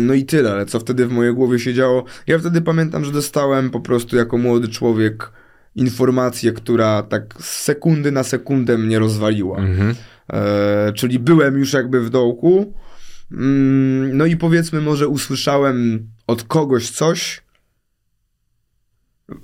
no 0.00 0.14
i 0.14 0.24
tyle, 0.24 0.52
ale 0.52 0.66
co 0.66 0.80
wtedy 0.80 1.06
w 1.06 1.12
mojej 1.12 1.34
głowie 1.34 1.58
się 1.58 1.74
działo? 1.74 2.04
Ja 2.26 2.38
wtedy 2.38 2.60
pamiętam, 2.60 3.04
że 3.04 3.12
dostałem 3.12 3.70
po 3.70 3.80
prostu 3.80 4.16
jako 4.16 4.38
młody 4.38 4.68
człowiek 4.68 5.32
informację, 5.74 6.52
która 6.52 7.02
tak 7.02 7.34
z 7.40 7.62
sekundy 7.62 8.12
na 8.12 8.22
sekundę 8.22 8.78
mnie 8.78 8.98
rozwaliła. 8.98 9.58
Mhm. 9.58 9.94
E, 10.32 10.92
czyli 10.92 11.18
byłem 11.18 11.58
już 11.58 11.72
jakby 11.72 12.00
w 12.00 12.10
dołku. 12.10 12.74
Mm, 13.32 14.16
no 14.16 14.26
i 14.26 14.36
powiedzmy, 14.36 14.80
może 14.80 15.08
usłyszałem 15.08 16.08
od 16.26 16.42
kogoś 16.42 16.90
coś, 16.90 17.42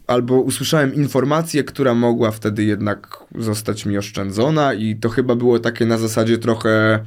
albo 0.07 0.35
usłyszałem 0.35 0.95
informację, 0.95 1.65
która 1.65 1.95
mogła 1.95 2.31
wtedy 2.31 2.65
jednak 2.65 3.25
zostać 3.39 3.87
mi 3.87 3.99
oszczędzona, 3.99 4.75
i 4.75 4.97
to 4.97 5.09
chyba 5.09 5.35
było 5.35 5.59
takie 5.59 5.87
na 5.87 5.99
zasadzie 5.99 6.39
trochę 6.39 7.05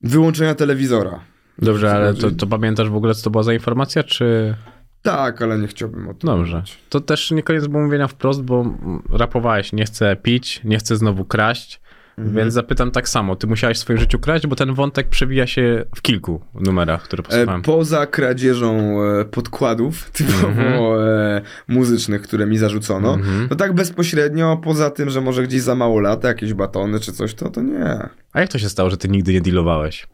wyłączenia 0.00 0.54
telewizora. 0.54 1.33
Dobrze, 1.58 1.92
ale 1.92 2.14
to, 2.14 2.30
to 2.30 2.46
pamiętasz 2.46 2.88
w 2.90 2.96
ogóle, 2.96 3.14
co 3.14 3.22
to 3.24 3.30
była 3.30 3.42
za 3.42 3.52
informacja, 3.54 4.02
czy... 4.02 4.54
Tak, 5.02 5.42
ale 5.42 5.58
nie 5.58 5.66
chciałbym 5.66 6.08
o 6.08 6.14
tym 6.14 6.26
Dobrze. 6.30 6.56
mówić. 6.56 6.78
To 6.88 7.00
też 7.00 7.30
nie 7.30 7.42
koniec 7.42 7.66
było 7.66 7.82
mówienia 7.82 8.08
wprost, 8.08 8.42
bo 8.42 8.64
rapowałeś, 9.12 9.72
nie 9.72 9.84
chcę 9.84 10.16
pić, 10.16 10.60
nie 10.64 10.78
chcę 10.78 10.96
znowu 10.96 11.24
kraść, 11.24 11.80
Mhm. 12.18 12.36
więc 12.36 12.54
zapytam 12.54 12.90
tak 12.90 13.08
samo. 13.08 13.36
Ty 13.36 13.46
musiałeś 13.46 13.76
w 13.76 13.80
swoim 13.80 13.98
życiu 13.98 14.18
kraść, 14.18 14.46
bo 14.46 14.56
ten 14.56 14.74
wątek 14.74 15.08
przewija 15.08 15.46
się 15.46 15.84
w 15.96 16.02
kilku 16.02 16.40
numerach, 16.54 17.02
które 17.02 17.20
E, 17.20 17.24
posłuchałem. 17.24 17.62
poza 17.62 18.06
kradzieżą 18.06 18.96
e, 19.02 19.24
podkładów 19.24 20.10
typowo 20.12 20.48
Mhm. 20.48 20.74
e, 21.08 21.40
muzycznych, 21.68 22.22
które 22.22 22.46
mi 22.46 22.58
zarzucono, 22.58 23.14
Mhm. 23.14 23.48
to 23.48 23.56
tak 23.56 23.72
bezpośrednio, 23.72 24.56
poza 24.56 24.90
tym, 24.90 25.10
że 25.10 25.20
może 25.20 25.42
gdzieś 25.42 25.62
za 25.62 25.74
mało 25.74 26.00
lata, 26.00 26.28
jakieś 26.28 26.54
batony 26.54 27.00
czy 27.00 27.12
coś, 27.12 27.34
to 27.34 27.50
to 27.50 27.62
nie. 27.62 28.08
A 28.32 28.40
jak 28.40 28.48
to 28.52 28.58
się 28.58 28.68
stało, 28.68 28.90
że 28.90 28.96
ty 28.96 29.08
nigdy 29.08 29.32
nie 29.32 29.40
dealowałeś? 29.40 30.06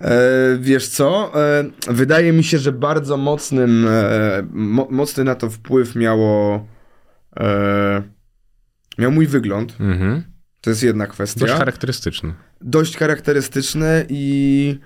E, 0.00 0.18
wiesz 0.60 0.88
co? 0.88 1.32
E, 1.34 1.64
wydaje 1.88 2.32
mi 2.32 2.44
się, 2.44 2.58
że 2.58 2.72
bardzo 2.72 3.16
mocnym, 3.16 3.86
e, 3.88 4.46
mo, 4.52 4.88
mocny 4.90 5.24
na 5.24 5.34
to 5.34 5.50
wpływ 5.50 5.94
miało 5.94 6.66
miał 8.98 9.12
mój 9.12 9.26
wygląd. 9.26 9.76
Mhm. 9.80 10.22
To 10.60 10.70
jest 10.70 10.82
jedna 10.82 11.06
kwestia. 11.06 11.40
Dość 11.40 11.52
charakterystyczny. 11.52 12.34
dość 12.60 12.96
charakterystyczny 12.96 14.06
i 14.08 14.78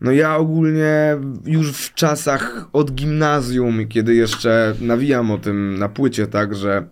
no 0.00 0.12
ja 0.12 0.36
ogólnie 0.36 1.16
już 1.44 1.72
w 1.72 1.94
czasach 1.94 2.68
od 2.72 2.92
gimnazjum, 2.92 3.88
kiedy 3.88 4.14
jeszcze 4.14 4.74
nawijam 4.80 5.30
o 5.30 5.38
tym 5.38 5.78
na 5.78 5.88
płycie, 5.88 6.26
tak, 6.26 6.54
że 6.54 6.88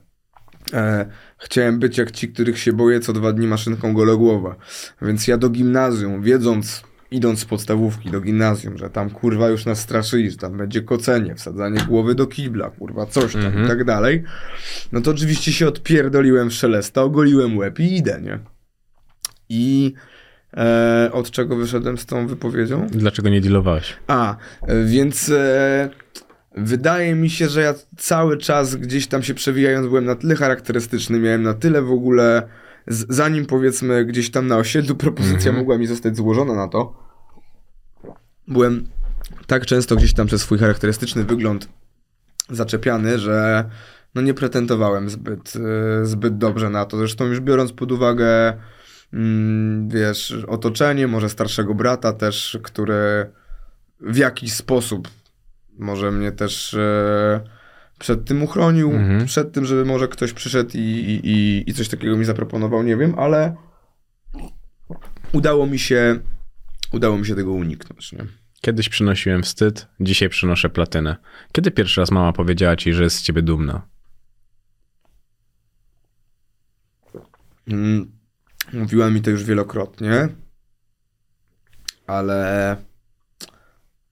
e, 0.73 1.07
chciałem 1.39 1.79
być 1.79 1.99
jak 1.99 2.11
ci, 2.11 2.29
których 2.29 2.59
się 2.59 2.73
boję, 2.73 3.01
co 3.01 3.13
dwa 3.13 3.33
dni 3.33 3.47
maszynką 3.47 3.95
gologłowa. 3.95 4.57
Więc 5.03 5.29
ja 5.29 5.39
do 5.39 5.51
gimnazjum, 5.51 6.23
wiedząc, 6.23 6.85
idąc 7.11 7.39
z 7.41 7.45
podstawówki 7.45 8.11
do 8.11 8.21
gimnazjum, 8.21 8.79
że 8.79 8.91
tam 8.91 9.11
kurwa 9.11 9.49
już 9.49 9.67
nas 9.67 9.81
straszyli, 9.81 10.31
że 10.31 10.37
tam 10.37 10.57
będzie 10.57 10.83
kocenie, 10.83 11.35
wsadzanie 11.35 11.81
głowy 11.89 12.15
do 12.15 12.27
kibla, 12.27 12.71
kurwa, 12.71 13.07
coś 13.07 13.33
tam 13.33 13.45
Mhm. 13.47 13.65
i 13.65 13.69
tak 13.69 13.85
dalej, 13.85 14.23
no 14.93 15.01
to 15.01 15.11
oczywiście 15.11 15.53
się 15.53 15.69
odpierdoliłem 15.69 16.51
w 16.51 16.55
szelesta, 16.55 17.03
ogoliłem 17.03 17.59
łeb 17.59 17.81
i 17.81 17.97
idę, 17.97 18.21
nie? 18.23 18.39
I 19.49 19.95
E, 20.57 21.11
od 21.13 21.31
czego 21.31 21.57
wyszedłem 21.57 21.99
z 21.99 22.07
tą 22.07 22.27
wypowiedzią? 22.27 22.87
Dlaczego 22.91 23.29
nie 23.29 23.41
dealowałeś? 23.41 23.97
A, 24.07 24.37
e, 24.67 24.85
więc 24.85 25.29
e, 25.29 25.91
wydaje 26.57 27.15
mi 27.15 27.31
się, 27.31 27.49
że 27.49 27.61
ja 27.61 27.75
cały 27.97 28.39
czas 28.39 28.77
gdzieś 28.77 29.07
tam 29.07 29.23
się 29.23 29.35
przewijając 29.35 29.87
byłem 29.89 30.05
na 30.05 30.15
tyle 30.15 30.37
charakterystyczny, 30.37 31.19
miałem 31.19 31.43
na 31.43 31.55
tyle 31.55 31.83
w 31.83 31.91
ogóle, 31.91 32.43
z, 32.87 33.07
zanim 33.09 33.47
powiedzmy 33.47 34.05
gdzieś 34.05 34.31
tam 34.31 34.47
na 34.47 34.57
osiedlu 34.57 34.95
propozycja 34.97 35.37
Mhm. 35.37 35.57
mogła 35.57 35.79
mi 35.79 35.87
zostać 35.87 36.17
złożona 36.17 36.55
na 36.55 36.69
to, 36.69 37.11
byłem 38.49 38.89
tak 39.47 39.67
często 39.67 39.97
gdzieś 39.97 40.15
tam 40.15 40.27
przez 40.27 40.41
swój 40.41 40.59
charakterystyczny 40.59 41.25
wygląd 41.25 41.69
zaczepiany, 42.51 43.19
że 43.19 43.65
no 44.15 44.23
nie 44.23 44.35
pretendowałem 44.35 45.11
zbyt, 45.11 45.53
e, 45.57 46.07
zbyt 46.07 46.39
dobrze 46.39 46.71
na 46.71 46.85
to. 46.85 46.97
Zresztą 46.99 47.27
już 47.27 47.41
biorąc 47.41 47.73
pod 47.73 47.93
uwagę 47.93 48.53
mm, 49.13 49.89
wiesz, 49.89 50.45
otoczenie, 50.49 51.07
może 51.07 51.29
starszego 51.29 51.75
brata 51.75 52.13
też, 52.13 52.59
który 52.63 53.31
w 54.01 54.17
jakiś 54.17 54.53
sposób 54.53 55.09
może 55.79 56.11
mnie 56.11 56.33
też 56.33 56.75
e, 56.75 57.41
przed 58.01 58.25
tym 58.25 58.43
uchronił, 58.43 58.91
Mhm. 58.93 59.27
przed 59.27 59.53
tym, 59.53 59.65
żeby 59.65 59.85
może 59.85 60.09
ktoś 60.09 60.33
przyszedł 60.33 60.71
i, 60.75 60.81
i, 61.25 61.71
i, 61.71 61.75
coś 61.75 61.89
takiego 61.89 62.17
mi 62.17 62.25
zaproponował, 62.25 62.83
nie 62.83 62.97
wiem, 62.97 63.15
ale 63.19 63.57
udało 65.33 65.67
mi 65.67 65.79
się 65.79 66.21
udało 66.93 67.19
mi 67.19 67.27
się 67.27 67.35
tego 67.35 67.53
uniknąć, 67.53 68.13
nie? 68.13 68.25
Kiedyś 68.61 68.89
przynosiłem 68.89 69.43
wstyd, 69.43 69.87
dzisiaj 70.01 70.29
przynoszę 70.29 70.71
platynę. 70.71 71.17
Kiedy 71.53 71.71
pierwszy 71.71 72.01
raz 72.01 72.11
mama 72.11 72.33
powiedziała 72.33 72.77
ci, 72.77 72.93
że 72.93 73.03
jest 73.05 73.17
z 73.17 73.23
ciebie 73.23 73.43
dumna? 73.43 73.83
Mm, 77.69 78.11
Mówiła 78.73 79.11
mi 79.11 79.23
to 79.23 79.31
już 79.31 79.45
wielokrotnie, 79.45 80.29
ale 82.07 82.77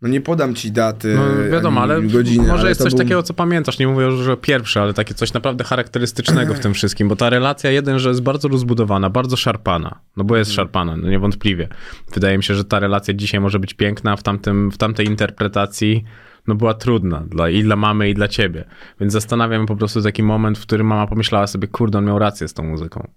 no 0.03 0.09
nie 0.09 0.21
podam 0.21 0.55
ci 0.55 0.73
daty. 0.73 1.15
No 1.17 1.51
wiadomo, 1.51 1.81
ale 1.81 2.03
godziny. 2.03 2.47
może 2.49 2.61
ale 2.61 2.69
jest 2.69 2.83
coś 2.83 2.93
był- 2.93 2.99
takiego, 2.99 3.23
co 3.23 3.35
pamiętasz. 3.35 3.79
Nie 3.79 3.89
mówię 3.89 4.05
już, 4.05 4.21
że 4.25 4.37
pierwsze, 4.37 4.83
ale 4.83 4.95
takie 4.95 5.15
coś 5.15 5.33
naprawdę 5.33 5.65
charakterystycznego 5.65 6.55
w 6.55 6.59
tym 6.61 6.75
wszystkim, 6.79 7.09
bo 7.09 7.17
ta 7.17 7.31
relacja 7.31 7.71
jeden, 7.71 7.99
że 7.99 8.09
jest 8.09 8.23
bardzo 8.23 8.49
rozbudowana, 8.49 9.11
bardzo 9.11 9.37
szarpana. 9.37 10.01
No 10.17 10.25
bo 10.25 10.35
Mhm. 10.35 10.39
jest 10.39 10.53
szarpana, 10.53 10.97
no 10.97 11.09
niewątpliwie. 11.11 11.69
Wydaje 12.15 12.37
mi 12.37 12.43
się, 12.45 12.55
że 12.55 12.65
ta 12.65 12.79
relacja 12.79 13.15
dzisiaj 13.15 13.41
może 13.41 13.59
być 13.59 13.75
piękna, 13.75 14.17
w, 14.17 14.23
tamtym, 14.23 14.71
w 14.71 14.79
tamtej 14.79 15.07
interpretacji 15.07 16.05
no 16.47 16.55
była 16.55 16.75
trudna 16.75 17.21
dla, 17.31 17.49
i 17.51 17.63
dla 17.63 17.77
mamy, 17.77 18.11
i 18.11 18.15
dla 18.15 18.29
ciebie. 18.29 18.65
Więc 19.01 19.13
zastanawiam 19.13 19.67
po 19.67 19.77
prostu 19.77 20.03
taki 20.03 20.23
moment, 20.23 20.59
w 20.59 20.63
którym 20.63 20.87
mama 20.87 21.07
pomyślała 21.07 21.47
sobie, 21.47 21.69
kurde, 21.69 21.99
on 21.99 22.05
miał 22.05 22.19
rację 22.19 22.49
z 22.49 22.55
tą 22.55 22.63
muzyką. 22.63 23.09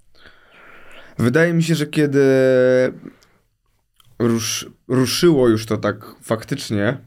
Wydaje 1.20 1.54
mi 1.54 1.64
się, 1.64 1.76
że 1.76 1.86
kiedy 1.86 2.22
rusz, 4.20 4.70
ruszyło 4.92 5.50
już 5.50 5.66
to 5.66 5.78
tak 5.78 6.16
faktycznie 6.22 6.98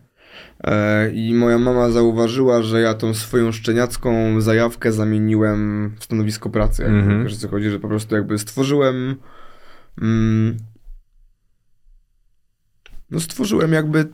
e, 0.64 1.10
i 1.10 1.34
moja 1.34 1.58
mama 1.58 1.90
zauważyła, 1.90 2.62
że 2.62 2.80
ja 2.80 2.94
tą 2.94 3.14
swoją 3.14 3.52
szczeniacką 3.52 4.40
zajawkę 4.40 4.92
zamieniłem 4.92 5.90
w 5.98 6.04
stanowisko 6.04 6.50
pracy. 6.50 6.84
Mhm. 6.86 7.24
Wiesz 7.24 7.34
o 7.34 7.36
co 7.36 7.48
chodzi, 7.48 7.70
że 7.70 7.80
po 7.80 7.88
prostu 7.88 8.14
jakby 8.14 8.38
stworzyłem 8.38 9.16
mm, 10.02 10.56
no 13.10 13.20
stworzyłem 13.20 13.72
jakby 13.72 14.08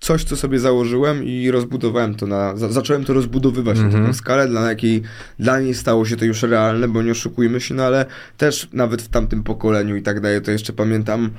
coś, 0.00 0.24
co 0.24 0.36
sobie 0.36 0.58
założyłem 0.58 1.24
i 1.24 1.50
rozbudowałem 1.50 2.14
to 2.14 2.26
na, 2.26 2.56
za, 2.56 2.68
zacząłem 2.68 3.04
to 3.04 3.12
rozbudowywać 3.12 3.78
na 3.78 3.84
Mhm. 3.84 4.02
taką 4.02 4.14
skalę, 4.14 4.48
dla 4.48 4.68
jakiej 4.68 5.02
dla 5.38 5.60
niej 5.60 5.74
stało 5.74 6.04
się 6.06 6.16
to 6.16 6.24
już 6.24 6.42
realne, 6.42 6.88
bo 6.88 7.02
nie 7.02 7.12
oszukujmy 7.12 7.60
się, 7.60 7.74
no 7.74 7.82
ale 7.84 8.06
też 8.36 8.68
nawet 8.72 9.02
w 9.02 9.08
tamtym 9.08 9.42
pokoleniu 9.42 9.96
i 9.96 10.02
tak 10.02 10.20
dalej, 10.20 10.42
to 10.42 10.50
jeszcze 10.50 10.72
pamiętam 10.72 11.30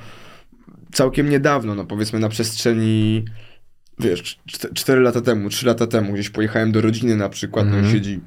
całkiem 0.94 1.28
niedawno, 1.30 1.74
no 1.74 1.84
powiedzmy 1.84 2.18
na 2.18 2.28
przestrzeni 2.28 3.24
wiesz, 3.98 4.38
4 4.74 5.00
lata 5.00 5.20
temu, 5.20 5.48
3 5.48 5.66
lata 5.66 5.86
temu, 5.86 6.12
gdzieś 6.12 6.30
pojechałem 6.30 6.72
do 6.72 6.80
rodziny 6.80 7.16
na 7.16 7.28
przykład, 7.28 7.66
no 7.66 7.72
i 7.74 7.78
Mhm. 7.78 7.94
siedzi 7.94 8.20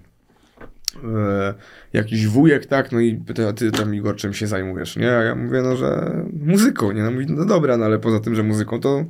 e, 1.03 1.53
jakiś 1.93 2.27
wujek, 2.27 2.65
tak, 2.65 2.91
no 2.91 2.99
i 2.99 3.15
pyta, 3.15 3.47
a 3.47 3.53
ty 3.53 3.71
tam 3.71 3.95
Igor 3.95 4.15
czym 4.15 4.33
się 4.33 4.47
zajmujesz, 4.47 4.95
nie? 4.95 5.09
A 5.17 5.23
ja 5.23 5.35
mówię, 5.35 5.61
no, 5.61 5.75
że 5.75 6.21
muzyką, 6.39 6.91
nie? 6.91 7.03
No 7.03 7.11
mówi, 7.11 7.25
no 7.29 7.45
dobra, 7.45 7.77
no 7.77 7.85
ale 7.85 7.99
poza 7.99 8.19
tym, 8.19 8.35
że 8.35 8.43
muzyką, 8.43 8.79
to 8.79 9.05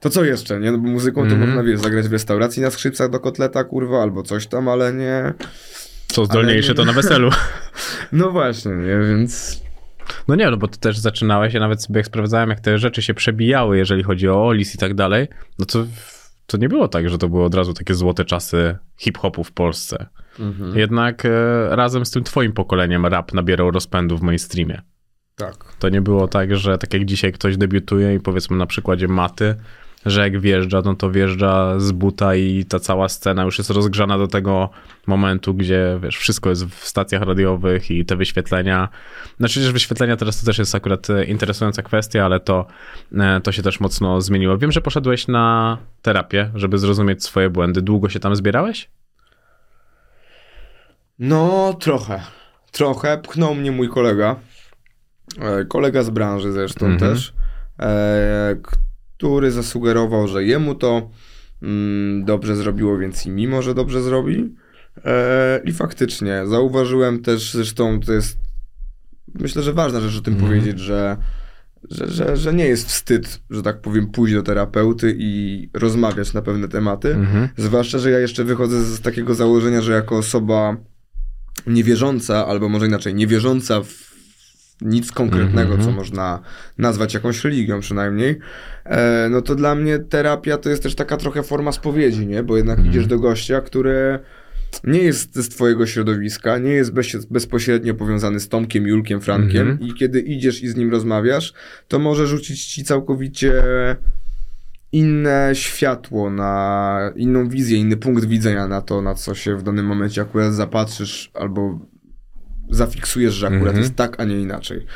to 0.00 0.10
co 0.10 0.24
jeszcze, 0.24 0.60
nie? 0.60 0.72
No 0.72 0.78
bo 0.78 0.88
muzyką 0.88 1.20
to 1.20 1.26
Mhm. 1.32 1.40
można, 1.48 1.62
wiesz, 1.62 1.80
zagrać 1.80 2.08
w 2.08 2.12
restauracji 2.12 2.62
na 2.62 2.70
skrzypcach 2.70 3.10
do 3.10 3.20
kotleta, 3.20 3.64
kurwa, 3.64 4.02
albo 4.02 4.22
coś 4.22 4.46
tam, 4.46 4.68
ale 4.68 4.92
nie... 4.92 5.32
Co 6.06 6.24
zdolniejsze, 6.24 6.68
nie- 6.68 6.74
to 6.74 6.84
na 6.84 6.92
weselu. 6.92 7.30
No 8.12 8.30
właśnie, 8.30 8.72
nie? 8.72 8.98
Więc... 9.08 9.63
No 10.28 10.34
nie, 10.34 10.50
no 10.50 10.56
bo 10.56 10.68
ty 10.68 10.78
też 10.78 10.98
zaczynałeś, 10.98 11.54
ja 11.54 11.60
nawet 11.60 11.82
sobie 11.82 11.98
jak 11.98 12.06
sprawdzałem, 12.06 12.50
jak 12.50 12.60
te 12.60 12.78
rzeczy 12.78 13.02
się 13.02 13.14
przebijały, 13.14 13.78
jeżeli 13.78 14.02
chodzi 14.02 14.28
o 14.28 14.46
Olis 14.46 14.74
i 14.74 14.78
tak 14.78 14.94
dalej, 14.94 15.28
no 15.58 15.66
to, 15.66 15.86
to 16.46 16.56
nie 16.56 16.68
było 16.68 16.88
tak, 16.88 17.08
że 17.08 17.18
to 17.18 17.28
były 17.28 17.44
od 17.44 17.54
razu 17.54 17.74
takie 17.74 17.94
złote 17.94 18.24
czasy 18.24 18.76
hip-hopu 18.96 19.44
w 19.44 19.52
Polsce. 19.52 20.06
Jednak 20.74 21.24
e, 21.24 21.28
razem 21.76 22.06
z 22.06 22.10
tym 22.10 22.24
twoim 22.24 22.52
pokoleniem 22.52 23.06
rap 23.06 23.32
nabierał 23.32 23.70
rozpędu 23.70 24.18
w 24.18 24.22
mainstreamie. 24.22 24.82
Tak. 25.36 25.64
To 25.78 25.88
nie 25.88 26.00
było 26.00 26.28
tak, 26.28 26.56
że 26.56 26.78
tak 26.78 26.94
jak 26.94 27.04
dzisiaj 27.04 27.32
ktoś 27.32 27.56
debiutuje 27.56 28.14
i 28.14 28.20
powiedzmy 28.20 28.56
na 28.56 28.66
przykładzie 28.66 29.08
Maty, 29.08 29.54
że 30.06 30.20
jak 30.20 30.40
wjeżdża, 30.40 30.82
no 30.84 30.94
to 30.94 31.10
wjeżdża 31.10 31.80
z 31.80 31.92
buta 31.92 32.34
i 32.34 32.64
ta 32.64 32.78
cała 32.78 33.08
scena 33.08 33.42
już 33.42 33.58
jest 33.58 33.70
rozgrzana 33.70 34.18
do 34.18 34.28
tego 34.28 34.70
momentu, 35.06 35.54
gdzie 35.54 35.98
wiesz, 36.02 36.16
wszystko 36.16 36.50
jest 36.50 36.64
w 36.64 36.88
stacjach 36.88 37.22
radiowych 37.22 37.90
i 37.90 38.04
te 38.04 38.16
wyświetlenia. 38.16 38.88
Znaczy 39.38 39.60
też 39.60 39.72
wyświetlenia 39.72 40.16
teraz 40.16 40.40
to 40.40 40.46
też 40.46 40.58
jest 40.58 40.74
akurat 40.74 41.10
e, 41.10 41.24
interesująca 41.24 41.82
kwestia, 41.82 42.24
ale 42.24 42.40
to, 42.40 42.66
e, 43.12 43.40
to 43.40 43.52
się 43.52 43.62
też 43.62 43.80
mocno 43.80 44.20
zmieniło. 44.20 44.58
Wiem, 44.58 44.72
że 44.72 44.80
poszedłeś 44.80 45.28
na 45.28 45.78
terapię, 46.02 46.50
żeby 46.54 46.78
zrozumieć 46.78 47.24
swoje 47.24 47.50
błędy. 47.50 47.82
Długo 47.82 48.08
się 48.08 48.20
tam 48.20 48.36
zbierałeś? 48.36 48.90
No, 51.18 51.74
trochę. 51.80 52.20
Trochę. 52.72 53.18
Pchnął 53.18 53.54
mnie 53.54 53.72
mój 53.72 53.88
kolega. 53.88 54.36
E, 55.40 55.64
kolega 55.64 56.02
z 56.02 56.10
branży 56.10 56.52
zresztą 56.52 56.86
Mhm. 56.86 57.12
też. 57.12 57.34
Który 59.16 59.50
zasugerował, 59.50 60.28
że 60.28 60.44
jemu 60.44 60.74
to 60.74 61.10
mm, 61.62 62.24
dobrze 62.24 62.56
zrobiło, 62.56 62.98
więc 62.98 63.26
i 63.26 63.30
mi 63.30 63.48
może 63.48 63.74
dobrze 63.74 64.02
zrobi. 64.02 64.54
E, 65.04 65.60
I 65.64 65.72
faktycznie. 65.72 66.42
Zauważyłem 66.46 67.22
też, 67.22 67.52
zresztą 67.52 68.00
to 68.00 68.12
jest 68.12 68.38
myślę, 69.34 69.62
że 69.62 69.72
ważna 69.72 70.00
rzecz 70.00 70.18
o 70.18 70.22
tym 70.22 70.34
Mhm. 70.34 70.52
powiedzieć, 70.52 70.78
że, 70.80 71.16
że, 71.90 72.08
że, 72.08 72.36
że 72.36 72.54
nie 72.54 72.66
jest 72.66 72.88
wstyd, 72.88 73.40
że 73.50 73.62
tak 73.62 73.80
powiem, 73.80 74.06
pójść 74.06 74.34
do 74.34 74.42
terapeuty 74.42 75.14
i 75.18 75.68
rozmawiać 75.74 76.32
na 76.32 76.42
pewne 76.42 76.68
tematy. 76.68 77.14
Mhm. 77.14 77.48
Zwłaszcza, 77.56 77.98
że 77.98 78.10
ja 78.10 78.18
jeszcze 78.18 78.44
wychodzę 78.44 78.84
z 78.84 79.00
takiego 79.00 79.34
założenia, 79.34 79.80
że 79.82 79.92
jako 79.92 80.16
osoba 80.16 80.76
niewierząca, 81.66 82.46
albo 82.46 82.68
może 82.68 82.86
inaczej, 82.86 83.14
niewierząca 83.14 83.80
w 83.82 84.14
nic 84.80 85.12
konkretnego, 85.12 85.74
Mhm. 85.74 85.82
co 85.82 85.96
można 85.96 86.40
nazwać 86.78 87.14
jakąś 87.14 87.44
religią 87.44 87.80
przynajmniej, 87.80 88.38
e, 88.84 89.28
no 89.30 89.42
to 89.42 89.54
dla 89.54 89.74
mnie 89.74 89.98
terapia 89.98 90.58
to 90.58 90.70
jest 90.70 90.82
też 90.82 90.94
taka 90.94 91.16
trochę 91.16 91.42
forma 91.42 91.72
spowiedzi, 91.72 92.26
nie? 92.26 92.42
Bo 92.42 92.56
jednak 92.56 92.78
Mhm. 92.78 92.90
idziesz 92.94 93.06
do 93.06 93.18
gościa, 93.18 93.60
który 93.60 94.18
nie 94.84 94.98
jest 95.02 95.36
z 95.36 95.48
twojego 95.48 95.86
środowiska, 95.86 96.58
nie 96.58 96.70
jest 96.70 96.92
bez, 96.92 97.24
bezpośrednio 97.30 97.94
powiązany 97.94 98.40
z 98.40 98.48
Tomkiem, 98.48 98.86
Julkiem, 98.86 99.20
Frankiem 99.20 99.70
Mhm. 99.70 99.90
i 99.90 99.94
kiedy 99.94 100.20
idziesz 100.20 100.62
i 100.62 100.68
z 100.68 100.76
nim 100.76 100.90
rozmawiasz, 100.90 101.52
to 101.88 101.98
może 101.98 102.26
rzucić 102.26 102.66
ci 102.66 102.84
całkowicie 102.84 103.62
inne 104.92 105.50
światło 105.52 106.30
na 106.30 107.12
inną 107.16 107.48
wizję, 107.48 107.78
inny 107.78 107.96
punkt 107.96 108.24
widzenia 108.24 108.68
na 108.68 108.80
to, 108.82 109.02
na 109.02 109.14
co 109.14 109.34
się 109.34 109.56
w 109.56 109.62
danym 109.62 109.86
momencie 109.86 110.22
akurat 110.22 110.54
zapatrzysz 110.54 111.30
albo 111.34 111.78
zafiksujesz, 112.70 113.34
że 113.34 113.46
akurat 113.46 113.62
Mhm. 113.66 113.78
jest 113.82 113.96
tak, 113.96 114.20
a 114.20 114.24
nie 114.24 114.40
inaczej. 114.40 114.86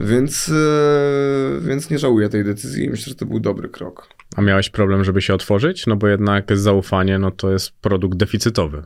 Więc, 0.00 0.48
e, 0.48 1.60
więc 1.60 1.90
nie 1.90 1.98
żałuję 1.98 2.28
tej 2.28 2.44
decyzji 2.44 2.84
i 2.84 2.90
myślę, 2.90 3.10
że 3.10 3.14
to 3.14 3.26
był 3.26 3.40
dobry 3.40 3.68
krok. 3.68 4.08
A 4.36 4.42
miałeś 4.42 4.70
problem, 4.70 5.04
żeby 5.04 5.22
się 5.22 5.34
otworzyć? 5.34 5.86
No 5.86 5.96
bo 5.96 6.08
jednak 6.08 6.58
zaufanie, 6.58 7.18
no 7.18 7.30
to 7.30 7.52
jest 7.52 7.70
produkt 7.80 8.18
deficytowy. 8.18 8.82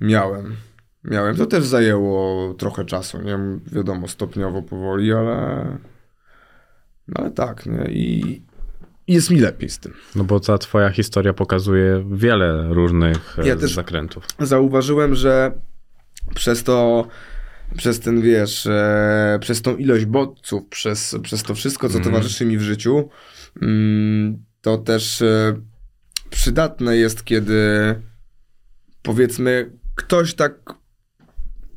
Miałem. 0.00 0.56
Miałem. 1.04 1.36
To 1.36 1.46
też 1.46 1.64
zajęło 1.64 2.54
trochę 2.54 2.84
czasu, 2.84 3.22
nie? 3.22 3.38
Wiadomo, 3.72 4.08
stopniowo, 4.08 4.62
powoli, 4.62 5.12
ale... 5.12 5.66
No 7.08 7.14
ale 7.20 7.30
tak, 7.30 7.66
nie? 7.66 7.84
I 7.90 8.42
jest 9.08 9.30
mi 9.30 9.40
lepiej 9.40 9.68
z 9.70 9.78
tym. 9.78 9.92
No 10.16 10.24
bo 10.24 10.40
ta 10.40 10.58
twoja 10.58 10.90
historia 10.90 11.32
pokazuje 11.32 12.04
wiele 12.12 12.68
różnych 12.74 13.36
Ja 13.44 13.54
e, 13.54 13.56
też- 13.56 13.74
zakrętów. 13.74 14.24
Zauważyłem, 14.40 15.14
że 15.14 15.52
przez 16.34 16.62
to, 16.64 17.06
przez 17.76 18.00
ten, 18.00 18.20
wiesz, 18.22 18.66
e, 18.66 19.38
przez 19.40 19.62
tą 19.62 19.76
ilość 19.76 20.04
bodźców, 20.04 20.62
przez, 20.68 21.16
przez 21.22 21.42
to 21.42 21.54
wszystko, 21.54 21.88
co 21.88 21.96
Mhm. 21.98 22.14
towarzyszy 22.14 22.46
mi 22.46 22.58
w 22.58 22.62
życiu, 22.62 23.08
mm, 23.62 24.44
to 24.60 24.78
też 24.78 25.22
e, 25.22 25.60
przydatne 26.30 26.96
jest, 26.96 27.24
kiedy 27.24 27.60
powiedzmy 29.06 29.70
ktoś 29.94 30.34
tak 30.34 30.54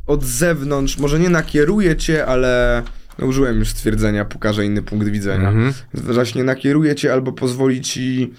od 0.07 0.23
zewnątrz, 0.23 0.97
może 0.97 1.19
nie 1.19 1.29
nakieruje 1.29 1.95
cię, 1.95 2.25
ale 2.25 2.83
no 3.19 3.27
użyłem 3.27 3.59
już 3.59 3.69
stwierdzenia, 3.69 4.25
pokaże 4.25 4.65
inny 4.65 4.81
punkt 4.81 5.07
widzenia. 5.07 5.49
Mhm. 5.49 5.73
Właśnie 5.93 6.43
nakieruje 6.43 6.95
cię 6.95 7.13
albo 7.13 7.31
pozwoli 7.31 7.81
ci 7.81 8.33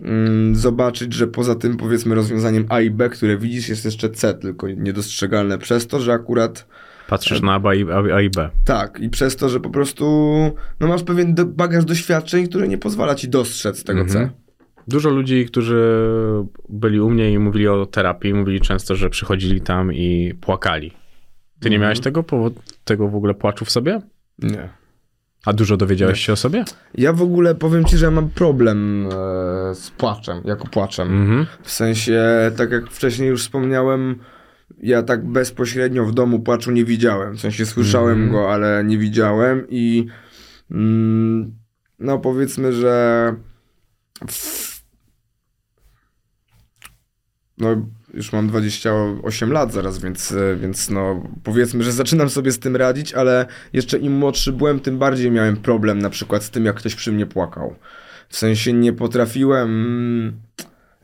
mm, 0.00 0.56
zobaczyć, 0.56 1.12
że 1.14 1.26
poza 1.26 1.54
tym 1.54 1.76
powiedzmy 1.76 2.14
rozwiązaniem 2.14 2.66
A 2.68 2.80
i 2.80 2.90
B, 2.90 3.08
które 3.08 3.38
widzisz, 3.38 3.68
jest 3.68 3.84
jeszcze 3.84 4.10
C, 4.10 4.34
tylko 4.34 4.68
niedostrzegalne 4.68 5.58
przez 5.58 5.86
to, 5.86 6.00
że 6.00 6.12
akurat 6.12 6.66
Patrzysz 7.08 7.42
na 7.42 7.60
A 7.64 7.74
i, 7.74 7.86
A 8.12 8.20
i 8.20 8.30
B. 8.30 8.50
tak 8.64 9.00
i 9.00 9.08
przez 9.08 9.36
to, 9.36 9.48
że 9.48 9.60
po 9.60 9.70
prostu 9.70 10.04
no 10.80 10.86
masz 10.86 11.02
pewien 11.02 11.34
do, 11.34 11.46
bagaż 11.46 11.84
doświadczeń, 11.84 12.48
który 12.48 12.68
nie 12.68 12.78
pozwala 12.78 13.14
ci 13.14 13.28
dostrzec 13.28 13.84
tego 13.84 14.00
Mhm. 14.00 14.28
C. 14.28 14.43
Dużo 14.88 15.10
ludzi, 15.10 15.46
którzy 15.46 15.98
byli 16.68 17.00
u 17.00 17.10
mnie 17.10 17.32
i 17.32 17.38
mówili 17.38 17.68
o 17.68 17.86
terapii, 17.86 18.34
mówili 18.34 18.60
często, 18.60 18.96
że 18.96 19.10
przychodzili 19.10 19.60
tam 19.60 19.92
i 19.92 20.34
płakali. 20.40 20.90
Ty 21.60 21.70
nie 21.70 21.76
Mhm. 21.76 21.82
miałeś 21.82 22.00
tego, 22.00 22.22
powod, 22.22 22.54
tego 22.84 23.08
w 23.08 23.14
ogóle 23.16 23.34
płaczu 23.34 23.64
w 23.64 23.70
sobie? 23.70 24.00
Nie. 24.38 24.68
A 25.46 25.52
dużo 25.52 25.76
dowiedziałeś 25.76 26.20
się 26.26 26.32
o 26.32 26.36
sobie? 26.36 26.64
Ja 26.94 27.12
w 27.12 27.22
ogóle 27.22 27.54
powiem 27.54 27.84
ci, 27.84 27.96
że 27.96 28.10
mam 28.10 28.30
problem 28.30 29.06
e, 29.06 29.10
z 29.74 29.90
płaczem, 29.90 30.40
jako 30.44 30.68
płaczem. 30.68 31.08
Mhm. 31.22 31.46
W 31.62 31.70
sensie, 31.70 32.22
tak 32.56 32.70
jak 32.70 32.90
wcześniej 32.90 33.28
już 33.28 33.42
wspomniałem, 33.42 34.16
ja 34.82 35.02
tak 35.02 35.26
bezpośrednio 35.26 36.04
w 36.04 36.14
domu 36.14 36.40
płaczu 36.40 36.70
nie 36.70 36.84
widziałem. 36.84 37.36
W 37.36 37.40
sensie 37.40 37.66
słyszałem 37.66 38.22
Mhm. 38.22 38.32
go, 38.32 38.52
ale 38.52 38.84
nie 38.84 38.98
widziałem 38.98 39.66
i 39.70 40.06
mm, 40.70 41.54
no 41.98 42.18
powiedzmy, 42.18 42.72
że 42.72 43.34
w, 44.28 44.73
no 47.58 47.88
już 48.14 48.32
mam 48.32 48.48
28 48.48 49.52
lat 49.52 49.72
zaraz, 49.72 49.98
więc, 49.98 50.32
e, 50.32 50.56
więc 50.56 50.90
no 50.90 51.22
powiedzmy, 51.42 51.84
że 51.84 51.92
zaczynam 51.92 52.30
sobie 52.30 52.52
z 52.52 52.58
tym 52.58 52.76
radzić, 52.76 53.14
ale 53.14 53.46
jeszcze 53.72 53.98
im 53.98 54.12
młodszy 54.12 54.52
byłem, 54.52 54.80
tym 54.80 54.98
bardziej 54.98 55.30
miałem 55.30 55.56
problem 55.56 55.98
na 55.98 56.10
przykład 56.10 56.44
z 56.44 56.50
tym, 56.50 56.64
jak 56.64 56.76
ktoś 56.76 56.94
przy 56.94 57.12
mnie 57.12 57.26
płakał. 57.26 57.74
W 58.28 58.36
sensie 58.36 58.72
nie 58.72 58.92
potrafiłem 58.92 59.68
mm, 59.68 60.40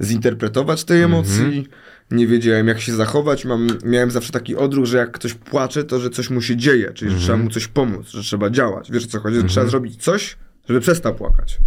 zinterpretować 0.02 0.84
tej 0.84 1.02
emocji, 1.02 1.68
nie 2.10 2.26
wiedziałem 2.26 2.68
jak 2.68 2.80
się 2.80 2.92
zachować, 2.92 3.44
Mam, 3.44 3.68
miałem 3.84 4.10
zawsze 4.10 4.32
taki 4.32 4.56
odruch, 4.56 4.86
że 4.86 4.98
jak 4.98 5.12
ktoś 5.12 5.34
płacze, 5.34 5.84
to 5.84 6.00
że 6.00 6.10
coś 6.10 6.30
mu 6.30 6.42
się 6.42 6.56
dzieje, 6.56 6.92
czyli 6.94 7.10
że 7.10 7.18
trzeba 7.18 7.38
mu 7.38 7.50
coś 7.50 7.68
pomóc, 7.68 8.08
że 8.08 8.22
trzeba 8.22 8.50
działać. 8.50 8.90
Wiesz 8.90 9.04
o 9.04 9.08
co 9.08 9.20
chodzi? 9.20 9.36
Że 9.36 9.44
trzeba 9.44 9.66
zrobić 9.66 10.02
coś, 10.02 10.36
żeby 10.68 10.80
przestał 10.80 11.14
płakać. 11.14 11.58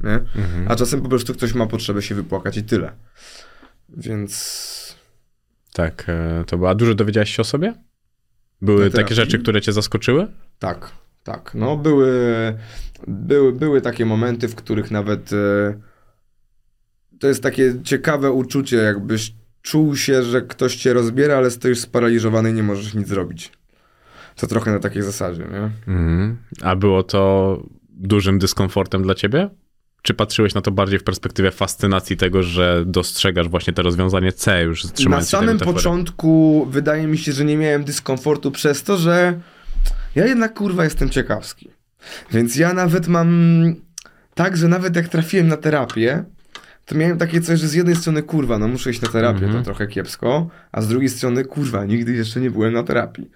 Nie? 0.00 0.20
A 0.68 0.76
czasem 0.76 1.00
po 1.00 1.08
prostu 1.08 1.34
ktoś 1.34 1.54
ma 1.54 1.66
potrzebę 1.66 2.02
się 2.02 2.14
wypłakać 2.14 2.56
i 2.56 2.62
tyle. 2.62 2.92
Więc 3.88 4.96
Tak, 5.72 6.04
e, 6.08 6.44
to 6.46 6.56
było. 6.56 6.70
A 6.70 6.74
dużo 6.74 6.94
dowiedziałeś 6.94 7.36
się 7.36 7.42
o 7.42 7.44
sobie? 7.44 7.74
Były 8.62 8.90
takie 8.90 9.14
rzeczy, 9.14 9.38
które 9.38 9.60
cię 9.60 9.72
zaskoczyły? 9.72 10.26
tak, 10.58 10.92
tak. 11.24 11.52
No 11.54 11.76
były, 11.76 12.12
były, 13.06 13.52
były 13.52 13.80
takie 13.80 14.06
momenty, 14.06 14.48
w 14.48 14.54
których 14.54 14.90
nawet 14.90 15.32
e, 15.32 15.80
to 17.20 17.28
jest 17.28 17.42
takie 17.42 17.74
ciekawe 17.84 18.32
uczucie, 18.32 18.76
jakbyś 18.76 19.34
czuł 19.62 19.96
się, 19.96 20.22
że 20.22 20.42
ktoś 20.42 20.76
cię 20.76 20.92
rozbiera, 20.92 21.36
ale 21.36 21.50
stoisz 21.50 21.78
sparaliżowany 21.78 22.50
i 22.50 22.52
nie 22.52 22.62
możesz 22.62 22.94
nic 22.94 23.08
zrobić. 23.08 23.52
To 24.36 24.46
trochę 24.46 24.70
na 24.70 24.78
takiej 24.78 25.02
zasadzie, 25.02 25.42
nie? 25.42 25.92
Mhm. 25.94 26.36
A 26.62 26.76
było 26.76 27.02
to 27.02 27.62
dużym 27.90 28.38
dyskomfortem 28.38 29.02
dla 29.02 29.14
ciebie? 29.14 29.50
Czy 30.08 30.14
patrzyłeś 30.14 30.54
na 30.54 30.60
to 30.60 30.70
bardziej 30.70 30.98
w 30.98 31.04
perspektywie 31.04 31.50
fascynacji 31.50 32.16
tego, 32.16 32.42
że 32.42 32.84
dostrzegasz 32.86 33.48
właśnie 33.48 33.72
to 33.72 33.82
rozwiązanie 33.82 34.32
C 34.32 34.62
już 34.62 34.84
Na 34.84 34.90
się 34.90 35.10
tej 35.10 35.24
samym 35.24 35.58
początku 35.58 36.66
wydaje 36.70 37.06
mi 37.06 37.18
się, 37.18 37.32
że 37.32 37.44
nie 37.44 37.56
miałem 37.56 37.84
dyskomfortu 37.84 38.50
przez 38.50 38.82
to, 38.82 38.96
że 38.96 39.40
ja 40.14 40.26
jednak 40.26 40.54
kurwa 40.54 40.84
jestem 40.84 41.10
ciekawski. 41.10 41.70
Więc 42.32 42.56
ja 42.56 42.72
nawet 42.72 43.08
mam 43.08 43.28
tak, 44.34 44.56
że 44.56 44.68
nawet 44.68 44.96
jak 44.96 45.08
trafiłem 45.08 45.48
na 45.48 45.56
terapię, 45.56 46.24
to 46.86 46.94
miałem 46.94 47.18
takie 47.18 47.40
coś, 47.40 47.60
że 47.60 47.68
z 47.68 47.74
jednej 47.74 47.96
strony 47.96 48.22
kurwa, 48.22 48.58
no 48.58 48.68
muszę 48.68 48.90
iść 48.90 49.00
na 49.00 49.08
terapię, 49.08 49.44
Mhm. 49.44 49.52
to 49.58 49.62
trochę 49.64 49.86
kiepsko, 49.86 50.48
a 50.72 50.82
z 50.82 50.88
drugiej 50.88 51.08
strony 51.08 51.44
kurwa, 51.44 51.84
nigdy 51.84 52.12
jeszcze 52.12 52.40
nie 52.40 52.50
byłem 52.50 52.72
na 52.72 52.82
terapii. 52.82 53.30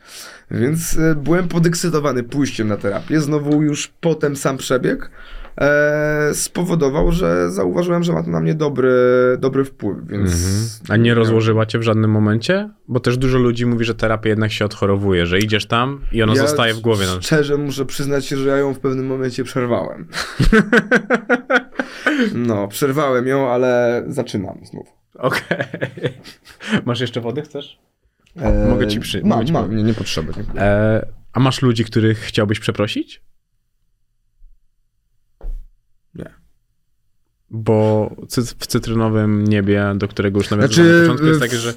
Więc 0.50 0.98
e, 0.98 1.14
byłem 1.14 1.48
podekscytowany 1.48 2.22
pójściem 2.22 2.68
na 2.68 2.76
terapię. 2.76 3.20
Znowu 3.20 3.62
już 3.62 3.92
potem 4.00 4.36
sam 4.36 4.56
przebieg 4.56 5.10
spowodował, 6.32 7.12
że 7.12 7.50
zauważyłem, 7.50 8.02
że 8.02 8.12
ma 8.12 8.22
to 8.22 8.30
na 8.30 8.40
mnie 8.40 8.54
dobry, 8.54 8.92
dobry 9.38 9.64
wpływ, 9.64 9.96
więc... 10.06 10.32
Mhm. 10.32 10.68
A 10.88 10.96
nie 10.96 11.14
rozłożyła 11.14 11.66
cię 11.66 11.78
w 11.78 11.82
żadnym 11.82 12.10
momencie? 12.10 12.70
Bo 12.88 13.00
też 13.00 13.18
dużo 13.18 13.38
ludzi 13.38 13.66
mówi, 13.66 13.84
że 13.84 13.94
terapia 13.94 14.28
jednak 14.28 14.52
się 14.52 14.64
odchorowuje, 14.64 15.26
że 15.26 15.38
idziesz 15.38 15.66
tam 15.66 16.00
i 16.12 16.22
ono 16.22 16.34
Ja 16.34 16.42
zostaje 16.42 16.74
w 16.74 16.80
głowie. 16.80 17.06
Szczerze 17.20 17.56
muszę 17.56 17.84
przyznać 17.84 18.28
że 18.28 18.48
ja 18.48 18.56
ją 18.56 18.74
w 18.74 18.78
pewnym 18.78 19.06
momencie 19.06 19.44
przerwałem. 19.44 20.08
no, 22.34 22.68
przerwałem 22.68 23.26
ją, 23.26 23.48
ale 23.48 24.02
zaczynam 24.06 24.58
znów. 24.64 24.88
Okej. 25.14 25.58
Masz 26.86 27.00
jeszcze 27.00 27.20
wody, 27.20 27.42
chcesz? 27.42 27.78
E, 28.36 28.68
Mogę 28.68 28.86
ci 28.86 29.00
przy- 29.00 29.22
Mam, 29.24 29.50
mam, 29.52 29.76
nie, 29.76 29.82
nie 29.82 29.94
potrzeba. 29.94 30.32
Nie. 30.54 30.60
E, 30.60 31.06
a 31.32 31.40
masz 31.40 31.62
ludzi, 31.62 31.84
których 31.84 32.18
chciałbyś 32.18 32.60
przeprosić? 32.60 33.22
Bo 37.54 38.10
w 38.58 38.66
cytrynowym 38.66 39.44
niebie, 39.44 39.92
do 39.96 40.08
którego 40.08 40.38
już 40.38 40.50
nawiązałem 40.50 40.72
Znaczy, 40.72 40.94
na 40.94 41.00
początku, 41.00 41.26
jest 41.26 41.40
takie, 41.40 41.56
że... 41.56 41.74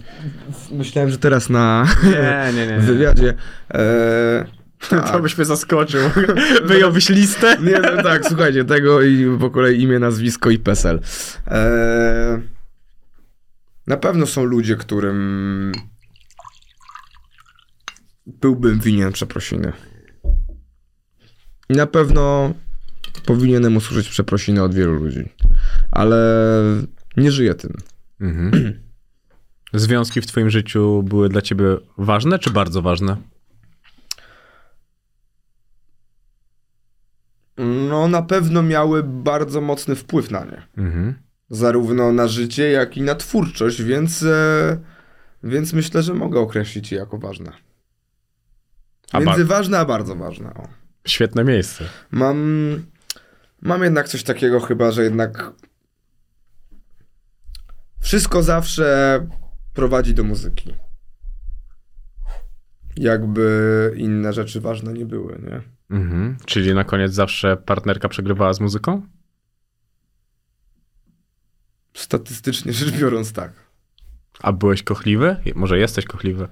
Myślałem, 0.72 1.12
że 1.12 1.18
teraz 1.18 1.50
na 1.50 1.88
Nie, 2.04 2.54
nie, 2.54 2.68
nie. 2.68 2.74
nie. 2.74 2.80
wywiadzie. 2.94 3.34
E, 3.74 4.46
To 4.90 5.02
tak. 5.02 5.22
byś 5.22 5.38
mnie 5.38 5.46
zaskoczył. 5.46 6.02
Wyjąłbyś 6.66 7.10
listę? 7.10 7.58
Nie, 7.62 7.80
no 7.80 8.04
tak, 8.04 8.26
słuchajcie, 8.28 8.66
tego 8.66 9.02
i 9.02 9.38
po 9.40 9.50
kolei 9.50 9.82
imię, 9.82 10.00
nazwisko 10.00 10.50
i 10.50 10.60
PESEL. 10.60 11.00
E, 11.48 12.42
na 13.88 13.98
pewno 13.98 14.26
są 14.26 14.44
ludzie, 14.44 14.76
którym 14.76 15.72
byłbym 18.28 18.80
winien 18.80 19.12
przeprosiny. 19.12 19.74
I 21.70 21.74
na 21.74 21.88
pewno 21.88 22.54
powinienem 23.26 23.78
usłyszeć 23.78 24.10
przeprosiny 24.10 24.64
od 24.64 24.74
wielu 24.76 24.94
ludzi. 24.94 25.30
Ale 25.92 26.52
nie 27.18 27.32
żyję 27.32 27.56
tym. 27.56 27.74
Mhm. 28.22 28.52
Związki 29.74 30.22
w 30.22 30.28
twoim 30.28 30.50
życiu 30.50 31.04
były 31.04 31.30
dla 31.30 31.42
ciebie 31.42 31.66
ważne, 31.98 32.40
czy 32.40 32.50
bardzo 32.50 32.82
ważne? 32.82 33.18
No, 37.90 38.08
na 38.08 38.22
pewno 38.22 38.64
miały 38.64 39.04
bardzo 39.04 39.62
mocny 39.62 39.96
wpływ 39.96 40.32
na 40.32 40.46
nie. 40.46 40.68
Mhm. 40.78 41.14
Zarówno 41.50 42.12
na 42.12 42.28
życie, 42.28 42.72
jak 42.72 42.98
i 42.98 43.02
na 43.02 43.16
twórczość, 43.16 43.82
więc, 43.82 44.24
e, 44.24 44.78
więc 45.44 45.74
myślę, 45.74 46.04
że 46.04 46.14
mogę 46.14 46.40
określić 46.40 46.92
je 46.92 46.98
jako 46.98 47.18
ważne. 47.18 47.52
A 49.12 49.20
Między 49.20 49.46
ważne 49.46 49.80
a 49.80 49.86
bardzo 49.86 50.16
ważne. 50.16 50.54
O. 50.54 50.68
Świetne 51.08 51.44
miejsce. 51.44 51.84
Mam, 52.12 52.86
mam 53.66 53.84
jednak 53.84 54.08
coś 54.08 54.24
takiego 54.24 54.60
chyba, 54.60 54.92
że 54.92 55.04
jednak 55.04 55.54
wszystko 58.00 58.44
zawsze 58.44 59.28
prowadzi 59.74 60.14
do 60.14 60.24
muzyki. 60.24 60.74
Jakby 62.98 63.94
inne 63.98 64.34
rzeczy 64.34 64.62
ważne 64.62 64.94
nie 64.94 65.06
były, 65.06 65.42
nie? 65.42 65.62
Mhm. 65.98 66.38
Czyli 66.46 66.74
na 66.74 66.84
koniec 66.84 67.14
zawsze 67.14 67.58
partnerka 67.58 68.10
przegrywała 68.10 68.54
z 68.54 68.60
muzyką? 68.60 69.02
Statystycznie 71.94 72.74
rzecz 72.74 72.92
biorąc 72.92 73.34
tak. 73.34 73.54
A 74.40 74.52
byłeś 74.52 74.84
kochliwy? 74.84 75.38
Może 75.56 75.80
jesteś 75.80 76.06
kochliwy? 76.06 76.48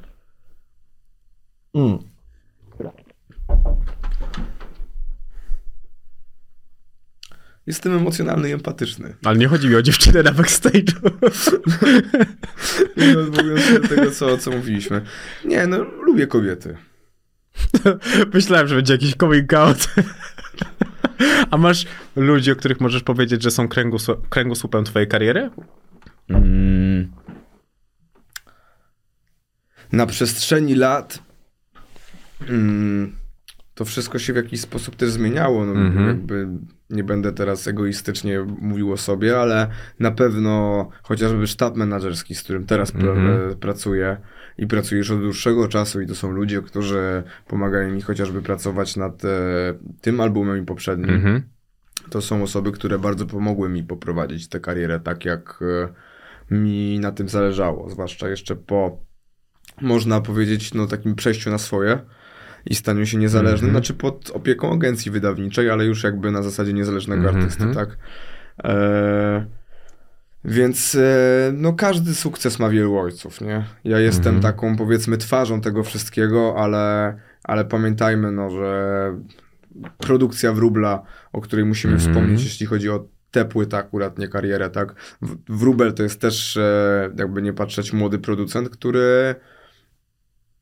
Jestem 7.68 7.98
emocjonalny 7.98 8.50
i 8.50 8.52
empatyczny. 8.52 9.16
Ale 9.24 9.38
nie 9.38 9.48
chodzi 9.48 9.68
mi 9.68 9.76
o 9.76 9.82
dziewczynę 9.82 10.24
na 10.24 10.32
backstage'u. 10.32 11.12
Nie 12.98 13.62
się 13.62 13.80
do 13.80 13.88
tego, 13.88 14.12
co, 14.12 14.38
co 14.38 14.52
mówiliśmy. 14.52 15.02
Nie, 15.46 15.68
no 15.68 15.84
lubię 15.84 16.28
kobiety. 16.28 16.78
Myślałem, 18.34 18.68
że 18.68 18.76
będzie 18.76 18.94
jakiś 18.94 19.16
coming 19.16 19.54
out. 19.54 19.88
A 21.52 21.58
masz 21.58 21.86
ludzi, 22.16 22.52
o 22.52 22.56
których 22.56 22.82
możesz 22.82 23.04
powiedzieć, 23.04 23.44
że 23.44 23.52
są 23.52 23.68
kręgosł- 23.68 24.22
kręgosłupem 24.30 24.84
twojej 24.84 25.08
kariery? 25.08 25.50
Mm. 26.30 27.12
Na 29.92 30.06
przestrzeni 30.06 30.76
lat 30.76 31.20
mm, 32.50 33.16
to 33.76 33.86
wszystko 33.86 34.20
się 34.20 34.34
w 34.34 34.36
jakiś 34.36 34.62
sposób 34.62 34.96
też 34.96 35.10
zmieniało. 35.12 35.66
No, 35.66 35.72
Mhm. 35.72 36.08
jakby 36.08 36.48
nie 36.90 37.04
będę 37.04 37.32
teraz 37.32 37.68
egoistycznie 37.68 38.40
mówił 38.60 38.92
o 38.92 38.98
sobie, 38.98 39.40
ale 39.40 39.68
na 40.00 40.12
pewno 40.12 40.90
chociażby 41.04 41.48
sztab 41.48 41.76
menedżerski, 41.76 42.36
z 42.36 42.44
którym 42.44 42.66
teraz 42.66 42.96
Mhm. 42.96 43.52
e, 43.52 43.56
pracuję 43.56 44.18
i 44.58 44.68
pracuję 44.68 45.00
już 45.00 45.12
od 45.12 45.20
dłuższego 45.22 45.68
czasu 45.68 46.02
i 46.02 46.08
to 46.08 46.16
są 46.16 46.32
ludzie, 46.32 46.62
którzy 46.62 47.24
pomagają 47.48 47.92
mi 47.92 48.02
chociażby 48.02 48.42
pracować 48.42 48.96
nad 48.96 49.26
e, 49.26 49.30
tym 50.02 50.22
albumem 50.22 50.64
i 50.64 50.66
poprzednim. 50.66 51.10
Mhm. 51.10 51.42
To 52.10 52.22
są 52.22 52.44
osoby, 52.44 52.72
które 52.72 53.00
bardzo 53.00 53.26
pomogły 53.26 53.70
mi 53.70 53.84
poprowadzić 53.84 54.48
tę 54.48 54.60
karierę 54.60 55.00
tak, 55.00 55.26
jak 55.26 55.60
e, 55.62 55.94
mi 56.56 57.00
na 57.00 57.12
tym 57.12 57.30
zależało. 57.30 57.90
Zwłaszcza 57.90 58.30
jeszcze 58.30 58.56
po, 58.56 58.98
można 59.82 60.22
powiedzieć, 60.22 60.74
no 60.74 60.88
takim 60.88 61.16
przejściu 61.16 61.50
na 61.50 61.58
swoje 61.58 62.00
i 62.66 62.76
staniu 62.76 63.06
się 63.06 63.18
niezależnym. 63.18 63.70
Mhm. 63.70 63.72
Znaczy 63.72 63.94
pod 63.94 64.32
opieką 64.34 64.74
agencji 64.74 65.12
wydawniczej, 65.12 65.70
ale 65.70 65.86
już 65.86 66.04
jakby 66.04 66.32
na 66.32 66.42
zasadzie 66.42 66.74
niezależnego 66.74 67.22
Mhm. 67.28 67.38
artysty, 67.44 67.64
tak? 67.74 67.98
E, 68.64 69.46
więc 70.46 70.96
e, 70.96 71.52
no 71.54 71.74
każdy 71.74 72.16
sukces 72.16 72.60
ma 72.60 72.70
wielu 72.70 72.98
ojców, 72.98 73.42
nie? 73.42 73.64
Ja 73.84 74.00
jestem 74.00 74.36
Mhm. 74.36 74.54
taką 74.54 74.76
powiedzmy 74.78 75.18
twarzą 75.18 75.62
tego 75.62 75.84
wszystkiego, 75.84 76.56
ale, 76.58 77.18
ale 77.44 77.66
pamiętajmy, 77.66 78.32
no, 78.32 78.50
że 78.50 79.14
produkcja 79.98 80.54
wróbla, 80.54 81.02
o 81.34 81.42
której 81.42 81.66
musimy 81.66 81.94
Mhm. 81.94 82.12
wspomnieć, 82.12 82.44
jeśli 82.44 82.66
chodzi 82.66 82.90
o 82.90 83.06
tę 83.32 83.46
płytę 83.46 83.78
akurat, 83.78 84.20
nie 84.20 84.28
karierę, 84.28 84.70
tak? 84.70 84.96
Wróbel 85.50 85.94
to 85.94 86.04
jest 86.04 86.22
też, 86.22 86.58
e, 86.58 87.10
jakby 87.18 87.42
nie 87.42 87.54
patrzeć, 87.54 87.94
młody 87.94 88.20
producent, 88.20 88.70
który 88.70 89.36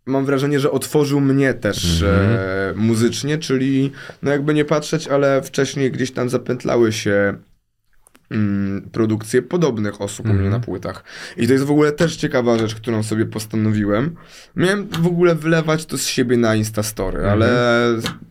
mam 0.05 0.25
wrażenie, 0.25 0.59
że 0.59 0.71
otworzył 0.71 1.19
mnie 1.21 1.53
też 1.53 2.01
Mhm. 2.03 2.29
e, 2.31 2.73
muzycznie, 2.75 3.37
czyli 3.37 3.91
no 4.21 4.31
jakby 4.31 4.53
nie 4.53 4.65
patrzeć, 4.65 5.07
ale 5.07 5.41
wcześniej 5.41 5.91
gdzieś 5.91 6.11
tam 6.11 6.29
zapętlały 6.29 6.91
się 6.91 7.33
mm, 8.31 8.89
produkcje 8.91 9.41
podobnych 9.41 10.01
osób 10.01 10.25
u 10.25 10.29
mnie 10.29 10.37
Mhm. 10.45 10.51
na 10.51 10.59
płytach. 10.59 11.03
I 11.37 11.47
to 11.47 11.53
jest 11.53 11.65
w 11.65 11.71
ogóle 11.71 11.91
też 11.91 12.15
ciekawa 12.15 12.57
rzecz, 12.57 12.75
którą 12.75 13.03
sobie 13.03 13.25
postanowiłem. 13.25 14.15
Miałem 14.55 14.87
w 14.87 15.07
ogóle 15.07 15.35
wylewać 15.35 15.85
to 15.85 15.97
z 15.97 16.05
siebie 16.07 16.37
na 16.37 16.55
Instastory, 16.55 17.17
Mhm. 17.17 17.33
ale 17.33 17.49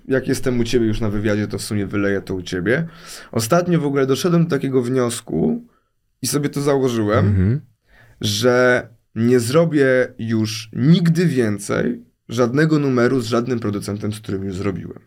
jak 0.08 0.28
jestem 0.28 0.60
u 0.60 0.64
ciebie 0.64 0.86
już 0.86 1.00
na 1.00 1.10
wywiadzie, 1.10 1.46
to 1.48 1.58
w 1.58 1.62
sumie 1.62 1.86
wyleję 1.86 2.20
to 2.20 2.34
u 2.34 2.42
ciebie. 2.42 2.86
Ostatnio 3.32 3.80
w 3.80 3.86
ogóle 3.86 4.06
doszedłem 4.06 4.44
do 4.44 4.50
takiego 4.50 4.82
wniosku 4.82 5.64
i 6.22 6.26
sobie 6.26 6.48
to 6.48 6.60
założyłem, 6.60 7.26
Mhm. 7.26 7.60
że 8.20 8.88
nie 9.14 9.40
zrobię 9.40 9.86
już 10.18 10.70
nigdy 10.72 11.26
więcej 11.26 12.04
żadnego 12.28 12.78
numeru 12.78 13.20
z 13.20 13.26
żadnym 13.26 13.60
producentem, 13.60 14.12
z 14.12 14.20
którym 14.20 14.44
już 14.44 14.56
zrobiłem. 14.56 14.98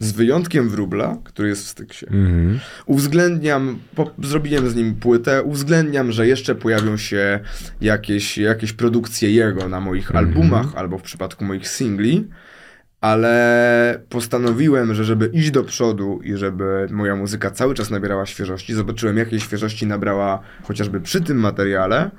Z 0.00 0.12
wyjątkiem 0.12 0.68
Wróbla, 0.68 1.18
który 1.24 1.48
jest 1.48 1.64
w 1.64 1.68
Styksie. 1.68 2.06
Mhm. 2.06 2.60
Uwzględniam, 2.86 3.78
po, 3.94 4.10
zrobiłem 4.22 4.70
z 4.70 4.74
nim 4.74 4.94
płytę, 4.94 5.42
uwzględniam, 5.42 6.12
że 6.12 6.26
jeszcze 6.26 6.54
pojawią 6.54 6.96
się 6.96 7.40
jakieś, 7.80 8.38
jakieś 8.38 8.72
produkcje 8.72 9.30
jego 9.30 9.68
na 9.68 9.80
moich 9.80 10.10
Mhm. 10.10 10.26
albumach 10.26 10.74
albo 10.76 10.98
w 10.98 11.02
przypadku 11.02 11.44
moich 11.44 11.68
singli, 11.68 12.28
ale 13.00 14.00
postanowiłem, 14.08 14.94
że 14.94 15.04
żeby 15.04 15.26
iść 15.26 15.50
do 15.50 15.64
przodu 15.64 16.20
i 16.24 16.36
żeby 16.36 16.86
moja 16.90 17.16
muzyka 17.16 17.50
cały 17.50 17.74
czas 17.74 17.90
nabierała 17.90 18.26
świeżości, 18.26 18.74
zobaczyłem 18.74 19.16
jakiej 19.16 19.40
świeżości 19.40 19.86
nabrała 19.86 20.40
chociażby 20.62 21.00
przy 21.00 21.20
tym 21.20 21.38
materiale 21.40 22.10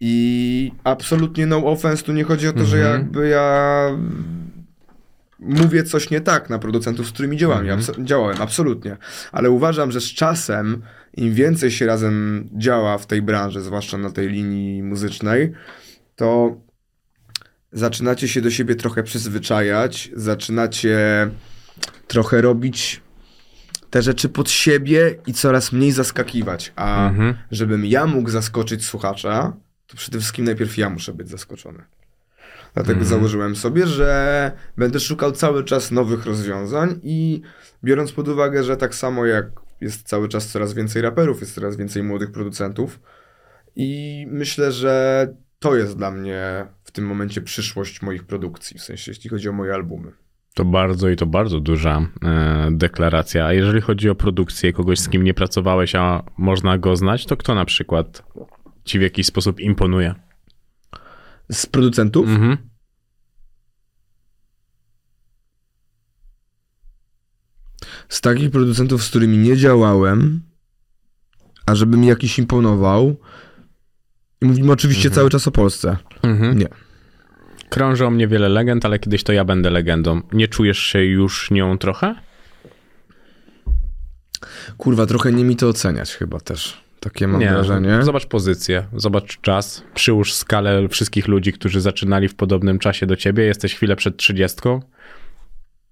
i 0.00 0.72
absolutnie 0.84 1.46
no 1.46 1.66
offense, 1.66 2.02
tu 2.04 2.12
nie 2.12 2.24
chodzi 2.24 2.48
o 2.48 2.52
to, 2.52 2.64
że 2.64 2.76
Mhm. 2.76 2.94
jakby 3.00 3.28
ja 3.28 3.88
mówię 5.40 5.84
coś 5.84 6.10
nie 6.10 6.20
tak 6.20 6.50
na 6.50 6.58
producentów, 6.58 7.06
z 7.08 7.12
którymi 7.12 7.36
działam, 7.36 7.68
Mhm. 7.68 8.06
działałem, 8.06 8.42
absolutnie. 8.42 8.96
Ale 9.32 9.50
uważam, 9.50 9.92
że 9.92 10.00
z 10.00 10.04
czasem, 10.14 10.82
im 11.16 11.34
więcej 11.34 11.70
się 11.70 11.86
razem 11.86 12.48
działa 12.52 12.98
w 12.98 13.06
tej 13.06 13.22
branży, 13.22 13.60
zwłaszcza 13.60 13.98
na 13.98 14.10
tej 14.10 14.28
linii 14.28 14.82
muzycznej, 14.82 15.52
to 16.16 16.56
zaczynacie 17.74 18.28
się 18.28 18.40
do 18.40 18.50
siebie 18.50 18.74
trochę 18.74 19.02
przyzwyczajać, 19.02 20.10
zaczynacie 20.16 20.98
trochę 22.06 22.40
robić 22.40 23.02
te 23.90 24.02
rzeczy 24.02 24.28
pod 24.28 24.50
siebie 24.50 25.14
i 25.26 25.32
coraz 25.32 25.72
mniej 25.72 25.92
zaskakiwać. 25.92 26.72
A 26.76 27.08
Mhm. 27.08 27.34
żebym 27.50 27.86
ja 27.86 28.06
mógł 28.06 28.30
zaskoczyć 28.30 28.84
słuchacza, 28.84 29.56
to 29.86 29.96
przede 29.96 30.18
wszystkim 30.18 30.44
najpierw 30.44 30.78
ja 30.78 30.90
muszę 30.90 31.12
być 31.12 31.28
zaskoczony. 31.28 31.82
Dlatego 32.74 33.00
Mhm. 33.00 33.08
założyłem 33.08 33.56
sobie, 33.56 33.86
że 33.86 34.52
będę 34.76 35.00
szukał 35.00 35.32
cały 35.32 35.64
czas 35.64 35.90
nowych 35.90 36.26
rozwiązań 36.26 37.00
i 37.02 37.42
biorąc 37.84 38.12
pod 38.12 38.28
uwagę, 38.28 38.64
że 38.64 38.76
tak 38.76 38.94
samo 38.94 39.26
jak 39.26 39.46
jest 39.80 40.02
cały 40.08 40.28
czas 40.28 40.46
coraz 40.48 40.74
więcej 40.74 41.02
raperów, 41.02 41.40
jest 41.40 41.54
coraz 41.54 41.76
więcej 41.76 42.02
młodych 42.02 42.32
producentów 42.32 43.00
i 43.76 44.26
myślę, 44.30 44.72
że 44.72 45.26
to 45.64 45.76
jest 45.76 45.96
dla 45.96 46.10
mnie 46.10 46.66
w 46.84 46.90
tym 46.90 47.06
momencie 47.06 47.40
przyszłość 47.40 48.02
moich 48.02 48.24
produkcji, 48.24 48.78
w 48.78 48.82
sensie 48.82 49.10
jeśli 49.10 49.30
chodzi 49.30 49.48
o 49.48 49.52
moje 49.52 49.74
albumy. 49.74 50.12
To 50.54 50.64
bardzo 50.64 51.08
i 51.08 51.16
to 51.16 51.26
bardzo 51.26 51.60
duża 51.60 52.08
e, 52.24 52.68
deklaracja. 52.72 53.46
A 53.46 53.52
jeżeli 53.52 53.80
chodzi 53.80 54.10
o 54.10 54.14
produkcję 54.14 54.72
kogoś, 54.72 54.98
z 54.98 55.08
kim 55.08 55.24
nie 55.24 55.34
pracowałeś, 55.34 55.94
a 55.94 56.22
można 56.38 56.78
go 56.78 56.96
znać, 56.96 57.26
to 57.26 57.36
kto 57.36 57.54
na 57.54 57.64
przykład 57.64 58.22
ci 58.84 58.98
w 58.98 59.02
jakiś 59.02 59.26
sposób 59.26 59.60
imponuje? 59.60 60.14
Z 61.52 61.66
producentów? 61.66 62.28
Mhm. 62.28 62.56
Z 68.08 68.20
takich 68.20 68.50
producentów, 68.50 69.04
z 69.04 69.08
którymi 69.08 69.38
nie 69.38 69.56
działałem, 69.56 70.42
a 71.66 71.74
żeby 71.74 71.96
mi 71.96 72.06
jakiś 72.06 72.38
imponował, 72.38 73.16
i 74.42 74.44
mówimy 74.46 74.72
oczywiście 74.72 75.08
Mhm. 75.08 75.14
cały 75.14 75.30
czas 75.30 75.48
o 75.48 75.50
Polsce. 75.50 75.96
Mhm. 76.22 76.58
Nie. 76.58 76.66
Krąży 77.68 78.06
o 78.06 78.10
mnie 78.10 78.28
wiele 78.28 78.48
legend, 78.48 78.84
ale 78.84 78.98
kiedyś 78.98 79.22
to 79.24 79.32
ja 79.32 79.44
będę 79.44 79.70
legendą. 79.70 80.20
Nie 80.32 80.48
czujesz 80.48 80.78
się 80.78 81.04
już 81.04 81.50
nią 81.50 81.78
trochę? 81.78 82.14
Kurwa, 84.78 85.06
trochę 85.06 85.32
nie 85.32 85.44
mi 85.44 85.56
to 85.56 85.68
oceniać 85.68 86.14
chyba 86.14 86.40
też. 86.40 86.84
Takie 87.00 87.28
mam 87.28 87.40
wrażenie. 87.40 88.02
Zobacz 88.02 88.26
pozycję, 88.26 88.86
zobacz 88.96 89.40
czas, 89.40 89.82
przyłóż 89.94 90.34
skalę 90.34 90.88
wszystkich 90.88 91.28
ludzi, 91.28 91.52
którzy 91.52 91.80
zaczynali 91.80 92.28
w 92.28 92.34
podobnym 92.34 92.78
czasie 92.78 93.06
do 93.06 93.16
ciebie. 93.16 93.44
Jesteś 93.44 93.74
chwilę 93.74 93.96
przed 93.96 94.16
trzydziestką. 94.16 94.80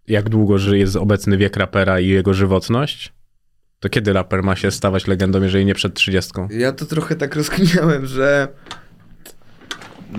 Jak 0.08 0.28
długo 0.28 0.56
jest 0.72 0.96
obecny 0.96 1.36
wiek 1.36 1.56
rapera 1.56 2.00
i 2.00 2.08
jego 2.08 2.34
żywotność? 2.34 3.12
To 3.82 3.88
kiedy 3.88 4.12
raper 4.12 4.42
ma 4.42 4.56
się 4.56 4.70
stawać 4.70 5.06
legendą, 5.06 5.42
jeżeli 5.42 5.64
nie 5.64 5.74
przed 5.74 5.94
trzydziestką? 5.94 6.48
Ja 6.50 6.72
to 6.72 6.86
trochę 6.86 7.16
tak 7.16 7.36
rozkminiałem, 7.40 8.06
że 8.06 8.48
y, 10.14 10.18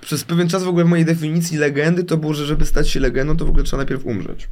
przez 0.00 0.24
pewien 0.24 0.48
czas 0.48 0.62
w 0.64 0.68
ogóle 0.68 0.84
w 0.84 0.88
mojej 0.88 1.04
definicji 1.04 1.58
legendy 1.58 2.04
to 2.04 2.16
było, 2.16 2.34
że 2.34 2.46
żeby 2.46 2.66
stać 2.66 2.88
się 2.90 3.00
legendą, 3.00 3.36
to 3.36 3.46
w 3.46 3.48
ogóle 3.48 3.64
trzeba 3.64 3.76
najpierw 3.82 4.06
umrzeć. 4.06 4.48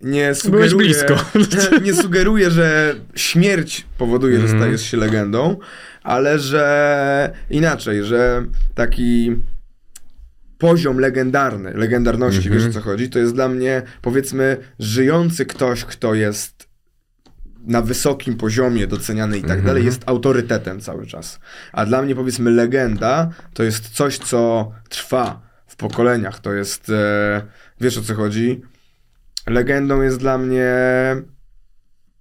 Nie 0.00 0.34
sugeruję, 0.34 0.94
nie 1.84 1.94
sugeruję, 1.94 2.50
że 2.50 2.94
śmierć 3.14 3.86
powoduje, 3.98 4.36
że 4.36 4.42
Mhm. 4.42 4.60
stajesz 4.60 4.82
się 4.82 4.96
legendą, 4.96 5.56
ale 6.02 6.38
że 6.38 7.32
inaczej, 7.50 8.04
że 8.04 8.44
taki 8.74 9.36
poziom 10.58 10.98
legendarny, 10.98 11.72
legendarności, 11.74 12.48
Mhm. 12.48 12.58
wiesz 12.58 12.70
o 12.70 12.72
co 12.72 12.80
chodzi, 12.80 13.10
to 13.10 13.18
jest 13.18 13.34
dla 13.34 13.48
mnie 13.48 13.82
powiedzmy 14.02 14.56
żyjący 14.78 15.46
ktoś, 15.46 15.84
kto 15.84 16.14
jest 16.14 16.69
na 17.66 17.82
wysokim 17.82 18.36
poziomie 18.36 18.86
doceniany 18.86 19.38
i 19.38 19.40
tak 19.40 19.50
Mhm. 19.50 19.66
dalej, 19.66 19.84
jest 19.84 20.02
autorytetem 20.06 20.80
cały 20.80 21.06
czas. 21.06 21.40
A 21.72 21.86
dla 21.86 22.02
mnie 22.02 22.14
powiedzmy 22.14 22.50
legenda 22.50 23.30
to 23.54 23.62
jest 23.62 23.88
coś, 23.90 24.18
co 24.18 24.72
trwa 24.88 25.40
w 25.66 25.76
pokoleniach. 25.76 26.38
To 26.40 26.52
jest, 26.52 26.90
e, 26.90 27.42
wiesz 27.80 27.98
o 27.98 28.02
co 28.02 28.14
chodzi? 28.14 28.60
Legendą 29.46 30.02
jest 30.02 30.18
dla 30.18 30.38
mnie, 30.38 30.66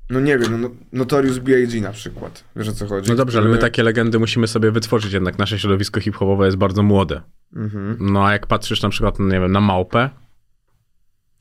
no 0.10 0.20
nie 0.20 0.38
wiem, 0.38 0.62
no, 0.62 0.70
Notorious 0.94 1.38
B.I.G. 1.40 1.82
na 1.82 1.92
przykład. 1.92 2.44
Wiesz 2.56 2.68
o 2.68 2.72
co 2.74 2.88
chodzi? 2.88 3.10
No 3.10 3.16
dobrze, 3.16 3.38
ale 3.38 3.48
my 3.48 3.54
Który- 3.56 3.70
takie 3.72 3.84
legendy 3.84 4.20
musimy 4.20 4.48
sobie 4.48 4.72
wytworzyć, 4.72 5.14
jednak 5.14 5.38
nasze 5.38 5.60
środowisko 5.60 6.00
hip-hopowe 6.02 6.46
jest 6.46 6.58
bardzo 6.58 6.84
młode. 6.84 7.22
Mhm. 7.56 7.98
No 8.00 8.26
a 8.26 8.32
jak 8.34 8.48
patrzysz 8.48 8.82
na 8.82 8.90
przykład, 8.90 9.20
no 9.20 9.26
nie 9.26 9.40
wiem, 9.40 9.52
na 9.52 9.62
małpę, 9.62 10.10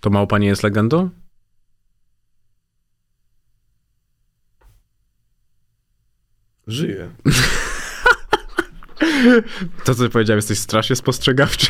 to 0.03 0.11
małpa 0.11 0.39
nie 0.39 0.47
jest 0.47 0.63
legendą? 0.63 1.11
Żyje. 6.69 7.09
To, 9.85 9.95
co 9.95 10.09
powiedziałem, 10.09 10.39
jesteś 10.39 10.59
strasznie 10.59 10.97
spostrzegawczy. 10.97 11.67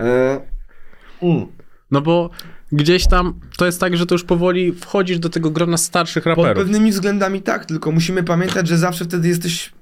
E, 0.00 0.40
mm. 1.22 1.46
No 1.90 2.00
bo 2.00 2.30
gdzieś 2.72 3.06
tam 3.06 3.40
to 3.56 3.66
jest 3.66 3.80
tak, 3.80 3.96
że 3.96 4.06
to 4.06 4.14
już 4.14 4.24
powoli 4.24 4.72
wchodzisz 4.72 5.18
do 5.18 5.28
tego 5.28 5.50
grona 5.50 5.76
starszych 5.76 6.24
Pod 6.24 6.36
raperów. 6.36 6.64
pewnymi 6.64 6.90
względami 6.90 7.42
tak, 7.42 7.66
tylko 7.66 7.92
musimy 7.92 8.22
pamiętać, 8.22 8.68
że 8.68 8.78
zawsze 8.78 9.04
wtedy 9.04 9.28
jesteś. 9.28 9.72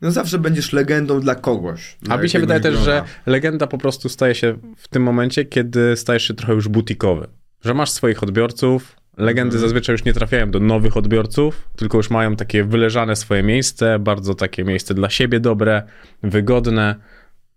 no 0.00 0.10
zawsze 0.10 0.38
będziesz 0.38 0.72
legendą 0.72 1.20
dla 1.20 1.34
kogoś. 1.34 1.98
A 2.08 2.16
mi 2.16 2.28
się 2.28 2.38
wydaje 2.38 2.60
też, 2.60 2.78
że 2.78 3.04
legenda 3.26 3.66
po 3.66 3.78
prostu 3.78 4.08
staje 4.08 4.34
się 4.34 4.58
w 4.76 4.88
tym 4.88 5.02
momencie, 5.02 5.44
kiedy 5.44 5.96
stajesz 5.96 6.28
się 6.28 6.34
trochę 6.34 6.52
już 6.52 6.68
butikowy. 6.68 7.28
Że 7.64 7.74
masz 7.74 7.90
swoich 7.90 8.22
odbiorców, 8.22 8.99
legendy 9.20 9.56
Mhm. 9.56 9.60
zazwyczaj 9.60 9.94
już 9.94 10.04
nie 10.04 10.12
trafiają 10.12 10.50
do 10.50 10.60
nowych 10.60 10.96
odbiorców, 10.96 11.68
tylko 11.76 11.96
już 11.98 12.10
mają 12.10 12.36
takie 12.36 12.64
wyleżane 12.64 13.16
swoje 13.16 13.42
miejsce, 13.42 13.98
bardzo 13.98 14.34
takie 14.34 14.64
miejsce 14.64 14.94
dla 14.94 15.10
siebie 15.10 15.40
dobre, 15.40 15.82
wygodne. 16.22 16.94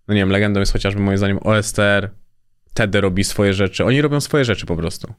No 0.07 0.13
nie 0.13 0.19
wiem, 0.21 0.29
legendą 0.29 0.59
jest 0.59 0.73
chociażby 0.73 1.01
moim 1.01 1.17
zdaniem 1.17 1.39
OSTR, 1.41 2.09
Tedy 2.73 3.01
robi 3.01 3.23
swoje 3.23 3.53
rzeczy, 3.53 3.85
oni 3.85 4.01
robią 4.01 4.21
swoje 4.21 4.45
rzeczy 4.45 4.65
po 4.65 4.75
prostu. 4.77 5.13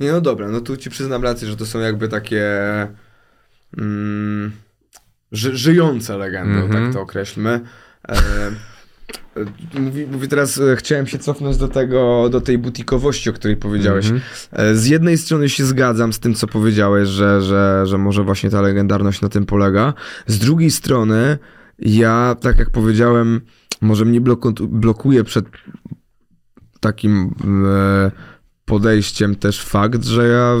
Nie, 0.00 0.12
no 0.12 0.20
dobra, 0.20 0.48
no 0.48 0.60
tu 0.60 0.76
ci 0.76 0.90
przyznam 0.90 1.22
rację, 1.22 1.48
że 1.48 1.56
to 1.56 1.66
są 1.66 1.78
jakby 1.80 2.08
takie 2.08 2.42
mm, 3.78 4.52
ży, 5.32 5.56
żyjące 5.56 6.16
legendy, 6.18 6.58
Mhm. 6.58 6.84
tak 6.84 6.94
to 6.94 7.00
określmy. 7.00 7.60
E, 8.08 8.14
mówi, 9.80 10.06
mówi 10.06 10.28
teraz, 10.28 10.58
e, 10.58 10.76
chciałem 10.76 11.06
się 11.06 11.18
cofnąć 11.18 11.56
do 11.56 11.68
tego, 11.68 12.28
do 12.30 12.40
tej 12.40 12.58
butikowości, 12.58 13.30
o 13.30 13.32
której 13.32 13.56
powiedziałeś. 13.56 14.04
Mhm. 14.04 14.22
E, 14.52 14.74
Z 14.74 14.86
jednej 14.86 15.18
strony 15.18 15.48
się 15.48 15.64
zgadzam 15.64 16.12
z 16.12 16.18
tym, 16.18 16.34
co 16.34 16.46
powiedziałeś, 16.46 17.08
że, 17.08 17.42
że, 17.42 17.82
że 17.86 17.98
może 17.98 18.24
właśnie 18.24 18.50
ta 18.50 18.60
legendarność 18.60 19.20
na 19.20 19.28
tym 19.28 19.46
polega. 19.46 19.94
Z 20.26 20.38
drugiej 20.38 20.70
strony, 20.70 21.38
ja, 21.78 22.36
tak 22.40 22.58
jak 22.58 22.70
powiedziałem, 22.70 23.40
może 23.80 24.04
mnie 24.04 24.20
bloku- 24.20 24.66
blokuje 24.68 25.24
przed 25.24 25.44
takim 26.80 27.34
e, 27.66 28.10
podejściem 28.64 29.34
też 29.34 29.62
fakt, 29.64 30.04
że 30.04 30.28
ja 30.28 30.54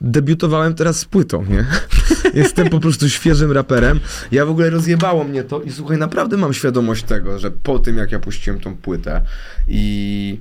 debiutowałem 0.00 0.74
teraz 0.74 0.98
z 0.98 1.04
płytą, 1.04 1.44
nie? 1.44 1.66
Jestem 2.42 2.68
po 2.68 2.80
prostu 2.80 3.08
świeżym 3.08 3.52
raperem. 3.52 4.00
Ja 4.32 4.46
w 4.46 4.50
ogóle 4.50 4.70
rozjebało 4.70 5.24
mnie 5.24 5.44
to 5.44 5.62
i 5.62 5.72
słuchaj, 5.72 5.98
naprawdę 5.98 6.36
mam 6.36 6.52
świadomość 6.54 7.04
tego, 7.04 7.38
że 7.38 7.50
po 7.50 7.78
tym 7.78 7.96
jak 7.98 8.12
ja 8.12 8.18
puściłem 8.18 8.60
tą 8.60 8.76
płytę 8.76 9.22
i 9.68 10.40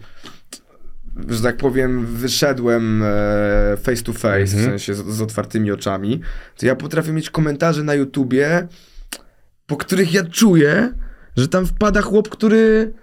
że 1.29 1.41
tak 1.41 1.57
powiem, 1.57 2.05
wyszedłem 2.05 3.03
e, 3.03 3.77
face 3.77 4.03
to 4.03 4.13
face, 4.13 4.45
w 4.45 4.53
Mhm. 4.53 4.63
sensie 4.69 4.93
z, 4.95 5.05
z 5.05 5.21
otwartymi 5.21 5.71
oczami, 5.71 6.21
to 6.57 6.65
ja 6.65 6.75
potrafię 6.75 7.11
mieć 7.11 7.29
komentarze 7.29 7.83
na 7.83 7.93
YouTubie, 7.93 8.67
po 9.65 9.77
których 9.77 10.13
ja 10.13 10.23
czuję, 10.23 10.93
że 11.37 11.47
tam 11.47 11.65
wpada 11.67 12.01
chłop, 12.01 12.29
który 12.29 12.93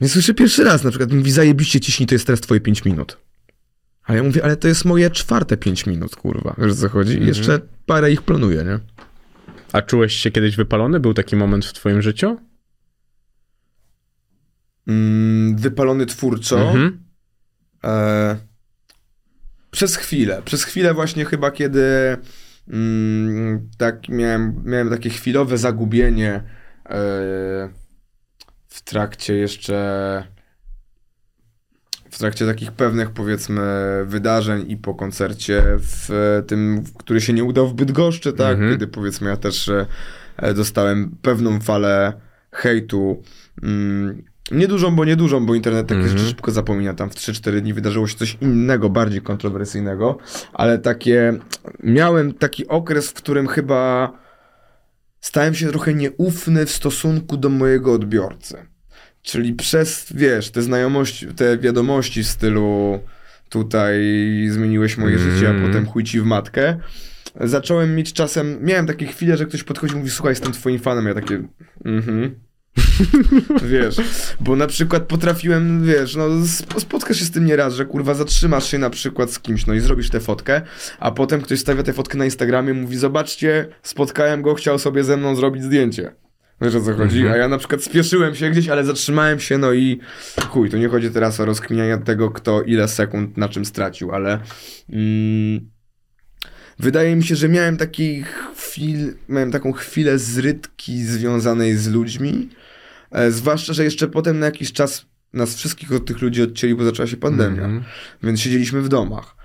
mnie 0.00 0.08
słyszy 0.08 0.34
pierwszy 0.34 0.64
raz, 0.64 0.84
na 0.84 0.90
przykład 0.90 1.12
mówi, 1.12 1.30
zajebiście 1.32 1.80
ciśnij, 1.80 2.06
to 2.06 2.14
jest 2.14 2.26
teraz 2.26 2.40
twoje 2.40 2.60
5 2.60 2.84
minut. 2.84 3.18
A 4.04 4.14
ja 4.14 4.22
mówię, 4.22 4.44
ale 4.44 4.56
to 4.56 4.68
jest 4.68 4.84
moje 4.84 5.10
czwarte 5.10 5.56
5 5.56 5.86
minut, 5.86 6.16
kurwa, 6.16 6.54
wiesz 6.58 6.74
co 6.74 6.88
chodzi? 6.88 7.22
I 7.22 7.26
jeszcze 7.26 7.60
parę 7.86 8.12
ich 8.12 8.22
planuję, 8.22 8.64
nie? 8.64 8.78
A 9.72 9.82
czułeś 9.82 10.14
się 10.14 10.30
kiedyś 10.30 10.56
wypalony? 10.56 11.00
Był 11.00 11.14
taki 11.14 11.36
moment 11.36 11.66
w 11.66 11.72
twoim 11.72 12.02
życiu? 12.02 12.38
Mm, 14.86 15.56
wypalony 15.56 16.06
twórczo. 16.06 16.60
Mhm. 16.60 17.04
E, 17.84 18.36
przez 19.70 19.96
chwilę. 19.96 20.42
Przez 20.44 20.64
chwilę 20.64 20.94
właśnie 20.94 21.24
chyba, 21.24 21.50
kiedy 21.50 22.16
mm, 22.68 23.70
tak 23.78 24.08
miałem, 24.08 24.62
miałem 24.64 24.90
takie 24.90 25.10
chwilowe 25.10 25.58
zagubienie 25.58 26.32
e, 26.34 26.42
w 28.68 28.82
trakcie 28.84 29.34
jeszcze 29.34 30.31
w 32.12 32.18
trakcie 32.18 32.46
takich 32.46 32.72
pewnych 32.72 33.10
powiedzmy 33.10 33.62
wydarzeń 34.06 34.64
i 34.70 34.76
po 34.76 34.94
koncercie 34.94 35.62
w 35.78 36.08
tym, 36.46 36.84
który 36.98 37.20
się 37.20 37.32
nie 37.32 37.44
udał 37.44 37.68
w 37.68 37.74
Bydgoszczy, 37.74 38.32
tak? 38.32 38.52
Mhm. 38.52 38.72
Kiedy 38.72 38.86
powiedzmy 38.86 39.30
ja 39.30 39.36
też 39.36 39.68
e, 40.36 40.54
dostałem 40.54 41.16
pewną 41.22 41.60
falę 41.60 42.12
hejtu. 42.52 43.22
Mm, 43.62 44.22
niedużą, 44.50 44.96
bo 44.96 45.04
niedużą, 45.04 45.46
bo 45.46 45.54
internet 45.54 45.86
takie 45.86 46.00
Mhm. 46.00 46.18
szybko 46.18 46.50
zapomina. 46.50 46.94
Tam 46.94 47.10
w 47.10 47.14
3-4 47.14 47.60
dni 47.60 47.74
wydarzyło 47.74 48.06
się 48.06 48.16
coś 48.16 48.38
innego, 48.40 48.90
bardziej 48.90 49.20
kontrowersyjnego, 49.22 50.18
ale 50.52 50.78
takie, 50.78 51.38
miałem 51.82 52.34
taki 52.34 52.68
okres, 52.68 53.10
w 53.10 53.14
którym 53.14 53.46
chyba 53.48 54.12
stałem 55.20 55.54
się 55.54 55.68
trochę 55.68 55.94
nieufny 55.94 56.66
w 56.66 56.70
stosunku 56.70 57.36
do 57.36 57.48
mojego 57.48 57.92
odbiorcy. 57.92 58.71
Czyli 59.22 59.54
przez, 59.54 60.06
wiesz, 60.14 60.50
te 60.50 60.62
znajomości, 60.62 61.26
te 61.26 61.58
wiadomości 61.58 62.22
w 62.22 62.28
stylu 62.28 62.98
tutaj 63.48 64.00
zmieniłeś 64.50 64.98
moje 64.98 65.16
Mm. 65.16 65.30
życie, 65.34 65.50
a 65.50 65.66
potem 65.66 65.86
chuj 65.86 66.04
ci 66.04 66.20
w 66.20 66.24
matkę. 66.24 66.76
Zacząłem 67.40 67.94
mieć 67.96 68.12
czasem, 68.12 68.58
miałem 68.60 68.86
takie 68.86 69.06
chwile, 69.06 69.36
że 69.36 69.46
ktoś 69.46 69.62
podchodzi 69.62 69.94
i 69.94 69.96
mówi, 69.96 70.10
słuchaj, 70.10 70.32
jestem 70.32 70.52
twoim 70.52 70.78
fanem, 70.78 71.06
ja 71.06 71.14
takie, 71.14 71.42
mhm. 71.84 72.34
wiesz, 73.72 73.96
bo 74.40 74.56
na 74.56 74.66
przykład 74.66 75.02
potrafiłem, 75.02 75.84
wiesz, 75.86 76.16
no 76.16 76.26
sp- 76.58 76.80
spotkasz 76.80 77.18
się 77.18 77.24
z 77.24 77.30
tym 77.30 77.46
nieraz, 77.46 77.74
że 77.74 77.84
kurwa 77.84 78.14
zatrzymasz 78.14 78.70
się 78.70 78.78
na 78.78 78.90
przykład 78.90 79.30
z 79.32 79.38
kimś, 79.38 79.66
no 79.66 79.74
i 79.74 79.80
zrobisz 79.80 80.10
tę 80.10 80.20
fotkę, 80.20 80.60
a 81.00 81.10
potem 81.10 81.40
ktoś 81.40 81.60
stawia 81.60 81.82
tę 81.82 81.92
fotkę 81.92 82.18
na 82.18 82.24
Instagramie, 82.24 82.74
mówi, 82.74 82.96
zobaczcie, 82.96 83.68
spotkałem 83.82 84.42
go, 84.42 84.54
chciał 84.54 84.78
sobie 84.78 85.04
ze 85.04 85.16
mną 85.16 85.36
zrobić 85.36 85.62
zdjęcie. 85.62 86.12
Wiesz 86.62 86.74
o 86.74 86.80
co 86.80 86.94
chodzi? 86.94 87.18
Mhm. 87.18 87.34
A 87.34 87.36
ja 87.36 87.48
na 87.48 87.58
przykład 87.58 87.82
spieszyłem 87.84 88.34
się 88.34 88.50
gdzieś, 88.50 88.68
ale 88.68 88.84
zatrzymałem 88.84 89.40
się, 89.40 89.58
no 89.58 89.72
i 89.72 90.00
chuj, 90.48 90.70
tu 90.70 90.76
nie 90.76 90.88
chodzi 90.88 91.10
teraz 91.10 91.40
o 91.40 91.44
rozkminianie 91.44 91.98
tego, 91.98 92.30
kto 92.30 92.62
ile 92.62 92.88
sekund 92.88 93.36
na 93.36 93.48
czym 93.48 93.64
stracił, 93.64 94.12
ale 94.12 94.40
mm, 94.90 95.70
wydaje 96.78 97.16
mi 97.16 97.24
się, 97.24 97.36
że 97.36 97.48
miałem 97.48 97.76
taki 97.76 98.24
chwil, 98.56 99.14
miałem 99.28 99.52
taką 99.52 99.72
chwilę 99.72 100.18
zrytki 100.18 101.02
związanej 101.04 101.76
z 101.76 101.88
ludźmi, 101.88 102.48
e, 103.10 103.30
zwłaszcza, 103.30 103.72
że 103.72 103.84
jeszcze 103.84 104.08
potem 104.08 104.38
na 104.38 104.46
jakiś 104.46 104.72
czas 104.72 105.06
nas 105.32 105.54
wszystkich 105.54 105.92
od 105.92 106.04
tych 106.04 106.22
ludzi 106.22 106.42
odcięli, 106.42 106.74
bo 106.74 106.84
zaczęła 106.84 107.06
się 107.06 107.16
pandemia, 107.16 107.62
Mhm. 107.62 107.84
więc 108.22 108.40
siedzieliśmy 108.40 108.82
w 108.82 108.88
domach. 108.88 109.36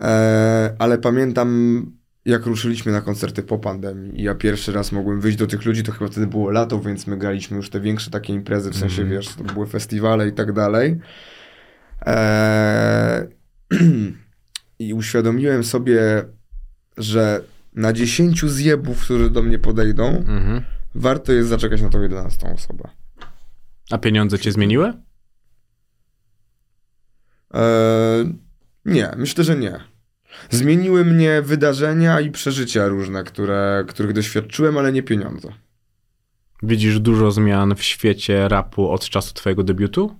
E, 0.00 0.76
ale 0.78 0.98
pamiętam, 0.98 1.97
jak 2.28 2.46
ruszyliśmy 2.46 2.92
na 2.92 3.00
koncerty 3.00 3.42
po 3.42 3.58
pandemii 3.58 4.20
i 4.20 4.22
ja 4.22 4.34
pierwszy 4.34 4.72
raz 4.72 4.92
mogłem 4.92 5.20
wyjść 5.20 5.38
do 5.38 5.46
tych 5.46 5.64
ludzi, 5.64 5.82
to 5.82 5.92
chyba 5.92 6.10
wtedy 6.10 6.26
było 6.26 6.50
lato, 6.50 6.80
więc 6.80 7.06
my 7.06 7.16
graliśmy 7.16 7.56
już 7.56 7.70
te 7.70 7.80
większe 7.80 8.10
takie 8.10 8.32
imprezy, 8.32 8.70
w 8.70 8.76
sensie, 8.76 9.02
Mhm. 9.02 9.10
wiesz, 9.20 9.34
to 9.34 9.44
były 9.44 9.66
festiwale 9.66 10.28
i 10.28 10.32
tak 10.32 10.52
dalej. 10.52 10.98
E, 12.06 13.28
I 14.78 14.94
uświadomiłem 14.94 15.64
sobie, 15.64 16.24
że 16.96 17.40
na 17.74 17.92
10 17.92 18.50
zjebów, 18.50 19.02
którzy 19.04 19.30
do 19.30 19.42
mnie 19.42 19.58
podejdą, 19.58 20.06
Mhm. 20.08 20.62
warto 20.94 21.32
jest 21.32 21.48
zaczekać 21.48 21.82
na 21.82 21.88
tą 21.88 22.02
11 22.02 22.52
osobę. 22.54 22.88
A 23.90 23.98
pieniądze 23.98 24.38
cię 24.38 24.52
zmieniły? 24.52 24.92
Eee, 27.54 28.34
nie, 28.84 29.10
myślę, 29.16 29.44
że 29.44 29.56
nie. 29.56 29.80
Zmieniły 30.50 31.04
mnie 31.04 31.42
wydarzenia 31.42 32.20
i 32.20 32.30
przeżycia 32.30 32.88
różne, 32.88 33.24
które, 33.24 33.84
których 33.88 34.12
doświadczyłem, 34.12 34.78
ale 34.78 34.92
nie 34.92 35.02
pieniądze. 35.02 35.48
Widzisz 36.62 37.00
dużo 37.00 37.30
zmian 37.30 37.74
w 37.74 37.82
świecie 37.82 38.48
rapu 38.48 38.90
od 38.90 39.08
czasu 39.08 39.34
twojego 39.34 39.62
debiutu? 39.64 40.16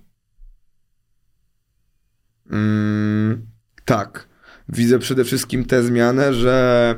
Mm, 2.51 3.47
tak. 3.85 4.27
Widzę 4.69 4.99
przede 4.99 5.23
wszystkim 5.23 5.65
tę 5.65 5.83
zmianę, 5.83 6.33
że 6.33 6.95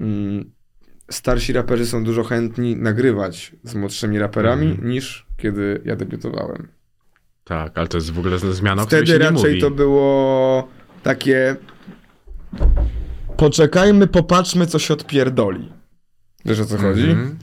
mm, 0.00 0.52
starsi 1.10 1.52
raperzy 1.52 1.86
są 1.86 2.04
dużo 2.04 2.24
chętni 2.24 2.76
nagrywać 2.76 3.52
z 3.64 3.74
młodszymi 3.74 4.18
raperami 4.18 4.66
Mhm. 4.66 4.88
niż 4.90 5.26
kiedy 5.36 5.82
ja 5.84 5.96
debiutowałem. 5.96 6.68
Tak, 7.44 7.78
ale 7.78 7.88
to 7.88 7.96
jest 7.96 8.10
w 8.10 8.18
ogóle 8.18 8.38
zmiana, 8.38 8.82
o 8.82 8.86
której 8.86 9.04
Wtedy 9.04 9.24
się 9.24 9.30
nie 9.30 9.36
raczej 9.36 9.60
to 9.60 9.70
było 9.70 10.68
takie. 11.02 11.56
Poczekajmy, 13.36 14.06
popatrzmy, 14.06 14.66
co 14.66 14.78
się 14.78 14.94
odpierdoli. 14.94 15.72
Wiesz 16.44 16.60
o 16.60 16.64
co 16.64 16.76
chodzi? 16.78 17.10
Mhm. 17.10 17.38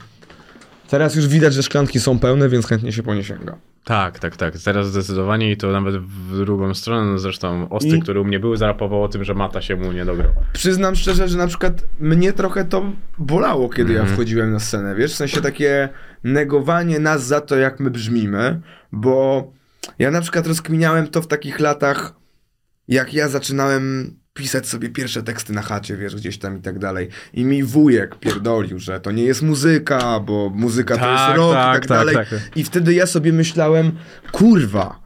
Teraz 0.88 1.14
już 1.14 1.28
widać, 1.28 1.54
że 1.54 1.62
szklanki 1.62 2.00
są 2.00 2.18
pełne, 2.18 2.48
więc 2.48 2.66
chętnie 2.66 2.92
się 2.92 3.02
po 3.02 3.14
nie 3.14 3.24
sięga. 3.24 3.56
Tak, 3.84 4.18
tak, 4.18 4.36
tak. 4.36 4.54
Teraz 4.64 4.86
zdecydowanie 4.90 5.50
i 5.52 5.56
to 5.56 5.72
nawet 5.72 5.96
w 5.96 6.36
drugą 6.36 6.74
stronę. 6.74 7.12
No 7.12 7.18
Zresztą 7.18 7.68
Ostry, 7.68 7.96
I- 7.98 8.02
który 8.02 8.20
u 8.20 8.24
mnie 8.24 8.40
był, 8.40 8.56
zarapował 8.56 9.02
o 9.02 9.08
tym, 9.08 9.24
że 9.24 9.34
Mata 9.34 9.62
się 9.62 9.76
mu 9.76 9.92
nie 9.92 10.04
dograł. 10.04 10.32
Przyznam 10.52 10.94
szczerze, 10.96 11.28
że 11.28 11.38
na 11.38 11.46
przykład 11.46 11.82
mnie 12.00 12.32
trochę 12.32 12.64
to 12.64 12.92
bolało, 13.18 13.68
kiedy 13.68 13.92
ja 13.92 13.98
Mhm. 14.00 14.16
wchodziłem 14.16 14.52
na 14.52 14.60
scenę, 14.60 14.94
wiesz? 14.94 15.12
W 15.12 15.16
sensie 15.16 15.40
takie 15.40 15.88
negowanie 16.24 16.98
nas 16.98 17.26
za 17.26 17.40
to, 17.40 17.56
jak 17.56 17.80
my 17.80 17.90
brzmimy, 17.90 18.60
bo 18.92 19.52
ja 19.98 20.10
na 20.10 20.20
przykład 20.20 20.46
rozkminiałem 20.46 21.06
to 21.08 21.22
w 21.22 21.26
takich 21.26 21.60
latach, 21.60 22.14
jak 22.88 23.14
ja 23.14 23.28
zaczynałem 23.28 24.14
pisać 24.36 24.68
sobie 24.68 24.88
pierwsze 24.88 25.22
teksty 25.22 25.52
na 25.52 25.62
chacie, 25.62 25.96
wiesz, 25.96 26.16
gdzieś 26.16 26.38
tam 26.38 26.58
i 26.58 26.60
tak 26.60 26.78
dalej. 26.78 27.08
I 27.32 27.44
mi 27.44 27.64
wujek 27.64 28.18
pierdolił, 28.18 28.78
że 28.78 29.00
to 29.00 29.10
nie 29.12 29.22
jest 29.22 29.42
muzyka, 29.42 30.20
bo 30.20 30.50
muzyka 30.54 30.94
to 30.94 31.00
Tak, 31.00 31.28
jest 31.28 31.36
rock 31.38 31.52
i 31.52 31.54
tak, 31.54 31.72
tak, 31.72 31.86
tak, 31.86 31.98
dalej. 31.98 32.14
tak. 32.16 32.26
I 32.56 32.64
wtedy 32.64 32.94
ja 32.94 33.06
sobie 33.06 33.32
myślałem, 33.32 33.92
kurwa, 34.32 35.00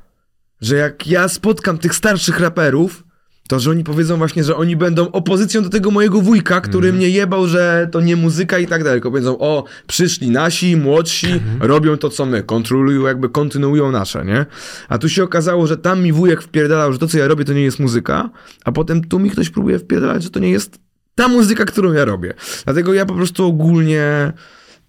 że 0.61 0.77
jak 0.77 1.07
ja 1.07 1.29
spotkam 1.29 1.79
tych 1.79 1.95
starszych 1.95 2.41
raperów, 2.41 3.05
To, 3.51 3.61
że 3.61 3.71
oni 3.71 3.85
powiedzą 3.85 4.17
właśnie, 4.17 4.45
że 4.45 4.57
oni 4.57 4.77
będą 4.77 5.11
opozycją 5.13 5.63
do 5.63 5.69
tego 5.69 5.91
mojego 5.91 6.21
wujka, 6.21 6.61
który 6.61 6.89
Mhm. 6.89 6.97
mnie 6.97 7.09
jebał, 7.11 7.47
że 7.47 7.89
to 7.93 8.01
nie 8.01 8.17
muzyka 8.17 8.59
i 8.59 8.67
tak 8.67 8.85
dalej. 8.85 8.97
Tylko 9.01 9.11
powiedzą, 9.11 9.39
o, 9.39 9.65
przyszli 9.87 10.31
nasi, 10.31 10.77
młodsi, 10.77 11.27
Mhm. 11.33 11.63
robią 11.63 11.97
to, 11.97 12.11
co 12.11 12.27
my, 12.27 12.43
kontrolują, 12.43 13.03
jakby 13.07 13.29
kontynuują 13.29 13.91
nasze, 13.93 14.25
nie? 14.25 14.47
A 14.89 14.99
tu 14.99 15.09
się 15.09 15.25
okazało, 15.25 15.67
że 15.67 15.77
tam 15.77 16.03
mi 16.03 16.13
wujek 16.13 16.43
wpierdalał, 16.43 16.93
że 16.93 16.99
to, 16.99 17.07
co 17.07 17.19
ja 17.19 17.29
robię, 17.29 17.45
to 17.45 17.53
nie 17.53 17.63
jest 17.63 17.79
muzyka, 17.81 18.31
a 18.65 18.73
potem 18.73 19.05
tu 19.05 19.19
mi 19.19 19.31
ktoś 19.31 19.51
próbuje 19.51 19.79
wpierdalać, 19.79 20.23
że 20.23 20.31
to 20.31 20.41
nie 20.41 20.51
jest 20.51 20.79
ta 21.15 21.29
muzyka, 21.29 21.65
którą 21.65 21.93
ja 21.93 22.05
robię. 22.05 22.35
Dlatego 22.65 22.95
ja 22.95 23.07
po 23.07 23.15
prostu 23.15 23.47
ogólnie 23.47 24.33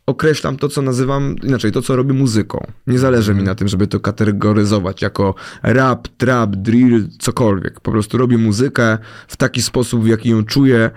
określam 0.05 0.57
to, 0.57 0.69
co 0.69 0.81
nazywam, 0.81 1.35
inaczej, 1.43 1.71
to, 1.71 1.81
co 1.81 1.95
robię 1.95 2.13
muzyką. 2.13 2.67
Nie 2.87 2.99
zależy 2.99 3.33
mi 3.33 3.43
na 3.43 3.55
tym, 3.55 3.67
żeby 3.67 3.87
to 3.87 3.99
kategoryzować 3.99 5.01
jako 5.01 5.35
rap, 5.63 6.07
trap, 6.07 6.55
drill, 6.55 7.07
cokolwiek. 7.19 7.79
Po 7.79 7.91
prostu 7.91 8.17
robię 8.17 8.37
muzykę 8.37 8.97
w 9.27 9.37
taki 9.37 9.61
sposób, 9.61 10.03
w 10.03 10.07
jaki 10.07 10.29
ją 10.29 10.43
czuję 10.43 10.91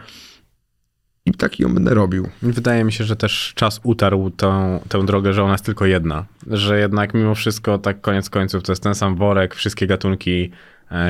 i 1.26 1.32
taki 1.32 1.62
ją 1.62 1.74
będę 1.74 1.94
robił. 1.94 2.28
Wydaje 2.42 2.84
mi 2.84 2.92
się, 2.92 3.04
że 3.04 3.16
też 3.16 3.52
czas 3.56 3.80
utarł 3.82 4.30
tą, 4.30 4.80
tę 4.88 5.06
drogę, 5.06 5.32
że 5.32 5.42
ona 5.42 5.52
jest 5.52 5.64
tylko 5.64 5.86
jedna. 5.86 6.24
Że 6.46 6.78
jednak 6.78 7.14
mimo 7.14 7.34
wszystko, 7.34 7.78
tak 7.78 8.00
koniec 8.00 8.30
końców, 8.30 8.62
to 8.62 8.72
jest 8.72 8.82
ten 8.82 8.94
sam 8.94 9.16
worek, 9.16 9.54
wszystkie 9.54 9.86
gatunki 9.86 10.50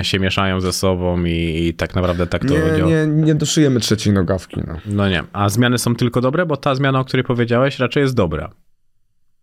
się 0.03 0.19
mieszają 0.19 0.61
ze 0.61 0.73
sobą 0.73 1.25
i, 1.25 1.67
i 1.69 1.75
tak 1.75 1.95
naprawdę 1.95 2.27
tak 2.27 2.45
to 2.45 2.55
Nie, 2.55 2.77
działa. 2.79 2.91
nie, 2.91 3.07
nie 3.07 3.35
doszyjemy 3.35 3.81
trzeciej 3.81 4.13
nogawki, 4.13 4.61
no. 4.67 4.77
No 4.87 5.09
nie. 5.09 5.23
A 5.33 5.49
zmiany 5.49 5.79
są 5.79 5.95
tylko 5.97 6.21
dobre, 6.21 6.47
bo 6.47 6.57
ta 6.57 6.75
zmiana, 6.75 7.01
o 7.01 7.05
której 7.05 7.25
powiedziałeś, 7.25 7.79
raczej 7.79 8.01
jest 8.01 8.15
dobra. 8.15 8.51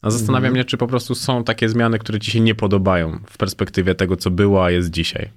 A 0.02 0.10
zastanawiam 0.10 0.38
Mhm. 0.46 0.54
mnie, 0.54 0.66
czy 0.66 0.78
po 0.78 0.88
prostu 0.88 1.16
są 1.16 1.44
takie 1.44 1.70
zmiany, 1.70 2.00
które 2.00 2.20
ci 2.20 2.32
się 2.32 2.40
nie 2.40 2.56
podobają 2.56 3.20
w 3.30 3.38
perspektywie 3.38 3.96
tego, 3.96 4.16
co 4.18 4.32
było, 4.32 4.66
a 4.66 4.72
jest 4.72 4.90
dzisiaj. 4.90 5.30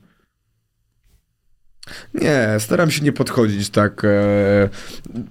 Nie, 2.15 2.49
staram 2.59 2.91
się 2.91 3.05
nie 3.05 3.13
podchodzić 3.13 3.71
tak. 3.71 4.05
E, 4.05 4.09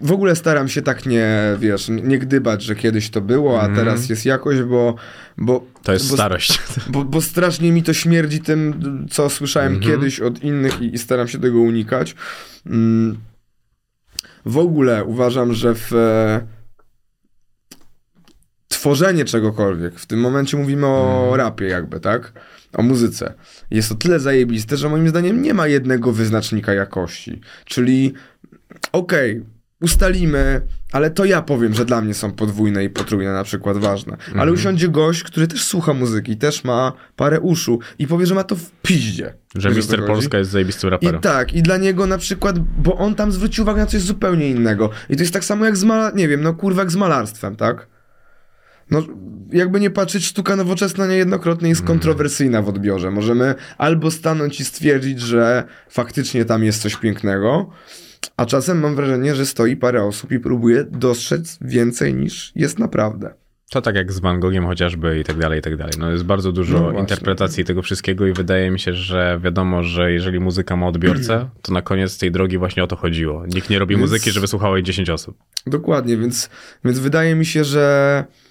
w 0.02 0.12
ogóle 0.12 0.36
staram 0.36 0.68
się 0.70 0.82
tak 0.82 1.06
nie, 1.06 1.56
wiesz, 1.60 1.90
nie 1.90 2.20
gdybać, 2.20 2.64
że 2.64 2.76
kiedyś 2.76 3.10
to 3.10 3.22
było, 3.22 3.62
a 3.62 3.66
Mhm. 3.68 3.76
teraz 3.86 4.10
jest 4.10 4.26
jakoś, 4.26 4.62
bo. 4.62 4.96
bo 5.38 5.66
To 5.84 5.94
jest 5.94 6.10
bo, 6.10 6.16
starość. 6.16 6.60
Bo, 6.90 7.06
bo 7.06 7.22
strasznie 7.22 7.72
mi 7.72 7.84
to 7.84 7.94
śmierdzi 7.94 8.40
tym, 8.42 8.74
co 9.12 9.30
słyszałem 9.30 9.74
Mhm. 9.74 9.92
kiedyś 9.92 10.20
od 10.20 10.44
innych 10.44 10.82
i, 10.82 10.94
i 10.96 10.98
staram 10.98 11.28
się 11.28 11.40
tego 11.40 11.60
unikać. 11.60 12.16
Mm. 12.66 13.18
W 14.46 14.58
ogóle 14.58 15.04
uważam, 15.04 15.54
że 15.54 15.76
w 15.76 15.94
e, 15.94 16.42
tworzenie 18.68 19.26
czegokolwiek, 19.26 20.00
w 20.00 20.06
tym 20.06 20.20
momencie 20.20 20.58
mówimy 20.58 20.88
o 20.88 21.22
Mhm. 21.24 21.36
rapie 21.36 21.66
jakby, 21.66 22.00
tak? 22.00 22.34
O 22.74 22.82
muzyce. 22.84 23.34
Jest 23.72 23.90
to 23.90 23.95
tyle 23.95 24.20
zajebiste, 24.20 24.78
że 24.78 24.90
moim 24.90 25.10
zdaniem 25.10 25.41
nie 25.41 25.54
ma 25.54 25.68
jednego 25.68 26.12
wyznacznika 26.12 26.74
jakości. 26.74 27.41
Czyli 27.66 28.14
okej, 28.91 29.44
ustalimy, 29.82 30.62
ale 30.91 31.12
to 31.12 31.26
ja 31.26 31.41
powiem, 31.41 31.74
że 31.74 31.86
dla 31.86 32.02
mnie 32.02 32.14
są 32.14 32.32
podwójne 32.32 32.84
i 32.84 32.90
potrójne 32.90 33.34
na 33.34 33.44
przykład 33.44 33.78
ważne. 33.78 34.18
Ale 34.28 34.34
Mhm. 34.34 34.54
usiądzie 34.54 34.90
gość, 34.90 35.24
który 35.24 35.48
też 35.48 35.64
słucha 35.64 35.94
muzyki, 35.94 36.38
też 36.38 36.64
ma 36.64 36.94
parę 37.16 37.40
uszu 37.40 37.80
i 38.00 38.08
powie, 38.08 38.26
że 38.26 38.36
ma 38.36 38.44
to 38.44 38.56
w 38.56 38.72
piździe. 38.82 39.34
Że 39.56 39.70
Mister? 39.72 40.06
Polska 40.06 40.38
jest 40.38 40.52
zajebistym 40.52 40.88
I 40.88 40.91
raperem. 40.91 41.22
tak, 41.22 41.54
i 41.54 41.62
dla 41.62 41.78
niego 41.78 42.08
na 42.08 42.18
przykład, 42.18 42.60
bo 42.60 42.98
on 42.98 43.16
tam 43.16 43.32
zwrócił 43.32 43.64
uwagę 43.64 43.82
na 43.82 43.86
coś 43.88 44.02
zupełnie 44.02 44.50
innego. 44.50 44.90
I 45.10 45.16
to 45.16 45.22
jest 45.24 45.34
tak 45.34 45.45
samo 45.45 45.66
jak 45.66 45.78
z 45.78 45.86
nie 46.16 46.28
wiem, 46.28 46.41
no 46.41 46.54
kurwa, 46.54 46.82
jak 46.82 46.91
z 46.91 46.95
malarstwem, 46.95 47.56
tak? 47.56 47.88
No, 48.92 49.04
jakby 49.52 49.80
nie 49.80 49.90
patrzeć, 49.90 50.26
sztuka 50.26 50.56
nowoczesna 50.56 51.08
niejednokrotnie 51.08 51.70
jest 51.70 51.84
kontrowersyjna 51.84 52.62
w 52.62 52.70
odbiorze. 52.70 53.12
Możemy 53.12 53.56
albo 53.78 54.12
stanąć 54.12 54.60
i 54.60 54.66
stwierdzić, 54.66 55.20
że 55.20 55.64
faktycznie 55.90 56.46
tam 56.46 56.64
jest 56.64 56.82
coś 56.82 56.96
pięknego, 56.96 57.70
a 58.38 58.46
czasem 58.46 58.80
mam 58.80 58.96
wrażenie, 58.96 59.36
że 59.36 59.46
stoi 59.46 59.76
parę 59.76 60.04
osób 60.04 60.32
i 60.32 60.40
próbuje 60.40 60.84
dostrzec 60.84 61.58
więcej 61.62 62.14
niż 62.14 62.52
jest 62.56 62.80
naprawdę. 62.80 63.34
To 63.70 63.82
tak 63.82 63.96
jak 63.96 64.12
z 64.12 64.20
Van 64.20 64.40
Gogiem 64.40 64.66
chociażby 64.66 65.20
i 65.20 65.24
tak 65.24 65.38
dalej, 65.38 65.60
i 65.60 65.62
tak 65.62 65.78
dalej. 65.78 65.94
No 66.00 66.12
jest 66.12 66.24
bardzo 66.24 66.52
dużo 66.52 66.92
No 66.92 67.00
interpretacji 67.00 67.66
tego 67.66 67.82
wszystkiego 67.82 68.28
i 68.28 68.34
wydaje 68.34 68.72
mi 68.72 68.80
się, 68.80 68.94
że 68.94 69.40
wiadomo, 69.44 69.84
że 69.84 70.12
jeżeli 70.12 70.40
muzyka 70.40 70.76
ma 70.76 70.88
odbiorcę, 70.88 71.50
to 71.62 71.74
na 71.74 71.82
koniec 71.82 72.18
tej 72.18 72.32
drogi 72.32 72.58
właśnie 72.58 72.84
o 72.84 72.88
to 72.88 72.96
chodziło. 72.96 73.46
Nikt 73.46 73.70
nie 73.70 73.80
robi 73.80 73.96
Więc- 73.96 74.12
muzyki, 74.12 74.32
żeby 74.32 74.48
słuchało 74.48 74.76
jej 74.78 74.84
10 74.84 75.10
osób. 75.10 75.38
Dokładnie, 75.68 76.18
więc, 76.18 76.50
więc 76.86 77.00
wydaje 77.00 77.36
mi 77.36 77.46
się, 77.46 77.64
że 77.64 78.26
mm, 78.28 78.43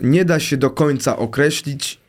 nie 0.00 0.24
da 0.24 0.40
się 0.40 0.56
do 0.56 0.70
końca 0.70 1.16
określić, 1.16 2.00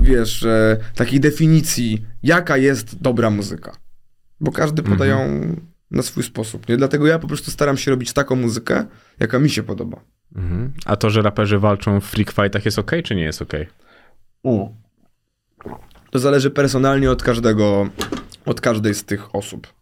wiesz, 0.00 0.46
takiej 0.94 1.20
definicji, 1.20 2.06
jaka 2.22 2.56
jest 2.56 3.02
dobra 3.02 3.30
muzyka. 3.30 3.76
Bo 4.40 4.52
każdy 4.52 4.82
poda 4.82 5.06
ją 5.06 5.40
na 5.90 6.02
swój 6.02 6.22
sposób. 6.22 6.68
Nie? 6.68 6.76
Dlatego 6.76 7.06
ja 7.06 7.18
po 7.18 7.28
prostu 7.28 7.50
staram 7.50 7.76
się 7.76 7.90
robić 7.90 8.12
taką 8.12 8.36
muzykę, 8.36 8.86
jaka 9.20 9.38
mi 9.38 9.50
się 9.50 9.62
podoba. 9.62 10.00
Mhm. 10.36 10.72
A 10.84 10.96
to, 10.96 11.10
że 11.10 11.22
raperzy 11.22 11.58
walczą 11.58 12.00
w 12.00 12.04
freak 12.04 12.32
fightach 12.32 12.64
jest 12.64 12.78
okej, 12.78 13.02
czy 13.02 13.14
nie 13.14 13.22
jest 13.22 13.42
okej? 13.42 13.66
To 16.10 16.18
zależy 16.18 16.50
personalnie 16.50 17.10
od 17.10 17.22
każdego, 17.22 17.88
od 18.46 18.60
każdej 18.60 18.94
z 18.94 19.04
tych 19.04 19.34
osób. 19.34 19.74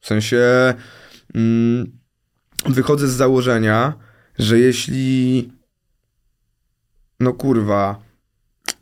W 0.00 0.06
sensie 0.06 0.74
mm, 1.34 1.98
wychodzę 2.66 3.08
z 3.08 3.12
założenia, 3.12 3.92
że 4.40 4.58
jeśli 4.58 5.48
no 7.20 7.32
kurwa, 7.32 8.02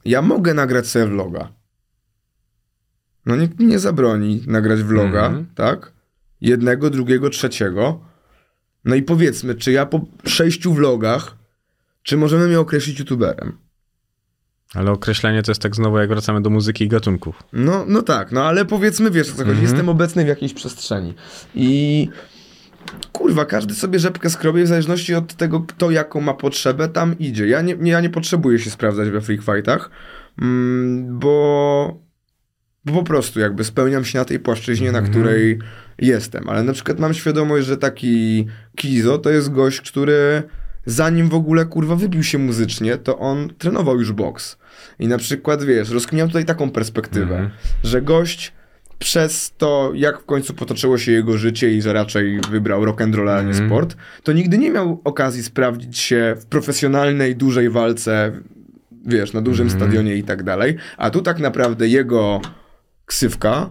ja 0.05 0.22
mogę 0.22 0.55
nagrać 0.55 0.86
sobie 0.86 1.06
vloga. 1.06 1.52
No 3.26 3.36
nikt 3.36 3.59
mi 3.60 3.66
nie 3.66 3.78
zabroni 3.78 4.43
nagrać 4.47 4.82
vloga, 4.82 5.26
Mhm. 5.26 5.47
tak? 5.55 5.93
Jednego, 6.40 6.90
drugiego, 6.90 7.30
trzeciego. 7.30 8.01
No 8.85 8.94
i 8.94 9.02
powiedzmy, 9.02 9.55
czy 9.55 9.72
ja 9.72 9.86
po 9.86 10.01
sześciu 10.24 10.74
vlogach, 10.74 11.36
czy 12.02 12.16
możemy 12.16 12.47
mnie 12.47 12.60
określić 12.60 12.98
youtuberem? 12.98 13.59
Ale 14.74 14.90
określenie 14.90 15.43
to 15.43 15.51
jest 15.51 15.62
tak 15.62 15.76
znowu, 15.76 15.98
jak 15.98 16.09
wracamy 16.09 16.43
do 16.43 16.51
muzyki 16.51 16.85
i 16.85 16.89
gatunków. 16.89 17.43
No, 17.52 17.85
no 17.89 18.02
tak, 18.02 18.32
no 18.32 18.44
ale 18.44 18.64
powiedzmy, 18.64 19.10
wiesz 19.10 19.28
o 19.28 19.30
co 19.30 19.36
chodzi, 19.36 19.51
Mhm. 19.51 19.66
jestem 19.66 19.89
obecny 19.89 20.24
w 20.24 20.28
jakiejś 20.28 20.55
przestrzeni. 20.55 21.14
I 21.55 22.09
kurwa, 23.12 23.44
każdy 23.44 23.74
sobie 23.74 23.98
rzepkę 23.98 24.31
skrobie 24.31 24.65
w 24.65 24.66
zależności 24.69 25.15
od 25.15 25.35
tego, 25.35 25.60
kto 25.60 25.90
jaką 25.90 26.20
ma 26.20 26.35
potrzebę, 26.35 26.89
tam 26.89 27.19
idzie. 27.19 27.47
Ja 27.48 27.62
nie, 27.62 27.77
nie, 27.77 27.90
ja 27.90 28.01
nie 28.01 28.10
potrzebuję 28.10 28.59
się 28.59 28.70
sprawdzać 28.70 29.10
we 29.10 29.20
freak 29.20 29.40
fightach, 29.43 29.90
mm, 30.43 31.19
bo, 31.19 32.01
bo 32.85 32.93
po 32.93 33.02
prostu 33.02 33.40
jakby 33.40 33.65
spełniam 33.65 34.05
się 34.05 34.19
na 34.19 34.24
tej 34.24 34.39
płaszczyźnie, 34.40 34.93
na 34.93 34.98
Mhm. 34.98 35.15
której 35.15 35.59
jestem. 35.98 36.48
Ale 36.48 36.62
na 36.62 36.73
przykład 36.73 36.98
mam 36.98 37.15
świadomość, 37.15 37.66
że 37.66 37.77
taki 37.77 38.47
Kizo 38.77 39.19
to 39.19 39.31
jest 39.31 39.52
gość, 39.52 39.90
który 39.90 40.43
zanim 40.86 41.28
w 41.28 41.35
ogóle 41.35 41.66
kurwa 41.66 41.97
wybił 41.97 42.23
się 42.23 42.39
muzycznie, 42.39 42.97
to 42.97 43.19
on 43.19 43.48
trenował 43.59 43.98
już 43.98 44.12
boks. 44.12 44.59
I 44.98 45.09
na 45.09 45.19
przykład, 45.19 45.65
wiesz, 45.65 45.90
rozkminiam 45.90 46.28
tutaj 46.28 46.44
taką 46.44 46.70
perspektywę, 46.70 47.35
Mhm. 47.35 47.51
że 47.85 48.02
gość 48.02 48.52
przez 48.99 49.53
to, 49.59 49.93
jak 49.95 50.20
w 50.20 50.25
końcu 50.25 50.55
potoczyło 50.55 50.99
się 50.99 51.12
jego 51.12 51.39
życie 51.39 51.73
i 51.73 51.83
że 51.83 51.93
raczej 51.93 52.41
wybrał 52.51 52.85
rock 52.85 53.01
and 53.01 53.15
roll, 53.15 53.29
a 53.29 53.43
nie 53.43 53.49
Mhm. 53.49 53.69
sport, 53.69 53.97
to 54.23 54.33
nigdy 54.33 54.59
nie 54.59 54.70
miał 54.70 55.01
okazji 55.05 55.43
sprawdzić 55.43 55.99
się 55.99 56.37
w 56.41 56.47
profesjonalnej, 56.47 57.37
dużej 57.37 57.70
walce, 57.70 58.33
wiesz, 59.07 59.33
na 59.33 59.41
dużym 59.41 59.66
Mhm. 59.66 59.81
stadionie 59.83 60.16
i 60.16 60.23
tak 60.23 60.43
dalej. 60.43 60.77
A 60.97 61.11
tu 61.11 61.23
tak 61.23 61.39
naprawdę 61.39 61.89
jego 61.89 62.41
ksywka 63.05 63.70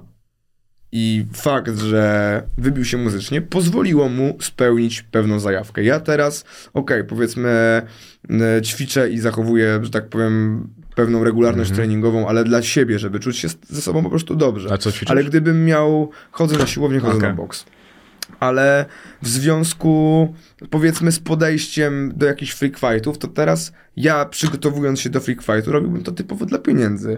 i 0.91 1.25
fakt, 1.33 1.77
że 1.77 2.43
wybił 2.57 2.85
się 2.85 2.97
muzycznie, 2.97 3.41
pozwoliło 3.41 4.09
mu 4.09 4.37
spełnić 4.41 5.01
pewną 5.01 5.39
zajawkę. 5.39 5.83
Ja 5.83 5.99
teraz, 5.99 6.45
okej, 6.73 7.03
powiedzmy, 7.03 7.81
e, 8.29 8.61
ćwiczę 8.61 9.09
i 9.09 9.19
zachowuję, 9.19 9.79
że 9.83 9.89
tak 9.89 10.09
powiem, 10.09 10.67
pewną 10.97 11.23
regularność 11.23 11.69
Mhm. 11.69 11.75
treningową, 11.87 12.27
ale 12.27 12.43
dla 12.43 12.61
siebie, 12.61 12.99
żeby 12.99 13.19
czuć 13.19 13.37
się 13.37 13.47
ze 13.69 13.81
sobą 13.81 14.03
po 14.03 14.09
prostu 14.09 14.35
dobrze. 14.35 14.69
A 14.73 14.77
co 14.77 14.91
ćwiczysz? 14.91 15.11
Ale 15.11 15.23
gdybym 15.23 15.65
miał, 15.65 16.09
chodzę 16.31 16.57
na 16.57 16.67
siłownię, 16.67 16.99
chodzę 16.99 17.17
Okej. 17.17 17.29
na 17.29 17.35
boks. 17.35 17.65
Ale 18.39 18.85
w 19.21 19.27
związku, 19.27 20.33
powiedzmy, 20.69 21.11
z 21.11 21.19
podejściem 21.19 22.13
do 22.15 22.25
jakichś 22.25 22.51
freak 22.51 22.79
fightów, 22.79 23.17
to 23.17 23.27
teraz 23.27 23.71
ja, 23.95 24.25
przygotowując 24.25 24.99
się 24.99 25.09
do 25.09 25.19
freak 25.19 25.41
fightu, 25.41 25.71
robiłbym 25.71 26.03
to 26.03 26.11
typowo 26.11 26.45
dla 26.45 26.57
pieniędzy. 26.59 27.17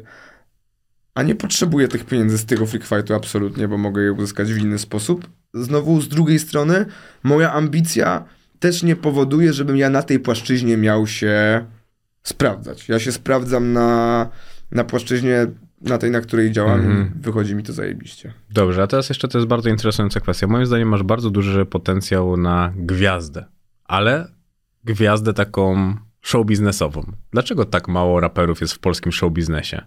A 1.16 1.24
nie 1.24 1.36
potrzebuję 1.36 1.88
tych 1.88 2.06
pieniędzy 2.06 2.38
z 2.38 2.46
tego 2.46 2.66
freak 2.66 2.86
fightu 2.86 3.14
absolutnie, 3.14 3.68
bo 3.68 3.78
mogę 3.78 4.02
je 4.02 4.14
uzyskać 4.14 4.54
w 4.54 4.58
inny 4.58 4.80
sposób. 4.80 5.28
Znowu, 5.54 6.02
z 6.02 6.08
drugiej 6.08 6.40
strony, 6.40 6.86
moja 7.24 7.54
ambicja 7.54 8.24
też 8.60 8.84
nie 8.84 8.96
powoduje, 8.96 9.54
żebym 9.54 9.78
ja 9.78 9.90
na 9.90 10.04
tej 10.04 10.20
płaszczyźnie 10.20 10.78
miał 10.78 11.08
się 11.08 11.66
sprawdzać. 12.24 12.90
Ja 12.90 13.00
się 13.00 13.12
sprawdzam 13.12 13.74
na, 13.74 14.30
na 14.72 14.84
płaszczyźnie, 14.84 15.48
na 15.82 15.98
tej, 15.98 16.12
na 16.12 16.22
której 16.22 16.52
działam 16.52 16.82
i 16.92 17.20
wychodzi 17.22 17.56
mi 17.56 17.64
to 17.64 17.74
zajebiście. 17.74 18.34
Dobrze, 18.50 18.84
a 18.84 18.88
teraz 18.88 19.10
jeszcze 19.10 19.28
to 19.28 19.38
jest 19.38 19.48
bardzo 19.48 19.70
interesująca 19.70 20.20
kwestia. 20.20 20.48
Moim 20.48 20.66
zdaniem 20.66 20.88
masz 20.88 21.04
bardzo 21.04 21.30
duży 21.30 21.66
potencjał 21.66 22.38
na 22.38 22.74
gwiazdę, 22.76 23.46
ale 23.86 24.32
gwiazdę 24.84 25.34
taką 25.34 25.96
show 26.22 26.46
biznesową. 26.46 27.12
Dlaczego 27.32 27.66
tak 27.66 27.88
mało 27.88 28.20
raperów 28.20 28.62
jest 28.62 28.74
w 28.74 28.80
polskim 28.80 29.12
show 29.12 29.34
biznesie? 29.34 29.82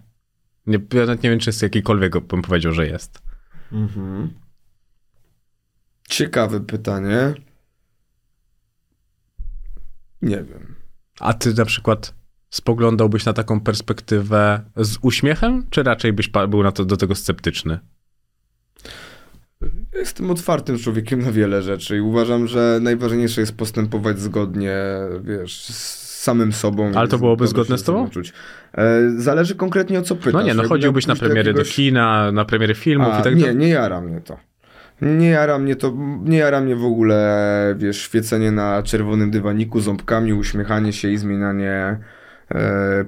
Nie, 0.67 0.79
ja 0.93 0.99
nawet 0.99 1.23
nie 1.23 1.29
wiem, 1.29 1.39
czy 1.39 1.49
jest 1.49 1.61
jakikolwiek, 1.61 2.19
bym 2.19 2.41
powiedział, 2.41 2.73
że 2.73 2.87
jest. 2.87 3.21
Mhm. 3.71 4.33
Ciekawe 6.09 6.59
pytanie. 6.59 7.33
Nie 10.21 10.43
wiem. 10.43 10.75
A 11.19 11.33
ty 11.33 11.53
na 11.53 11.65
przykład 11.65 12.13
spoglądałbyś 12.53 13.25
na 13.25 13.33
taką 13.33 13.59
perspektywę 13.59 14.61
z 14.77 14.97
uśmiechem, 15.01 15.65
czy 15.69 15.83
raczej 15.83 16.13
byś 16.13 16.29
był 16.49 16.63
na 16.63 16.71
to, 16.71 16.85
do 16.85 16.97
tego 16.97 17.15
sceptyczny? 17.15 17.79
Jestem 19.93 20.31
otwartym 20.31 20.77
człowiekiem 20.77 21.21
na 21.21 21.31
wiele 21.31 21.61
rzeczy 21.61 21.97
i 21.97 22.01
uważam, 22.01 22.47
że 22.47 22.79
najważniejsze 22.81 23.41
jest 23.41 23.57
postępować 23.57 24.19
zgodnie, 24.19 24.75
wiesz, 25.23 25.63
z 25.65 26.21
samym 26.21 26.53
sobą. 26.53 26.91
Ale 26.95 27.07
to 27.07 27.17
byłoby 27.17 27.47
zgodne 27.47 27.77
z 27.77 27.83
tobą? 27.83 28.09
Czuć. 28.09 28.33
E, 28.73 29.09
zależy 29.17 29.55
konkretnie 29.55 29.99
o 29.99 30.01
co 30.01 30.15
pytasz. 30.15 30.33
No 30.33 30.41
nie, 30.41 30.53
no 30.53 30.63
Jakby 30.63 30.69
chodziłbyś 30.75 31.07
na 31.07 31.15
premiery 31.15 31.53
do 31.53 31.59
jakiegoś- 31.59 31.75
kina, 31.75 32.31
na 32.31 32.45
premiery 32.45 32.75
filmów 32.75 33.13
A, 33.13 33.19
i 33.19 33.23
tak 33.23 33.35
nie, 33.35 33.41
dalej. 33.41 33.55
nie 33.55 33.69
jara 33.69 34.01
mnie 34.01 34.21
to. 34.21 34.37
Nie 35.01 35.29
jara 35.29 35.59
mnie 35.59 35.75
to, 35.75 35.93
nie 36.23 36.37
jara 36.37 36.61
mnie 36.61 36.75
w 36.75 36.85
ogóle, 36.85 37.75
wiesz, 37.77 37.97
świecenie 38.01 38.51
na 38.51 38.83
czerwonym 38.83 39.31
dywaniku, 39.31 39.79
ząbkami, 39.79 40.33
uśmiechanie 40.33 40.93
się 40.93 41.09
i 41.09 41.17
zmienianie 41.17 41.97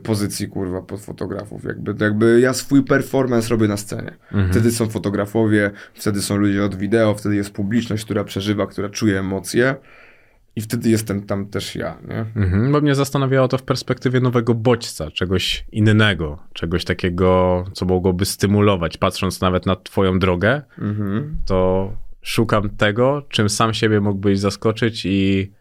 pozycji, 0.04 0.48
kurwa, 0.48 0.82
pod 0.82 1.02
fotografów. 1.02 1.64
Jakby, 1.64 1.96
jakby 2.06 2.40
ja 2.40 2.54
swój 2.54 2.84
performance 2.84 3.50
robię 3.50 3.68
na 3.68 3.78
scenie. 3.78 4.12
Mhm. 4.32 4.52
Wtedy 4.52 4.72
są 4.72 4.90
fotografowie, 4.90 5.72
wtedy 5.94 6.22
są 6.22 6.38
ludzie 6.38 6.64
od 6.64 6.76
wideo, 6.76 7.14
wtedy 7.16 7.36
jest 7.36 7.52
publiczność, 7.54 8.06
która 8.06 8.24
przeżywa, 8.24 8.68
która 8.68 8.90
czuje 8.90 9.20
emocje 9.20 9.76
i 10.56 10.62
wtedy 10.62 10.90
jestem 10.90 11.22
tam 11.26 11.46
też 11.46 11.76
ja, 11.76 11.98
nie? 12.08 12.26
Mhm, 12.44 12.72
bo 12.72 12.82
mnie 12.82 12.96
zastanawiało 12.96 13.48
to 13.48 13.58
w 13.58 13.64
perspektywie 13.64 14.20
nowego 14.20 14.54
bodźca, 14.54 15.12
czegoś 15.12 15.66
innego, 15.72 16.40
czegoś 16.54 16.86
takiego, 16.86 17.64
co 17.74 17.86
mogłoby 17.86 18.26
stymulować. 18.26 18.98
Patrząc 18.98 19.42
nawet 19.42 19.66
na 19.66 19.76
twoją 19.76 20.20
drogę, 20.20 20.62
Mhm. 20.78 21.36
to 21.46 21.92
szukam 22.22 22.70
tego, 22.70 23.26
czym 23.30 23.50
sam 23.50 23.74
siebie 23.74 24.02
mógłbyś 24.02 24.40
zaskoczyć 24.40 25.06
i 25.06 25.52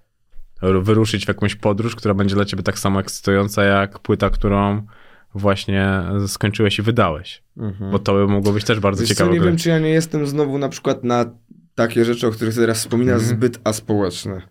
wyruszyć 0.83 1.25
w 1.25 1.29
jakąś 1.29 1.55
podróż, 1.55 1.97
która 1.97 2.15
będzie 2.15 2.35
dla 2.35 2.45
ciebie 2.45 2.63
tak 2.63 2.79
samo 2.79 3.01
ekscytująca 3.01 3.65
jak 3.65 3.99
płyta, 3.99 4.31
którą 4.31 4.83
właśnie 5.35 6.03
skończyłeś 6.27 6.79
i 6.79 6.83
wydałeś. 6.83 7.43
Mhm. 7.57 7.91
Bo 7.91 7.99
to 7.99 8.15
by 8.15 8.27
mogło 8.27 8.53
być 8.53 8.65
też 8.65 8.81
bardzo 8.81 9.01
Wiesz 9.01 9.09
co, 9.09 9.15
ciekawe. 9.15 9.33
nie 9.33 9.39
gry. 9.41 9.49
wiem, 9.49 9.59
czy 9.59 9.69
ja 9.69 9.79
nie 9.79 9.91
jestem 9.91 10.27
znowu 10.27 10.59
na 10.59 10.69
przykład 10.69 11.05
na 11.05 11.25
takie 11.75 12.05
rzeczy, 12.05 12.27
o 12.27 12.31
których 12.31 12.55
teraz 12.55 12.79
wspominasz, 12.79 13.21
Mhm. 13.23 13.37
zbyt 13.37 13.61
aspołeczne. 13.65 14.43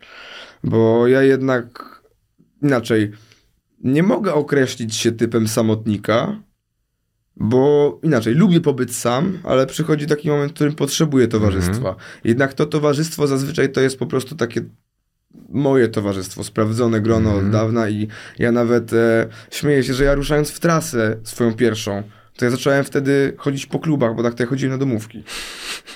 Bo 0.63 1.07
ja 1.07 1.21
jednak 1.21 2.01
inaczej 2.61 3.11
nie 3.83 4.03
mogę 4.03 4.33
określić 4.33 4.95
się 4.95 5.11
typem 5.11 5.47
samotnika, 5.47 6.39
bo 7.35 7.99
inaczej 8.03 8.33
lubię 8.35 8.61
pobyć 8.61 8.95
sam, 8.95 9.39
ale 9.43 9.65
przychodzi 9.67 10.07
taki 10.07 10.29
moment, 10.29 10.51
w 10.51 10.55
którym 10.55 10.73
potrzebuję 10.75 11.27
towarzystwa. 11.27 11.89
Mhm. 11.89 11.95
Jednak 12.23 12.53
to 12.53 12.65
towarzystwo 12.65 13.27
zazwyczaj 13.27 13.71
to 13.71 13.81
jest 13.81 13.99
po 13.99 14.05
prostu 14.05 14.35
takie 14.35 14.61
moje 15.49 15.87
towarzystwo, 15.87 16.43
sprawdzone 16.43 17.01
grono 17.01 17.29
Mhm. 17.29 17.45
od 17.45 17.51
dawna 17.51 17.89
i 17.89 18.07
ja 18.39 18.51
nawet 18.51 18.93
e, 18.93 19.27
śmieję 19.51 19.83
się, 19.83 19.93
że 19.93 20.03
ja 20.03 20.15
ruszając 20.15 20.51
w 20.51 20.59
trasę 20.59 21.17
swoją 21.23 21.53
pierwszą, 21.53 22.03
to 22.37 22.45
ja 22.45 22.51
zacząłem 22.51 22.83
wtedy 22.83 23.33
chodzić 23.37 23.65
po 23.65 23.79
klubach, 23.79 24.15
bo 24.15 24.23
tak 24.23 24.33
to 24.33 24.43
ja 24.43 24.49
chodziłem 24.49 24.71
na 24.71 24.77
domówki. 24.77 25.23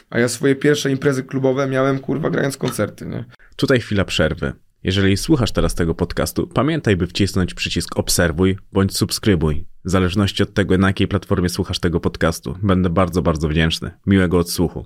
A 0.09 0.19
ja 0.19 0.27
swoje 0.27 0.55
pierwsze 0.55 0.91
imprezy 0.91 1.23
klubowe 1.23 1.67
miałem, 1.67 1.99
kurwa, 1.99 2.29
grając 2.29 2.57
koncerty, 2.57 3.05
nie? 3.05 3.25
Tutaj 3.55 3.79
chwila 3.79 4.05
przerwy. 4.05 4.53
Jeżeli 4.83 5.17
słuchasz 5.17 5.51
teraz 5.51 5.75
tego 5.75 5.95
podcastu, 5.95 6.47
pamiętaj, 6.47 6.97
by 6.97 7.07
wcisnąć 7.07 7.53
przycisk 7.53 7.97
obserwuj 7.97 8.57
bądź 8.71 8.97
subskrybuj. 8.97 9.65
W 9.85 9.89
zależności 9.89 10.43
od 10.43 10.53
tego, 10.53 10.77
na 10.77 10.87
jakiej 10.87 11.07
platformie 11.07 11.49
słuchasz 11.49 11.79
tego 11.79 11.99
podcastu. 11.99 12.57
Będę 12.63 12.89
bardzo, 12.89 13.21
bardzo 13.21 13.49
wdzięczny. 13.49 13.91
Miłego 14.05 14.37
odsłuchu. 14.39 14.85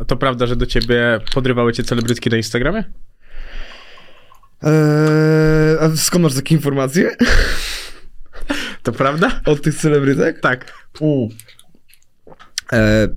A 0.00 0.04
to 0.04 0.16
prawda, 0.16 0.46
że 0.46 0.56
do 0.56 0.66
ciebie 0.66 1.20
podrywały 1.34 1.72
cię 1.72 1.82
celebrytki 1.82 2.30
na 2.30 2.36
Instagramie? 2.36 2.84
Eee, 4.62 5.78
a 5.80 5.96
skąd 5.96 6.22
masz 6.22 6.34
takie 6.34 6.54
informacje? 6.54 7.16
To 8.82 8.92
prawda? 8.92 9.40
Od 9.44 9.62
tych 9.62 9.74
celebrytek? 9.74 10.40
Tak. 10.40 10.72
Eee, 12.72 13.08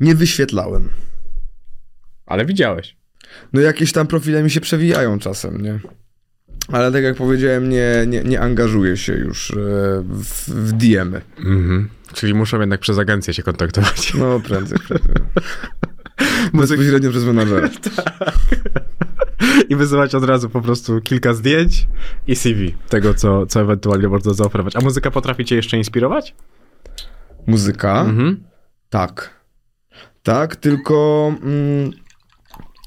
nie 0.00 0.14
wyświetlałem. 0.14 0.88
Ale 2.26 2.46
widziałeś. 2.46 2.96
No 3.52 3.60
jakieś 3.60 3.92
tam 3.92 4.06
profile 4.06 4.42
mi 4.42 4.50
się 4.50 4.60
przewijają 4.60 5.18
czasem, 5.18 5.62
nie? 5.62 5.80
Ale 6.72 6.92
tak 6.92 7.02
jak 7.02 7.16
powiedziałem, 7.16 7.68
nie, 7.68 8.04
nie, 8.06 8.22
nie 8.22 8.40
angażuję 8.40 8.96
się 8.96 9.12
już 9.12 9.50
e, 9.50 9.54
w, 10.08 10.48
w 10.48 10.72
DM-y. 10.72 11.20
Mhm. 11.38 11.88
Czyli 12.12 12.34
muszą 12.34 12.60
jednak 12.60 12.80
przez 12.80 12.98
agencję 12.98 13.34
się 13.34 13.42
kontaktować. 13.42 14.14
No 14.14 14.40
prędzej, 14.40 14.78
prędzej. 14.78 15.14
Bezpośrednio 16.54 17.10
przez 17.10 17.24
menadżera. 17.24 17.68
I 19.70 19.76
wysyłać 19.76 20.14
od 20.14 20.24
razu 20.24 20.50
po 20.50 20.60
prostu 20.60 21.00
kilka 21.00 21.34
zdjęć 21.34 21.88
i 22.26 22.36
CV 22.36 22.74
tego, 22.88 23.14
co, 23.14 23.46
co 23.46 23.60
ewentualnie 23.60 24.08
można 24.08 24.32
zaoferować. 24.32 24.76
A 24.76 24.80
muzyka 24.80 25.10
potrafi 25.10 25.44
cię 25.44 25.56
jeszcze 25.56 25.76
inspirować? 25.76 26.34
Muzyka? 27.46 28.00
Mhm. 28.00 28.44
Tak. 28.90 29.44
Tak, 30.22 30.56
tylko 30.56 31.32
mm, 31.42 31.90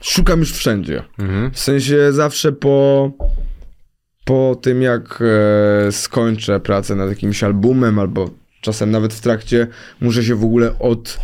szukam 0.02 0.40
już 0.40 0.54
wszędzie. 0.54 1.04
Mhm. 1.20 1.52
W 1.52 1.60
sensie 1.60 2.12
zawsze 2.12 2.52
po, 2.52 3.12
po 4.26 4.58
tym, 4.62 4.82
jak 4.82 5.24
e, 5.88 5.92
skończę 5.92 6.60
pracę 6.60 6.96
nad 6.96 7.10
jakimś 7.10 7.44
albumem, 7.44 8.00
albo 8.00 8.30
czasem 8.62 8.92
nawet 8.92 9.14
w 9.14 9.22
trakcie, 9.22 9.68
muszę 10.02 10.24
się 10.24 10.36
w 10.36 10.44
ogóle 10.44 10.80
od, 10.80 11.20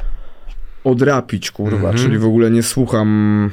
odrapić, 0.84 1.52
kurwa. 1.52 1.90
Mhm. 1.90 1.98
Czyli 1.98 2.18
w 2.18 2.26
ogóle 2.26 2.52
nie 2.52 2.64
słucham 2.64 3.50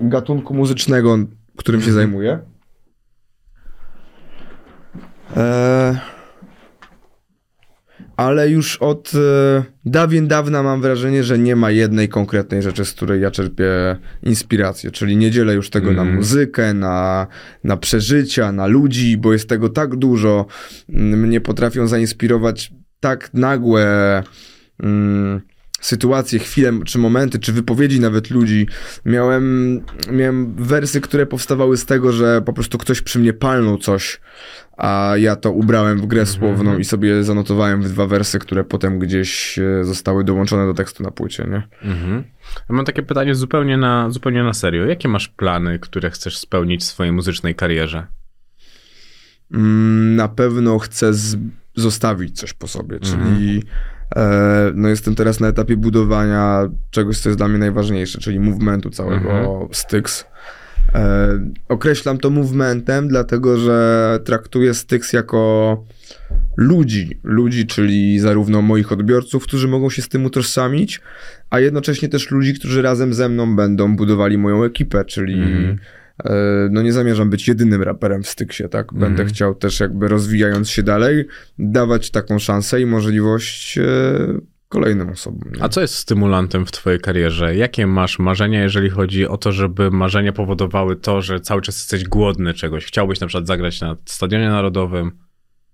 gatunku 0.00 0.54
muzycznego, 0.54 1.18
którym 1.56 1.82
się 1.82 1.92
zajmuję. 1.92 2.38
E, 5.36 5.98
ale 8.16 8.48
już 8.50 8.76
od 8.76 9.12
e, 9.14 9.64
dawien 9.84 10.28
dawna 10.28 10.62
mam 10.62 10.80
wrażenie, 10.80 11.24
że 11.24 11.38
nie 11.38 11.56
ma 11.56 11.70
jednej 11.70 12.08
konkretnej 12.08 12.62
rzeczy, 12.62 12.84
z 12.84 12.92
której 12.92 13.22
ja 13.22 13.30
czerpię 13.30 13.96
inspirację. 14.22 14.90
Czyli 14.90 15.16
nie 15.16 15.30
dzielę 15.30 15.54
już 15.54 15.70
tego 15.70 15.92
na 15.92 16.02
Mhm. 16.02 16.16
muzykę, 16.16 16.74
na, 16.74 17.26
na 17.64 17.76
przeżycia, 17.76 18.52
na 18.52 18.66
ludzi, 18.66 19.16
bo 19.16 19.32
jest 19.32 19.48
tego 19.48 19.68
tak 19.68 19.96
dużo. 19.96 20.46
Mm, 20.88 21.20
Mnie 21.20 21.40
potrafią 21.40 21.86
zainspirować 21.86 22.72
tak 23.00 23.30
nagłe 23.34 24.22
mm, 24.82 25.40
sytuacje, 25.80 26.38
chwile, 26.38 26.72
czy 26.86 26.98
momenty, 26.98 27.38
czy 27.38 27.52
wypowiedzi 27.52 28.00
nawet 28.00 28.30
ludzi. 28.30 28.66
Miałem, 29.04 29.80
miałem 30.10 30.54
wersy, 30.54 31.00
które 31.00 31.26
powstawały 31.26 31.76
z 31.76 31.86
tego, 31.86 32.12
że 32.12 32.42
po 32.42 32.52
prostu 32.52 32.78
ktoś 32.78 33.02
przy 33.02 33.18
mnie 33.18 33.32
palnął 33.32 33.78
coś, 33.78 34.20
a 34.76 35.12
ja 35.16 35.36
to 35.36 35.52
ubrałem 35.52 35.98
w 35.98 36.06
grę 36.06 36.26
słowną 36.26 36.78
i 36.78 36.84
sobie 36.84 37.24
zanotowałem 37.24 37.82
w 37.82 37.88
dwa 37.88 38.06
wersy, 38.06 38.38
które 38.38 38.64
potem 38.64 38.98
gdzieś 38.98 39.58
e, 39.58 39.84
zostały 39.84 40.24
dołączone 40.24 40.66
do 40.66 40.74
tekstu 40.74 41.02
na 41.02 41.10
płycie, 41.10 41.46
nie? 41.50 41.90
Mhm. 41.90 42.24
Ja 42.68 42.74
mam 42.76 42.84
takie 42.84 43.02
pytanie 43.02 43.34
zupełnie 43.34 43.76
na, 43.76 44.10
zupełnie 44.10 44.42
na 44.42 44.52
serio. 44.52 44.86
Jakie 44.86 45.08
masz 45.08 45.28
plany, 45.28 45.78
które 45.78 46.10
chcesz 46.10 46.38
spełnić 46.38 46.80
w 46.80 46.84
swojej 46.84 47.12
muzycznej 47.12 47.54
karierze? 47.54 48.06
Mm, 49.54 50.16
na 50.16 50.28
pewno 50.28 50.78
chcę 50.78 51.12
zostawić 51.74 52.38
coś 52.40 52.52
po 52.52 52.68
sobie, 52.68 53.00
czyli 53.00 53.58
e, 53.58 53.97
no 54.74 54.88
jestem 54.88 55.14
teraz 55.14 55.40
na 55.40 55.48
etapie 55.48 55.76
budowania 55.76 56.68
czegoś, 56.90 57.18
co 57.18 57.28
jest 57.28 57.38
dla 57.38 57.48
mnie 57.48 57.58
najważniejsze, 57.58 58.18
czyli 58.18 58.40
movementu 58.40 58.90
całego 58.90 59.30
Mhm. 59.30 59.68
Styx. 59.72 60.24
E, 60.94 61.28
określam 61.68 62.18
to 62.18 62.30
movementem, 62.30 63.08
dlatego 63.08 63.56
że 63.56 64.18
traktuję 64.24 64.74
Styx 64.74 65.12
jako 65.12 65.84
ludzi, 66.56 67.20
ludzi, 67.24 67.66
czyli 67.66 68.18
zarówno 68.18 68.62
moich 68.62 68.92
odbiorców, 68.92 69.42
którzy 69.44 69.68
mogą 69.68 69.90
się 69.90 70.02
z 70.02 70.08
tym 70.08 70.24
utożsamić, 70.24 71.00
a 71.50 71.60
jednocześnie 71.60 72.08
też 72.08 72.30
ludzi, 72.30 72.54
którzy 72.54 72.82
razem 72.82 73.14
ze 73.14 73.28
mną 73.28 73.56
będą 73.56 73.96
budowali 73.96 74.38
moją 74.38 74.64
ekipę, 74.64 75.04
czyli 75.04 75.34
Mhm. 75.34 75.78
E, 76.24 76.32
no 76.70 76.82
nie 76.82 76.92
zamierzam 76.92 77.30
być 77.30 77.48
jedynym 77.48 77.82
raperem 77.82 78.22
w 78.22 78.28
Styksie, 78.28 78.64
tak? 78.70 78.92
Będę 78.92 79.08
Mhm. 79.08 79.28
chciał 79.28 79.54
też 79.54 79.80
jakby 79.80 80.08
rozwijając 80.08 80.70
się 80.70 80.82
dalej, 80.82 81.24
dawać 81.58 82.10
taką 82.10 82.38
szansę 82.38 82.80
i 82.80 82.86
możliwość 82.86 83.78
e, 83.78 83.82
kolejnym 84.68 85.08
osobom. 85.08 85.52
Nie? 85.56 85.62
A 85.62 85.68
co 85.68 85.80
jest 85.80 85.94
stymulantem 85.94 86.66
w 86.66 86.72
twojej 86.72 87.00
karierze? 87.00 87.56
Jakie 87.56 87.86
masz 87.86 88.18
marzenia, 88.18 88.62
jeżeli 88.62 88.90
chodzi 88.90 89.26
o 89.26 89.36
to, 89.36 89.52
żeby 89.52 89.90
marzenia 89.90 90.32
powodowały 90.32 90.96
to, 90.96 91.22
że 91.22 91.40
cały 91.40 91.62
czas 91.62 91.76
jesteś 91.76 92.04
głodny 92.04 92.54
czegoś? 92.54 92.84
Chciałbyś 92.86 93.20
na 93.20 93.26
przykład 93.26 93.46
zagrać 93.46 93.80
na 93.80 93.96
Stadionie 94.04 94.48
Narodowym? 94.48 95.12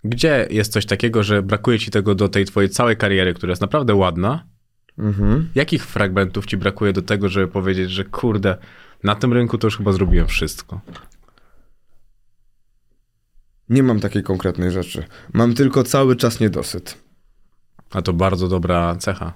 Gdzie 0.04 0.46
jest 0.50 0.72
coś 0.72 0.86
takiego, 0.86 1.22
że 1.22 1.42
brakuje 1.42 1.78
ci 1.78 1.90
tego 1.90 2.14
do 2.14 2.28
tej 2.28 2.44
twojej 2.44 2.70
całej 2.70 2.96
kariery, 2.96 3.34
która 3.34 3.50
jest 3.50 3.62
naprawdę 3.62 3.94
ładna? 3.94 4.46
Mhm. 4.98 5.48
Jakich 5.54 5.86
fragmentów 5.86 6.46
ci 6.46 6.56
brakuje 6.56 6.92
do 6.92 7.02
tego, 7.02 7.28
żeby 7.28 7.48
powiedzieć, 7.48 7.90
że 7.90 8.04
kurde, 8.04 8.56
na 9.05 9.14
tym 9.14 9.32
rynku 9.32 9.59
to 9.59 9.66
już 9.66 9.76
chyba 9.76 9.93
zrobiłem 9.93 10.26
wszystko? 10.26 10.81
Nie 13.68 13.82
mam 13.82 14.01
takiej 14.01 14.22
konkretnej 14.22 14.70
rzeczy. 14.70 15.05
Mam 15.32 15.55
tylko 15.55 15.82
cały 15.82 16.16
czas 16.16 16.40
niedosyt. 16.40 16.98
A 17.90 18.02
to 18.02 18.12
bardzo 18.12 18.48
dobra 18.48 18.97
cecha. 18.97 19.32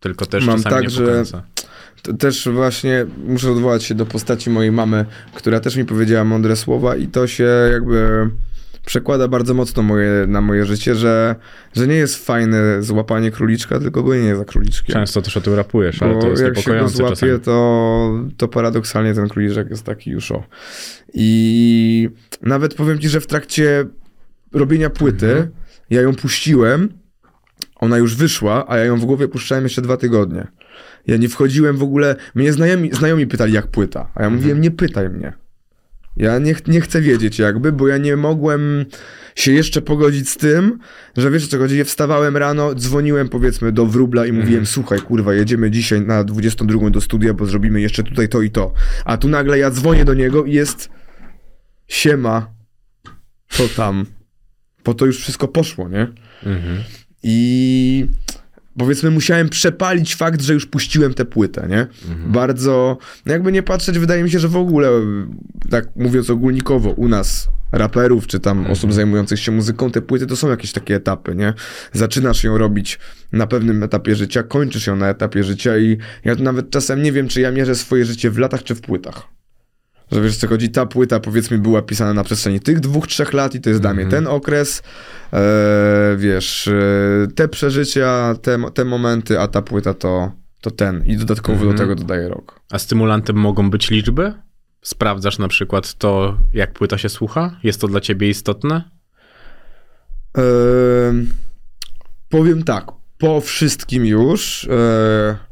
Tylko 0.00 0.26
też 0.26 0.46
Mam 0.46 0.56
czasami 0.56 0.74
tak, 0.74 0.82
nie 0.84 0.90
że- 0.90 1.24
też 2.18 2.48
właśnie 2.48 3.06
muszę 3.26 3.50
odwołać 3.52 3.84
się 3.84 3.94
do 3.94 4.06
postaci 4.06 4.50
mojej 4.50 4.72
mamy, 4.72 5.06
która 5.34 5.60
też 5.60 5.76
mi 5.76 5.84
powiedziała 5.84 6.24
mądre 6.24 6.56
słowa 6.56 6.96
i 6.96 7.08
to 7.08 7.26
się 7.26 7.44
jakby 7.72 8.30
przekłada 8.86 9.28
bardzo 9.28 9.54
mocno 9.54 9.82
moje, 9.82 10.24
na 10.28 10.40
moje 10.40 10.64
życie, 10.64 10.94
że, 10.94 11.34
że 11.76 11.86
nie 11.86 11.94
jest 11.94 12.26
fajne 12.26 12.82
złapanie 12.82 13.30
króliczka, 13.30 13.80
tylko 13.80 14.02
gonienie 14.02 14.36
za 14.36 14.44
króliczkiem. 14.44 14.92
Często 14.94 15.22
też 15.22 15.36
o 15.36 15.40
tym 15.40 15.54
rapujesz, 15.54 16.02
ale 16.02 16.14
Bo 16.14 16.20
to 16.20 16.28
jest 16.28 16.42
jak 16.42 16.58
się 16.58 16.78
go 16.78 16.88
złapie, 16.88 17.10
czasami. 17.16 17.40
to, 17.40 18.12
to 18.36 18.48
paradoksalnie 18.48 19.14
ten 19.14 19.28
króliczek 19.28 19.70
jest 19.70 19.82
taki 19.84 20.10
już 20.10 20.32
o. 20.32 20.44
I 21.14 22.08
nawet 22.42 22.74
powiem 22.74 22.98
ci, 22.98 23.08
że 23.08 23.20
w 23.20 23.26
trakcie 23.26 23.84
robienia 24.52 24.90
płyty, 24.90 25.26
Mhm. 25.30 25.48
ja 25.90 26.00
ją 26.00 26.14
puściłem, 26.14 26.88
ona 27.76 27.98
już 27.98 28.16
wyszła, 28.16 28.64
a 28.68 28.76
ja 28.78 28.84
ją 28.84 28.96
w 29.00 29.04
głowie 29.04 29.28
puszczałem 29.28 29.64
jeszcze 29.64 29.82
dwa 29.82 29.96
tygodnie. 29.96 30.46
Ja 31.06 31.16
nie 31.16 31.28
wchodziłem 31.28 31.76
w 31.76 31.82
ogóle, 31.82 32.16
mnie 32.34 32.52
znajomi, 32.52 32.90
znajomi 32.92 33.26
pytali 33.26 33.52
jak 33.52 33.66
płyta, 33.66 34.00
a 34.00 34.20
ja 34.20 34.26
Mhm. 34.26 34.34
mówiłem 34.34 34.60
nie 34.60 34.70
pytaj 34.70 35.10
mnie. 35.10 35.32
Ja 36.16 36.38
nie, 36.38 36.54
ch- 36.54 36.68
nie 36.68 36.80
chcę 36.80 37.00
wiedzieć 37.00 37.38
jakby, 37.38 37.72
bo 37.72 37.88
ja 37.88 37.98
nie 37.98 38.16
mogłem 38.16 38.84
się 39.34 39.52
jeszcze 39.52 39.82
pogodzić 39.82 40.28
z 40.28 40.36
tym, 40.36 40.78
że 41.16 41.30
wiesz 41.30 41.44
o 41.44 41.48
co 41.48 41.58
chodzi, 41.58 41.78
ja 41.78 41.84
wstawałem 41.84 42.36
rano, 42.36 42.74
dzwoniłem 42.74 43.28
powiedzmy 43.28 43.72
do 43.72 43.86
wróbla 43.86 44.26
i 44.26 44.32
mówiłem, 44.32 44.66
słuchaj 44.66 45.00
kurwa, 45.00 45.34
jedziemy 45.34 45.70
dzisiaj 45.70 46.00
na 46.00 46.24
22 46.24 46.90
do 46.90 47.00
studia, 47.00 47.34
bo 47.34 47.46
zrobimy 47.46 47.80
jeszcze 47.80 48.02
tutaj 48.02 48.28
to 48.28 48.42
i 48.42 48.50
to. 48.50 48.72
A 49.04 49.16
tu 49.16 49.28
nagle 49.28 49.58
ja 49.58 49.70
dzwonię 49.70 50.04
do 50.04 50.14
niego 50.14 50.44
i 50.44 50.52
jest 50.52 50.90
siema, 51.88 52.50
co 53.48 53.68
tam. 53.68 54.06
Po 54.82 54.94
to 54.94 55.06
już 55.06 55.18
wszystko 55.18 55.48
poszło, 55.48 55.88
nie? 55.88 56.02
Mhm. 56.46 56.78
I 57.22 58.06
powiedzmy 58.78 59.10
musiałem 59.10 59.48
przepalić 59.48 60.14
fakt, 60.14 60.42
że 60.42 60.54
już 60.54 60.66
puściłem 60.66 61.14
tę 61.14 61.24
płytę, 61.24 61.66
nie? 61.68 61.86
Bardzo, 62.26 62.98
no 63.26 63.32
jakby 63.32 63.52
nie 63.52 63.62
patrzeć, 63.62 63.98
wydaje 63.98 64.22
mi 64.22 64.30
się, 64.30 64.38
że 64.38 64.48
w 64.48 64.56
ogóle, 64.56 64.90
tak 65.70 65.96
mówiąc 65.96 66.30
ogólnikowo, 66.30 66.90
u 66.90 67.08
nas 67.08 67.48
raperów, 67.72 68.26
czy 68.26 68.40
tam 68.40 68.66
osób 68.66 68.92
zajmujących 68.92 69.40
się 69.40 69.52
muzyką, 69.52 69.90
te 69.90 70.02
płyty 70.02 70.26
to 70.26 70.36
są 70.36 70.48
jakieś 70.50 70.72
takie 70.72 70.94
etapy, 70.94 71.34
nie? 71.34 71.54
Zaczynasz 71.92 72.44
ją 72.44 72.58
robić 72.58 72.98
na 73.32 73.46
pewnym 73.46 73.82
etapie 73.82 74.16
życia, 74.16 74.42
kończysz 74.42 74.86
ją 74.86 74.96
na 74.96 75.08
etapie 75.08 75.44
życia 75.44 75.78
i 75.78 75.98
ja 76.24 76.34
nawet 76.34 76.70
czasem 76.70 77.02
nie 77.02 77.12
wiem, 77.12 77.28
czy 77.28 77.40
ja 77.40 77.50
mierzę 77.50 77.74
swoje 77.74 78.04
życie 78.04 78.30
w 78.30 78.38
latach, 78.38 78.62
czy 78.62 78.74
w 78.74 78.80
płytach. 78.80 79.28
Że 80.12 80.20
wiesz, 80.20 80.36
co 80.36 80.48
chodzi, 80.48 80.70
ta 80.70 80.86
płyta 80.86 81.20
powiedzmy 81.20 81.58
była 81.58 81.82
pisana 81.82 82.14
na 82.14 82.24
przestrzeni 82.24 82.60
tych 82.60 82.80
dwóch, 82.80 83.06
trzech 83.06 83.32
lat 83.32 83.54
i 83.54 83.60
to 83.60 83.68
jest 83.68 83.82
dla 83.82 83.94
mnie 83.94 84.06
ten 84.06 84.26
okres, 84.26 84.82
e, 85.32 86.16
wiesz, 86.18 86.68
e, 86.68 87.26
te 87.34 87.48
przeżycia, 87.48 88.34
te, 88.42 88.58
te 88.74 88.84
momenty, 88.84 89.40
a 89.40 89.48
ta 89.48 89.62
płyta 89.62 89.94
to, 89.94 90.32
to 90.60 90.70
ten 90.70 91.06
i 91.06 91.16
dodatkowo 91.16 91.64
do 91.64 91.74
tego 91.74 91.94
dodaję 91.94 92.28
rok. 92.28 92.60
A 92.70 92.78
stymulantem 92.78 93.36
mogą 93.36 93.70
być 93.70 93.90
liczby? 93.90 94.32
Sprawdzasz 94.82 95.38
na 95.38 95.48
przykład 95.48 95.94
to, 95.94 96.38
jak 96.52 96.72
płyta 96.72 96.98
się 96.98 97.08
słucha? 97.08 97.56
Jest 97.62 97.80
to 97.80 97.88
dla 97.88 98.00
ciebie 98.00 98.28
istotne? 98.28 98.90
Em, 100.34 101.32
powiem 102.28 102.62
tak, 102.62 102.86
po 103.18 103.40
wszystkim 103.40 104.06
już. 104.06 104.68
E, 104.70 105.51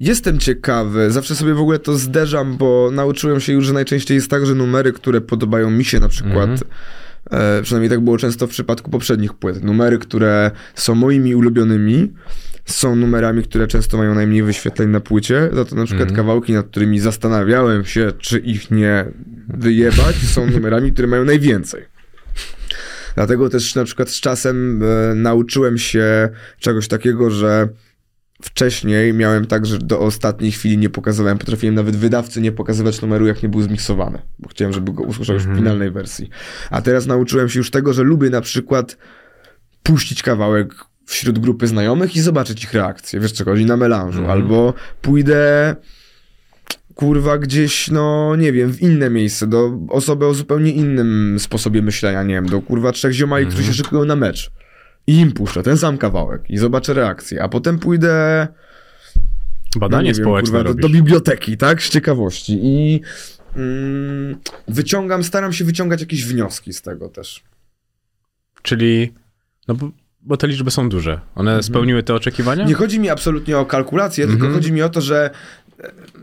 jestem 0.00 0.38
ciekawy, 0.38 1.10
zawsze 1.10 1.34
sobie 1.34 1.54
w 1.54 1.60
ogóle 1.60 1.78
to 1.78 1.98
zderzam, 1.98 2.56
bo 2.56 2.90
nauczyłem 2.92 3.40
się 3.40 3.52
już, 3.52 3.66
że 3.66 3.72
najczęściej 3.72 4.14
jest 4.14 4.30
tak, 4.30 4.46
że 4.46 4.54
numery, 4.54 4.92
które 4.92 5.20
podobają 5.20 5.70
mi 5.70 5.84
się 5.84 6.00
na 6.00 6.08
przykład. 6.08 6.50
E, 7.30 7.62
przynajmniej 7.62 7.90
tak 7.90 8.00
było 8.00 8.18
często 8.18 8.46
w 8.46 8.50
przypadku 8.50 8.90
poprzednich 8.90 9.34
płyt. 9.34 9.64
Numery, 9.64 9.98
które 9.98 10.50
są 10.74 10.94
moimi 10.94 11.34
ulubionymi, 11.34 12.12
są 12.64 12.96
numerami, 12.96 13.42
które 13.42 13.66
często 13.66 13.96
mają 13.96 14.14
najmniej 14.14 14.42
wyświetleń 14.42 14.88
na 14.88 15.00
płycie. 15.00 15.50
Za 15.52 15.64
to 15.64 15.76
na 15.76 15.84
przykład 15.84 16.12
kawałki, 16.12 16.52
nad 16.52 16.66
którymi 16.66 17.00
zastanawiałem 17.00 17.84
się, 17.84 18.12
czy 18.18 18.38
ich 18.38 18.70
nie 18.70 19.04
wyjebać, 19.48 20.16
są 20.16 20.50
numerami, 20.50 20.92
które 20.92 21.08
mają 21.08 21.24
najwięcej. 21.24 21.82
Dlatego 23.14 23.48
też 23.48 23.74
na 23.74 23.84
przykład 23.84 24.10
z 24.10 24.20
czasem 24.20 24.82
e, 24.82 25.14
nauczyłem 25.14 25.78
się 25.78 26.28
czegoś 26.58 26.88
takiego, 26.88 27.30
że 27.30 27.68
wcześniej 28.44 29.14
miałem 29.14 29.46
tak, 29.46 29.66
że 29.66 29.78
do 29.78 30.00
ostatniej 30.00 30.52
chwili 30.52 30.78
nie 30.78 30.90
pokazywałem, 30.90 31.38
potrafiłem 31.38 31.74
nawet 31.74 31.96
wydawcy 31.96 32.40
nie 32.40 32.52
pokazywać 32.52 33.02
numeru, 33.02 33.26
jak 33.26 33.42
nie 33.42 33.48
był 33.48 33.62
zmiksowany, 33.62 34.18
bo 34.38 34.48
chciałem, 34.48 34.72
żeby 34.74 34.92
go 34.92 35.02
usłyszał 35.02 35.34
już 35.34 35.46
w 35.46 35.56
finalnej 35.56 35.90
wersji. 35.90 36.30
A 36.70 36.82
teraz 36.82 37.06
nauczyłem 37.06 37.48
się 37.48 37.60
już 37.60 37.70
tego, 37.70 37.92
że 37.92 38.02
lubię 38.02 38.30
na 38.30 38.40
przykład 38.40 38.96
puścić 39.82 40.22
kawałek 40.22 40.74
wśród 41.06 41.38
grupy 41.38 41.66
znajomych 41.66 42.16
i 42.16 42.20
zobaczyć 42.20 42.64
ich 42.64 42.72
reakcję, 42.74 43.20
wiesz 43.20 43.32
co 43.32 43.44
chodzi, 43.44 43.66
na 43.66 43.76
melanżu, 43.76 44.26
albo 44.30 44.74
pójdę 45.02 45.76
kurwa 46.94 47.38
gdzieś, 47.38 47.90
no 47.90 48.36
nie 48.36 48.52
wiem, 48.52 48.72
w 48.72 48.82
inne 48.82 49.10
miejsce, 49.10 49.46
do 49.46 49.78
osoby 49.88 50.26
o 50.26 50.34
zupełnie 50.34 50.70
innym 50.70 51.36
sposobie 51.38 51.82
myślenia, 51.82 52.22
nie 52.22 52.34
wiem, 52.34 52.46
do 52.46 52.60
kurwa 52.62 52.92
trzech 52.92 53.12
ziomali, 53.12 53.46
którzy 53.46 53.64
się 53.64 53.72
szykują 53.74 54.04
na 54.04 54.16
mecz. 54.16 54.50
I 55.06 55.18
im 55.18 55.32
puszczę 55.32 55.62
ten 55.62 55.78
sam 55.78 55.98
kawałek 55.98 56.50
i 56.50 56.58
zobaczę 56.58 56.94
reakcję, 56.94 57.42
a 57.42 57.48
potem 57.48 57.78
pójdę 57.78 58.48
Badanie 59.76 60.10
no 60.10 60.14
wiem, 60.14 60.24
społeczne 60.24 60.58
kurwa, 60.58 60.74
do, 60.74 60.74
do 60.74 60.88
biblioteki, 60.88 61.56
tak? 61.56 61.82
Z 61.82 61.90
ciekawości. 61.90 62.58
I 62.62 63.00
mm, 63.56 64.36
wyciągam, 64.68 65.24
staram 65.24 65.52
się 65.52 65.64
wyciągać 65.64 66.00
jakieś 66.00 66.24
wnioski 66.24 66.72
z 66.72 66.82
tego 66.82 67.08
też. 67.08 67.42
Czyli, 68.62 69.12
no 69.68 69.74
bo, 69.74 69.90
bo 70.22 70.36
te 70.36 70.46
liczby 70.46 70.70
są 70.70 70.88
duże. 70.88 71.20
One 71.34 71.62
spełniły 71.62 72.02
te 72.02 72.14
oczekiwania? 72.14 72.62
Mhm. 72.62 72.68
Nie 72.68 72.74
chodzi 72.74 73.00
mi 73.00 73.10
absolutnie 73.10 73.58
o 73.58 73.66
kalkulację, 73.66 74.26
tylko 74.26 74.50
chodzi 74.50 74.72
mi 74.72 74.82
o 74.82 74.88
to, 74.88 75.00
że 75.00 75.30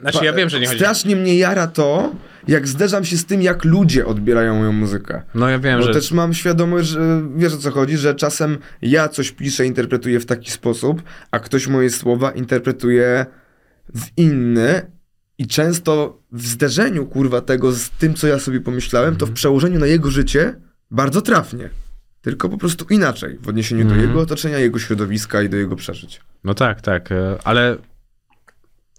Znaczy 0.02 0.26
ja 0.26 0.34
wiem, 0.34 0.50
że 0.50 0.60
nie 0.60 0.66
chodzi. 0.66 0.80
strasznie 0.80 1.16
mnie 1.16 1.38
jara 1.38 1.68
to, 1.68 2.12
jak 2.48 2.68
zderzam 2.68 3.06
się 3.06 3.18
z 3.18 3.26
tym, 3.26 3.42
jak 3.42 3.66
ludzie 3.66 4.06
odbierają 4.06 4.56
moją 4.58 4.72
muzykę. 4.72 5.22
No 5.36 5.50
ja 5.50 5.60
wiem, 5.60 5.80
Bo 5.80 5.86
że... 5.86 5.94
też 5.94 6.12
mam 6.12 6.34
świadomość, 6.34 6.90
że 6.90 7.22
wiesz 7.36 7.54
o 7.54 7.58
co 7.58 7.72
chodzi, 7.72 7.98
że 7.98 8.16
czasem 8.16 8.58
ja 8.82 9.10
coś 9.10 9.32
piszę, 9.32 9.66
interpretuję 9.66 10.20
w 10.20 10.26
taki 10.26 10.52
sposób, 10.52 11.04
a 11.32 11.40
ktoś 11.40 11.68
moje 11.68 11.90
słowa 11.90 12.32
interpretuje 12.32 13.26
w 13.96 14.06
inny 14.18 14.92
i 15.38 15.48
często 15.48 16.22
w 16.32 16.48
zderzeniu, 16.48 17.06
kurwa, 17.06 17.42
tego 17.42 17.72
z 17.72 17.90
tym, 17.90 18.14
co 18.14 18.28
ja 18.28 18.40
sobie 18.40 18.62
pomyślałem, 18.62 19.16
to 19.16 19.26
w 19.26 19.32
przełożeniu 19.32 19.80
na 19.80 19.86
jego 19.86 20.12
życie 20.12 20.56
bardzo 20.92 21.22
trafnie. 21.22 21.70
Tylko 22.22 22.50
po 22.50 22.58
prostu 22.58 22.86
inaczej 22.90 23.38
w 23.42 23.50
odniesieniu 23.50 23.86
do 23.86 23.96
jego 23.96 24.20
otoczenia, 24.20 24.60
jego 24.60 24.80
środowiska 24.80 25.42
i 25.42 25.50
do 25.50 25.58
jego 25.58 25.76
przeżyć. 25.76 26.22
No 26.44 26.54
tak, 26.54 26.82
tak, 26.82 27.12
e, 27.12 27.38
ale 27.44 27.78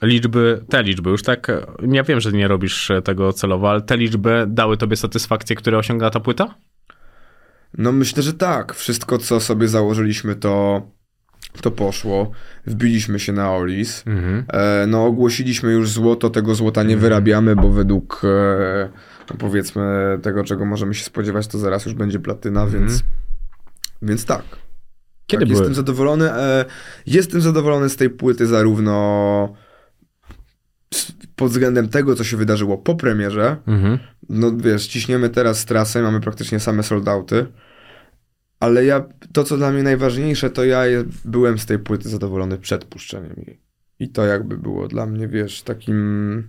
liczby, 0.02 0.64
te 0.68 0.82
liczby 0.82 1.10
już 1.10 1.22
tak, 1.22 1.46
ja 1.92 2.02
wiem, 2.02 2.20
że 2.20 2.32
nie 2.32 2.48
robisz 2.48 2.90
e, 2.90 3.02
tego 3.02 3.32
celowo, 3.32 3.70
ale 3.70 3.80
te 3.80 3.96
liczby 3.96 4.44
dały 4.48 4.76
tobie 4.76 4.96
satysfakcję, 4.96 5.56
które 5.56 5.78
osiąga 5.78 6.10
ta 6.10 6.20
płyta? 6.20 6.54
No 7.78 7.92
myślę, 7.92 8.22
że 8.22 8.32
tak. 8.32 8.74
Wszystko, 8.74 9.18
co 9.18 9.40
sobie 9.40 9.68
założyliśmy, 9.68 10.34
to, 10.34 10.82
to 11.60 11.70
poszło. 11.70 12.30
Wbiliśmy 12.66 13.20
się 13.20 13.32
na 13.32 13.52
Olis. 13.52 14.04
E, 14.48 14.86
no 14.88 15.06
ogłosiliśmy 15.06 15.72
już 15.72 15.90
złoto, 15.90 16.30
tego 16.30 16.54
złota 16.54 16.82
nie 16.82 16.96
wyrabiamy, 16.96 17.56
bo 17.56 17.70
według 17.70 18.22
e, 18.24 18.88
no, 19.30 19.36
powiedzmy 19.38 20.18
tego, 20.22 20.44
czego 20.44 20.64
możemy 20.64 20.94
się 20.94 21.04
spodziewać, 21.04 21.46
to 21.46 21.58
zaraz 21.58 21.86
już 21.86 21.94
będzie 21.94 22.18
platyna, 22.18 22.66
więc, 22.66 23.02
więc 24.02 24.24
tak. 24.24 24.42
Kiedy 25.26 25.40
tak, 25.40 25.48
były? 25.48 25.60
Jestem 25.60 25.74
zadowolony. 25.74 26.32
E, 26.32 26.64
jestem 27.06 27.40
zadowolony 27.40 27.88
z 27.88 27.96
tej 27.96 28.10
płyty 28.10 28.46
zarówno 28.46 29.54
pod 31.36 31.50
względem 31.50 31.88
tego, 31.88 32.14
co 32.14 32.24
się 32.24 32.36
wydarzyło 32.36 32.78
po 32.78 32.94
premierze, 32.94 33.56
Mhm. 33.66 33.98
no 34.28 34.56
wiesz, 34.56 34.86
ciśniemy 34.86 35.28
teraz 35.30 35.64
trasę, 35.64 36.02
mamy 36.02 36.20
praktycznie 36.20 36.60
same 36.60 36.82
soldauty. 36.82 37.46
Ale 38.60 38.84
ja, 38.84 39.04
to 39.32 39.44
co 39.44 39.56
dla 39.56 39.70
mnie 39.72 39.82
najważniejsze, 39.82 40.50
to 40.50 40.64
ja 40.64 40.82
byłem 41.24 41.58
z 41.58 41.66
tej 41.66 41.78
płyty 41.78 42.08
zadowolony 42.08 42.58
przed 42.58 42.84
puszczeniem 42.84 43.34
jej. 43.46 43.60
I 43.98 44.08
to 44.08 44.24
jakby 44.26 44.58
było 44.58 44.88
dla 44.88 45.06
mnie, 45.06 45.28
wiesz, 45.28 45.62
takim... 45.62 46.48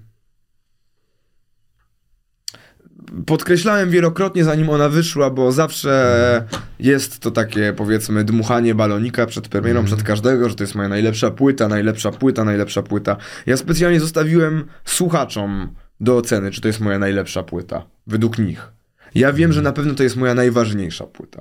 Podkreślałem 3.26 3.90
wielokrotnie, 3.90 4.44
zanim 4.44 4.70
ona 4.70 4.90
wyszła, 4.90 5.30
bo 5.30 5.52
zawsze 5.52 6.48
jest 6.80 7.20
to 7.20 7.32
takie, 7.32 7.74
powiedzmy, 7.78 8.24
dmuchanie 8.24 8.76
balonika 8.76 9.26
przed 9.26 9.48
premierą, 9.48 9.86
przed 9.86 10.04
każdego, 10.04 10.50
że 10.50 10.56
to 10.56 10.64
jest 10.64 10.76
moja 10.76 10.90
najlepsza 10.90 11.32
płyta, 11.32 11.68
najlepsza 11.68 12.12
płyta, 12.12 12.44
najlepsza 12.44 12.84
płyta. 12.84 13.18
Ja 13.46 13.58
specjalnie 13.58 14.00
zostawiłem 14.00 14.66
słuchaczom 14.86 15.76
do 16.00 16.18
oceny, 16.18 16.52
czy 16.52 16.62
to 16.62 16.68
jest 16.68 16.80
moja 16.80 17.00
najlepsza 17.00 17.44
płyta, 17.44 17.86
według 18.08 18.40
nich. 18.40 18.72
Ja 19.16 19.34
wiem, 19.34 19.54
że 19.54 19.62
na 19.62 19.72
pewno 19.72 19.94
to 19.94 20.04
jest 20.04 20.16
moja 20.16 20.34
najważniejsza 20.34 21.06
płyta. 21.08 21.40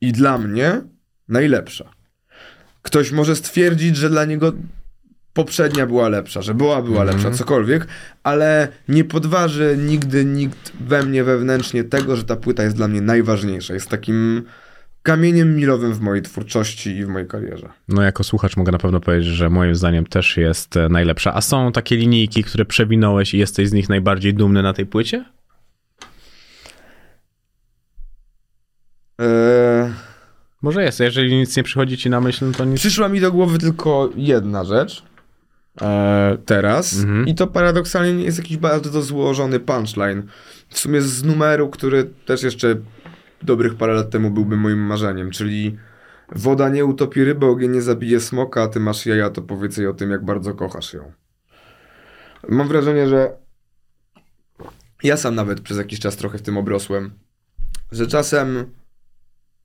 I 0.00 0.12
dla 0.12 0.38
mnie 0.38 0.80
najlepsza. 1.28 1.90
Ktoś 2.82 3.12
może 3.12 3.36
stwierdzić, 3.36 3.96
że 3.96 4.10
dla 4.10 4.24
niego 4.24 4.52
poprzednia 5.34 5.86
była 5.86 6.08
lepsza, 6.08 6.42
że 6.42 6.54
była, 6.54 6.82
była 6.82 7.04
lepsza, 7.04 7.30
cokolwiek, 7.30 7.86
ale 8.22 8.68
nie 8.88 9.04
podważy 9.04 9.76
nigdy 9.78 10.24
nikt 10.24 10.72
we 10.80 11.02
mnie 11.02 11.24
wewnętrznie 11.24 11.84
tego, 11.84 12.16
że 12.16 12.24
ta 12.24 12.36
płyta 12.36 12.62
jest 12.62 12.76
dla 12.76 12.88
mnie 12.88 13.00
najważniejsza. 13.00 13.74
Jest 13.74 13.88
takim 13.88 14.42
kamieniem 15.02 15.56
milowym 15.56 15.92
w 15.94 16.00
mojej 16.00 16.22
twórczości 16.22 16.90
i 16.96 17.04
w 17.04 17.08
mojej 17.08 17.28
karierze. 17.28 17.68
No 17.88 18.02
jako 18.02 18.24
słuchacz 18.24 18.56
mogę 18.56 18.72
na 18.72 18.78
pewno 18.78 19.00
powiedzieć, 19.00 19.28
że 19.28 19.50
moim 19.50 19.74
zdaniem 19.74 20.06
też 20.06 20.36
jest 20.36 20.76
e, 20.76 20.88
najlepsza. 20.88 21.34
A 21.34 21.40
są 21.40 21.72
takie 21.72 21.96
linijki, 21.96 22.44
które 22.44 22.64
przewinąłeś 22.64 23.34
i 23.34 23.38
jesteś 23.38 23.68
z 23.68 23.72
nich 23.72 23.88
najbardziej 23.88 24.34
dumny 24.34 24.62
na 24.62 24.72
tej 24.72 24.86
płycie? 24.86 25.24
Eee, 29.18 29.92
Może 30.62 30.82
jest, 30.84 31.00
jeżeli 31.00 31.36
nic 31.36 31.56
nie 31.56 31.62
przychodzi 31.62 31.96
ci 31.98 32.10
na 32.10 32.20
myśl, 32.20 32.46
no 32.46 32.52
to 32.52 32.64
nic. 32.64 32.78
przyszła 32.80 33.08
mi 33.08 33.20
do 33.20 33.32
głowy 33.32 33.58
tylko 33.58 34.10
jedna 34.16 34.64
rzecz 34.64 35.02
eee, 35.80 36.38
teraz 36.46 36.94
Mhm. 36.98 37.26
i 37.26 37.34
to 37.34 37.46
paradoksalnie 37.46 38.12
nie 38.14 38.24
jest 38.24 38.38
jakiś 38.38 38.56
bardzo 38.56 39.02
złożony 39.02 39.60
punchline. 39.60 40.22
W 40.68 40.78
sumie 40.78 41.02
z 41.02 41.24
numeru, 41.24 41.68
który 41.70 42.04
też 42.04 42.42
jeszcze 42.42 42.76
dobrych 43.42 43.74
parę 43.74 43.94
lat 43.94 44.10
temu 44.10 44.30
byłby 44.30 44.56
moim 44.56 44.78
marzeniem, 44.78 45.30
czyli 45.30 45.78
woda 46.32 46.68
nie 46.68 46.84
utopi 46.84 47.24
ryby, 47.24 47.46
ogień 47.46 47.70
nie 47.70 47.82
zabije 47.82 48.20
smoka, 48.20 48.62
a 48.62 48.68
ty 48.68 48.80
masz 48.80 49.06
jaja, 49.06 49.30
to 49.30 49.42
powiedz 49.42 49.76
jej 49.76 49.86
o 49.86 49.94
tym, 49.94 50.10
jak 50.10 50.24
bardzo 50.24 50.54
kochasz 50.54 50.92
ją. 50.92 51.12
Mam 52.48 52.68
wrażenie, 52.68 53.08
że 53.08 53.36
ja 55.02 55.16
sam 55.16 55.34
nawet 55.34 55.60
przez 55.60 55.78
jakiś 55.78 56.00
czas 56.00 56.16
trochę 56.16 56.38
w 56.38 56.42
tym 56.42 56.56
obrosłem, 56.56 57.10
że 57.92 58.06
czasem 58.06 58.64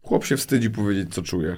chłop 0.01 0.25
się 0.25 0.37
wstydzi 0.37 0.69
powiedzieć, 0.69 1.13
co 1.13 1.21
czuje. 1.21 1.57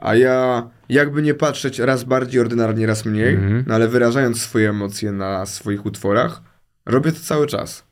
A 0.00 0.14
ja, 0.14 0.70
jakby 0.88 1.22
nie 1.22 1.34
patrzeć, 1.34 1.78
raz 1.78 2.04
bardziej 2.04 2.40
ordynarnie, 2.40 2.86
raz 2.86 3.04
mniej, 3.04 3.34
Mhm. 3.34 3.64
no 3.66 3.74
ale 3.74 3.88
wyrażając 3.88 4.42
swoje 4.42 4.70
emocje 4.70 5.12
na 5.12 5.46
swoich 5.46 5.86
utworach, 5.86 6.42
robię 6.86 7.12
to 7.12 7.20
cały 7.20 7.46
czas. 7.46 7.84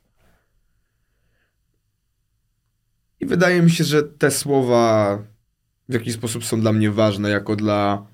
I 3.20 3.26
wydaje 3.26 3.62
mi 3.62 3.70
się, 3.70 3.85
że 3.85 4.02
te 4.02 4.30
słowa 4.30 5.18
w 5.89 5.93
jakiś 5.94 6.14
sposób 6.14 6.44
są 6.44 6.60
dla 6.60 6.72
mnie 6.72 6.90
ważne, 6.90 7.30
jako 7.30 7.56
dla 7.56 8.06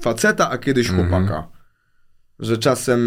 faceta, 0.00 0.50
a 0.50 0.58
kiedyś 0.58 0.90
Mhm. 0.90 1.08
chłopaka. 1.08 1.48
Że 2.38 2.58
czasem. 2.58 3.00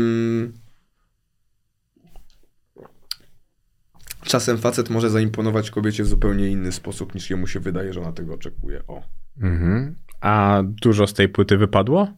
Czasem 4.24 4.58
facet 4.58 4.90
może 4.90 5.10
zaimponować 5.10 5.72
kobiecie 5.72 6.04
w 6.04 6.08
zupełnie 6.08 6.48
inny 6.50 6.72
sposób, 6.72 7.16
niż 7.16 7.30
jemu 7.30 7.48
się 7.48 7.60
wydaje, 7.60 7.94
że 7.94 8.02
ona 8.02 8.12
tego 8.12 8.34
oczekuje. 8.34 8.88
O. 8.88 9.04
Mhm. 9.42 9.96
A 10.22 10.62
dużo 10.66 11.08
z 11.08 11.14
tej 11.14 11.30
płyty 11.30 11.58
wypadło? 11.58 12.14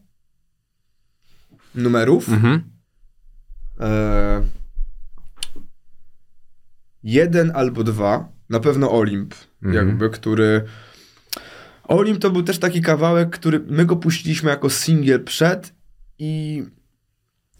Numerów. 1.75 2.29
Mhm. 2.29 2.63
E, 3.79 4.41
jeden 7.03 7.51
albo 7.55 7.83
dwa, 7.83 8.29
na 8.49 8.59
pewno 8.59 8.91
Olimp, 8.91 9.35
Mhm. 9.63 9.87
jakby, 9.87 10.09
który... 10.09 10.63
Olimp 11.83 12.19
to 12.19 12.29
był 12.29 12.43
też 12.43 12.59
taki 12.59 12.81
kawałek, 12.81 13.29
który 13.29 13.59
my 13.59 13.85
go 13.85 13.95
puściliśmy 13.95 14.49
jako 14.49 14.69
singiel 14.69 15.23
przed 15.23 15.73
i 16.19 16.63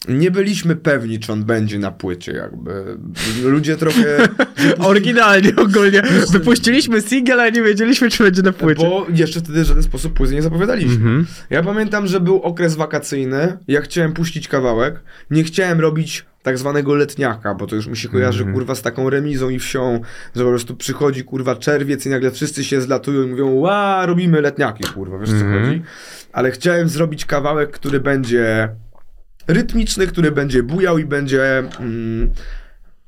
nie 0.07 0.32
byliśmy 0.32 0.76
pewni, 0.76 1.19
czy 1.19 1.32
on 1.34 1.44
będzie 1.44 1.80
na 1.80 1.91
płycie, 1.91 2.32
jakby. 2.32 2.98
Ludzie 3.44 3.78
trochę... 3.78 4.28
Oryginalnie 4.80 5.56
ogólnie. 5.56 6.02
Wypuściliśmy 6.32 7.02
single, 7.02 7.34
ale 7.34 7.52
nie 7.52 7.61
wiedzieliśmy, 7.64 8.10
czy 8.10 8.23
będzie 8.23 8.41
na 8.41 8.52
płycie. 8.52 8.90
Bo 8.90 9.06
jeszcze 9.14 9.40
wtedy 9.40 9.64
w 9.64 9.68
żaden 9.68 9.84
sposób 9.84 10.14
płyty 10.14 10.34
nie 10.34 10.41
zapowiadaliśmy. 10.41 10.94
Mhm. 10.95 11.26
Ja 11.49 11.64
pamiętam, 11.64 12.07
że 12.07 12.19
był 12.19 12.41
okres 12.41 12.76
wakacyjny, 12.76 13.57
ja 13.68 13.82
chciałem 13.82 14.14
puścić 14.14 14.48
kawałek, 14.48 14.99
nie 15.32 15.44
chciałem 15.44 15.80
robić 15.80 16.26
tak 16.44 16.57
zwanego 16.57 16.95
letniaka, 16.95 17.56
bo 17.56 17.68
to 17.68 17.76
już 17.76 17.88
mi 17.88 17.98
się 17.98 18.10
kojarzy, 18.10 18.40
Mhm. 18.40 18.53
kurwa, 18.56 18.76
z 18.76 18.82
taką 18.82 19.10
remizą 19.10 19.49
i 19.49 19.60
wsią, 19.60 20.02
że 20.36 20.44
po 20.44 20.49
prostu 20.49 20.76
przychodzi, 20.76 21.23
kurwa, 21.23 21.56
czerwiec 21.56 22.06
i 22.06 22.10
nagle 22.10 22.32
wszyscy 22.32 22.64
się 22.64 22.82
zlatują 22.82 23.23
i 23.23 23.28
mówią, 23.28 23.48
ła, 23.52 24.06
robimy 24.06 24.41
letniaki, 24.41 24.84
kurwa, 24.94 25.18
wiesz 25.18 25.30
Mhm. 25.30 25.53
co 25.53 25.60
chodzi? 25.68 25.82
Ale 26.34 26.52
chciałem 26.52 26.90
zrobić 26.90 27.26
kawałek, 27.26 27.72
który 27.72 27.99
będzie 27.99 28.69
rytmiczny, 29.53 30.07
który 30.07 30.32
będzie 30.32 30.64
bujał 30.64 30.98
i 30.98 31.06
będzie... 31.06 31.64
Mm, 31.80 32.32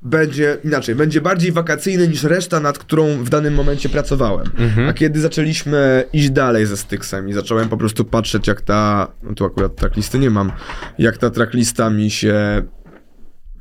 będzie 0.04 0.58
inaczej, 0.64 0.94
będzie 0.94 1.20
bardziej 1.20 1.52
wakacyjny 1.52 2.08
niż 2.08 2.22
reszta, 2.22 2.60
nad 2.60 2.78
którą 2.78 3.06
w 3.24 3.28
danym 3.28 3.54
momencie 3.54 3.88
pracowałem. 3.88 4.46
Mhm. 4.58 4.88
A 4.88 4.92
kiedy 4.92 5.20
zaczęliśmy 5.20 6.04
iść 6.12 6.30
dalej 6.30 6.66
ze 6.66 6.76
Styxem 6.76 7.28
i 7.28 7.32
zacząłem 7.32 7.68
po 7.68 7.76
prostu 7.76 8.04
patrzeć, 8.04 8.46
jak 8.46 8.60
ta. 8.60 9.08
No 9.22 9.34
tu 9.34 9.44
akurat 9.44 9.76
tracklisty 9.76 10.18
nie 10.18 10.30
mam. 10.30 10.52
Jak 10.98 11.18
ta 11.18 11.30
tracklista 11.30 11.90
mi 11.90 12.10
się 12.10 12.62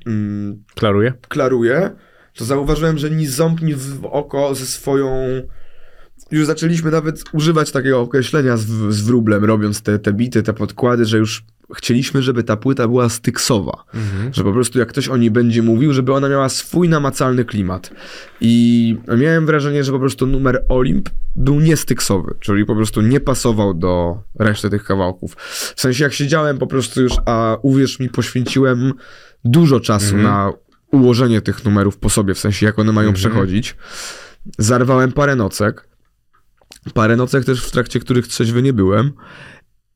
mm, 0.05 0.63
Klaruję? 0.75 1.13
klaruje, 1.27 1.89
to 2.35 2.45
zauważyłem, 2.45 2.97
że 2.97 3.09
ni 3.09 3.27
ząb, 3.27 3.61
ni 3.61 3.75
w 3.75 4.05
oko 4.05 4.55
ze 4.55 4.65
swoją. 4.65 5.41
Już 6.31 6.45
zaczęliśmy 6.45 6.91
nawet 6.91 7.23
używać 7.33 7.71
takiego 7.71 8.01
określenia 8.01 8.57
z, 8.57 8.65
z 8.89 9.01
wróblem, 9.01 9.45
robiąc 9.45 9.81
te, 9.81 9.99
te 9.99 10.13
bity, 10.13 10.43
te 10.43 10.53
podkłady, 10.53 11.05
że 11.05 11.17
już 11.17 11.43
chcieliśmy, 11.75 12.21
żeby 12.21 12.43
ta 12.43 12.57
płyta 12.57 12.87
była 12.87 13.09
styksowa. 13.09 13.83
Mhm. 13.93 14.33
Że 14.33 14.43
po 14.43 14.53
prostu 14.53 14.79
jak 14.79 14.87
ktoś 14.89 15.07
o 15.07 15.17
niej 15.17 15.31
będzie 15.31 15.61
mówił, 15.63 15.93
żeby 15.93 16.13
ona 16.13 16.29
miała 16.29 16.49
swój 16.49 16.89
namacalny 16.89 17.45
klimat. 17.45 17.91
I 18.41 18.97
miałem 19.17 19.45
wrażenie, 19.45 19.83
że 19.83 19.91
po 19.91 19.99
prostu 19.99 20.27
numer 20.27 20.65
Olimp 20.69 21.09
był 21.35 21.59
niestyksowy, 21.59 22.35
czyli 22.39 22.65
po 22.65 22.75
prostu 22.75 23.01
nie 23.01 23.19
pasował 23.19 23.73
do 23.73 24.21
reszty 24.39 24.69
tych 24.69 24.83
kawałków. 24.83 25.35
W 25.75 25.81
sensie 25.81 26.03
jak 26.03 26.13
siedziałem 26.13 26.57
po 26.57 26.67
prostu 26.67 27.01
już, 27.01 27.13
a 27.25 27.57
uwierz 27.61 27.99
mi, 27.99 28.09
poświęciłem 28.09 28.93
dużo 29.45 29.79
czasu 29.79 30.05
Mhm. 30.15 30.23
na 30.23 30.51
ułożenie 30.91 31.41
tych 31.41 31.65
numerów 31.65 31.97
po 31.97 32.09
sobie, 32.09 32.33
w 32.33 32.39
sensie 32.39 32.65
jak 32.65 32.79
one 32.79 32.91
mają 32.91 33.09
Mhm. 33.09 33.15
przechodzić. 33.15 33.75
Zarwałem 34.57 35.11
parę 35.11 35.35
nocek. 35.35 35.87
Parę 36.93 37.15
nocek 37.15 37.45
też, 37.45 37.65
w 37.65 37.71
trakcie 37.71 37.99
których 37.99 38.27
trzeźwy 38.27 38.61
nie 38.61 38.73
byłem. 38.73 39.11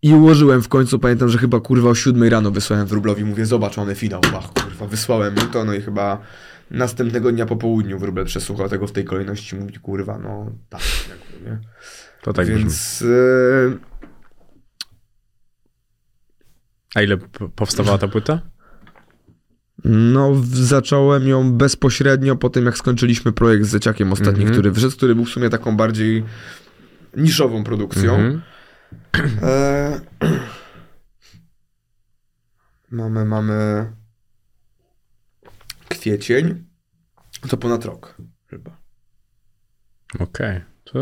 I 0.01 0.13
ułożyłem 0.13 0.61
w 0.61 0.67
końcu, 0.67 0.99
pamiętam, 0.99 1.29
że 1.29 1.37
chyba 1.37 1.59
kurwa 1.59 1.89
o 1.89 1.95
7 1.95 2.23
rano 2.23 2.51
wysłałem 2.51 2.87
Wróblowi, 2.87 3.25
mówię, 3.25 3.45
zobacz, 3.45 3.77
one 3.77 3.95
finał, 3.95 4.21
bach, 4.21 4.53
kurwa, 4.53 4.87
wysłałem 4.87 5.35
mu 5.35 5.41
to, 5.41 5.65
no 5.65 5.73
i 5.73 5.81
chyba 5.81 6.21
następnego 6.71 7.31
dnia 7.31 7.45
po 7.45 7.55
południu 7.55 7.99
Wróbel 7.99 8.25
przesłuchał 8.25 8.69
tego 8.69 8.87
w 8.87 8.91
tej 8.91 9.05
kolejności, 9.05 9.55
mówi, 9.55 9.73
kurwa, 9.79 10.17
no 10.19 10.51
tak, 10.69 10.81
jakby, 11.09 11.49
nie? 11.49 11.59
To 12.21 12.33
tak. 12.33 12.47
Więc 12.47 13.01
e, 13.01 13.77
A 16.95 17.01
ile 17.01 17.17
powstawała 17.55 17.97
ta 17.97 18.07
płyta? 18.07 18.41
no 19.85 20.31
zacząłem 20.53 21.27
ją 21.27 21.53
bezpośrednio 21.53 22.35
po 22.35 22.49
tym, 22.49 22.65
jak 22.65 22.77
skończyliśmy 22.77 23.31
projekt 23.33 23.65
z 23.65 23.69
Zeciakiem 23.69 24.11
ostatni, 24.13 24.41
Mhm. 24.41 24.53
który 24.53 24.71
wyszedł, 24.71 24.95
który 24.97 25.15
był 25.15 25.25
w 25.25 25.29
sumie 25.29 25.49
taką 25.49 25.77
bardziej 25.77 26.23
niszową 27.17 27.63
produkcją. 27.63 28.15
Mhm. 28.15 28.41
E, 29.43 29.99
mamy, 32.91 33.25
mamy 33.25 33.85
kwiecień. 35.89 36.63
To 37.49 37.57
ponad 37.57 37.85
rok 37.85 38.17
chyba. 38.47 38.77
Okej. 40.19 40.61
To 40.83 40.99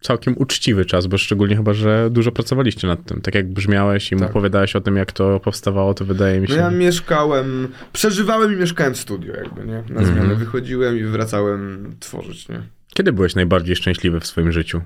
całkiem 0.00 0.34
uczciwy 0.38 0.84
czas, 0.84 1.06
bo 1.06 1.18
szczególnie 1.18 1.56
chyba, 1.56 1.74
że 1.74 2.08
dużo 2.10 2.32
pracowaliście 2.32 2.86
nad 2.86 3.04
tym. 3.04 3.20
Tak 3.20 3.34
jak 3.34 3.52
brzmiałeś 3.52 4.12
i 4.12 4.16
Tak. 4.16 4.30
opowiadałeś 4.30 4.76
o 4.76 4.80
tym, 4.80 4.96
jak 4.96 5.12
to 5.12 5.40
powstawało, 5.40 5.94
to 5.94 6.04
wydaje 6.04 6.40
mi 6.40 6.48
No 6.48 6.54
się... 6.54 6.60
ja 6.60 6.70
mieszkałem, 6.70 7.68
przeżywałem 7.92 8.52
i 8.52 8.56
mieszkałem 8.56 8.94
w 8.94 8.98
studio 8.98 9.34
jakby, 9.36 9.66
nie? 9.66 9.84
Na 9.88 10.04
zmianę 10.04 10.34
wychodziłem 10.34 10.98
i 10.98 11.04
wracałem 11.04 11.90
tworzyć, 12.00 12.48
nie? 12.48 12.62
Kiedy 12.94 13.12
byłeś 13.12 13.34
najbardziej 13.34 13.76
szczęśliwy 13.76 14.20
w 14.20 14.26
swoim 14.26 14.52
życiu? 14.52 14.80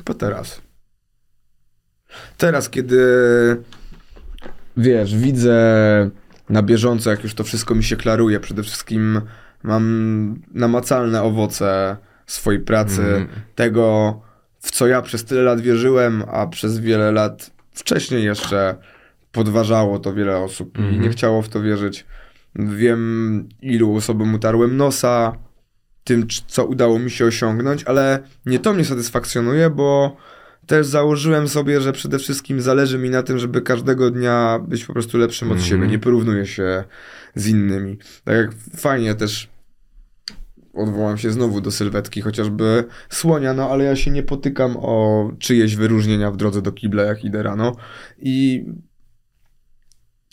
Chyba 0.00 0.14
teraz. 0.18 0.62
Teraz, 2.36 2.70
kiedy 2.70 3.00
wiesz, 4.76 5.16
widzę 5.16 5.54
na 6.48 6.62
bieżąco, 6.62 7.10
jak 7.10 7.22
już 7.22 7.34
to 7.34 7.44
wszystko 7.44 7.74
mi 7.74 7.84
się 7.84 7.96
klaruje, 7.96 8.40
przede 8.40 8.62
wszystkim 8.62 9.20
mam 9.62 10.40
namacalne 10.54 11.22
owoce 11.22 11.96
swojej 12.26 12.60
pracy, 12.60 13.02
Mhm. 13.02 13.28
tego, 13.54 14.20
w 14.60 14.70
co 14.70 14.86
ja 14.86 15.02
przez 15.02 15.24
tyle 15.24 15.42
lat 15.42 15.60
wierzyłem, 15.60 16.22
a 16.32 16.46
przez 16.46 16.78
wiele 16.78 17.12
lat 17.12 17.50
wcześniej 17.74 18.24
jeszcze 18.24 18.76
podważało 19.32 19.98
to 19.98 20.14
wiele 20.14 20.36
osób 20.38 20.78
i 20.78 20.82
Mhm. 20.82 21.02
nie 21.02 21.08
chciało 21.08 21.42
w 21.42 21.48
to 21.48 21.62
wierzyć. 21.62 22.06
Wiem, 22.56 23.48
ilu 23.62 23.96
osobom 23.96 24.34
utarłem 24.34 24.76
nosa, 24.76 25.32
tym, 26.04 26.26
co 26.46 26.66
udało 26.66 26.98
mi 26.98 27.10
się 27.10 27.24
osiągnąć, 27.26 27.84
ale 27.84 28.18
nie 28.46 28.58
to 28.58 28.72
mnie 28.72 28.84
satysfakcjonuje, 28.84 29.70
bo 29.70 30.16
też 30.66 30.86
założyłem 30.86 31.48
sobie, 31.48 31.80
że 31.80 31.92
przede 31.92 32.18
wszystkim 32.18 32.60
zależy 32.60 32.98
mi 32.98 33.10
na 33.10 33.22
tym, 33.22 33.38
żeby 33.38 33.62
każdego 33.62 34.10
dnia 34.10 34.58
być 34.68 34.84
po 34.84 34.92
prostu 34.92 35.18
lepszym 35.18 35.48
od 35.48 35.52
Mhm. 35.58 35.70
siebie. 35.70 35.86
Nie 35.88 35.98
porównuję 35.98 36.46
się 36.46 36.84
z 37.34 37.46
innymi. 37.46 37.98
Tak 38.24 38.36
jak 38.36 38.50
fajnie 38.76 39.14
też 39.14 39.48
odwołam 40.74 41.18
się 41.18 41.30
znowu 41.30 41.60
do 41.60 41.70
sylwetki, 41.70 42.20
chociażby 42.20 42.84
słonia, 43.08 43.54
no 43.54 43.70
ale 43.70 43.84
ja 43.84 43.96
się 43.96 44.10
nie 44.10 44.22
potykam 44.22 44.76
o 44.76 45.30
czyjeś 45.38 45.76
wyróżnienia 45.76 46.30
w 46.30 46.36
drodze 46.36 46.62
do 46.62 46.72
kibla, 46.72 47.02
jak 47.02 47.24
idę 47.24 47.42
rano. 47.42 47.76
I 48.18 48.64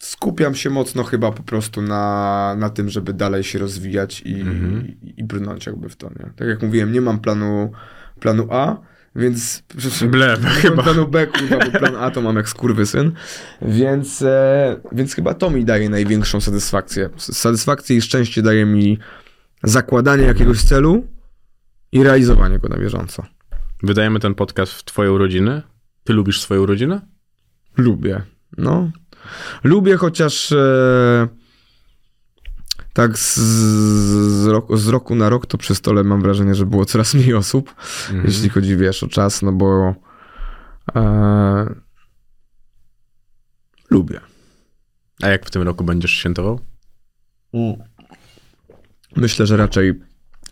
skupiam 0.02 0.56
się 0.56 0.70
mocno 0.70 1.04
chyba 1.04 1.32
po 1.32 1.44
prostu 1.44 1.82
na, 1.82 2.56
na 2.60 2.70
tym, 2.70 2.90
żeby 2.90 3.14
dalej 3.14 3.44
się 3.44 3.60
rozwijać 3.60 4.22
i, 4.22 4.42
Mhm. 4.42 4.88
i, 4.88 5.14
i 5.18 5.24
brnąć 5.24 5.66
jakby 5.66 5.90
w 5.90 5.96
to, 5.96 6.10
nie? 6.10 6.32
Tak 6.36 6.48
jak 6.48 6.64
mówiłem, 6.64 6.92
nie 6.92 7.02
mam 7.02 7.20
planu, 7.20 7.72
planu 8.20 8.48
A, 8.52 8.78
więc... 9.16 9.64
Ble, 10.10 10.38
nie 10.38 10.44
mam 10.44 10.52
chyba. 10.54 10.84
planu 10.84 11.08
B, 11.08 11.28
kurwa, 11.28 11.58
bo 11.66 11.80
plan 11.80 11.96
A 11.96 12.12
to 12.12 12.22
mam 12.22 12.36
jak 12.36 12.50
skurwysyn, 12.50 13.12
więc, 13.62 14.22
e, 14.22 14.80
więc 14.92 15.14
chyba 15.16 15.34
to 15.34 15.50
mi 15.50 15.66
daje 15.66 15.90
największą 15.90 16.42
satysfakcję. 16.42 17.10
Satysfakcję 17.18 17.98
i 17.98 18.02
szczęście 18.02 18.42
daje 18.42 18.66
mi 18.66 19.00
zakładanie 19.64 20.24
jakiegoś 20.24 20.64
celu 20.64 21.08
i 21.92 22.04
realizowanie 22.04 22.60
go 22.60 22.68
na 22.70 22.78
bieżąco. 22.78 23.24
Wydajemy 23.84 24.20
ten 24.20 24.36
podcast 24.36 24.72
w 24.72 24.84
twoją 24.84 25.14
urodziny. 25.14 25.62
Ty 26.04 26.14
lubisz 26.14 26.42
swoją 26.42 26.66
rodzinę? 26.66 27.02
Lubię. 27.78 28.22
No. 28.58 28.92
Lubię, 29.64 29.98
chociaż 29.98 30.52
e, 30.52 31.28
tak 32.94 33.18
z, 33.18 33.36
z, 33.38 34.46
roku, 34.48 34.78
z 34.78 34.88
roku 34.88 35.16
na 35.16 35.30
rok 35.30 35.46
to 35.46 35.58
przy 35.58 35.76
stole 35.76 36.04
mam 36.04 36.22
wrażenie, 36.22 36.56
że 36.56 36.66
było 36.66 36.86
coraz 36.86 37.14
mniej 37.14 37.34
osób, 37.34 37.76
Mhm. 38.10 38.26
jeśli 38.28 38.50
chodzi, 38.50 38.78
wiesz, 38.78 39.04
o 39.04 39.08
czas, 39.08 39.42
no 39.42 39.52
bo 39.52 39.96
e, 40.96 41.76
lubię. 43.90 44.20
A 45.22 45.28
jak 45.28 45.46
w 45.46 45.52
tym 45.52 45.62
roku 45.62 45.84
będziesz 45.84 46.12
świętował? 46.12 46.60
Myślę, 49.16 49.46
że 49.46 49.58
raczej 49.58 49.94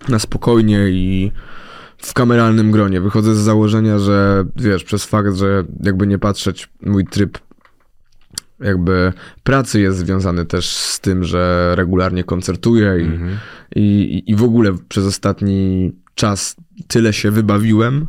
na 0.09 0.19
spokojnie 0.19 0.89
i 0.89 1.31
w 1.97 2.13
kameralnym 2.13 2.71
gronie. 2.71 3.01
Wychodzę 3.01 3.35
z 3.35 3.39
założenia, 3.39 3.99
że 3.99 4.45
wiesz, 4.55 4.83
przez 4.83 5.05
fakt, 5.05 5.35
że 5.35 5.63
jakby 5.83 6.07
nie 6.07 6.19
patrzeć, 6.19 6.69
mój 6.81 7.05
tryb 7.05 7.37
jakby 8.59 9.13
pracy 9.43 9.79
jest 9.81 9.97
związany 9.97 10.45
też 10.45 10.69
z 10.69 10.99
tym, 10.99 11.23
że 11.23 11.71
regularnie 11.75 12.23
koncertuję 12.23 12.97
i, 12.99 13.03
Mhm. 13.05 13.37
i, 13.75 14.23
i- 14.27 14.35
w 14.35 14.43
ogóle 14.43 14.71
przez 14.89 15.05
ostatni 15.05 15.91
czas 16.15 16.55
tyle 16.87 17.13
się 17.13 17.31
wybawiłem, 17.31 18.07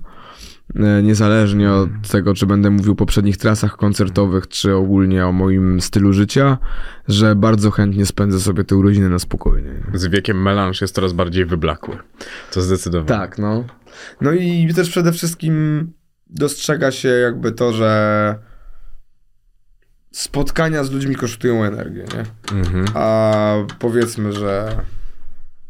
e, 0.74 1.02
niezależnie 1.02 1.72
od 1.72 1.88
tego, 2.10 2.34
czy 2.34 2.46
będę 2.46 2.70
mówił 2.70 2.92
o 2.92 2.96
poprzednich 2.96 3.36
trasach 3.36 3.76
koncertowych, 3.76 4.48
czy 4.48 4.74
ogólnie 4.74 5.26
o 5.26 5.32
moim 5.32 5.80
stylu 5.80 6.12
życia, 6.12 6.58
że 7.08 7.36
bardzo 7.36 7.70
chętnie 7.70 8.06
spędzę 8.06 8.40
sobie 8.40 8.64
te 8.64 8.76
urodziny 8.76 9.08
na 9.10 9.18
spokojnie. 9.18 9.70
Z 9.94 10.06
wiekiem 10.06 10.42
melanż 10.42 10.80
jest 10.80 10.94
coraz 10.94 11.12
bardziej 11.12 11.44
wyblakły. 11.46 11.96
To 12.52 12.62
zdecydowanie. 12.62 13.08
Tak, 13.20 13.38
no. 13.38 13.64
No 14.20 14.32
i 14.32 14.74
też 14.74 14.90
przede 14.90 15.12
wszystkim 15.12 15.86
dostrzega 16.30 16.90
się 16.90 17.08
jakby 17.08 17.52
to, 17.52 17.72
że 17.72 18.38
spotkania 20.16 20.84
z 20.84 20.90
ludźmi 20.90 21.14
kosztują 21.16 21.64
energię, 21.64 22.04
nie? 22.14 22.58
Mhm. 22.58 22.84
A 22.94 23.54
powiedzmy, 23.78 24.32
że 24.32 24.76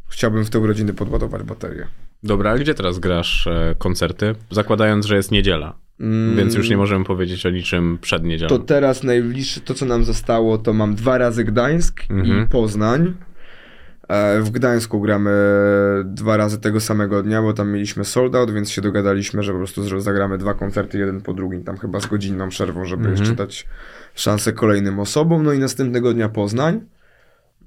chciałbym 0.08 0.44
w 0.44 0.50
te 0.50 0.58
urodziny 0.58 0.92
podładować 0.94 1.42
baterię. 1.42 1.86
Dobra, 2.22 2.50
a 2.50 2.58
gdzie 2.58 2.74
teraz 2.74 2.98
grasz 2.98 3.46
e, 3.46 3.74
koncerty? 3.78 4.34
Zakładając, 4.50 5.06
że 5.06 5.16
jest 5.16 5.30
niedziela, 5.30 5.74
Mm, 6.00 6.36
więc 6.36 6.54
już 6.54 6.70
nie 6.70 6.76
możemy 6.76 7.04
powiedzieć 7.04 7.46
o 7.46 7.50
niczym 7.50 7.98
przed 8.00 8.24
niedzielą. 8.24 8.48
To 8.48 8.58
teraz 8.58 9.02
najbliższe, 9.02 9.60
to 9.60 9.74
co 9.74 9.86
nam 9.86 10.04
zostało, 10.04 10.58
to 10.58 10.72
mam 10.72 10.94
dwa 10.94 11.18
razy 11.18 11.44
Gdańsk 11.44 12.00
Mhm. 12.10 12.44
i 12.44 12.48
Poznań. 12.48 13.14
E, 14.08 14.40
W 14.40 14.50
Gdańsku 14.50 15.00
gramy 15.00 15.30
dwa 16.04 16.36
razy 16.36 16.58
tego 16.58 16.80
samego 16.80 17.22
dnia, 17.22 17.42
bo 17.42 17.52
tam 17.52 17.70
mieliśmy 17.72 18.04
sold 18.04 18.34
out, 18.34 18.50
więc 18.50 18.70
się 18.70 18.82
dogadaliśmy, 18.82 19.42
że 19.42 19.52
po 19.52 19.58
prostu 19.58 20.00
zagramy 20.00 20.38
dwa 20.38 20.54
koncerty 20.54 20.98
jeden 20.98 21.20
po 21.20 21.34
drugim, 21.34 21.64
tam 21.64 21.76
chyba 21.78 22.00
z 22.00 22.06
godzinną 22.06 22.48
przerwą, 22.48 22.84
żeby 22.84 23.02
Mhm. 23.08 23.20
jeszcze 23.20 23.34
dać 23.36 23.66
szansę 24.14 24.52
kolejnym 24.52 25.00
osobom. 25.00 25.42
No 25.42 25.52
i 25.52 25.58
następnego 25.58 26.14
dnia 26.14 26.28
Poznań. 26.28 26.80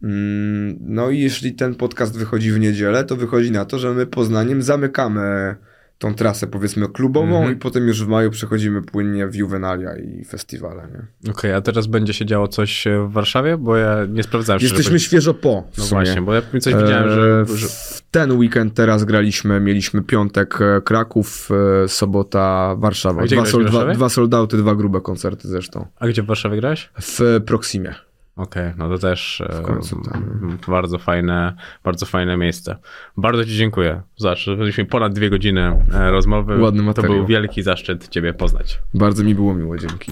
Mm, 0.04 0.78
No 0.82 1.10
i 1.10 1.20
jeśli 1.20 1.54
ten 1.54 1.76
podcast 1.76 2.18
wychodzi 2.18 2.52
w 2.52 2.60
niedzielę, 2.60 3.04
to 3.04 3.16
wychodzi 3.16 3.52
na 3.52 3.66
to, 3.66 3.80
że 3.80 3.94
my 3.94 4.06
Poznaniem 4.06 4.62
zamykamy 4.62 5.56
tą 6.00 6.16
trasę 6.16 6.48
powiedzmy 6.48 6.88
klubową 6.90 7.38
Mhm. 7.38 7.54
i 7.54 7.56
potem 7.56 7.88
już 7.88 8.04
w 8.06 8.08
maju 8.08 8.32
przechodzimy 8.32 8.82
płynnie 8.82 9.28
w 9.28 9.36
Juvenalia 9.36 9.98
i 9.98 10.26
festiwale. 10.26 10.88
Nie? 11.24 11.32
Okej, 11.32 11.54
a 11.54 11.62
teraz 11.62 11.88
będzie 11.88 12.14
się 12.14 12.26
działo 12.26 12.48
coś 12.48 12.88
e, 12.88 13.08
w 13.08 13.12
Warszawie? 13.12 13.58
Bo 13.58 13.78
ja 13.78 14.06
nie 14.10 14.24
sprawdzałem. 14.24 14.62
Jesteśmy 14.62 14.84
mówiąc. 14.90 15.04
świeżo 15.04 15.34
po. 15.34 15.64
No 15.78 15.84
sumie. 15.84 16.02
właśnie, 16.02 16.22
bo 16.22 16.34
ja 16.34 16.42
coś 16.60 16.74
widziałem, 16.74 17.10
że... 17.10 17.46
E, 17.54 17.58
że... 17.58 17.68
W 17.68 18.02
ten 18.12 18.32
weekend 18.32 18.74
teraz 18.74 19.04
graliśmy, 19.04 19.60
mieliśmy 19.60 20.02
piątek 20.02 20.60
e, 20.62 20.82
Kraków, 20.82 21.50
sobota 21.88 22.76
Warszawa. 22.78 23.26
Dwa, 23.26 23.46
sold, 23.46 23.68
dwa, 23.68 23.94
dwa 23.94 24.10
soldauty, 24.10 24.58
dwa 24.58 24.76
grube 24.76 25.02
koncerty 25.02 25.48
zresztą. 25.48 25.86
A 26.00 26.08
gdzie 26.08 26.24
w 26.24 26.26
Warszawie 26.26 26.58
grałeś? 26.58 26.90
W 27.02 27.42
Proximie. 27.46 27.96
Okej, 28.40 28.74
no 28.78 28.90
to 28.90 28.98
też 28.98 29.42
e, 29.42 29.62
końcu 29.62 30.02
bardzo 30.68 30.98
fajne, 30.98 31.54
bardzo 31.84 32.06
fajne 32.06 32.38
miejsce. 32.38 32.78
Bardzo 33.18 33.46
Ci 33.46 33.56
dziękuję. 33.56 34.02
Mieliśmy 34.58 34.86
ponad 34.86 35.14
dwie 35.14 35.30
godziny 35.30 35.80
e, 35.94 36.12
rozmowy. 36.12 36.62
Ładny 36.62 36.80
To 36.80 36.86
materiał. 36.86 37.14
był 37.14 37.26
wielki 37.26 37.64
zaszczyt 37.64 38.08
Ciebie 38.08 38.34
poznać. 38.34 38.80
Bardzo 38.94 39.24
mi 39.24 39.36
było 39.36 39.54
miło, 39.54 39.78
dzięki. 39.78 40.12